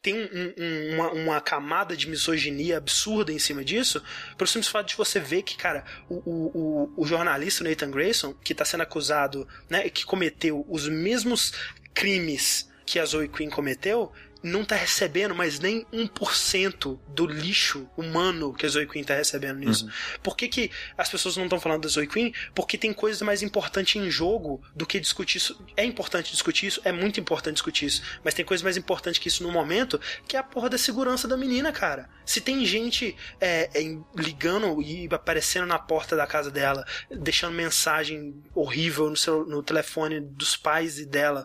[0.00, 4.02] tem um, um, uma, uma, camada de misoginia absurda em cima disso,
[4.38, 8.54] pelo simples fato de você ver que, cara, o, o, o jornalista Nathan Grayson, que
[8.54, 11.52] está sendo acusado, né, que cometeu os mesmos
[11.92, 14.10] crimes que a Zoe Quinn cometeu,
[14.46, 19.58] não tá recebendo mais nem 1% do lixo humano que a Zoe Queen tá recebendo
[19.58, 19.84] nisso.
[19.84, 19.90] Uhum.
[20.22, 22.32] Por que, que as pessoas não estão falando da Zoe Queen?
[22.54, 25.60] Porque tem coisas mais importantes em jogo do que discutir isso.
[25.76, 29.28] É importante discutir isso, é muito importante discutir isso, mas tem coisas mais importantes que
[29.28, 32.08] isso no momento, que é a porra da segurança da menina, cara.
[32.24, 38.42] Se tem gente é, é, ligando e aparecendo na porta da casa dela, deixando mensagem
[38.54, 41.44] horrível no, seu, no telefone dos pais e dela,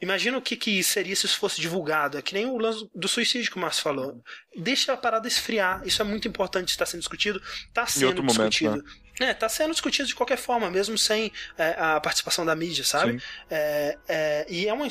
[0.00, 2.18] Imagina o que, que seria se isso fosse divulgado.
[2.18, 4.22] É que nem o lance do suicídio que o Márcio falou.
[4.56, 5.82] Deixa a parada esfriar.
[5.86, 7.40] Isso é muito importante estar sendo discutido.
[7.68, 8.70] Está sendo discutido.
[8.70, 8.92] Momento, né?
[9.18, 13.22] É, tá sendo discutido de qualquer forma, mesmo sem é, a participação da mídia, sabe?
[13.50, 14.86] É, é, e é uma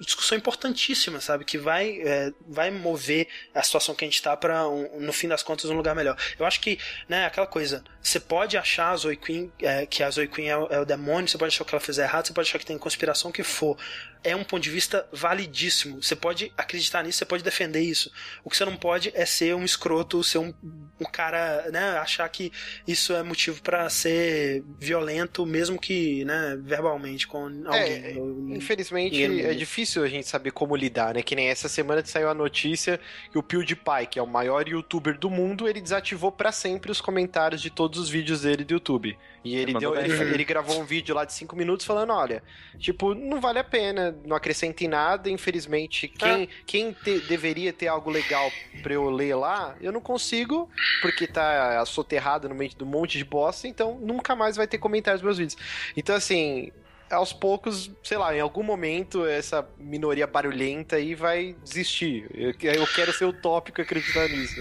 [0.00, 1.44] discussão importantíssima, sabe?
[1.44, 5.28] Que vai, é, vai mover a situação que a gente tá para, um, no fim
[5.28, 6.16] das contas, um lugar melhor.
[6.36, 6.78] Eu acho que,
[7.08, 10.56] né, aquela coisa, você pode achar a Zoe Queen, é, que a Zoe Queen é
[10.56, 12.66] o, é o, demônio, você pode achar que ela fez errado, você pode achar que
[12.66, 13.78] tem conspiração que for.
[14.22, 16.02] É um ponto de vista validíssimo.
[16.02, 18.12] Você pode acreditar nisso, você pode defender isso.
[18.44, 20.52] O que você não pode é ser um escroto, ser um,
[21.00, 22.52] um cara, né, achar que
[22.86, 27.72] isso é motivo para ser violento, mesmo que, né, verbalmente com alguém.
[27.72, 28.14] É,
[28.56, 31.22] infelizmente, é difícil a gente saber como lidar, né?
[31.22, 35.18] Que nem essa semana saiu a notícia que o PewDiePie, que é o maior youtuber
[35.18, 39.16] do mundo, ele desativou para sempre os comentários de todos os vídeos dele do YouTube.
[39.42, 42.42] E ele, deu, ele, ele, gravou um vídeo lá de 5 minutos falando: olha,
[42.78, 46.08] tipo, não vale a pena, não acrescenta em nada, infelizmente.
[46.08, 46.48] Quem, é.
[46.66, 48.50] quem te, deveria ter algo legal
[48.82, 50.68] pra eu ler lá, eu não consigo,
[51.02, 54.78] porque tá soterrado no meio de um monte de bosta, então nunca mais vai ter
[54.78, 55.56] comentários nos meus vídeos.
[55.96, 56.70] Então, assim,
[57.10, 62.26] aos poucos, sei lá, em algum momento essa minoria barulhenta aí vai desistir.
[62.34, 64.60] Eu, eu quero ser utópico e acreditar nisso.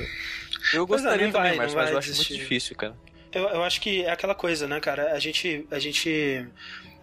[0.73, 2.95] Eu gostaria não, também, vai, mas, mas eu acho muito difícil, cara.
[3.31, 5.13] Eu, eu acho que é aquela coisa, né, cara?
[5.13, 5.65] A gente.
[5.69, 6.47] A gente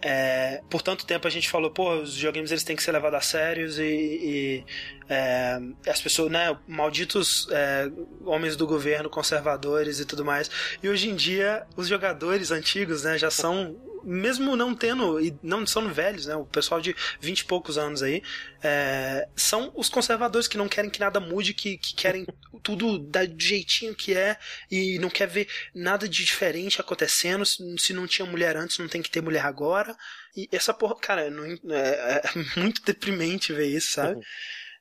[0.01, 3.17] é, por tanto tempo a gente falou, pô, os videogames eles têm que ser levados
[3.17, 4.65] a sérios e, e
[5.09, 7.89] é, as pessoas, né, malditos é,
[8.25, 10.49] homens do governo, conservadores e tudo mais.
[10.81, 13.75] E hoje em dia os jogadores antigos, né, já são
[14.07, 16.35] mesmo não tendo, e não são velhos, né?
[16.35, 18.23] O pessoal de 20 e poucos anos aí,
[18.63, 22.25] é, são os conservadores que não querem que nada mude, que, que querem
[22.63, 24.37] tudo do jeitinho que é
[24.71, 27.45] e não quer ver nada de diferente acontecendo.
[27.45, 29.86] Se não tinha mulher antes, não tem que ter mulher agora.
[30.35, 34.21] E essa porra, cara, não, é, é muito deprimente ver isso, sabe?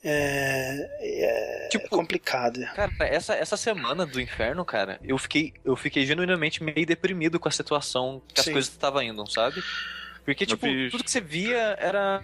[0.04, 2.60] É, é tipo, complicado.
[2.74, 7.48] Cara, essa, essa semana do inferno, cara, eu fiquei, eu fiquei genuinamente meio deprimido com
[7.48, 8.50] a situação que Sim.
[8.50, 9.62] as coisas estavam indo, sabe?
[10.26, 12.20] Porque, tipo, tudo que você via era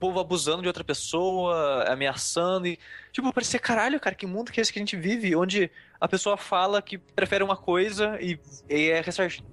[0.00, 2.78] povo abusando de outra pessoa, ameaçando e.
[3.12, 5.36] Tipo, parecia, caralho, cara, que mundo que é esse que a gente vive?
[5.36, 5.70] Onde
[6.00, 9.02] a pessoa fala que prefere uma coisa e, e é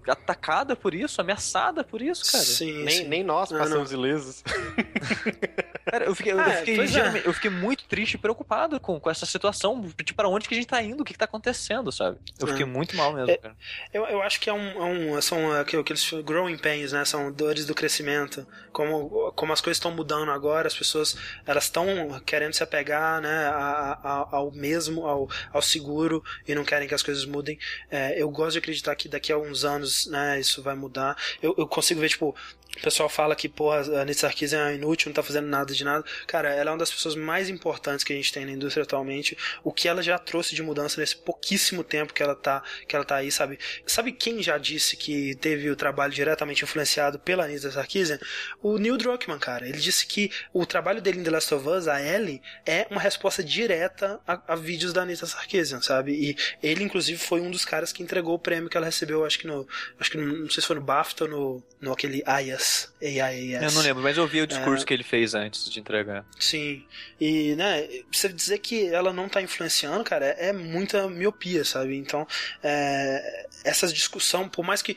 [0.07, 2.43] atacada por isso, ameaçada por isso, cara.
[2.43, 3.07] Sim, nem, sim.
[3.07, 4.05] nem nós passamos não, não.
[4.05, 4.43] ilesos.
[5.89, 7.21] cara, eu fiquei, eu, ah, fiquei, é.
[7.25, 9.89] eu fiquei muito triste e preocupado com, com essa situação.
[10.03, 11.01] Tipo, pra onde que a gente tá indo?
[11.01, 12.17] O que, que tá acontecendo, sabe?
[12.39, 12.67] Eu fiquei é.
[12.67, 13.55] muito mal mesmo, é, cara.
[13.93, 14.69] Eu, eu acho que é um.
[14.69, 17.05] É um são aqueles growing pains, né?
[17.05, 18.45] São dores do crescimento.
[18.71, 21.15] Como, como as coisas estão mudando agora, as pessoas
[21.45, 21.85] elas estão
[22.25, 26.93] querendo se apegar né, a, a, ao mesmo, ao, ao seguro e não querem que
[26.93, 27.57] as coisas mudem.
[27.89, 31.17] É, eu gosto de acreditar que daqui a uns anos, né, isso vai mudar.
[31.41, 32.35] Eu, eu consigo ver, tipo,
[32.77, 35.83] o pessoal fala que, pô, a Anita Sarkeesian é inútil, não tá fazendo nada de
[35.83, 36.03] nada.
[36.25, 39.37] Cara, ela é uma das pessoas mais importantes que a gente tem na indústria atualmente.
[39.63, 43.05] O que ela já trouxe de mudança nesse pouquíssimo tempo que ela tá, que ela
[43.05, 43.59] tá aí, sabe?
[43.85, 48.19] Sabe quem já disse que teve o trabalho diretamente influenciado pela Anita Sarkeesian?
[48.61, 49.67] O Neil Druckmann, cara.
[49.69, 52.99] Ele disse que o trabalho dele em The Last of Us, a Ellie, é uma
[52.99, 56.13] resposta direta a, a vídeos da Anita Sarkeesian, sabe?
[56.13, 59.37] E ele, inclusive, foi um dos caras que entregou o prêmio que ela recebeu, acho
[59.37, 59.67] que no.
[59.99, 62.62] Acho que no, não sei se foi no BAFTA ou no, no aquele AIAS
[63.01, 63.63] AIAS.
[63.63, 64.87] Eu não lembro, mas eu ouvi o discurso é...
[64.87, 66.25] que ele fez antes de entregar.
[66.39, 66.83] Sim.
[67.19, 71.95] E, né, você dizer que ela não tá influenciando, cara, é, é muita miopia, sabe?
[71.97, 72.27] Então,
[72.61, 74.95] é, essa discussão, por mais que,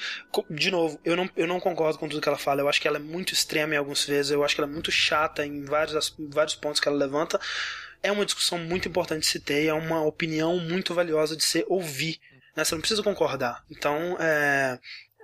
[0.50, 2.88] de novo, eu não, eu não concordo com tudo que ela fala, eu acho que
[2.88, 5.64] ela é muito extrema em algumas vezes, eu acho que ela é muito chata em
[5.64, 7.40] vários, vários pontos que ela levanta.
[8.02, 11.64] É uma discussão muito importante de se ter, é uma opinião muito valiosa de se
[11.68, 12.20] ouvir.
[12.54, 12.64] Né?
[12.64, 13.62] Você não precisa concordar.
[13.70, 14.78] Então, é,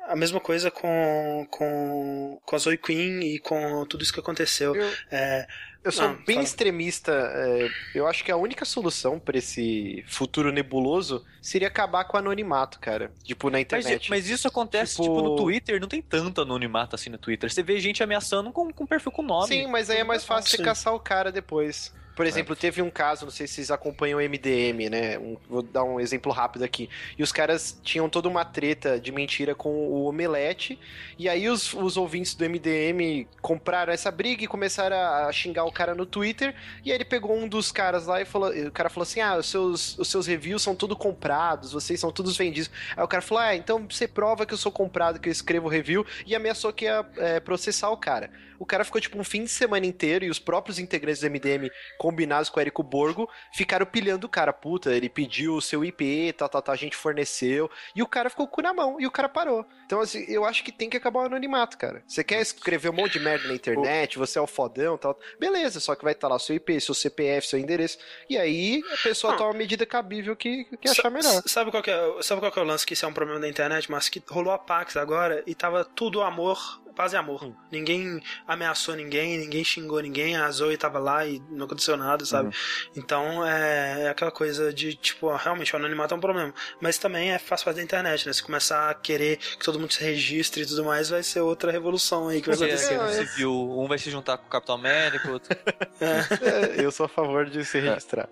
[0.08, 4.74] a mesma coisa com, com, com a Zoe Queen e com tudo isso que aconteceu.
[4.74, 5.46] Eu, é,
[5.84, 6.44] eu sou não, bem fala.
[6.44, 7.12] extremista.
[7.12, 12.20] É, eu acho que a única solução para esse futuro nebuloso seria acabar com o
[12.20, 13.12] anonimato, cara.
[13.24, 14.10] Tipo, na internet.
[14.10, 15.04] Mas, mas isso acontece, tipo...
[15.04, 15.22] tipo...
[15.22, 17.52] no Twitter, não tem tanto anonimato assim no Twitter.
[17.52, 19.48] Você vê gente ameaçando com, com perfil com nome.
[19.48, 21.92] Sim, mas aí é mais fácil você caçar o cara depois.
[22.14, 22.56] Por exemplo, é.
[22.56, 25.18] teve um caso, não sei se vocês acompanham o MDM, né?
[25.18, 26.88] Um, vou dar um exemplo rápido aqui.
[27.16, 30.78] E os caras tinham toda uma treta de mentira com o Omelete.
[31.18, 35.72] E aí os, os ouvintes do MDM compraram essa briga e começaram a xingar o
[35.72, 36.54] cara no Twitter.
[36.84, 39.36] E aí ele pegou um dos caras lá e falou: o cara falou assim: Ah,
[39.36, 42.70] os seus, os seus reviews são tudo comprados, vocês são todos vendidos.
[42.96, 45.68] Aí o cara falou: Ah, então você prova que eu sou comprado, que eu escrevo
[45.68, 46.04] review.
[46.26, 48.30] E ameaçou que ia é, processar o cara.
[48.62, 51.68] O cara ficou tipo um fim de semana inteiro e os próprios integrantes do MDM,
[52.02, 54.52] combinados com o Érico Borgo, ficaram pilhando o cara.
[54.52, 57.70] Puta, ele pediu o seu IP, tal, tal, tal, a gente forneceu.
[57.94, 59.64] E o cara ficou com o cu na mão e o cara parou.
[59.86, 62.02] Então, assim, eu acho que tem que acabar o anonimato, cara.
[62.04, 65.16] Você quer escrever um monte de merda na internet, você é o fodão tal.
[65.38, 67.98] Beleza, só que vai estar lá o seu IP, seu CPF, seu endereço.
[68.28, 71.40] E aí a pessoa toma a medida cabível que, que achar melhor.
[71.46, 73.88] Sabe qual, é, sabe qual é o lance que isso é um problema da internet,
[73.88, 77.44] mas que rolou a Pax agora e tava tudo amor paz e amor.
[77.44, 77.54] Hum.
[77.70, 82.48] Ninguém ameaçou ninguém, ninguém xingou ninguém, a Zoe tava lá e não aconteceu nada, sabe?
[82.48, 82.92] Uhum.
[82.96, 86.54] Então é, é, aquela coisa de, tipo, ó, realmente o anonimato é um problema.
[86.80, 88.32] Mas também é faz parte da internet, né?
[88.32, 91.72] Se começar a querer que todo mundo se registre e tudo mais, vai ser outra
[91.72, 92.94] revolução aí que vai acontecer.
[92.94, 95.52] É, civil, um vai se juntar com o Capitão América, outro.
[96.00, 96.80] É.
[96.80, 96.84] é.
[96.84, 98.28] eu sou a favor de se registrar.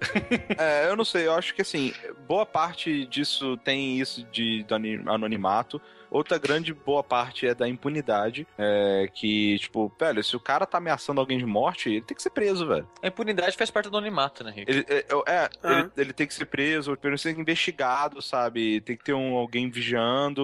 [0.58, 1.92] É, eu não sei, eu acho que assim,
[2.26, 4.74] boa parte disso tem isso de, de
[5.06, 5.80] anonimato.
[6.10, 10.78] Outra grande boa parte é da impunidade, é, que, tipo, velho, se o cara tá
[10.78, 12.88] ameaçando alguém de morte, ele tem que ser preso, velho.
[13.00, 14.70] A impunidade faz parte do anonimato, né, Rick?
[14.70, 15.70] Ele, é, é ah.
[15.70, 18.80] ele, ele, tem que ser preso, pelo menos tem que ser investigado, sabe?
[18.80, 20.42] Tem que ter um, alguém vigiando,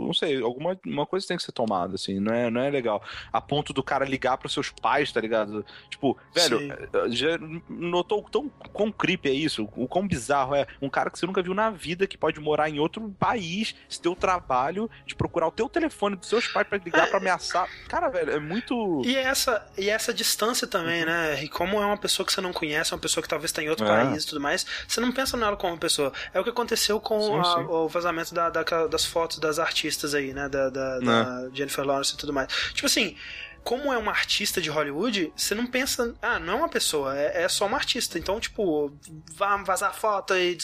[0.00, 3.02] não sei, alguma uma coisa tem que ser tomada, assim, não é, não é legal.
[3.32, 5.64] A ponto do cara ligar pros seus pais, tá ligado?
[5.88, 6.70] Tipo, velho, Sim.
[6.70, 9.68] É, já notou tão quão creepy é isso?
[9.76, 12.70] O quão bizarro é um cara que você nunca viu na vida, que pode morar
[12.70, 16.66] em outro país, se ter o trabalho de procurar o teu telefone dos seus pais
[16.66, 17.68] para ligar para ameaçar.
[17.88, 19.02] Cara, velho, é muito.
[19.04, 21.06] E essa, e essa distância também, uhum.
[21.06, 21.42] né?
[21.44, 23.68] E como é uma pessoa que você não conhece, uma pessoa que talvez está em
[23.68, 23.88] outro é.
[23.88, 26.12] país e tudo mais, você não pensa nela como uma pessoa.
[26.32, 27.66] É o que aconteceu com sim, a, sim.
[27.68, 30.48] o vazamento da, da, das fotos das artistas aí, né?
[30.48, 31.56] Da, da, da é.
[31.56, 32.48] Jennifer Lawrence e tudo mais.
[32.74, 33.16] Tipo assim
[33.62, 37.42] como é uma artista de Hollywood, você não pensa, ah, não é uma pessoa, é,
[37.42, 38.18] é só uma artista.
[38.18, 38.92] Então, tipo,
[39.34, 40.56] vá vazar foto e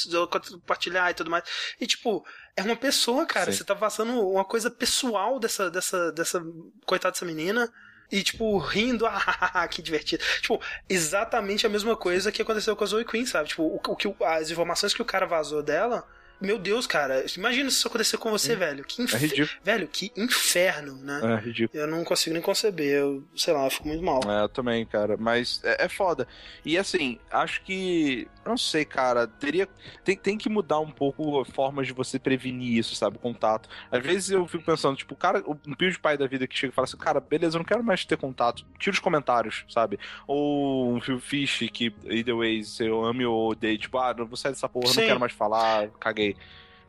[0.50, 1.44] compartilhar e tudo mais.
[1.80, 2.24] E, tipo,
[2.56, 3.52] é uma pessoa, cara.
[3.52, 3.58] Sim.
[3.58, 6.42] Você tá vazando uma coisa pessoal dessa, dessa, dessa
[6.84, 7.70] coitada dessa menina.
[8.10, 10.24] E, tipo, rindo, ah, que divertido.
[10.40, 13.48] Tipo, exatamente a mesma coisa que aconteceu com a Zoe Queen, sabe?
[13.48, 16.06] Tipo, o, o que, as informações que o cara vazou dela
[16.40, 18.58] meu Deus, cara, imagina se isso acontecer com você, hum.
[18.58, 18.84] velho.
[18.84, 19.14] Que inf...
[19.14, 19.60] É ridículo.
[19.62, 21.20] Velho, que inferno, né?
[21.24, 21.82] É ridículo.
[21.82, 22.98] Eu não consigo nem conceber.
[22.98, 24.20] Eu, sei lá, eu fico muito mal.
[24.26, 25.16] É, eu também, cara.
[25.16, 26.28] Mas é, é foda.
[26.64, 28.28] E assim, acho que.
[28.44, 29.26] Não sei, cara.
[29.26, 29.66] Teria.
[30.04, 33.16] Tem, tem que mudar um pouco formas de você prevenir isso, sabe?
[33.16, 33.68] O contato.
[33.90, 36.56] Às vezes eu fico pensando, tipo, o cara, um pio de pai da vida que
[36.56, 38.64] chega e fala assim, cara, beleza, eu não quero mais ter contato.
[38.78, 39.98] Tira os comentários, sabe?
[40.26, 44.36] Ou um Phil Fish que, either ways, eu ame ou odeio, tipo, ah, não vou
[44.36, 45.00] sair dessa porra, Sim.
[45.00, 46.25] não quero mais falar, caguei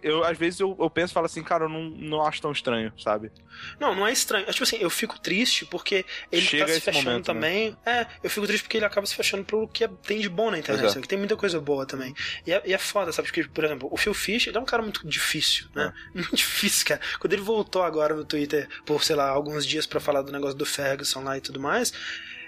[0.02, 2.52] eu às vezes eu, eu penso e falo assim, cara, eu não, não acho tão
[2.52, 3.32] estranho, sabe?
[3.80, 4.46] Não, não é estranho.
[4.46, 7.34] Tipo assim, eu fico triste porque ele Chega tá se fechando momento, né?
[7.34, 7.78] também.
[7.86, 8.02] Né?
[8.02, 10.60] É, eu fico triste porque ele acaba se fechando pro que tem de bom na
[10.60, 11.02] internet, é.
[11.02, 12.14] que tem muita coisa boa também.
[12.46, 13.28] E é, e é foda, sabe?
[13.28, 15.94] Porque, por exemplo, o Phil Fish, ele é um cara muito difícil, né?
[15.94, 16.08] É.
[16.18, 17.02] Muito difícil, cara.
[17.20, 20.58] Quando ele voltou agora no Twitter por, sei lá, alguns dias para falar do negócio
[20.58, 21.94] do Ferguson lá e tudo mais,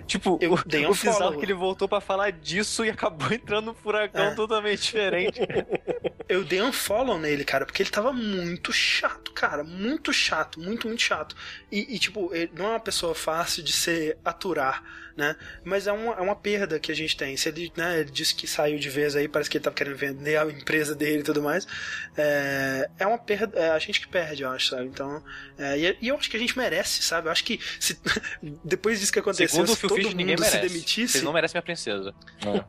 [0.08, 3.66] Tipo, eu dei um o bizarro que ele voltou para falar disso e acabou entrando
[3.66, 4.36] num furacão é.
[4.36, 5.40] totalmente diferente.
[6.30, 9.64] eu dei um follow nele, cara, porque ele tava muito chato, cara.
[9.64, 11.36] Muito chato, muito, muito chato.
[11.72, 14.84] E, e tipo, ele não é uma pessoa fácil de se aturar
[15.20, 15.36] né?
[15.66, 17.36] Mas é uma, é uma perda que a gente tem.
[17.36, 19.98] Se ele, né, ele disse que saiu de vez aí, parece que ele tava querendo
[19.98, 21.68] vender a empresa dele e tudo mais.
[22.18, 24.86] É, é uma perda, é a gente que perde, eu acho, sabe?
[24.86, 25.22] Então,
[25.58, 27.28] é, e, e, eu acho que a gente merece, sabe?
[27.28, 28.00] Eu acho que se,
[28.64, 31.14] depois disso que aconteceu, Segundo se todo Fish, mundo se demitisse.
[31.14, 32.16] Vocês não merece minha princesa.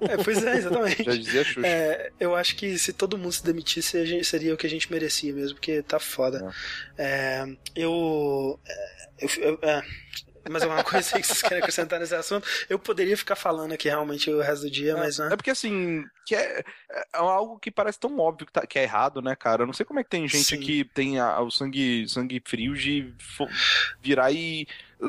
[0.01, 1.05] É, pois é, exatamente.
[1.05, 1.67] Já dizia Xuxa.
[1.67, 4.91] É, eu acho que se todo mundo se demitisse, gente, seria o que a gente
[4.91, 6.53] merecia mesmo, porque tá foda.
[6.99, 7.47] É,
[7.77, 8.59] eu.
[9.21, 9.29] eu,
[9.63, 9.83] eu
[10.45, 13.73] é, mas uma coisa aí que vocês querem acrescentar nesse assunto, eu poderia ficar falando
[13.73, 15.29] aqui realmente o resto do dia, é, mas né?
[15.33, 16.65] É porque assim, que é, é
[17.13, 19.63] algo que parece tão óbvio que, tá, que é errado, né, cara?
[19.63, 20.61] Eu não sei como é que tem gente Sim.
[20.61, 23.13] que tem a, o sangue, sangue frio de
[24.01, 24.67] virar e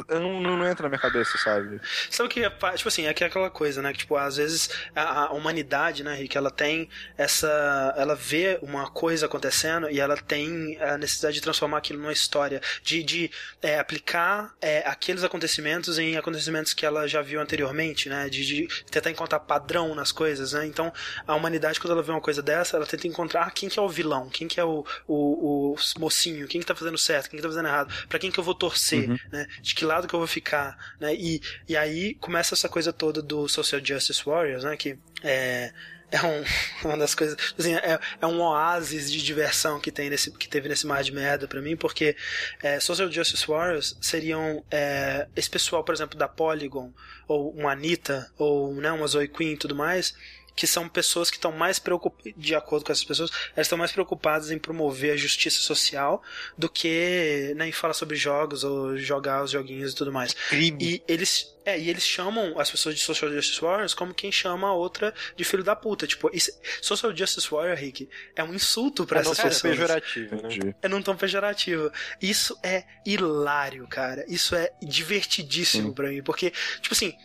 [0.09, 1.81] não, não, entra na minha cabeça, sabe?
[2.09, 3.91] Sabe que é, tipo assim, é aquela coisa, né?
[3.91, 7.93] Que, tipo, às vezes a, a, humanidade, né, Rick, ela tem essa.
[7.97, 12.61] Ela vê uma coisa acontecendo e ela tem a necessidade de transformar aquilo numa história,
[12.81, 18.29] de, de é, aplicar é, aqueles acontecimentos em acontecimentos que ela já viu anteriormente, né?
[18.29, 20.65] De, de, tentar encontrar padrão nas coisas, né?
[20.65, 20.91] Então,
[21.27, 23.89] a humanidade, quando ela vê uma coisa dessa, ela tenta encontrar quem que é o
[23.89, 27.43] vilão, quem que é o, o, o mocinho, quem que tá fazendo certo, quem que
[27.43, 29.17] tá fazendo errado, para quem que eu vou torcer, uhum.
[29.31, 29.47] né?
[29.61, 31.15] De que lado que eu vou ficar, né?
[31.15, 34.77] E, e aí começa essa coisa toda do Social Justice Warriors, né?
[34.77, 35.73] Que é,
[36.11, 36.43] é um,
[36.87, 37.35] uma das coisas.
[37.57, 41.11] Assim, é, é, um oásis de diversão que, tem nesse, que teve nesse mar de
[41.11, 42.15] merda para mim, porque
[42.61, 46.93] é, Social Justice Warriors seriam é, esse pessoal, por exemplo, da Polygon,
[47.27, 50.13] ou uma Anitta, ou né, uma Zoe Queen e tudo mais
[50.61, 53.91] que são pessoas que estão mais preocupadas, de acordo com essas pessoas, elas estão mais
[53.91, 56.21] preocupadas em promover a justiça social
[56.55, 60.35] do que né, em falar sobre jogos ou jogar os joguinhos e tudo mais.
[60.49, 60.77] Crime.
[60.79, 64.67] E eles, é, e eles chamam as pessoas de Social Justice Warriors como quem chama
[64.67, 66.05] a outra de filho da puta.
[66.05, 69.65] Tipo, isso, Social Justice Warrior, Rick, é um insulto para é essas pessoas.
[69.65, 70.75] É pejorativo, né?
[70.79, 71.91] É não tão pejorativo.
[72.21, 74.23] Isso é hilário, cara.
[74.27, 77.17] Isso é divertidíssimo para mim, porque, tipo assim,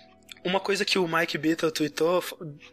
[0.47, 2.23] uma coisa que o Mike Beatle tweetou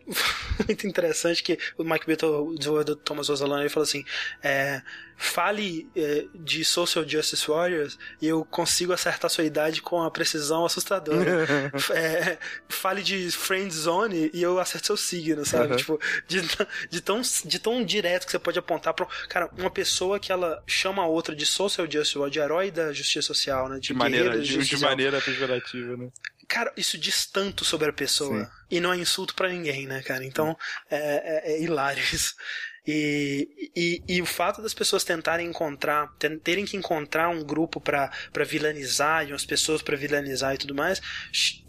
[0.67, 4.05] muito interessante que o Mike Beatle, o desenvolvedor do Thomas Rosalano, ele falou assim,
[4.43, 4.81] é,
[5.17, 10.65] fale é, de Social Justice Warriors e eu consigo acertar sua idade com a precisão
[10.65, 11.47] assustadora.
[11.95, 12.37] é,
[12.69, 15.71] fale de Friend Zone e eu acerto seu signo, sabe?
[15.71, 15.77] Uhum.
[15.77, 16.41] Tipo, de,
[16.89, 19.07] de, tão, de tão direto que você pode apontar pra.
[19.27, 22.93] Cara, uma pessoa que ela chama a outra de Social Justice Warrior, de herói da
[22.93, 23.75] justiça social, né?
[23.75, 26.09] De, de maneira, de, de maneira pejorativa, né?
[26.53, 28.45] Cara, isso diz tanto sobre a pessoa.
[28.45, 28.51] Sim.
[28.69, 30.23] E não é insulto para ninguém, né, cara?
[30.23, 30.55] Então,
[30.87, 32.35] é, é, é hilário isso.
[32.85, 36.11] E, e, e, o fato das pessoas tentarem encontrar,
[36.43, 38.11] terem que encontrar um grupo para
[38.45, 41.01] vilanizar e umas pessoas para vilanizar e tudo mais,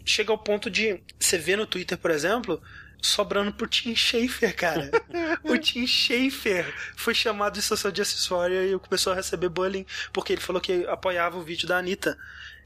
[0.03, 2.61] chega ao ponto de você ver no Twitter, por exemplo,
[3.01, 4.91] sobrando pro Tim Schafer, cara.
[5.45, 6.65] o Tim Schafer
[6.97, 10.85] foi chamado de Social Justice Warrior e começou a receber bullying porque ele falou que
[10.85, 12.17] apoiava o vídeo da Anitta.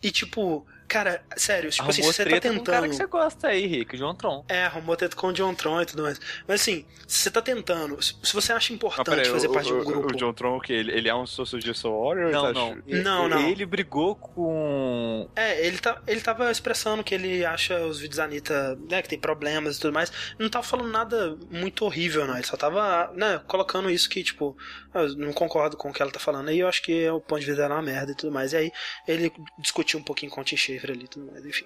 [0.02, 2.56] E tipo, Cara, sério, tipo arrumou assim, você tá tentando.
[2.56, 4.44] Com o cara que você gosta aí, Rick, John Tron.
[4.50, 6.20] É, arrumou treta com o John Tron e tudo mais.
[6.48, 9.74] Mas assim, se você tá tentando, se você acha importante ah, fazer o, parte de
[9.74, 10.12] um grupo.
[10.12, 12.32] O John Tron, que ele, ele é um Social Justice Warrior?
[12.32, 12.78] Não, não.
[12.88, 13.48] Ele, não, não.
[13.48, 15.30] Ele brigou com.
[15.36, 19.10] É, ele, tá, ele tava expressando que ele acha os vídeos da Anitta, né, que
[19.10, 20.12] tem problemas e tudo mais.
[20.40, 22.34] Não tava falando nada muito horrível, não.
[22.34, 24.58] Ele só tava, né, colocando isso que, tipo,
[24.96, 26.50] eu não concordo com o que ela tá falando.
[26.52, 28.34] E eu acho que é o ponto de vista dela é uma merda e tudo
[28.34, 28.54] mais.
[28.54, 28.72] E aí
[29.08, 31.66] ele discutiu um pouquinho com o Tim Schafer ali tudo mais, enfim.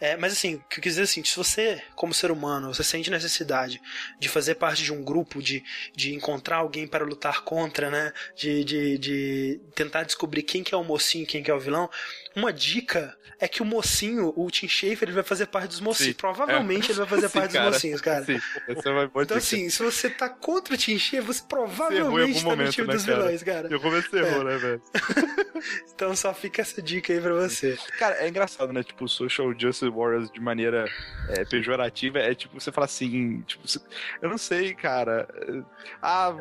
[0.00, 2.82] É, mas assim, o que eu quis dizer assim, se você, como ser humano, você
[2.82, 3.80] sente necessidade
[4.18, 5.62] de fazer parte de um grupo, de,
[5.94, 8.12] de encontrar alguém para lutar contra, né?
[8.34, 11.90] De, de, de tentar descobrir quem que é o mocinho quem que é o vilão,
[12.36, 16.12] uma dica é que o mocinho, o Tim Schafer, ele vai fazer parte dos mocinhos.
[16.12, 16.92] Sim, provavelmente é.
[16.92, 18.24] ele vai fazer parte Sim, dos mocinhos, cara.
[18.24, 22.86] Sim, então, assim, se você tá contra o Tim Schafer, você provavelmente tá no time
[22.86, 23.18] né, dos cara?
[23.18, 23.68] vilões, cara.
[23.70, 24.44] Eu comecei errou, é.
[24.44, 24.82] né, velho?
[25.94, 27.78] então só fica essa dica aí pra você.
[27.98, 28.82] Cara, é engraçado, né?
[28.82, 30.86] Tipo, Social Justice Warriors de maneira
[31.30, 33.64] é, pejorativa é tipo, você fala assim, tipo,
[34.20, 35.26] eu não sei, cara.
[36.02, 36.34] Ah,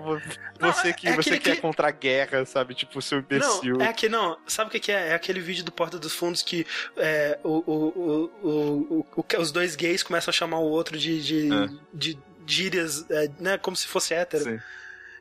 [0.60, 1.62] você que é você quer que...
[1.62, 2.76] contra a guerra, sabe?
[2.76, 3.78] Tipo, seu imbecil.
[3.78, 4.38] Não, é que não.
[4.48, 5.10] Sabe o que é?
[5.10, 6.66] É aquele vídeo do Porta dos Fundos que
[6.98, 11.54] é, o, o, o, o, os dois gays começam a chamar o outro de, de,
[11.54, 11.70] é.
[11.94, 13.58] de gírias, é, né?
[13.60, 14.44] Como se fosse hétero.
[14.44, 14.60] Sim.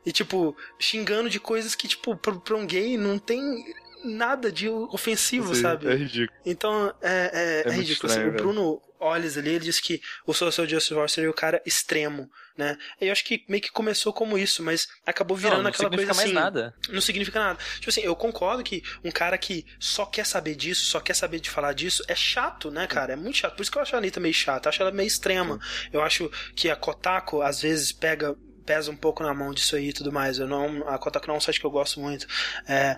[0.03, 3.65] E, tipo, xingando de coisas que, tipo, pra, pra um gay não tem
[4.03, 5.87] nada de ofensivo, Sim, sabe?
[5.87, 6.39] É ridículo.
[6.45, 8.11] Então, é, é, é, é ridículo.
[8.11, 11.33] Estranho, assim, o Bruno Olhos ali, ele disse que o Social Justice Warrior seria o
[11.33, 12.77] cara extremo, né?
[12.99, 16.11] Eu acho que meio que começou como isso, mas acabou virando não, não aquela coisa
[16.11, 16.33] assim.
[16.33, 16.75] Não significa mais nada.
[16.89, 17.59] Não significa nada.
[17.75, 21.39] Tipo assim, eu concordo que um cara que só quer saber disso, só quer saber
[21.39, 23.13] de falar disso, é chato, né, cara?
[23.13, 23.55] É muito chato.
[23.55, 24.67] Por isso que eu acho a Anitta meio chata.
[24.67, 25.59] Eu acho ela meio extrema.
[25.93, 28.35] Eu acho que a Kotaku, às vezes, pega
[28.65, 30.39] pesa um pouco na mão disso aí e tudo mais.
[30.39, 32.25] Eu não, a Kotaku não é um site que eu gosto muito.
[32.67, 32.97] É,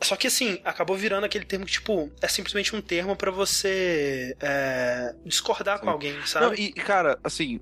[0.00, 4.36] só que assim, acabou virando aquele termo que, tipo, é simplesmente um termo para você
[4.40, 5.84] é, discordar Sim.
[5.84, 6.46] com alguém, sabe?
[6.46, 7.60] Não, e, cara, assim,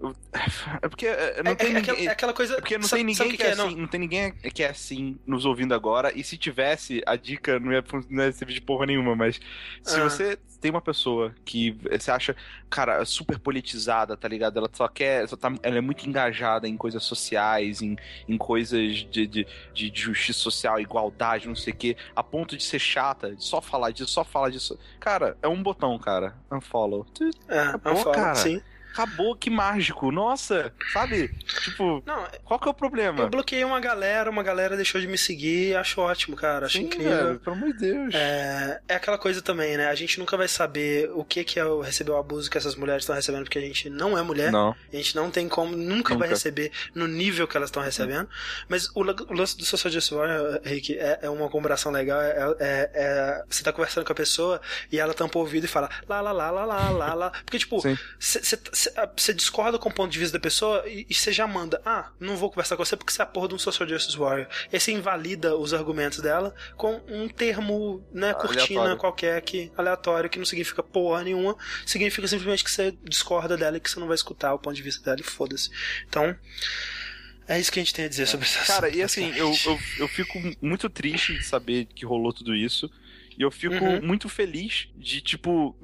[0.82, 2.54] é porque é, não é, tem é, ninguém, é aquela coisa.
[2.54, 3.70] É porque não sabe, tem ninguém que, que, é, assim, não?
[3.70, 3.86] não?
[3.86, 6.12] tem ninguém que é assim nos ouvindo agora.
[6.16, 9.40] E se tivesse, a dica não ia, não ia servir de porra nenhuma, mas
[9.82, 10.04] se ah.
[10.04, 12.36] você tem uma pessoa que você acha,
[12.70, 14.58] cara, super politizada, tá ligado?
[14.58, 15.28] Ela só quer.
[15.28, 17.96] Só tá, ela é muito engajada em coisas sociais, em,
[18.28, 22.62] em coisas de, de, de justiça social, igualdade, não sei o quê, a ponto de
[22.62, 24.78] ser chata, de só falar disso, só falar disso.
[25.00, 26.34] Cara, é um botão, cara.
[26.50, 27.06] Unfollow.
[27.48, 28.34] É, Acabou, unfollow, cara.
[28.34, 28.60] sim
[28.92, 30.12] acabou, que mágico.
[30.12, 31.28] Nossa, sabe?
[31.64, 33.22] Tipo, não, qual que é o problema?
[33.22, 36.66] Eu bloqueei uma galera, uma galera deixou de me seguir, acho ótimo, cara.
[36.66, 37.26] Acho Sim, incrível.
[37.26, 38.14] Velho, pelo amor de Deus.
[38.14, 39.88] É, é aquela coisa também, né?
[39.88, 42.76] A gente nunca vai saber o que, que é o receber o abuso que essas
[42.76, 44.52] mulheres estão recebendo, porque a gente não é mulher.
[44.52, 44.74] Não.
[44.92, 46.16] A gente não tem como, nunca, nunca.
[46.16, 48.28] vai receber no nível que elas estão recebendo.
[48.68, 52.20] Mas o, o lance do Social Justice Warrior, Rick, é, é uma comparação legal.
[52.20, 55.68] É, é, é, você tá conversando com a pessoa e ela tampa o ouvido e
[55.68, 57.30] fala lá, lá, lá, lá, lá, lá, lá.
[57.44, 58.81] Porque, tipo, você
[59.16, 62.36] você discorda com o ponto de vista da pessoa e, você já manda, ah, não
[62.36, 64.48] vou conversar com você porque você é a porra de um social justice warrior.
[64.72, 68.96] E você invalida os argumentos dela com um termo, né, cortina aleatório.
[68.96, 73.80] qualquer que aleatório, que não significa porra nenhuma, significa simplesmente que você discorda dela e
[73.80, 75.70] que você não vai escutar o ponto de vista dela e foda-se.
[76.08, 76.36] Então,
[77.46, 79.78] é isso que a gente tem a dizer sobre essa Cara, e assim, eu, eu,
[79.98, 82.90] eu fico muito triste de saber que rolou tudo isso.
[83.38, 84.02] E eu fico uhum.
[84.02, 85.76] muito feliz de, tipo,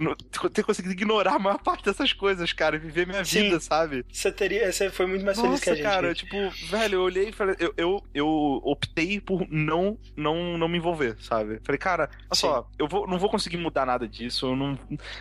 [0.53, 3.45] ter conseguido ignorar a maior parte dessas coisas, cara, e viver minha Sim.
[3.45, 4.05] vida, sabe?
[4.11, 4.71] Você teria.
[4.71, 5.85] Você foi muito mais Nossa, feliz que a gente.
[5.85, 6.37] cara, tipo,
[6.69, 7.57] velho, eu olhei e falei.
[7.59, 8.29] Eu, eu, eu
[8.65, 11.61] optei por não, não, não me envolver, sabe?
[11.65, 14.79] Falei, cara, olha só, eu vou, não vou conseguir mudar nada disso, eu não,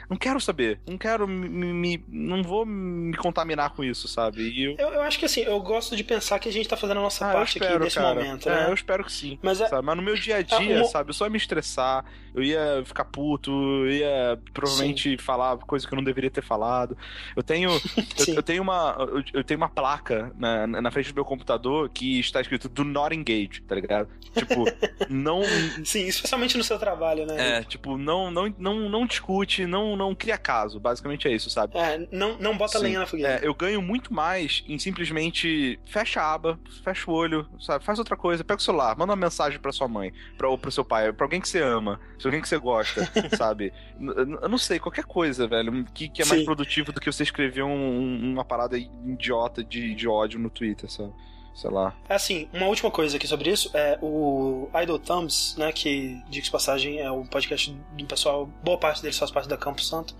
[0.09, 0.79] não quero saber.
[0.87, 4.63] Não quero me, me Não vou me contaminar com isso, sabe?
[4.63, 4.75] Eu...
[4.77, 4.97] eu...
[4.97, 7.29] Eu, acho que assim, eu gosto de pensar que a gente tá fazendo a nossa
[7.29, 8.15] ah, parte espero, aqui nesse cara.
[8.15, 8.65] momento, né?
[8.65, 9.37] É, eu espero que sim.
[9.41, 9.81] Mas, é...
[9.81, 11.09] Mas no meu dia a dia, sabe?
[11.09, 12.05] Eu só ia me estressar
[12.37, 15.17] eu ia ficar puto, eu ia provavelmente Sim.
[15.17, 16.95] falar coisa que eu não deveria ter falado.
[17.35, 17.71] Eu tenho,
[18.27, 21.89] eu, eu, tenho uma, eu, eu, tenho uma placa na, na frente do meu computador
[21.89, 24.09] que está escrito Do Not Engage, tá ligado?
[24.35, 24.65] Tipo,
[25.09, 25.41] não.
[25.83, 27.57] Sim, especialmente no seu trabalho, né?
[27.57, 30.79] É, tipo, não, não, não, não discute, não, não cria caso.
[30.79, 31.75] Basicamente é isso, sabe?
[31.75, 32.85] É, não, não bota Sim.
[32.85, 33.39] lenha na fogueira.
[33.43, 37.83] É, eu ganho muito mais em simplesmente fecha a aba, fecha o olho, sabe?
[37.83, 40.71] Faz outra coisa, pega o celular, manda uma mensagem pra sua mãe, pra, ou pro
[40.71, 41.99] seu pai, pra alguém que você ama.
[42.19, 43.73] Se alguém que você gosta, sabe?
[43.99, 46.45] Eu não sei, qualquer coisa, velho, que, que é mais Sim.
[46.45, 51.13] produtivo do que você escrever um, uma parada idiota de, de ódio no Twitter, sabe?
[51.57, 51.95] sei lá.
[52.07, 56.47] É assim, uma última coisa aqui sobre isso é o Idle Thumbs, né, que, diga
[56.51, 60.15] passagem, é um podcast do pessoal, boa parte deles faz parte da Campo Santo.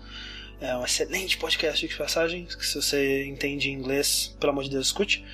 [0.60, 4.86] É um excelente podcast de passagem, que se você entende inglês, pelo amor de Deus,
[4.86, 5.24] escute.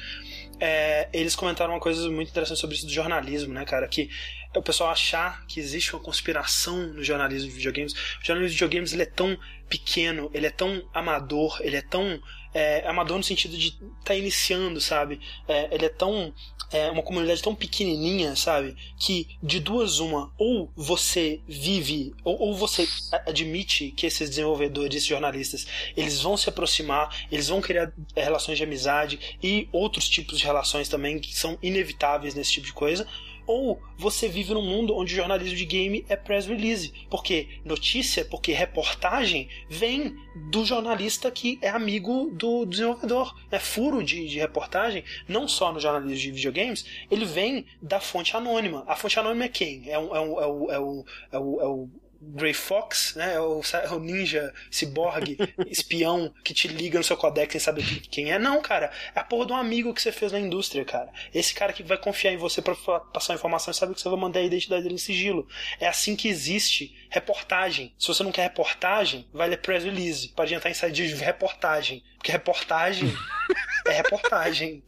[0.61, 4.11] É, eles comentaram uma coisa muito interessante sobre isso do jornalismo, né, cara, que
[4.55, 7.92] o pessoal achar que existe uma conspiração no jornalismo de videogames.
[7.92, 12.20] O jornalismo de videogames ele é tão pequeno, ele é tão amador, ele é tão
[12.52, 15.20] é, amador no sentido de tá iniciando, sabe?
[15.49, 16.33] É, ele é tão
[16.73, 18.74] é uma comunidade tão pequenininha, sabe?
[18.99, 22.89] Que de duas uma, ou você vive, ou, ou você
[23.26, 25.66] admite que esses desenvolvedores, esses jornalistas,
[25.97, 30.44] eles vão se aproximar, eles vão criar é, relações de amizade e outros tipos de
[30.44, 33.07] relações também que são inevitáveis nesse tipo de coisa,
[33.47, 38.24] ou você vive num mundo onde o jornalismo de game é press release, porque notícia,
[38.24, 40.16] porque reportagem vem
[40.50, 43.34] do jornalista que é amigo do desenvolvedor.
[43.50, 48.36] É furo de, de reportagem, não só no jornalismo de videogames, ele vem da fonte
[48.36, 48.84] anônima.
[48.86, 49.90] A fonte anônima é quem?
[49.90, 51.89] É, um, é, um, é, o, é, o, é, o, é o
[52.28, 53.39] Grey Fox, né?
[53.41, 53.61] O,
[53.93, 55.36] o ninja ciborgue,
[55.67, 58.39] espião que te liga no seu codec sem saber quem é.
[58.39, 58.91] Não, cara.
[59.15, 61.11] É a porra de um amigo que você fez na indústria, cara.
[61.33, 64.19] Esse cara que vai confiar em você para passar informação e sabe que você vai
[64.19, 65.47] mandar a identidade dele em sigilo.
[65.78, 67.94] É assim que existe reportagem.
[67.99, 70.28] Se você não quer reportagem, vai ler press release.
[70.28, 72.03] Pode entrar em site de reportagem.
[72.17, 73.12] Porque reportagem
[73.86, 74.83] é reportagem.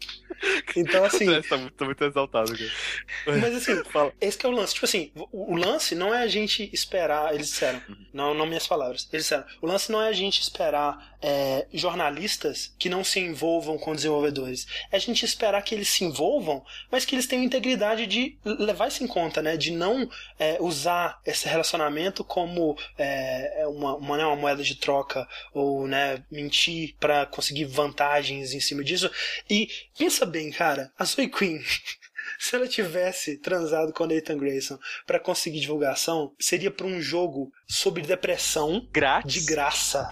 [0.76, 1.40] Então, assim.
[1.42, 3.40] Tô muito, muito exaltado, cara.
[3.40, 4.12] Mas, assim, Fala.
[4.20, 4.74] esse é o lance.
[4.74, 7.34] Tipo assim, o, o, lance não é a gente esperar.
[7.34, 7.96] Eles disseram, uhum.
[8.12, 9.08] não, não minhas palavras.
[9.12, 13.76] Eles disseram, o lance não é a gente esperar é, jornalistas que não se envolvam
[13.76, 14.64] com desenvolvedores.
[14.92, 18.86] É a gente esperar que eles se envolvam, mas que eles tenham integridade de levar
[18.86, 19.56] isso em conta, né?
[19.56, 24.76] De não é, usar esse relacionamento como é, é uma, uma, né, uma moeda de
[24.76, 29.10] troca ou né, mentir para conseguir vantagens em cima disso.
[29.50, 31.60] E pensa bem, cara, a Zoe Queen.
[32.38, 38.02] se ela tivesse transado com Nathan Grayson para conseguir divulgação, seria para um jogo sobre
[38.02, 39.32] depressão Grátis.
[39.32, 40.10] de graça.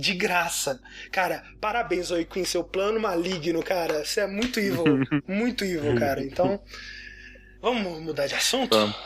[0.00, 0.80] De graça.
[1.12, 4.04] Cara, parabéns, Zoe Queen, seu plano maligno, cara.
[4.04, 4.84] Você é muito evil.
[5.28, 6.22] muito evil, cara.
[6.22, 6.60] Então,
[7.60, 8.76] vamos mudar de assunto?
[8.76, 8.96] Vamos.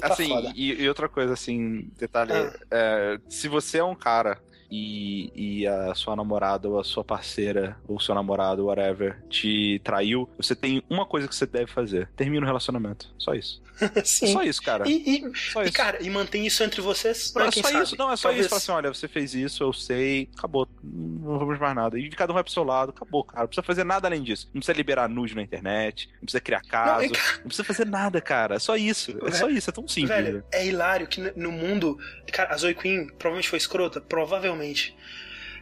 [0.00, 0.52] Tá assim.
[0.54, 2.52] E, e outra coisa, assim, detalhe: ah.
[2.70, 4.38] é, se você é um cara
[4.70, 10.28] e, e a sua namorada ou a sua parceira ou seu namorado, whatever, te traiu,
[10.36, 13.12] você tem uma coisa que você deve fazer: termina o relacionamento.
[13.18, 13.62] Só isso.
[14.04, 14.26] Sim.
[14.26, 14.88] É só isso, cara.
[14.88, 15.70] E, e, só isso.
[15.70, 17.32] e, cara, e mantém isso entre vocês.
[17.34, 17.82] Não, é só sabe?
[17.82, 18.46] isso, não, é só Talvez...
[18.46, 18.48] isso.
[18.50, 20.68] Fala assim: olha, você fez isso, eu sei, acabou.
[20.82, 21.98] Não vamos mais nada.
[21.98, 23.42] E cada um vai pro seu lado, acabou, cara.
[23.42, 24.46] Não precisa fazer nada além disso.
[24.52, 28.20] Não precisa liberar nude na internet, não precisa criar caso, não, não precisa fazer nada,
[28.20, 28.56] cara.
[28.56, 29.16] É só isso.
[29.24, 30.10] É só isso, é tão simples.
[30.10, 31.98] Velho, é hilário que no mundo.
[32.32, 34.57] Cara, a Zoe Queen provavelmente foi escrota, provavelmente.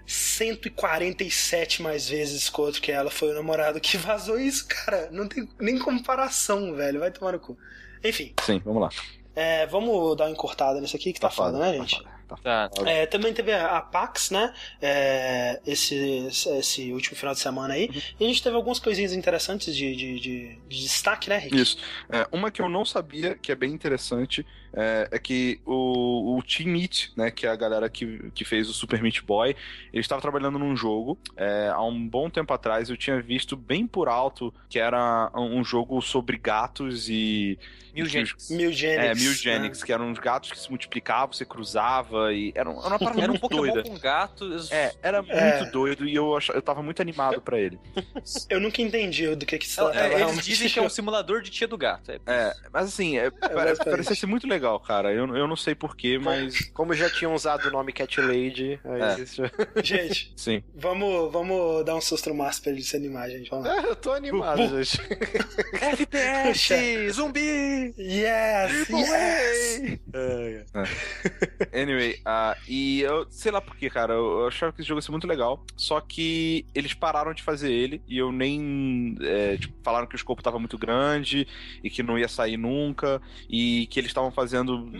[0.06, 5.08] 147 mais vezes escroto que ela foi o namorado que vazou isso, cara.
[5.10, 7.00] Não tem nem comparação, velho.
[7.00, 7.58] Vai tomar no cu.
[8.04, 8.32] Enfim.
[8.42, 8.88] Sim, vamos lá.
[9.34, 12.02] É, vamos dar uma encurtada nisso aqui que tá, tá foda, né, tá gente?
[12.02, 12.70] Tá tá.
[12.84, 14.52] É, também teve a, PAX, né?
[14.80, 16.26] É, esse,
[16.58, 17.86] esse último final de semana aí.
[17.86, 18.00] Uhum.
[18.20, 21.56] E a gente teve algumas coisinhas interessantes de, de, de, de destaque, né, Rick?
[21.56, 21.78] Isso.
[22.10, 26.42] É, uma que eu não sabia, que é bem interessante, é, é que o, o
[26.42, 29.56] Team Meat, né, que é a galera que, que fez o Super Meat Boy,
[29.92, 31.18] ele estava trabalhando num jogo.
[31.36, 35.64] É, há um bom tempo atrás eu tinha visto bem por alto que era um
[35.64, 37.58] jogo sobre gatos e.
[37.94, 38.50] Milgenics.
[38.50, 39.04] Milgenics.
[39.04, 39.86] É, Milgenics, né?
[39.86, 42.52] que eram uns gatos que se multiplicavam, você cruzava e.
[42.54, 43.82] Era, era uma parada era um Pokémon doida.
[43.82, 44.70] com gatos.
[44.70, 45.58] É, era é.
[45.58, 46.50] muito doido e eu, ach...
[46.50, 47.78] eu tava muito animado pra ele.
[48.48, 49.98] Eu nunca entendi do que que se tratava.
[49.98, 52.10] É, eles dizem que é um simulador de tia do gato.
[52.10, 55.12] É, é mas assim, é, é parecia ser muito legal, cara.
[55.12, 56.70] Eu, eu não sei porquê, mas.
[56.70, 59.16] Como já tinham usado o nome Cat Lady, aí é.
[59.82, 60.62] Gente, Sim.
[60.74, 63.50] Vamos, vamos dar um susto no Márcio pra ele se animar, gente.
[63.50, 63.76] Vamos lá.
[63.76, 64.82] É, eu tô animado, uh, uh.
[64.82, 65.00] gente.
[65.72, 67.10] FPS!
[67.10, 67.94] zumbi!
[67.98, 68.88] Yes!
[68.88, 69.80] yes.
[70.12, 71.82] É.
[71.82, 74.14] Anyway, uh, e eu sei lá porquê, cara.
[74.14, 75.64] Eu, eu achava que esse jogo ia ser muito legal.
[75.76, 79.16] Só que eles pararam de fazer ele e eu nem.
[79.20, 81.46] É, tipo, falaram que o escopo tava muito grande
[81.82, 83.20] e que não ia sair nunca.
[83.48, 84.45] E que eles estavam fazendo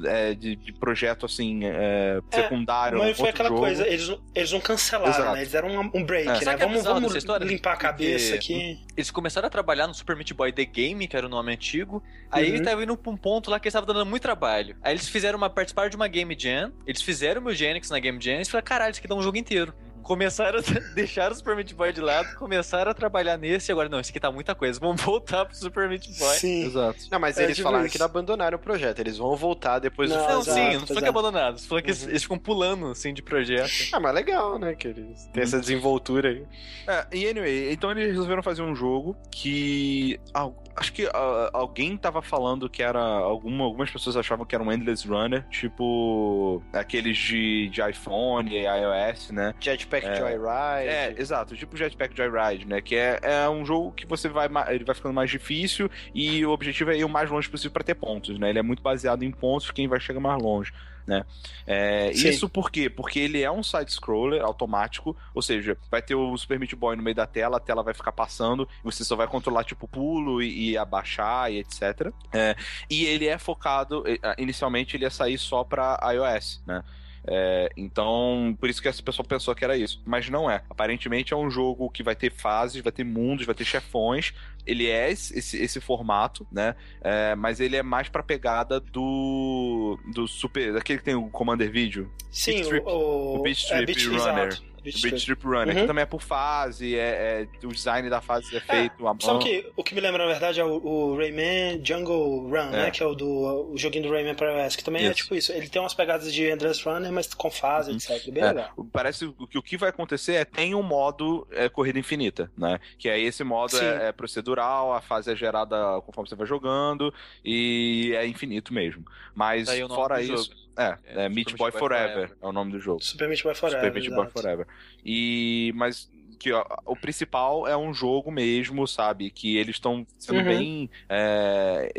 [0.05, 2.99] é, de, de, projeto assim, é, é secundário.
[2.99, 3.61] Mas foi aquela jogo.
[3.61, 5.33] coisa, eles, eles não cancelaram, Exato.
[5.33, 5.39] né?
[5.41, 6.45] Eles deram um, um break, é.
[6.45, 6.57] né?
[6.57, 8.79] Vamos, vamos limpar a cabeça aqui.
[8.97, 12.03] Eles começaram a trabalhar no Super Meat Boy The Game, que era o nome antigo.
[12.31, 12.63] Aí uhum.
[12.63, 14.77] tava indo pra um ponto lá que eles estavam dando muito trabalho.
[14.83, 17.99] Aí eles fizeram uma participaram de uma Game Jam, eles fizeram o meu Genix na
[17.99, 19.73] Game Jam e falaram, caralho, isso aqui dá um jogo inteiro
[20.07, 20.63] começaram a
[20.95, 24.11] deixar o Super Meat Boy de lado, começaram a trabalhar nesse e agora, não, isso
[24.11, 26.37] aqui tá muita coisa, vamos voltar pro Super Meat Boy.
[26.37, 26.67] Sim.
[26.67, 26.99] Exato.
[27.11, 27.93] Não, mas é, eles falaram isso.
[27.93, 31.03] que não abandonaram o projeto, eles vão voltar depois não, do Não, sim, não falou
[31.03, 32.09] que abandonaram, falou que uhum.
[32.09, 33.71] eles, ficam pulando, assim, de projeto.
[33.93, 36.45] Ah, mas legal, né, que eles têm essa desenvoltura aí.
[36.87, 40.21] É, e anyway, então eles resolveram fazer um jogo que...
[40.33, 41.11] Ah, acho que uh,
[41.53, 43.01] alguém tava falando que era.
[43.01, 48.65] Alguma, algumas pessoas achavam que era um Endless Runner, tipo aqueles de, de iPhone e
[48.65, 49.55] iOS, né?
[49.59, 50.89] Jetpack é, Joyride.
[50.89, 52.81] É, exato, tipo Jetpack Joyride, né?
[52.81, 54.49] Que é, é um jogo que você vai.
[54.69, 57.85] Ele vai ficando mais difícil e o objetivo é ir o mais longe possível para
[57.85, 58.51] ter pontos, né?
[58.51, 60.73] Ele é muito baseado em pontos, quem vai chegar mais longe
[61.07, 61.25] né?
[61.67, 62.91] É, isso por quê?
[62.91, 67.03] Porque ele é um side-scroller automático, ou seja, vai ter o Super Meat Boy no
[67.03, 70.43] meio da tela, a tela vai ficar passando, e você só vai controlar, tipo, pulo
[70.43, 72.13] e, e abaixar e etc.
[72.33, 72.57] É,
[72.91, 74.05] e ele é focado,
[74.39, 76.83] inicialmente ele ia sair só para iOS, né?
[77.27, 80.01] É, então, por isso que essa pessoa pensou que era isso.
[80.07, 80.63] Mas não é.
[80.71, 84.33] Aparentemente é um jogo que vai ter fases, vai ter mundos, vai ter chefões.
[84.65, 86.75] Ele é esse, esse, esse formato, né?
[87.01, 89.99] É, mas ele é mais pra pegada do.
[90.13, 90.73] do Super.
[90.73, 92.11] daquele que tem o Commander Video.
[92.31, 94.49] Sim, Beat Trip, o, o, o Beat Trip é, Beat, Runner.
[94.49, 94.76] Exato.
[94.87, 95.81] Beat, Beat Trip Runner, uhum.
[95.83, 99.17] que também é por fase, é, é, o design da fase é feito é, mão.
[99.21, 102.81] Só que o que me lembra, na verdade, é o, o Rayman Jungle Run, né?
[102.81, 102.83] é.
[102.85, 102.91] né?
[102.91, 105.13] Que é o do o joguinho do Rayman para iOS, que também é isso.
[105.13, 105.53] é tipo isso.
[105.53, 107.97] Ele tem umas pegadas de Endless Runner, mas com fase, uhum.
[107.97, 108.31] etc.
[108.31, 108.71] Bem é, legal.
[108.93, 112.79] Parece que o que vai acontecer é tem um modo é, corrida infinita, né?
[112.99, 117.13] Que aí esse modo é, procedural, a fase é gerada conforme você vai jogando
[117.45, 119.05] e é infinito mesmo.
[119.35, 120.37] Mas fora isso.
[120.37, 120.66] Jogo.
[120.77, 123.03] É, é, é Meat Boy, Boy Forever, Forever, é o nome do jogo.
[123.03, 123.81] Super Meat Boy Forever.
[123.81, 124.67] Super Meat Boy Forever.
[125.05, 129.31] E, mas que ó, o principal é um jogo mesmo, sabe?
[129.31, 130.45] Que eles estão sendo uhum.
[130.45, 130.91] bem.
[131.09, 131.91] É,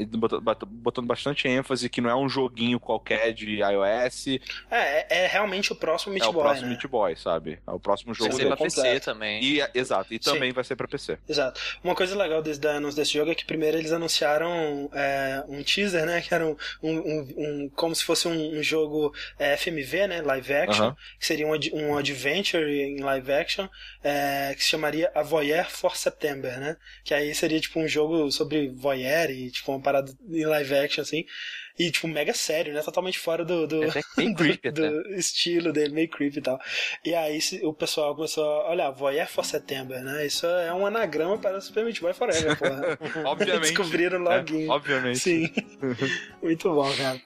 [0.67, 4.27] botando bastante ênfase que não é um joguinho qualquer de iOS.
[4.27, 4.39] É,
[4.71, 6.35] é, é realmente o próximo Meat é Boy.
[6.35, 6.73] É o próximo né?
[6.73, 7.59] Meat Boy, sabe?
[7.65, 8.29] É o próximo jogo.
[8.29, 9.43] Vai ser pra PC também.
[9.43, 10.55] E, exato, e também Sim.
[10.55, 11.17] vai ser pra PC.
[11.27, 11.59] Exato.
[11.83, 15.63] Uma coisa legal desse, da anúncio desse jogo é que primeiro eles anunciaram é, um
[15.63, 16.21] teaser, né?
[16.21, 16.55] Que era um.
[16.81, 20.21] um, um, um como se fosse um, jogo é, FMV, né?
[20.21, 20.93] Live action.
[21.19, 23.67] Que seria um, um adventure em live action.
[24.03, 26.75] É, é, que se chamaria A Voyeur for September, né?
[27.03, 31.01] Que aí seria tipo um jogo sobre voyeur e tipo uma parada em live action
[31.01, 31.25] assim.
[31.79, 32.81] E, tipo, mega sério, né?
[32.81, 33.91] Totalmente fora do, do, é
[34.71, 36.59] do, do estilo dele, meio creepy e tal.
[37.05, 40.25] E aí o pessoal começou a olhar, Voyeur for September, né?
[40.25, 42.97] Isso é um anagrama para Super Meat Boy Forever, porra.
[43.29, 43.73] obviamente.
[43.73, 44.59] Descobriram logo.
[44.59, 45.19] É, obviamente.
[45.19, 45.53] Sim.
[46.41, 47.21] Muito bom, cara.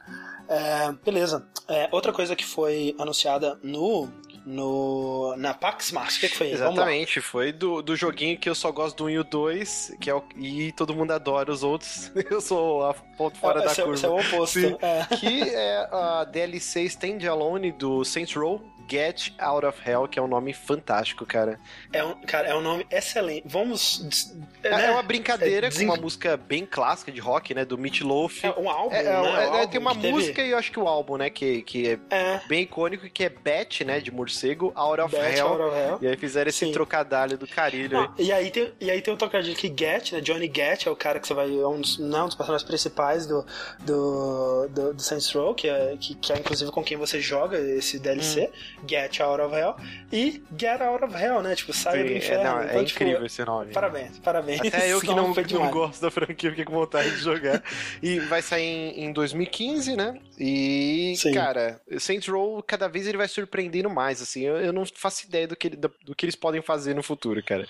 [0.49, 1.47] É, beleza.
[1.69, 4.11] É, outra coisa que foi anunciada no
[4.45, 6.17] no, na PAX Mars.
[6.17, 6.51] O que, que foi?
[6.51, 10.09] Exatamente, foi do, do joguinho que eu só gosto do 1 e o 2, que
[10.09, 12.11] é o, e todo mundo adora os outros.
[12.29, 13.93] Eu sou a ponto fora é, da é, curva.
[13.93, 14.59] Esse é o oposto.
[14.81, 15.15] É.
[15.17, 20.27] Que é a DLC Standalone do Saints Row, Get Out of Hell, que é um
[20.27, 21.59] nome fantástico, cara.
[21.91, 23.43] É um, cara, é um nome excelente.
[23.45, 24.33] Vamos.
[24.63, 24.85] É, né?
[24.87, 27.65] é uma brincadeira é, com uma música bem clássica de rock, né?
[27.65, 28.43] Do Meat Loaf.
[28.43, 29.11] É um álbum, é, né?
[29.11, 30.49] É, um tem uma música teve...
[30.49, 31.29] e eu acho que o álbum, né?
[31.29, 33.99] Que, que é, bem icônico, que é Bet, né?
[33.99, 35.99] De morcego, Out of, Hell, Out of Hell.
[36.01, 36.71] E aí fizeram esse Sim.
[36.71, 37.97] trocadilho do carilho.
[37.97, 38.25] Não, aí.
[38.25, 40.21] E, aí tem, e aí tem o trocadilho que Get, né?
[40.21, 41.47] Johnny Get é o cara que você vai.
[41.47, 43.45] É um dos, não, um dos personagens principais do,
[43.79, 47.57] do, do, do Saints Row, que é, que, que é inclusive com quem você joga
[47.59, 48.49] esse DLC.
[48.80, 48.80] Hum.
[48.87, 49.75] Get Out of Hell
[50.11, 51.55] e Get Out of Hell, né?
[51.55, 52.41] Tipo, saia do inferno.
[52.41, 53.73] É, não, então, é tipo, incrível esse nome.
[53.73, 54.61] Parabéns, parabéns.
[54.61, 57.63] Até eu que não, não gosto da franquia, fiquei com vontade de jogar.
[58.01, 60.19] e vai sair em, em 2015, né?
[60.39, 61.33] E, Sim.
[61.33, 64.41] cara, Saints Row, cada vez ele vai surpreendendo mais, assim.
[64.41, 67.43] Eu, eu não faço ideia do que, do, do que eles podem fazer no futuro,
[67.43, 67.67] cara.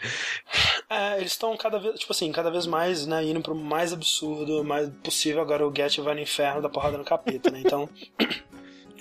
[0.89, 4.63] É, eles estão cada vez, tipo assim, cada vez mais, né, indo pro mais absurdo,
[4.63, 5.41] mais possível.
[5.41, 7.61] Agora o Get vai no inferno da porrada no capeta, né?
[7.63, 7.89] Então.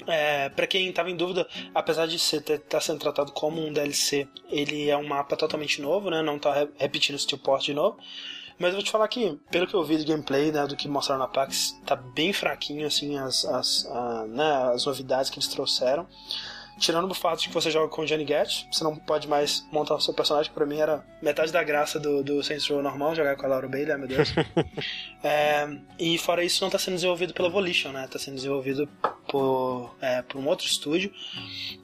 [0.06, 3.72] É, para quem tava em dúvida, apesar de ser ter, tá sendo tratado como um
[3.72, 6.22] DLC, ele é um mapa totalmente novo, né?
[6.22, 7.98] Não tá re- repetindo o Steel Port de novo.
[8.58, 10.86] Mas eu vou te falar que, pelo que eu vi de gameplay, né, do que
[10.86, 15.48] mostraram na PAX, tá bem fraquinho, assim, as, as, a, né, as novidades que eles
[15.48, 16.06] trouxeram.
[16.80, 19.68] Tirando o fato de que você joga com o Johnny Gat, você não pode mais
[19.70, 22.82] montar o seu personagem, que pra mim era metade da graça do, do Saints Row
[22.82, 24.32] normal, jogar com a Laura Bailey, ai meu Deus.
[25.22, 25.68] É,
[25.98, 28.08] e fora isso, não tá sendo desenvolvido pela Volition, né?
[28.10, 28.88] Tá sendo desenvolvido
[29.28, 31.12] por, é, por um outro estúdio,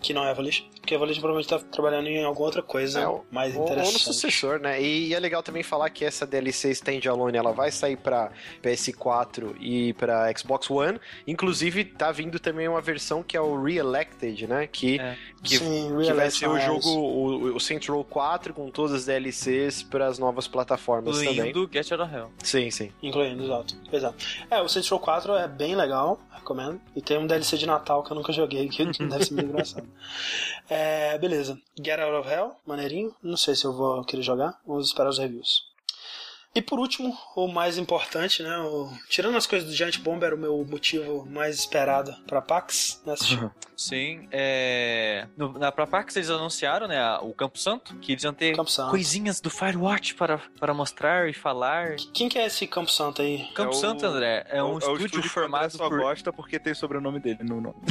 [0.01, 3.01] que não é a Volition, porque a Volition provavelmente tá trabalhando em alguma outra coisa
[3.01, 4.05] É, mais Ou, ou no interessante.
[4.05, 4.81] sucessor, né?
[4.81, 8.31] E, é legal também falar que essa DLC Standalone ela vai sair pra
[8.63, 11.01] PS4 e pra Xbox One.
[11.27, 14.69] Inclusive, tá vindo também uma versão que é o Re-Elected, né?
[14.69, 15.17] Que, É.
[15.43, 19.07] que, Sim, que vai ser o jogo, o, o Saints Row 4 com todas as
[19.07, 21.33] DLCs para as novas plataformas também.
[21.51, 22.31] Incluindo Get Out of Hell.
[22.45, 22.93] Sim, sim.
[23.03, 23.75] Incluindo, exato.
[23.93, 24.25] Exato.
[24.49, 26.81] É, o Saints Row 4 é bem legal, recomendo.
[26.95, 29.89] E tem um DLC de Natal que eu nunca joguei, que deve ser muito engraçado.
[30.69, 30.76] É,
[31.19, 31.59] beleza.
[31.77, 33.15] Get Out of Hell, maneirinho.
[33.23, 34.61] Não sei se eu vou querer jogar.
[34.67, 35.76] Vamos esperar os reviews.
[36.57, 38.57] E por último, o mais importante, né?
[38.59, 43.03] o- Tirando as coisas do Giant Bomb, era o meu motivo mais esperado pra PAX,
[43.05, 43.13] né?
[43.13, 43.51] Assistir.
[43.77, 45.27] Sim, é...
[45.37, 48.57] No, na pra PAX eles anunciaram, né, o Campo Santo, que eles iam ter
[48.89, 51.97] coisinhas do Firewatch para, para mostrar e falar.
[52.15, 53.47] Quem que é esse Campo Santo aí?
[53.55, 55.99] Campo É o- Santo, André, é, um o- estúdio, o André formado só por...
[56.01, 57.77] gosta porque tem o sobrenome dele no nome.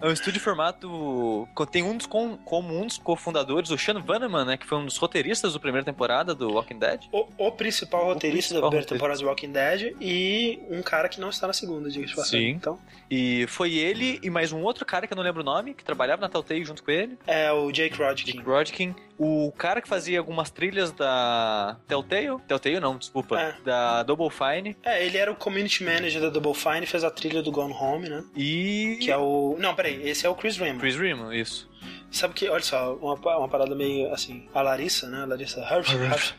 [0.00, 1.48] É um estúdio formado...
[1.70, 4.84] Tem um dos, com, como um dos cofundadores, o Sean Vanneman, né, que foi um
[4.84, 7.00] dos roteiristas da primeira temporada do Walking Dead.
[7.12, 11.30] O, o principal roteirista da primeira temporada de Walking Dead e um cara que não
[11.30, 12.50] está na segunda, diga-se de passagem.
[12.50, 12.56] Sim.
[12.56, 12.78] Então,
[13.10, 15.84] E foi ele e mais um outro cara que eu não lembro o nome, que
[15.84, 17.16] trabalhava na Telltale junto com ele.
[17.26, 18.32] é o Jake Rodkin.
[18.32, 18.94] Dick Rodkin.
[19.18, 22.38] O cara que fazia algumas trilhas da Telltale.
[22.46, 23.40] Telltale não, desculpa.
[23.40, 23.54] É.
[23.64, 24.76] Da Double Fine.
[24.84, 28.08] É, ele era o community manager da Double Fine, fez a trilha do Gone Home,
[28.08, 28.24] né?
[28.34, 28.98] E.
[29.00, 29.56] Que é o.
[29.58, 30.80] Não, peraí, esse é o Chris Raymond.
[30.80, 31.70] Chris Remo, isso.
[32.10, 34.46] Sabe que, olha só, uma, uma parada meio assim.
[34.54, 35.22] A Larissa, né?
[35.22, 36.34] A Larissa Hirsch,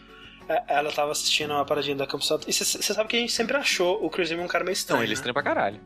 [0.67, 2.49] ela tava assistindo uma paradinha da Campo Santo.
[2.49, 4.97] E você sabe que a gente sempre achou o Chris Raymond um cara meio estranho.
[4.97, 5.19] Não, ele é né?
[5.19, 5.79] estranho pra caralho.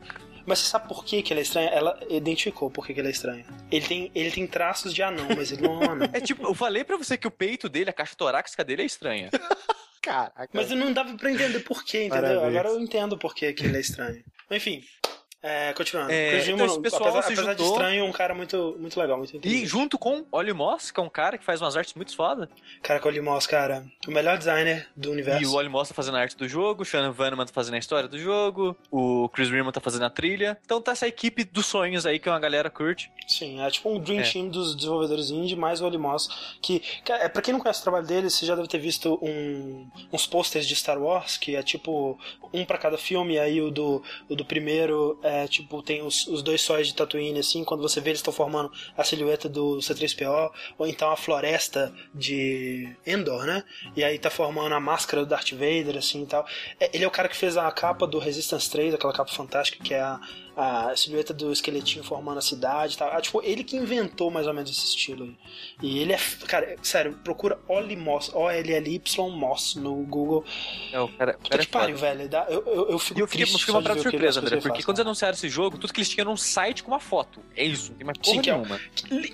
[0.46, 1.70] Mas você sabe por que, que ele é estranho?
[1.70, 3.46] Ela identificou por que, que ele é estranho.
[3.72, 6.10] Ele tem, ele tem traços de anão, mas ele não é um anão.
[6.14, 8.86] É tipo, eu falei pra você que o peito dele, a caixa torácica dele é
[8.86, 9.30] estranha.
[10.02, 10.50] Caraca.
[10.52, 12.22] Mas não dava pra entender por quê, entendeu?
[12.22, 12.48] Parabéns.
[12.48, 14.24] Agora eu entendo por que, que ele é estranho.
[14.50, 14.84] Enfim,
[15.44, 16.12] é, continuando.
[16.12, 19.00] É, Chris então esse pessoal apesar, se apesar de estranho, é um cara muito, muito
[19.00, 21.94] legal, muito E junto com Ollie Moss, que é um cara que faz umas artes
[21.94, 22.50] muito foda.
[22.82, 25.42] Cara, com o Moss, cara, o melhor designer do universo.
[25.42, 27.76] E o Ollie Moss tá fazendo a arte do jogo, o Shannon Vanneman tá fazendo
[27.76, 30.58] a história do jogo, o Chris Remo tá fazendo a trilha.
[30.66, 33.12] Então tá essa equipe dos sonhos aí que uma galera curte.
[33.28, 34.24] Sim, é tipo um Dream É.
[34.24, 36.30] Team dos desenvolvedores indie, mais o Oli Moss,
[36.62, 39.18] que, cara, é, pra quem não conhece o trabalho dele, você já deve ter visto
[39.22, 42.20] um- uns posters de Star Wars, que é tipo
[42.54, 46.44] um pra cada filme, aí o do, o do primeiro é tipo, tem os, os
[46.44, 50.52] dois sóis de Tatooine, assim, quando você vê eles estão formando a silhueta do C3PO,
[50.78, 53.64] ou então a floresta de Endor, né?
[53.96, 56.46] E aí tá formando a máscara do Darth Vader, assim e tal.
[56.80, 59.84] É, ele é o cara que fez a capa do Resistance 3, aquela capa fantástica,
[59.84, 60.20] que é a,
[60.56, 63.10] a silhueta do esqueletinho formando a cidade e tal.
[63.12, 65.38] Ah, tipo, ele que inventou mais ou menos esse estilo aí.
[65.82, 66.20] E ele é.
[66.48, 70.44] Cara, é- sério, procura Oli Moss, O-L-L-Y Moss no Google.
[70.92, 71.34] É o cara.
[71.34, 72.30] Puta cara que pariu, velho.
[72.50, 73.54] Eu, eu, eu fico E eu fiquei, triste.
[73.54, 75.94] eu fiquei uma de parada surpresa, André, porque fazem, quando eles anunciaram esse jogo, tudo
[75.94, 77.42] que eles tinham era um site com uma foto.
[77.56, 78.80] É isso, não tem mais porra Sim, que é nenhuma.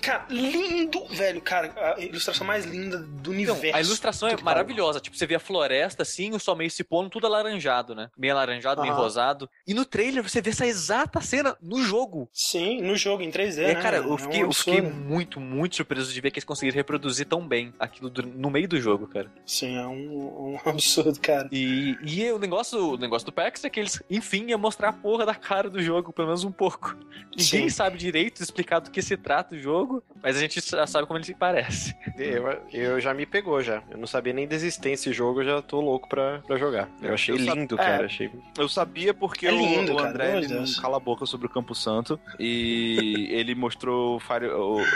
[0.00, 1.40] Cara, lindo, velho.
[1.42, 3.76] Cara, a ilustração mais linda do Então, universo.
[3.76, 5.00] a ilustração é maravilhosa.
[5.00, 8.10] Tipo, você vê a floresta assim, o sol meio se pondo, tudo alaranjado, né?
[8.16, 9.02] Meio alaranjado, meio Aham.
[9.02, 9.48] rosado.
[9.66, 12.28] E no trailer você vê essa exata cena no jogo.
[12.32, 13.82] Sim, no jogo, em 3D, É, né?
[13.82, 16.76] cara, É eu um fiquei, eu fiquei muito, muito surpreso de ver que eles conseguiram
[16.76, 19.30] reproduzir tão bem aquilo do- no meio do jogo, cara.
[19.46, 21.48] Sim, é um, um absurdo, cara.
[21.52, 24.92] E, e o, negócio, o negócio do PAX é que eles, enfim, iam mostrar a
[24.92, 26.96] porra da cara do jogo, pelo menos um pouco.
[27.30, 27.70] Ninguém Sim.
[27.70, 31.18] sabe direito explicar do que se trata o jogo, mas a gente já sabe como
[31.18, 31.94] ele se parece.
[32.16, 33.82] Eu, eu já me pegou já.
[33.90, 36.88] Eu não sabia nem da existência desse jogo, eu já tô louco pra, pra jogar.
[37.00, 37.78] Eu achei Eu lindo, É.
[37.78, 38.06] cara.
[38.06, 38.30] Achei...
[38.56, 40.78] Eu sabia porque É o- lindo, o, cara, André ele não Deus.
[40.98, 44.48] Cala a boca sobre o Campo Santo e ele mostrou o Fire,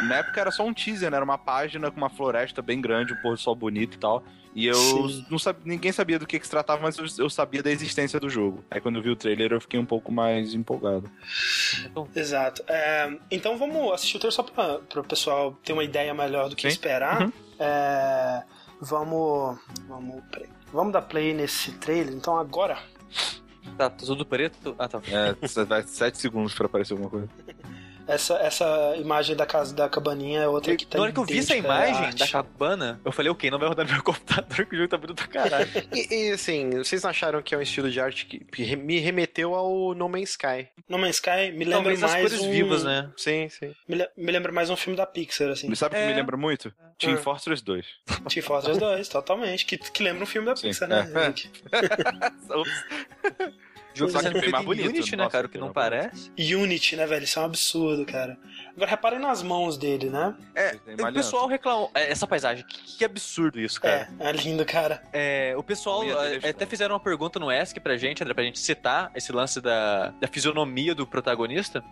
[0.07, 1.17] na época era só um teaser, né?
[1.17, 4.23] Era uma página com uma floresta bem grande, um pôr do sol bonito e tal.
[4.55, 5.27] E eu Sim.
[5.31, 8.21] não sabia, ninguém sabia do que, que se tratava, mas eu, eu sabia da existência
[8.21, 8.63] do jogo.
[8.71, 11.11] Aí quando eu vi o trailer eu fiquei um pouco mais empolgado.
[12.15, 12.63] Exato.
[12.69, 16.57] É, então vamos assistir o trailer só pra, o pessoal ter uma ideia melhor do
[16.57, 16.69] que Sim.
[16.69, 17.23] esperar.
[17.23, 17.33] Uhum.
[17.59, 18.43] É,
[18.81, 19.59] vamos.
[19.89, 20.23] Vamos.
[20.73, 22.79] Vamos dar play nesse trailer, então agora.
[23.77, 24.75] Tá, tudo preto?
[24.79, 25.01] Ah, tá.
[25.09, 27.29] É, vai 7 segundos pra aparecer alguma coisa.
[28.07, 31.25] Essa, essa imagem da casa da cabaninha é outra que tá Na hora que eu
[31.25, 34.75] vi essa imagem da cabana, eu falei, ok, não vai rodar no meu computador que
[34.75, 35.69] o jogo tá bonito pra caralho.
[35.93, 39.95] e, e, assim, vocês acharam que é um estilo de arte que me remeteu ao
[39.95, 40.69] No Man's Sky?
[40.89, 42.51] No Man's Sky me lembra Talvez mais as cores um...
[42.51, 43.11] vivas, né?
[43.17, 43.75] Sim, sim.
[43.89, 45.73] Me, me, lembra mais um filme da Pixar, assim.
[45.75, 46.03] Sabe o é...
[46.03, 46.69] que me lembra muito?
[46.69, 46.73] É.
[46.99, 47.87] Team Fortress 2.
[48.29, 49.67] Team Fortress 2, totalmente.
[49.67, 50.69] Que, que lembra um filme da sim.
[50.69, 51.09] Pixar, né?
[51.15, 51.33] É.
[53.95, 55.47] jogo sendo feito mais bonito, Unity, né, cara?
[55.47, 56.31] O que não parece.
[56.39, 57.25] Unity, né, velho?
[57.25, 58.39] Isso é um absurdo, cara.
[58.75, 60.35] Agora reparem nas mãos dele, né?
[60.55, 60.77] É,
[61.09, 61.91] o pessoal reclamou.
[61.95, 64.09] É, essa paisagem, que, que, absurdo isso, cara.
[64.19, 65.03] É, é lindo, cara.
[65.13, 68.59] É, o pessoal é, até fizeram uma pergunta no ESC pra gente, André, pra gente
[68.59, 71.85] citar esse lance da, da fisionomia do protagonista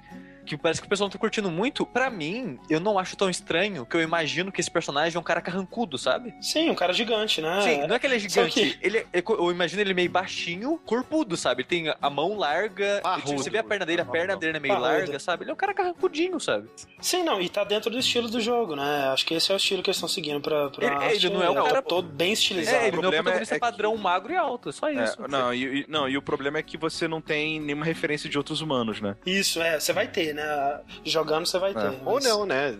[0.45, 3.31] que parece que o pessoal não tá curtindo muito, para mim, eu não acho tão
[3.31, 6.35] estranho que eu imagino que esse personagem é um cara carrancudo, sabe?
[6.41, 7.61] Sim, um cara gigante, né?
[7.63, 8.53] Sim, não é que ele é gigante.
[8.53, 8.79] Que...
[8.81, 11.63] Ele, é, eu imagino ele meio baixinho, corpudo, sabe?
[11.63, 13.01] Ele tem a mão larga.
[13.03, 13.43] Parrudo.
[13.43, 14.93] Você vê a perna dele, a perna dele é meio Parrudo.
[14.93, 15.45] larga, sabe?
[15.45, 16.69] Ele é um cara carrancudinho, sabe?
[17.01, 19.09] Sim, não, e tá dentro do estilo do jogo, né?
[19.13, 21.27] Acho que esse é o estilo que eles estão seguindo pra, pra ele, arte.
[21.27, 22.77] Ele não é o cara todo bem estilizado.
[22.77, 24.03] É, ele não é o protagonista é, é padrão que...
[24.03, 25.25] magro e alto, é só é, isso.
[25.25, 28.37] É, não, e, não, e o problema é que você não tem nenhuma referência de
[28.39, 29.17] outros humanos, né?
[29.25, 30.81] Isso, é, você vai ter, né?
[31.05, 31.75] jogando você vai é.
[31.75, 31.87] ter.
[31.87, 31.91] É.
[31.91, 32.07] Mas...
[32.07, 32.77] Ou não, né?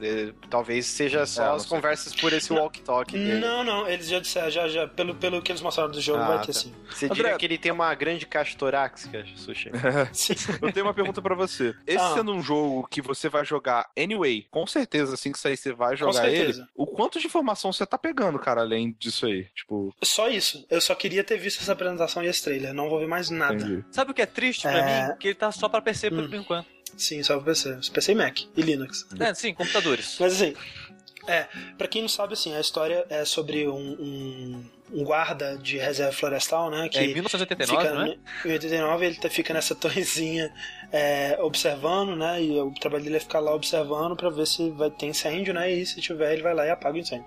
[0.49, 3.17] Talvez seja só é, as conversas por esse walk-talk.
[3.17, 6.29] Não, não, eles já disseram, já, já, pelo, pelo que eles mostraram do jogo, ah,
[6.29, 6.53] vai ter tá.
[6.53, 6.75] sim.
[6.91, 7.17] Você André...
[7.17, 9.71] diria que ele tem uma grande caixa torácica, Sushi?
[10.61, 11.75] Eu tenho uma pergunta pra você.
[11.87, 12.15] Esse ah.
[12.15, 15.97] sendo um jogo que você vai jogar anyway, com certeza, assim que sair, você vai
[15.97, 16.65] jogar ele.
[16.75, 19.45] O quanto de informação você tá pegando, cara, além disso aí?
[19.55, 19.95] Tipo.
[20.03, 20.67] Só isso.
[20.71, 22.73] Eu só queria ter visto essa apresentação e esse trailer.
[22.75, 23.55] Não vou ver mais nada.
[23.55, 23.85] Entendi.
[23.91, 25.09] Sabe o que é triste pra é...
[25.09, 25.17] mim?
[25.19, 26.29] Que ele tá só pra PC por hum.
[26.33, 26.80] enquanto.
[26.97, 27.79] Sim, só pra PC.
[27.93, 28.41] PC e Mac.
[28.57, 29.07] E Linux.
[29.19, 30.17] É, sim, computadores.
[30.21, 30.55] Mas assim,
[31.27, 31.47] é,
[31.77, 36.13] pra quem não sabe, assim, a história é sobre um, um, um guarda de reserva
[36.13, 36.89] florestal, né?
[36.89, 38.17] Que é em 1989, fica, né?
[38.45, 40.53] Em 89 ele tá, fica nessa torrezinha
[40.93, 42.43] é, observando, né?
[42.43, 45.71] E o trabalho dele é ficar lá observando para ver se vai ter incêndio, né?
[45.71, 47.27] E se tiver, ele vai lá e apaga o incêndio.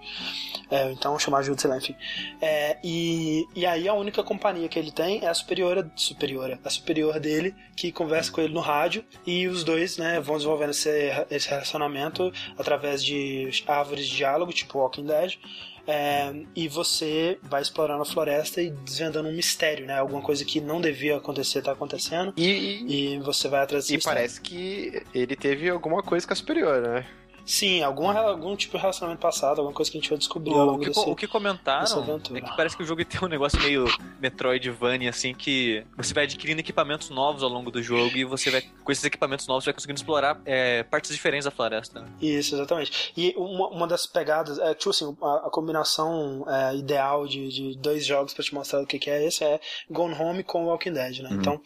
[0.69, 1.95] É, então chamar ajuda, sei lá, enfim.
[2.41, 6.69] É, e, e aí a única companhia que ele tem é a superiora, superiora, a
[6.69, 10.89] superior dele, que conversa com ele no rádio, e os dois, né, vão desenvolvendo esse,
[11.29, 15.37] esse relacionamento através de árvores de diálogo, tipo Walking Dead.
[15.85, 19.99] É, e você vai explorando a floresta e desvendando um mistério, né?
[19.99, 22.33] Alguma coisa que não devia acontecer tá acontecendo.
[22.37, 24.17] E, e você vai atrás E mistério.
[24.17, 27.05] parece que ele teve alguma coisa com a superior, né?
[27.45, 30.53] Sim, algum, algum tipo de relacionamento passado, alguma coisa que a gente vai descobrir.
[30.53, 33.59] O, que, desse, o que comentaram é que parece que o jogo tem um negócio
[33.61, 33.85] meio
[34.19, 38.61] Metroidvania, assim, que você vai adquirindo equipamentos novos ao longo do jogo e você vai,
[38.61, 42.01] com esses equipamentos novos, vai conseguindo explorar é, partes diferentes da floresta.
[42.01, 42.07] Né?
[42.21, 43.11] Isso, exatamente.
[43.17, 47.77] E uma, uma das pegadas, é, tipo assim, a, a combinação é, ideal de, de
[47.77, 50.93] dois jogos para te mostrar o que, que é esse é Gone Home com Walking
[50.93, 51.29] Dead, né?
[51.29, 51.35] Uhum.
[51.35, 51.61] Então,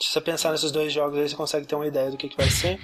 [0.00, 2.36] se você pensar nesses dois jogos aí, você consegue ter uma ideia do que, que
[2.36, 2.80] vai ser.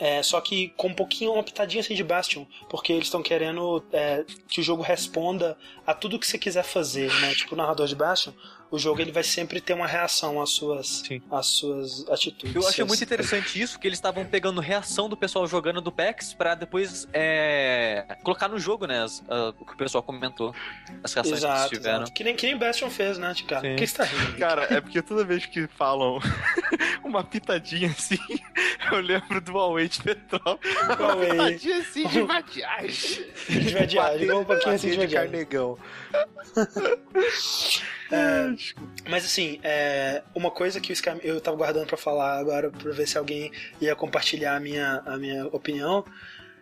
[0.00, 3.84] É, só que com um pouquinho, uma pitadinha assim de Bastion, porque eles estão querendo
[3.92, 7.34] é, que o jogo responda a tudo que você quiser fazer, né?
[7.34, 8.32] Tipo o narrador de Bastion,
[8.70, 12.54] o jogo ele vai sempre ter uma reação às suas, às suas atitudes.
[12.54, 16.32] Eu achei muito interessante isso, que eles estavam pegando reação do pessoal jogando do PAX
[16.32, 19.02] para depois é, colocar no jogo, né?
[19.02, 20.54] As, a, o que o pessoal comentou.
[21.02, 21.96] As reações exato, que tiveram.
[21.98, 22.12] Exato.
[22.12, 23.68] Que nem, que nem Bastion fez, né, cara?
[23.68, 23.76] Sim.
[23.76, 24.38] que está rindo?
[24.38, 26.20] Cara, é porque toda vez que falam
[27.02, 28.18] uma pitadinha assim,
[28.92, 30.60] eu lembro do Await Petrol.
[30.98, 33.26] Uma pitadinha assim de vadiagem.
[33.48, 35.30] De vadiagem, um pouquinho assim de vadiagem.
[35.30, 35.78] carnegão.
[38.10, 38.54] É,
[39.08, 43.16] mas assim, é, uma coisa que eu tava guardando para falar agora, pra ver se
[43.16, 46.04] alguém ia compartilhar a minha, a minha opinião,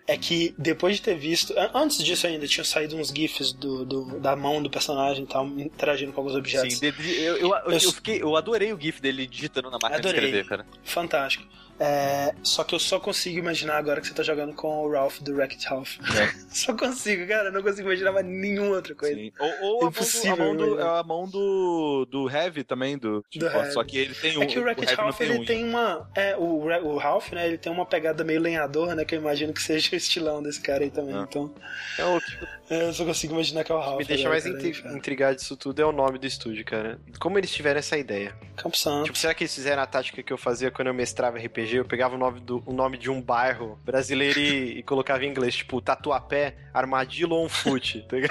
[0.07, 1.55] é que depois de ter visto.
[1.75, 5.47] Antes disso ainda, tinham saído uns GIFs do, do da mão do personagem e tal,
[5.47, 6.78] interagindo com alguns objetos.
[6.78, 10.20] Sim, eu, eu, eu, eu, fiquei, eu adorei o GIF dele digitando na máquina adorei.
[10.20, 10.67] de escrever, cara.
[10.83, 11.47] Fantástico.
[11.81, 15.20] É, só que eu só consigo imaginar agora que você tá jogando com o Ralph
[15.20, 15.97] do Wreck-It Ralph.
[16.00, 16.34] É.
[16.50, 17.50] só consigo, cara.
[17.50, 19.15] Não consigo imaginar mais nenhuma outra coisa.
[19.15, 19.32] Sim.
[19.39, 23.24] Ou, ou a, mão do, a, mão do, a mão do, do Heavy também, do,
[23.31, 24.42] tipo, do só que ele tem um.
[24.42, 26.10] É que o Wreck-It Ralph ele tem uma.
[26.16, 27.47] É, o, o Ralph, né?
[27.47, 29.05] Ele tem uma pegada meio lenhador, né?
[29.05, 31.16] Que eu imagino que seja o estilão desse cara aí também.
[31.16, 31.20] É.
[31.20, 31.55] Então.
[31.98, 33.98] É o é, eu só consigo imaginar que é o Ralph.
[33.98, 36.98] Me deixa mais intri intrigado disso tudo é o nome do estúdio, cara.
[37.18, 38.34] Como eles tiveram essa ideia?
[38.56, 39.05] Campo Santo.
[39.05, 41.76] Tipo, será que eles fizeram a tática que eu fazia quando eu mestrava RPG?
[41.76, 45.30] Eu pegava o nome, do, o nome de um bairro brasileiro e, e colocava em
[45.30, 48.16] inglês, tipo, Tatuapé, Armadillo on Foot, tá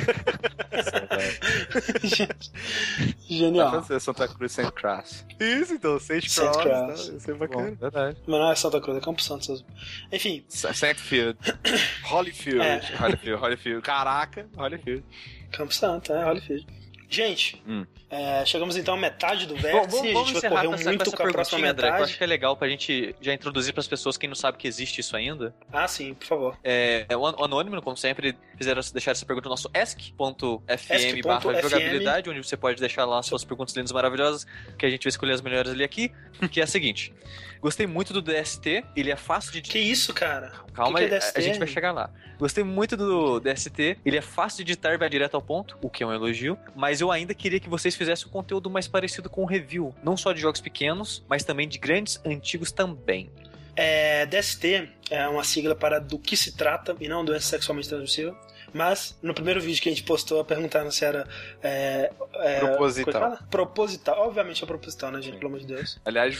[3.27, 3.71] Genial.
[3.71, 5.25] Vai fazer Santa Cruz Saint Cross.
[5.39, 6.33] Isso, então, Saint Cross.
[6.33, 7.07] Saint Cross.
[7.09, 7.71] Isso é bacana.
[7.71, 8.17] Bom, verdade.
[8.25, 9.63] Mas não é Santa Cruz, é Campo Santo.
[10.11, 10.43] Enfim.
[10.47, 11.37] Saint Field.
[12.05, 12.61] Holyfield.
[12.61, 12.81] É.
[12.99, 13.81] Holyfield, Holyfield.
[13.81, 14.26] Caraca,
[14.57, 15.03] Holyfield.
[15.51, 16.65] Campo Santo, é, Holyfield.
[17.09, 17.85] Gente, hum.
[18.09, 19.97] é, chegamos então à metade do vértice.
[19.97, 21.87] Vamos, vamos a gente correu essa, muito com, com a próxima metade.
[21.87, 24.35] André, eu acho que é legal pra gente já introduzir para as pessoas quem não
[24.35, 25.55] sabe que existe isso ainda.
[25.71, 26.57] Ah, sim, por favor.
[26.61, 32.29] É, é o Anônimo, como sempre, fizeram deixar essa pergunta no nosso ask.fm barra jogabilidade,
[32.29, 34.45] onde você pode deixar lá suas perguntas lindas maravilhosas,
[34.77, 36.11] que a gente vai escolher as melhores ali aqui,
[36.51, 37.13] que é a seguinte.
[37.61, 39.61] Gostei muito do DST, ele é fácil de...
[39.61, 40.51] Que isso, cara?
[40.73, 42.09] Calma, que que é a gente vai chegar lá.
[42.37, 45.89] Gostei muito do DST, ele é fácil de editar e vai direto ao ponto, o
[45.89, 49.29] que é um elogio, mas eu ainda queria que vocês fizessem um conteúdo mais parecido
[49.29, 53.31] com o review, não só de jogos pequenos, mas também de grandes antigos também.
[53.75, 58.35] É, DST é uma sigla para do que se trata e não doença sexualmente transmissível.
[58.73, 61.27] Mas no primeiro vídeo que a gente postou, perguntaram se era.
[61.61, 63.39] É, é, proposital.
[63.49, 64.27] Proposital.
[64.27, 65.37] Obviamente é proposital, né, gente?
[65.37, 65.99] Pelo amor de Deus.
[66.05, 66.37] Aliás,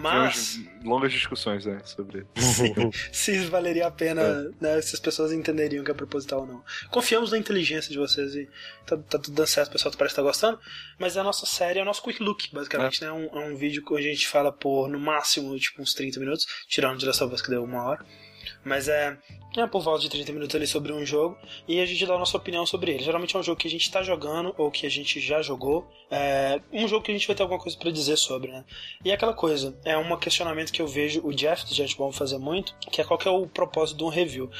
[0.00, 0.60] Mas...
[0.84, 2.26] longas discussões né, sobre.
[3.12, 4.50] se valeria a pena, é.
[4.60, 6.64] né, se as pessoas entenderiam que é proposital ou não.
[6.90, 8.48] Confiamos na inteligência de vocês e
[8.86, 10.58] tá, tá tudo dando certo, o pessoal parece estar tá gostando.
[10.98, 13.06] Mas a nossa série é o nosso quick look, basicamente, é.
[13.06, 13.12] né?
[13.12, 16.46] Um, é um vídeo que a gente fala por no máximo tipo uns 30 minutos,
[16.68, 18.04] tirando de dessa voz que deu uma hora.
[18.64, 19.16] Mas é,
[19.56, 22.18] é por volta de 30 minutos ali sobre um jogo e a gente dá a
[22.18, 23.02] nossa opinião sobre ele.
[23.02, 25.90] Geralmente é um jogo que a gente está jogando ou que a gente já jogou.
[26.10, 28.64] É um jogo que a gente vai ter alguma coisa para dizer sobre, né?
[29.04, 32.12] E é aquela coisa, é um questionamento que eu vejo o Jeff do Jet Bomb
[32.12, 34.50] fazer muito, que é qual que é o propósito de um review.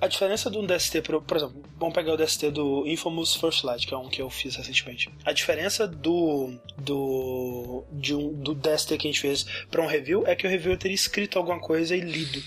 [0.00, 3.84] A diferença de um DST, por, exemplo, vamos pegar o DST do Infamous First Light,
[3.84, 5.10] que é um que eu fiz recentemente.
[5.24, 10.24] A diferença do do de um, do DST que a gente fez para um review
[10.24, 12.40] é que o review teria escrito alguma coisa e lido.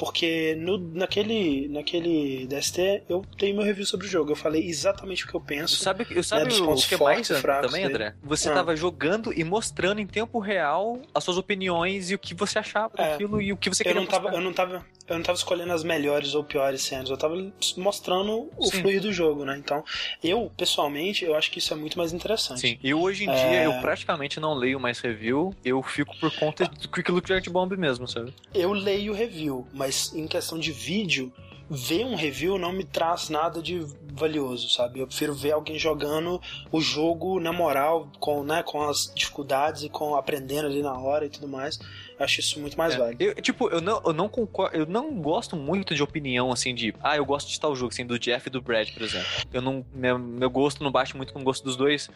[0.00, 4.32] Porque no, naquele, naquele DST eu tenho meu review sobre o jogo.
[4.32, 5.76] Eu falei exatamente o que eu penso.
[5.76, 8.14] Sabe, eu sabe né, o que mais também, André?
[8.22, 8.76] Você estava ah.
[8.76, 13.10] jogando e mostrando em tempo real as suas opiniões e o que você achava é,
[13.10, 15.36] daquilo e o que você queria eu não tava, Eu não tava eu não tava
[15.36, 17.34] escolhendo as melhores ou piores cenas, eu tava
[17.76, 18.80] mostrando o Sim.
[18.80, 19.56] fluir do jogo, né?
[19.58, 19.84] Então,
[20.22, 22.60] eu, pessoalmente, eu acho que isso é muito mais interessante.
[22.60, 23.34] Sim, e hoje em é...
[23.34, 27.48] dia eu praticamente não leio mais review, eu fico por conta do Quick Look Art
[27.48, 28.32] Bomb mesmo, sabe?
[28.54, 31.32] Eu leio review, mas em questão de vídeo,
[31.70, 34.98] ver um review não me traz nada de valioso, sabe?
[34.98, 36.40] Eu prefiro ver alguém jogando
[36.72, 41.26] o jogo na moral, com, né, com as dificuldades e com aprendendo ali na hora
[41.26, 41.78] e tudo mais.
[42.18, 42.98] Acho isso muito mais é.
[42.98, 43.22] válido.
[43.22, 46.92] Eu, tipo, eu não, eu não concordo, eu não gosto muito de opinião assim de,
[47.02, 49.28] ah, eu gosto de tal jogo, assim, do Jeff e do Brad, por exemplo.
[49.52, 52.10] Eu não, meu, meu gosto não bate muito com o gosto dos dois.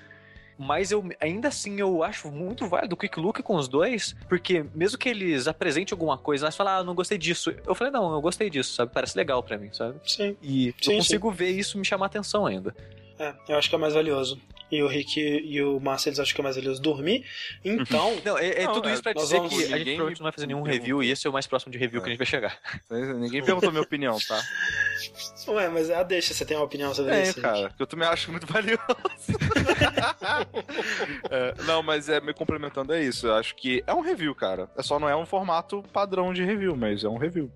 [0.59, 4.65] Mas eu ainda assim eu acho muito válido o Quick Look com os dois, porque
[4.75, 7.55] mesmo que eles apresentem alguma coisa, eles falam, ah, não gostei disso.
[7.67, 8.93] Eu falei, não, eu gostei disso, sabe?
[8.93, 9.99] Parece legal para mim, sabe?
[10.05, 10.37] Sim.
[10.43, 11.37] E sim, eu consigo sim.
[11.37, 12.75] ver isso me chamar atenção ainda.
[13.19, 14.41] É, eu acho que é mais valioso
[14.75, 17.25] e o Rick e o Márcio eles acham que é mais valioso dormir.
[17.65, 18.17] Então.
[18.25, 19.55] Não, é, é não, tudo isso pra dizer vamos...
[19.55, 21.71] que a gente provavelmente não vai fazer nenhum review e esse é o mais próximo
[21.71, 22.03] de review é.
[22.03, 22.59] que a gente vai chegar.
[22.91, 24.41] Ninguém perguntou minha opinião, tá?
[25.49, 27.41] Ué, mas ah, deixa, você tem uma opinião sobre é, isso?
[27.41, 28.81] cara, que eu também acho muito valioso.
[31.31, 33.27] é, não, mas é me complementando é isso.
[33.27, 34.69] Eu acho que é um review, cara.
[34.77, 37.51] É só não é um formato padrão de review, mas é um review.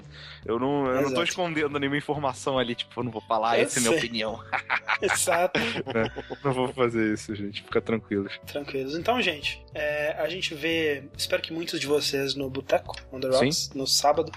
[0.45, 3.65] Eu não, eu não tô escondendo nenhuma informação ali, tipo, eu não vou falar, eu
[3.65, 3.87] essa sei.
[3.87, 4.45] é minha opinião.
[5.01, 5.61] Exato.
[5.61, 6.11] É,
[6.45, 7.63] não vou fazer isso, gente.
[7.63, 8.39] Fica tranquilos.
[8.47, 8.97] Tranquilos.
[8.97, 11.05] Então, gente, é, a gente vê.
[11.17, 13.79] Espero que muitos de vocês no Boteco, on the Rocks, Sim.
[13.79, 14.33] no sábado.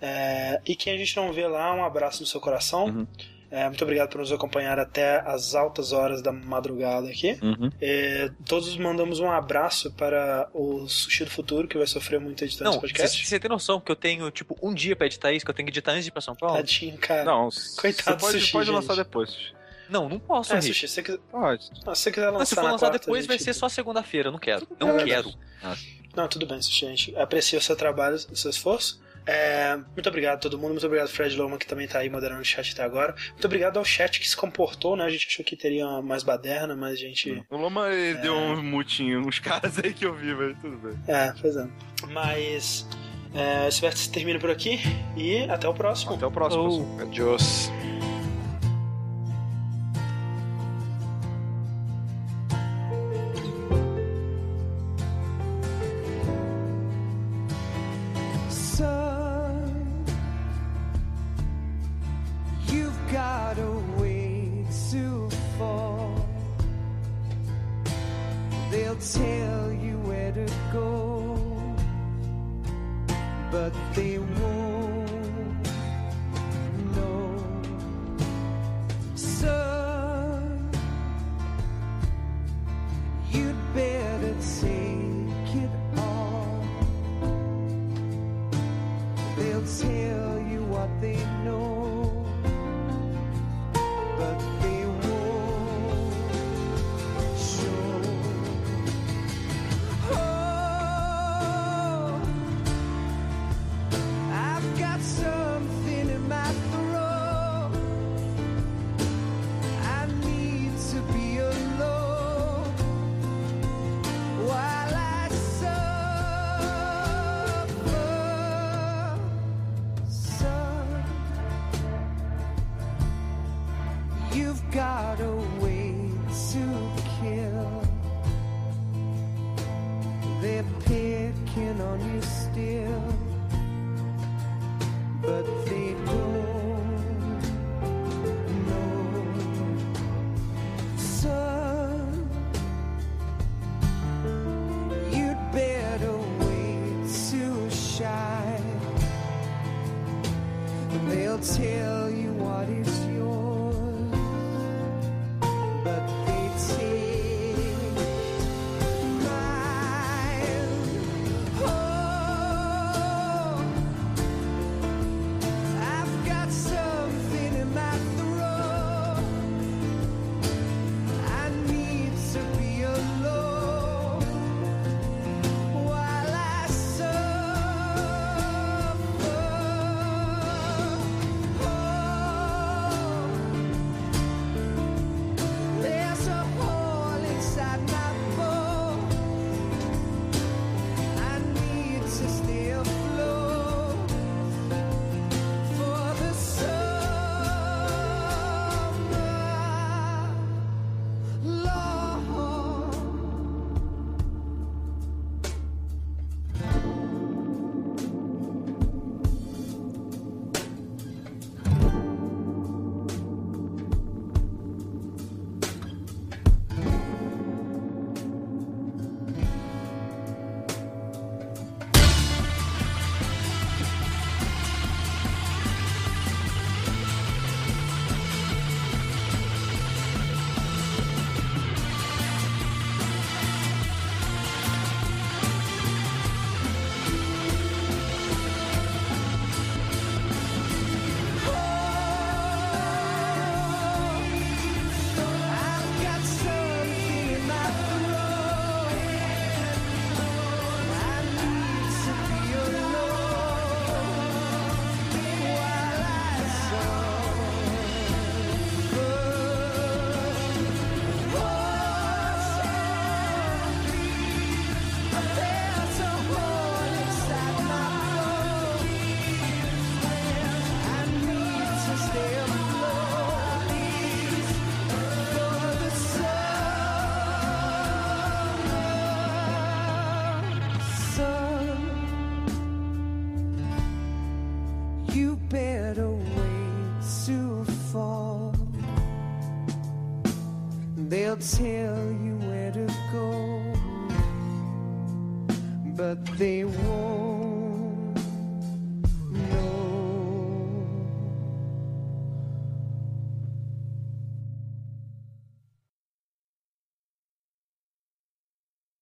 [0.00, 2.86] É, e quem a gente não vê lá, um abraço no seu coração.
[2.86, 3.06] Uhum.
[3.50, 7.38] É, muito obrigado por nos acompanhar até as altas horas da madrugada aqui.
[7.42, 7.70] Uhum.
[7.80, 12.64] É, todos mandamos um abraço para o Sushi do Futuro, que vai sofrer muito editando
[12.64, 13.26] Não, esse podcast.
[13.26, 15.66] Você tem noção que eu tenho, tipo, um dia pra editar isso, que eu tenho
[15.66, 16.56] que editar antes de ir pra São Paulo?
[16.56, 17.24] Tadinho, cara.
[17.24, 19.52] Não, coitado você pode, sushi, pode lançar depois.
[19.88, 21.18] Não, não posso, é, Sushi, se quiser...
[21.30, 21.70] Pode.
[21.86, 23.28] Não, se você quiser lançar Se for lançar quarta, depois, gente...
[23.28, 24.28] vai ser só segunda-feira.
[24.28, 24.68] Eu não quero.
[24.78, 25.32] Não quero.
[26.14, 26.84] Não, tudo bem, Sushi.
[26.84, 29.00] A gente aprecia o seu trabalho, o seu esforço.
[29.28, 32.40] É, muito obrigado a todo mundo, muito obrigado Fred Loma, que também tá aí moderando
[32.40, 33.14] o chat até agora.
[33.32, 35.04] Muito obrigado ao chat que se comportou, né?
[35.04, 37.44] A gente achou que teria mais baderna, mas a gente.
[37.50, 38.14] O Loma é...
[38.14, 40.98] deu um mutinho, uns caras aí que eu vi, mas tudo bem.
[41.06, 41.68] É, pois é.
[42.10, 42.86] Mas.
[43.34, 44.80] É, esse vértice termina por aqui
[45.14, 46.14] e até o próximo.
[46.14, 46.96] Até o próximo.
[46.98, 47.02] Oh.
[47.02, 47.70] Adiós.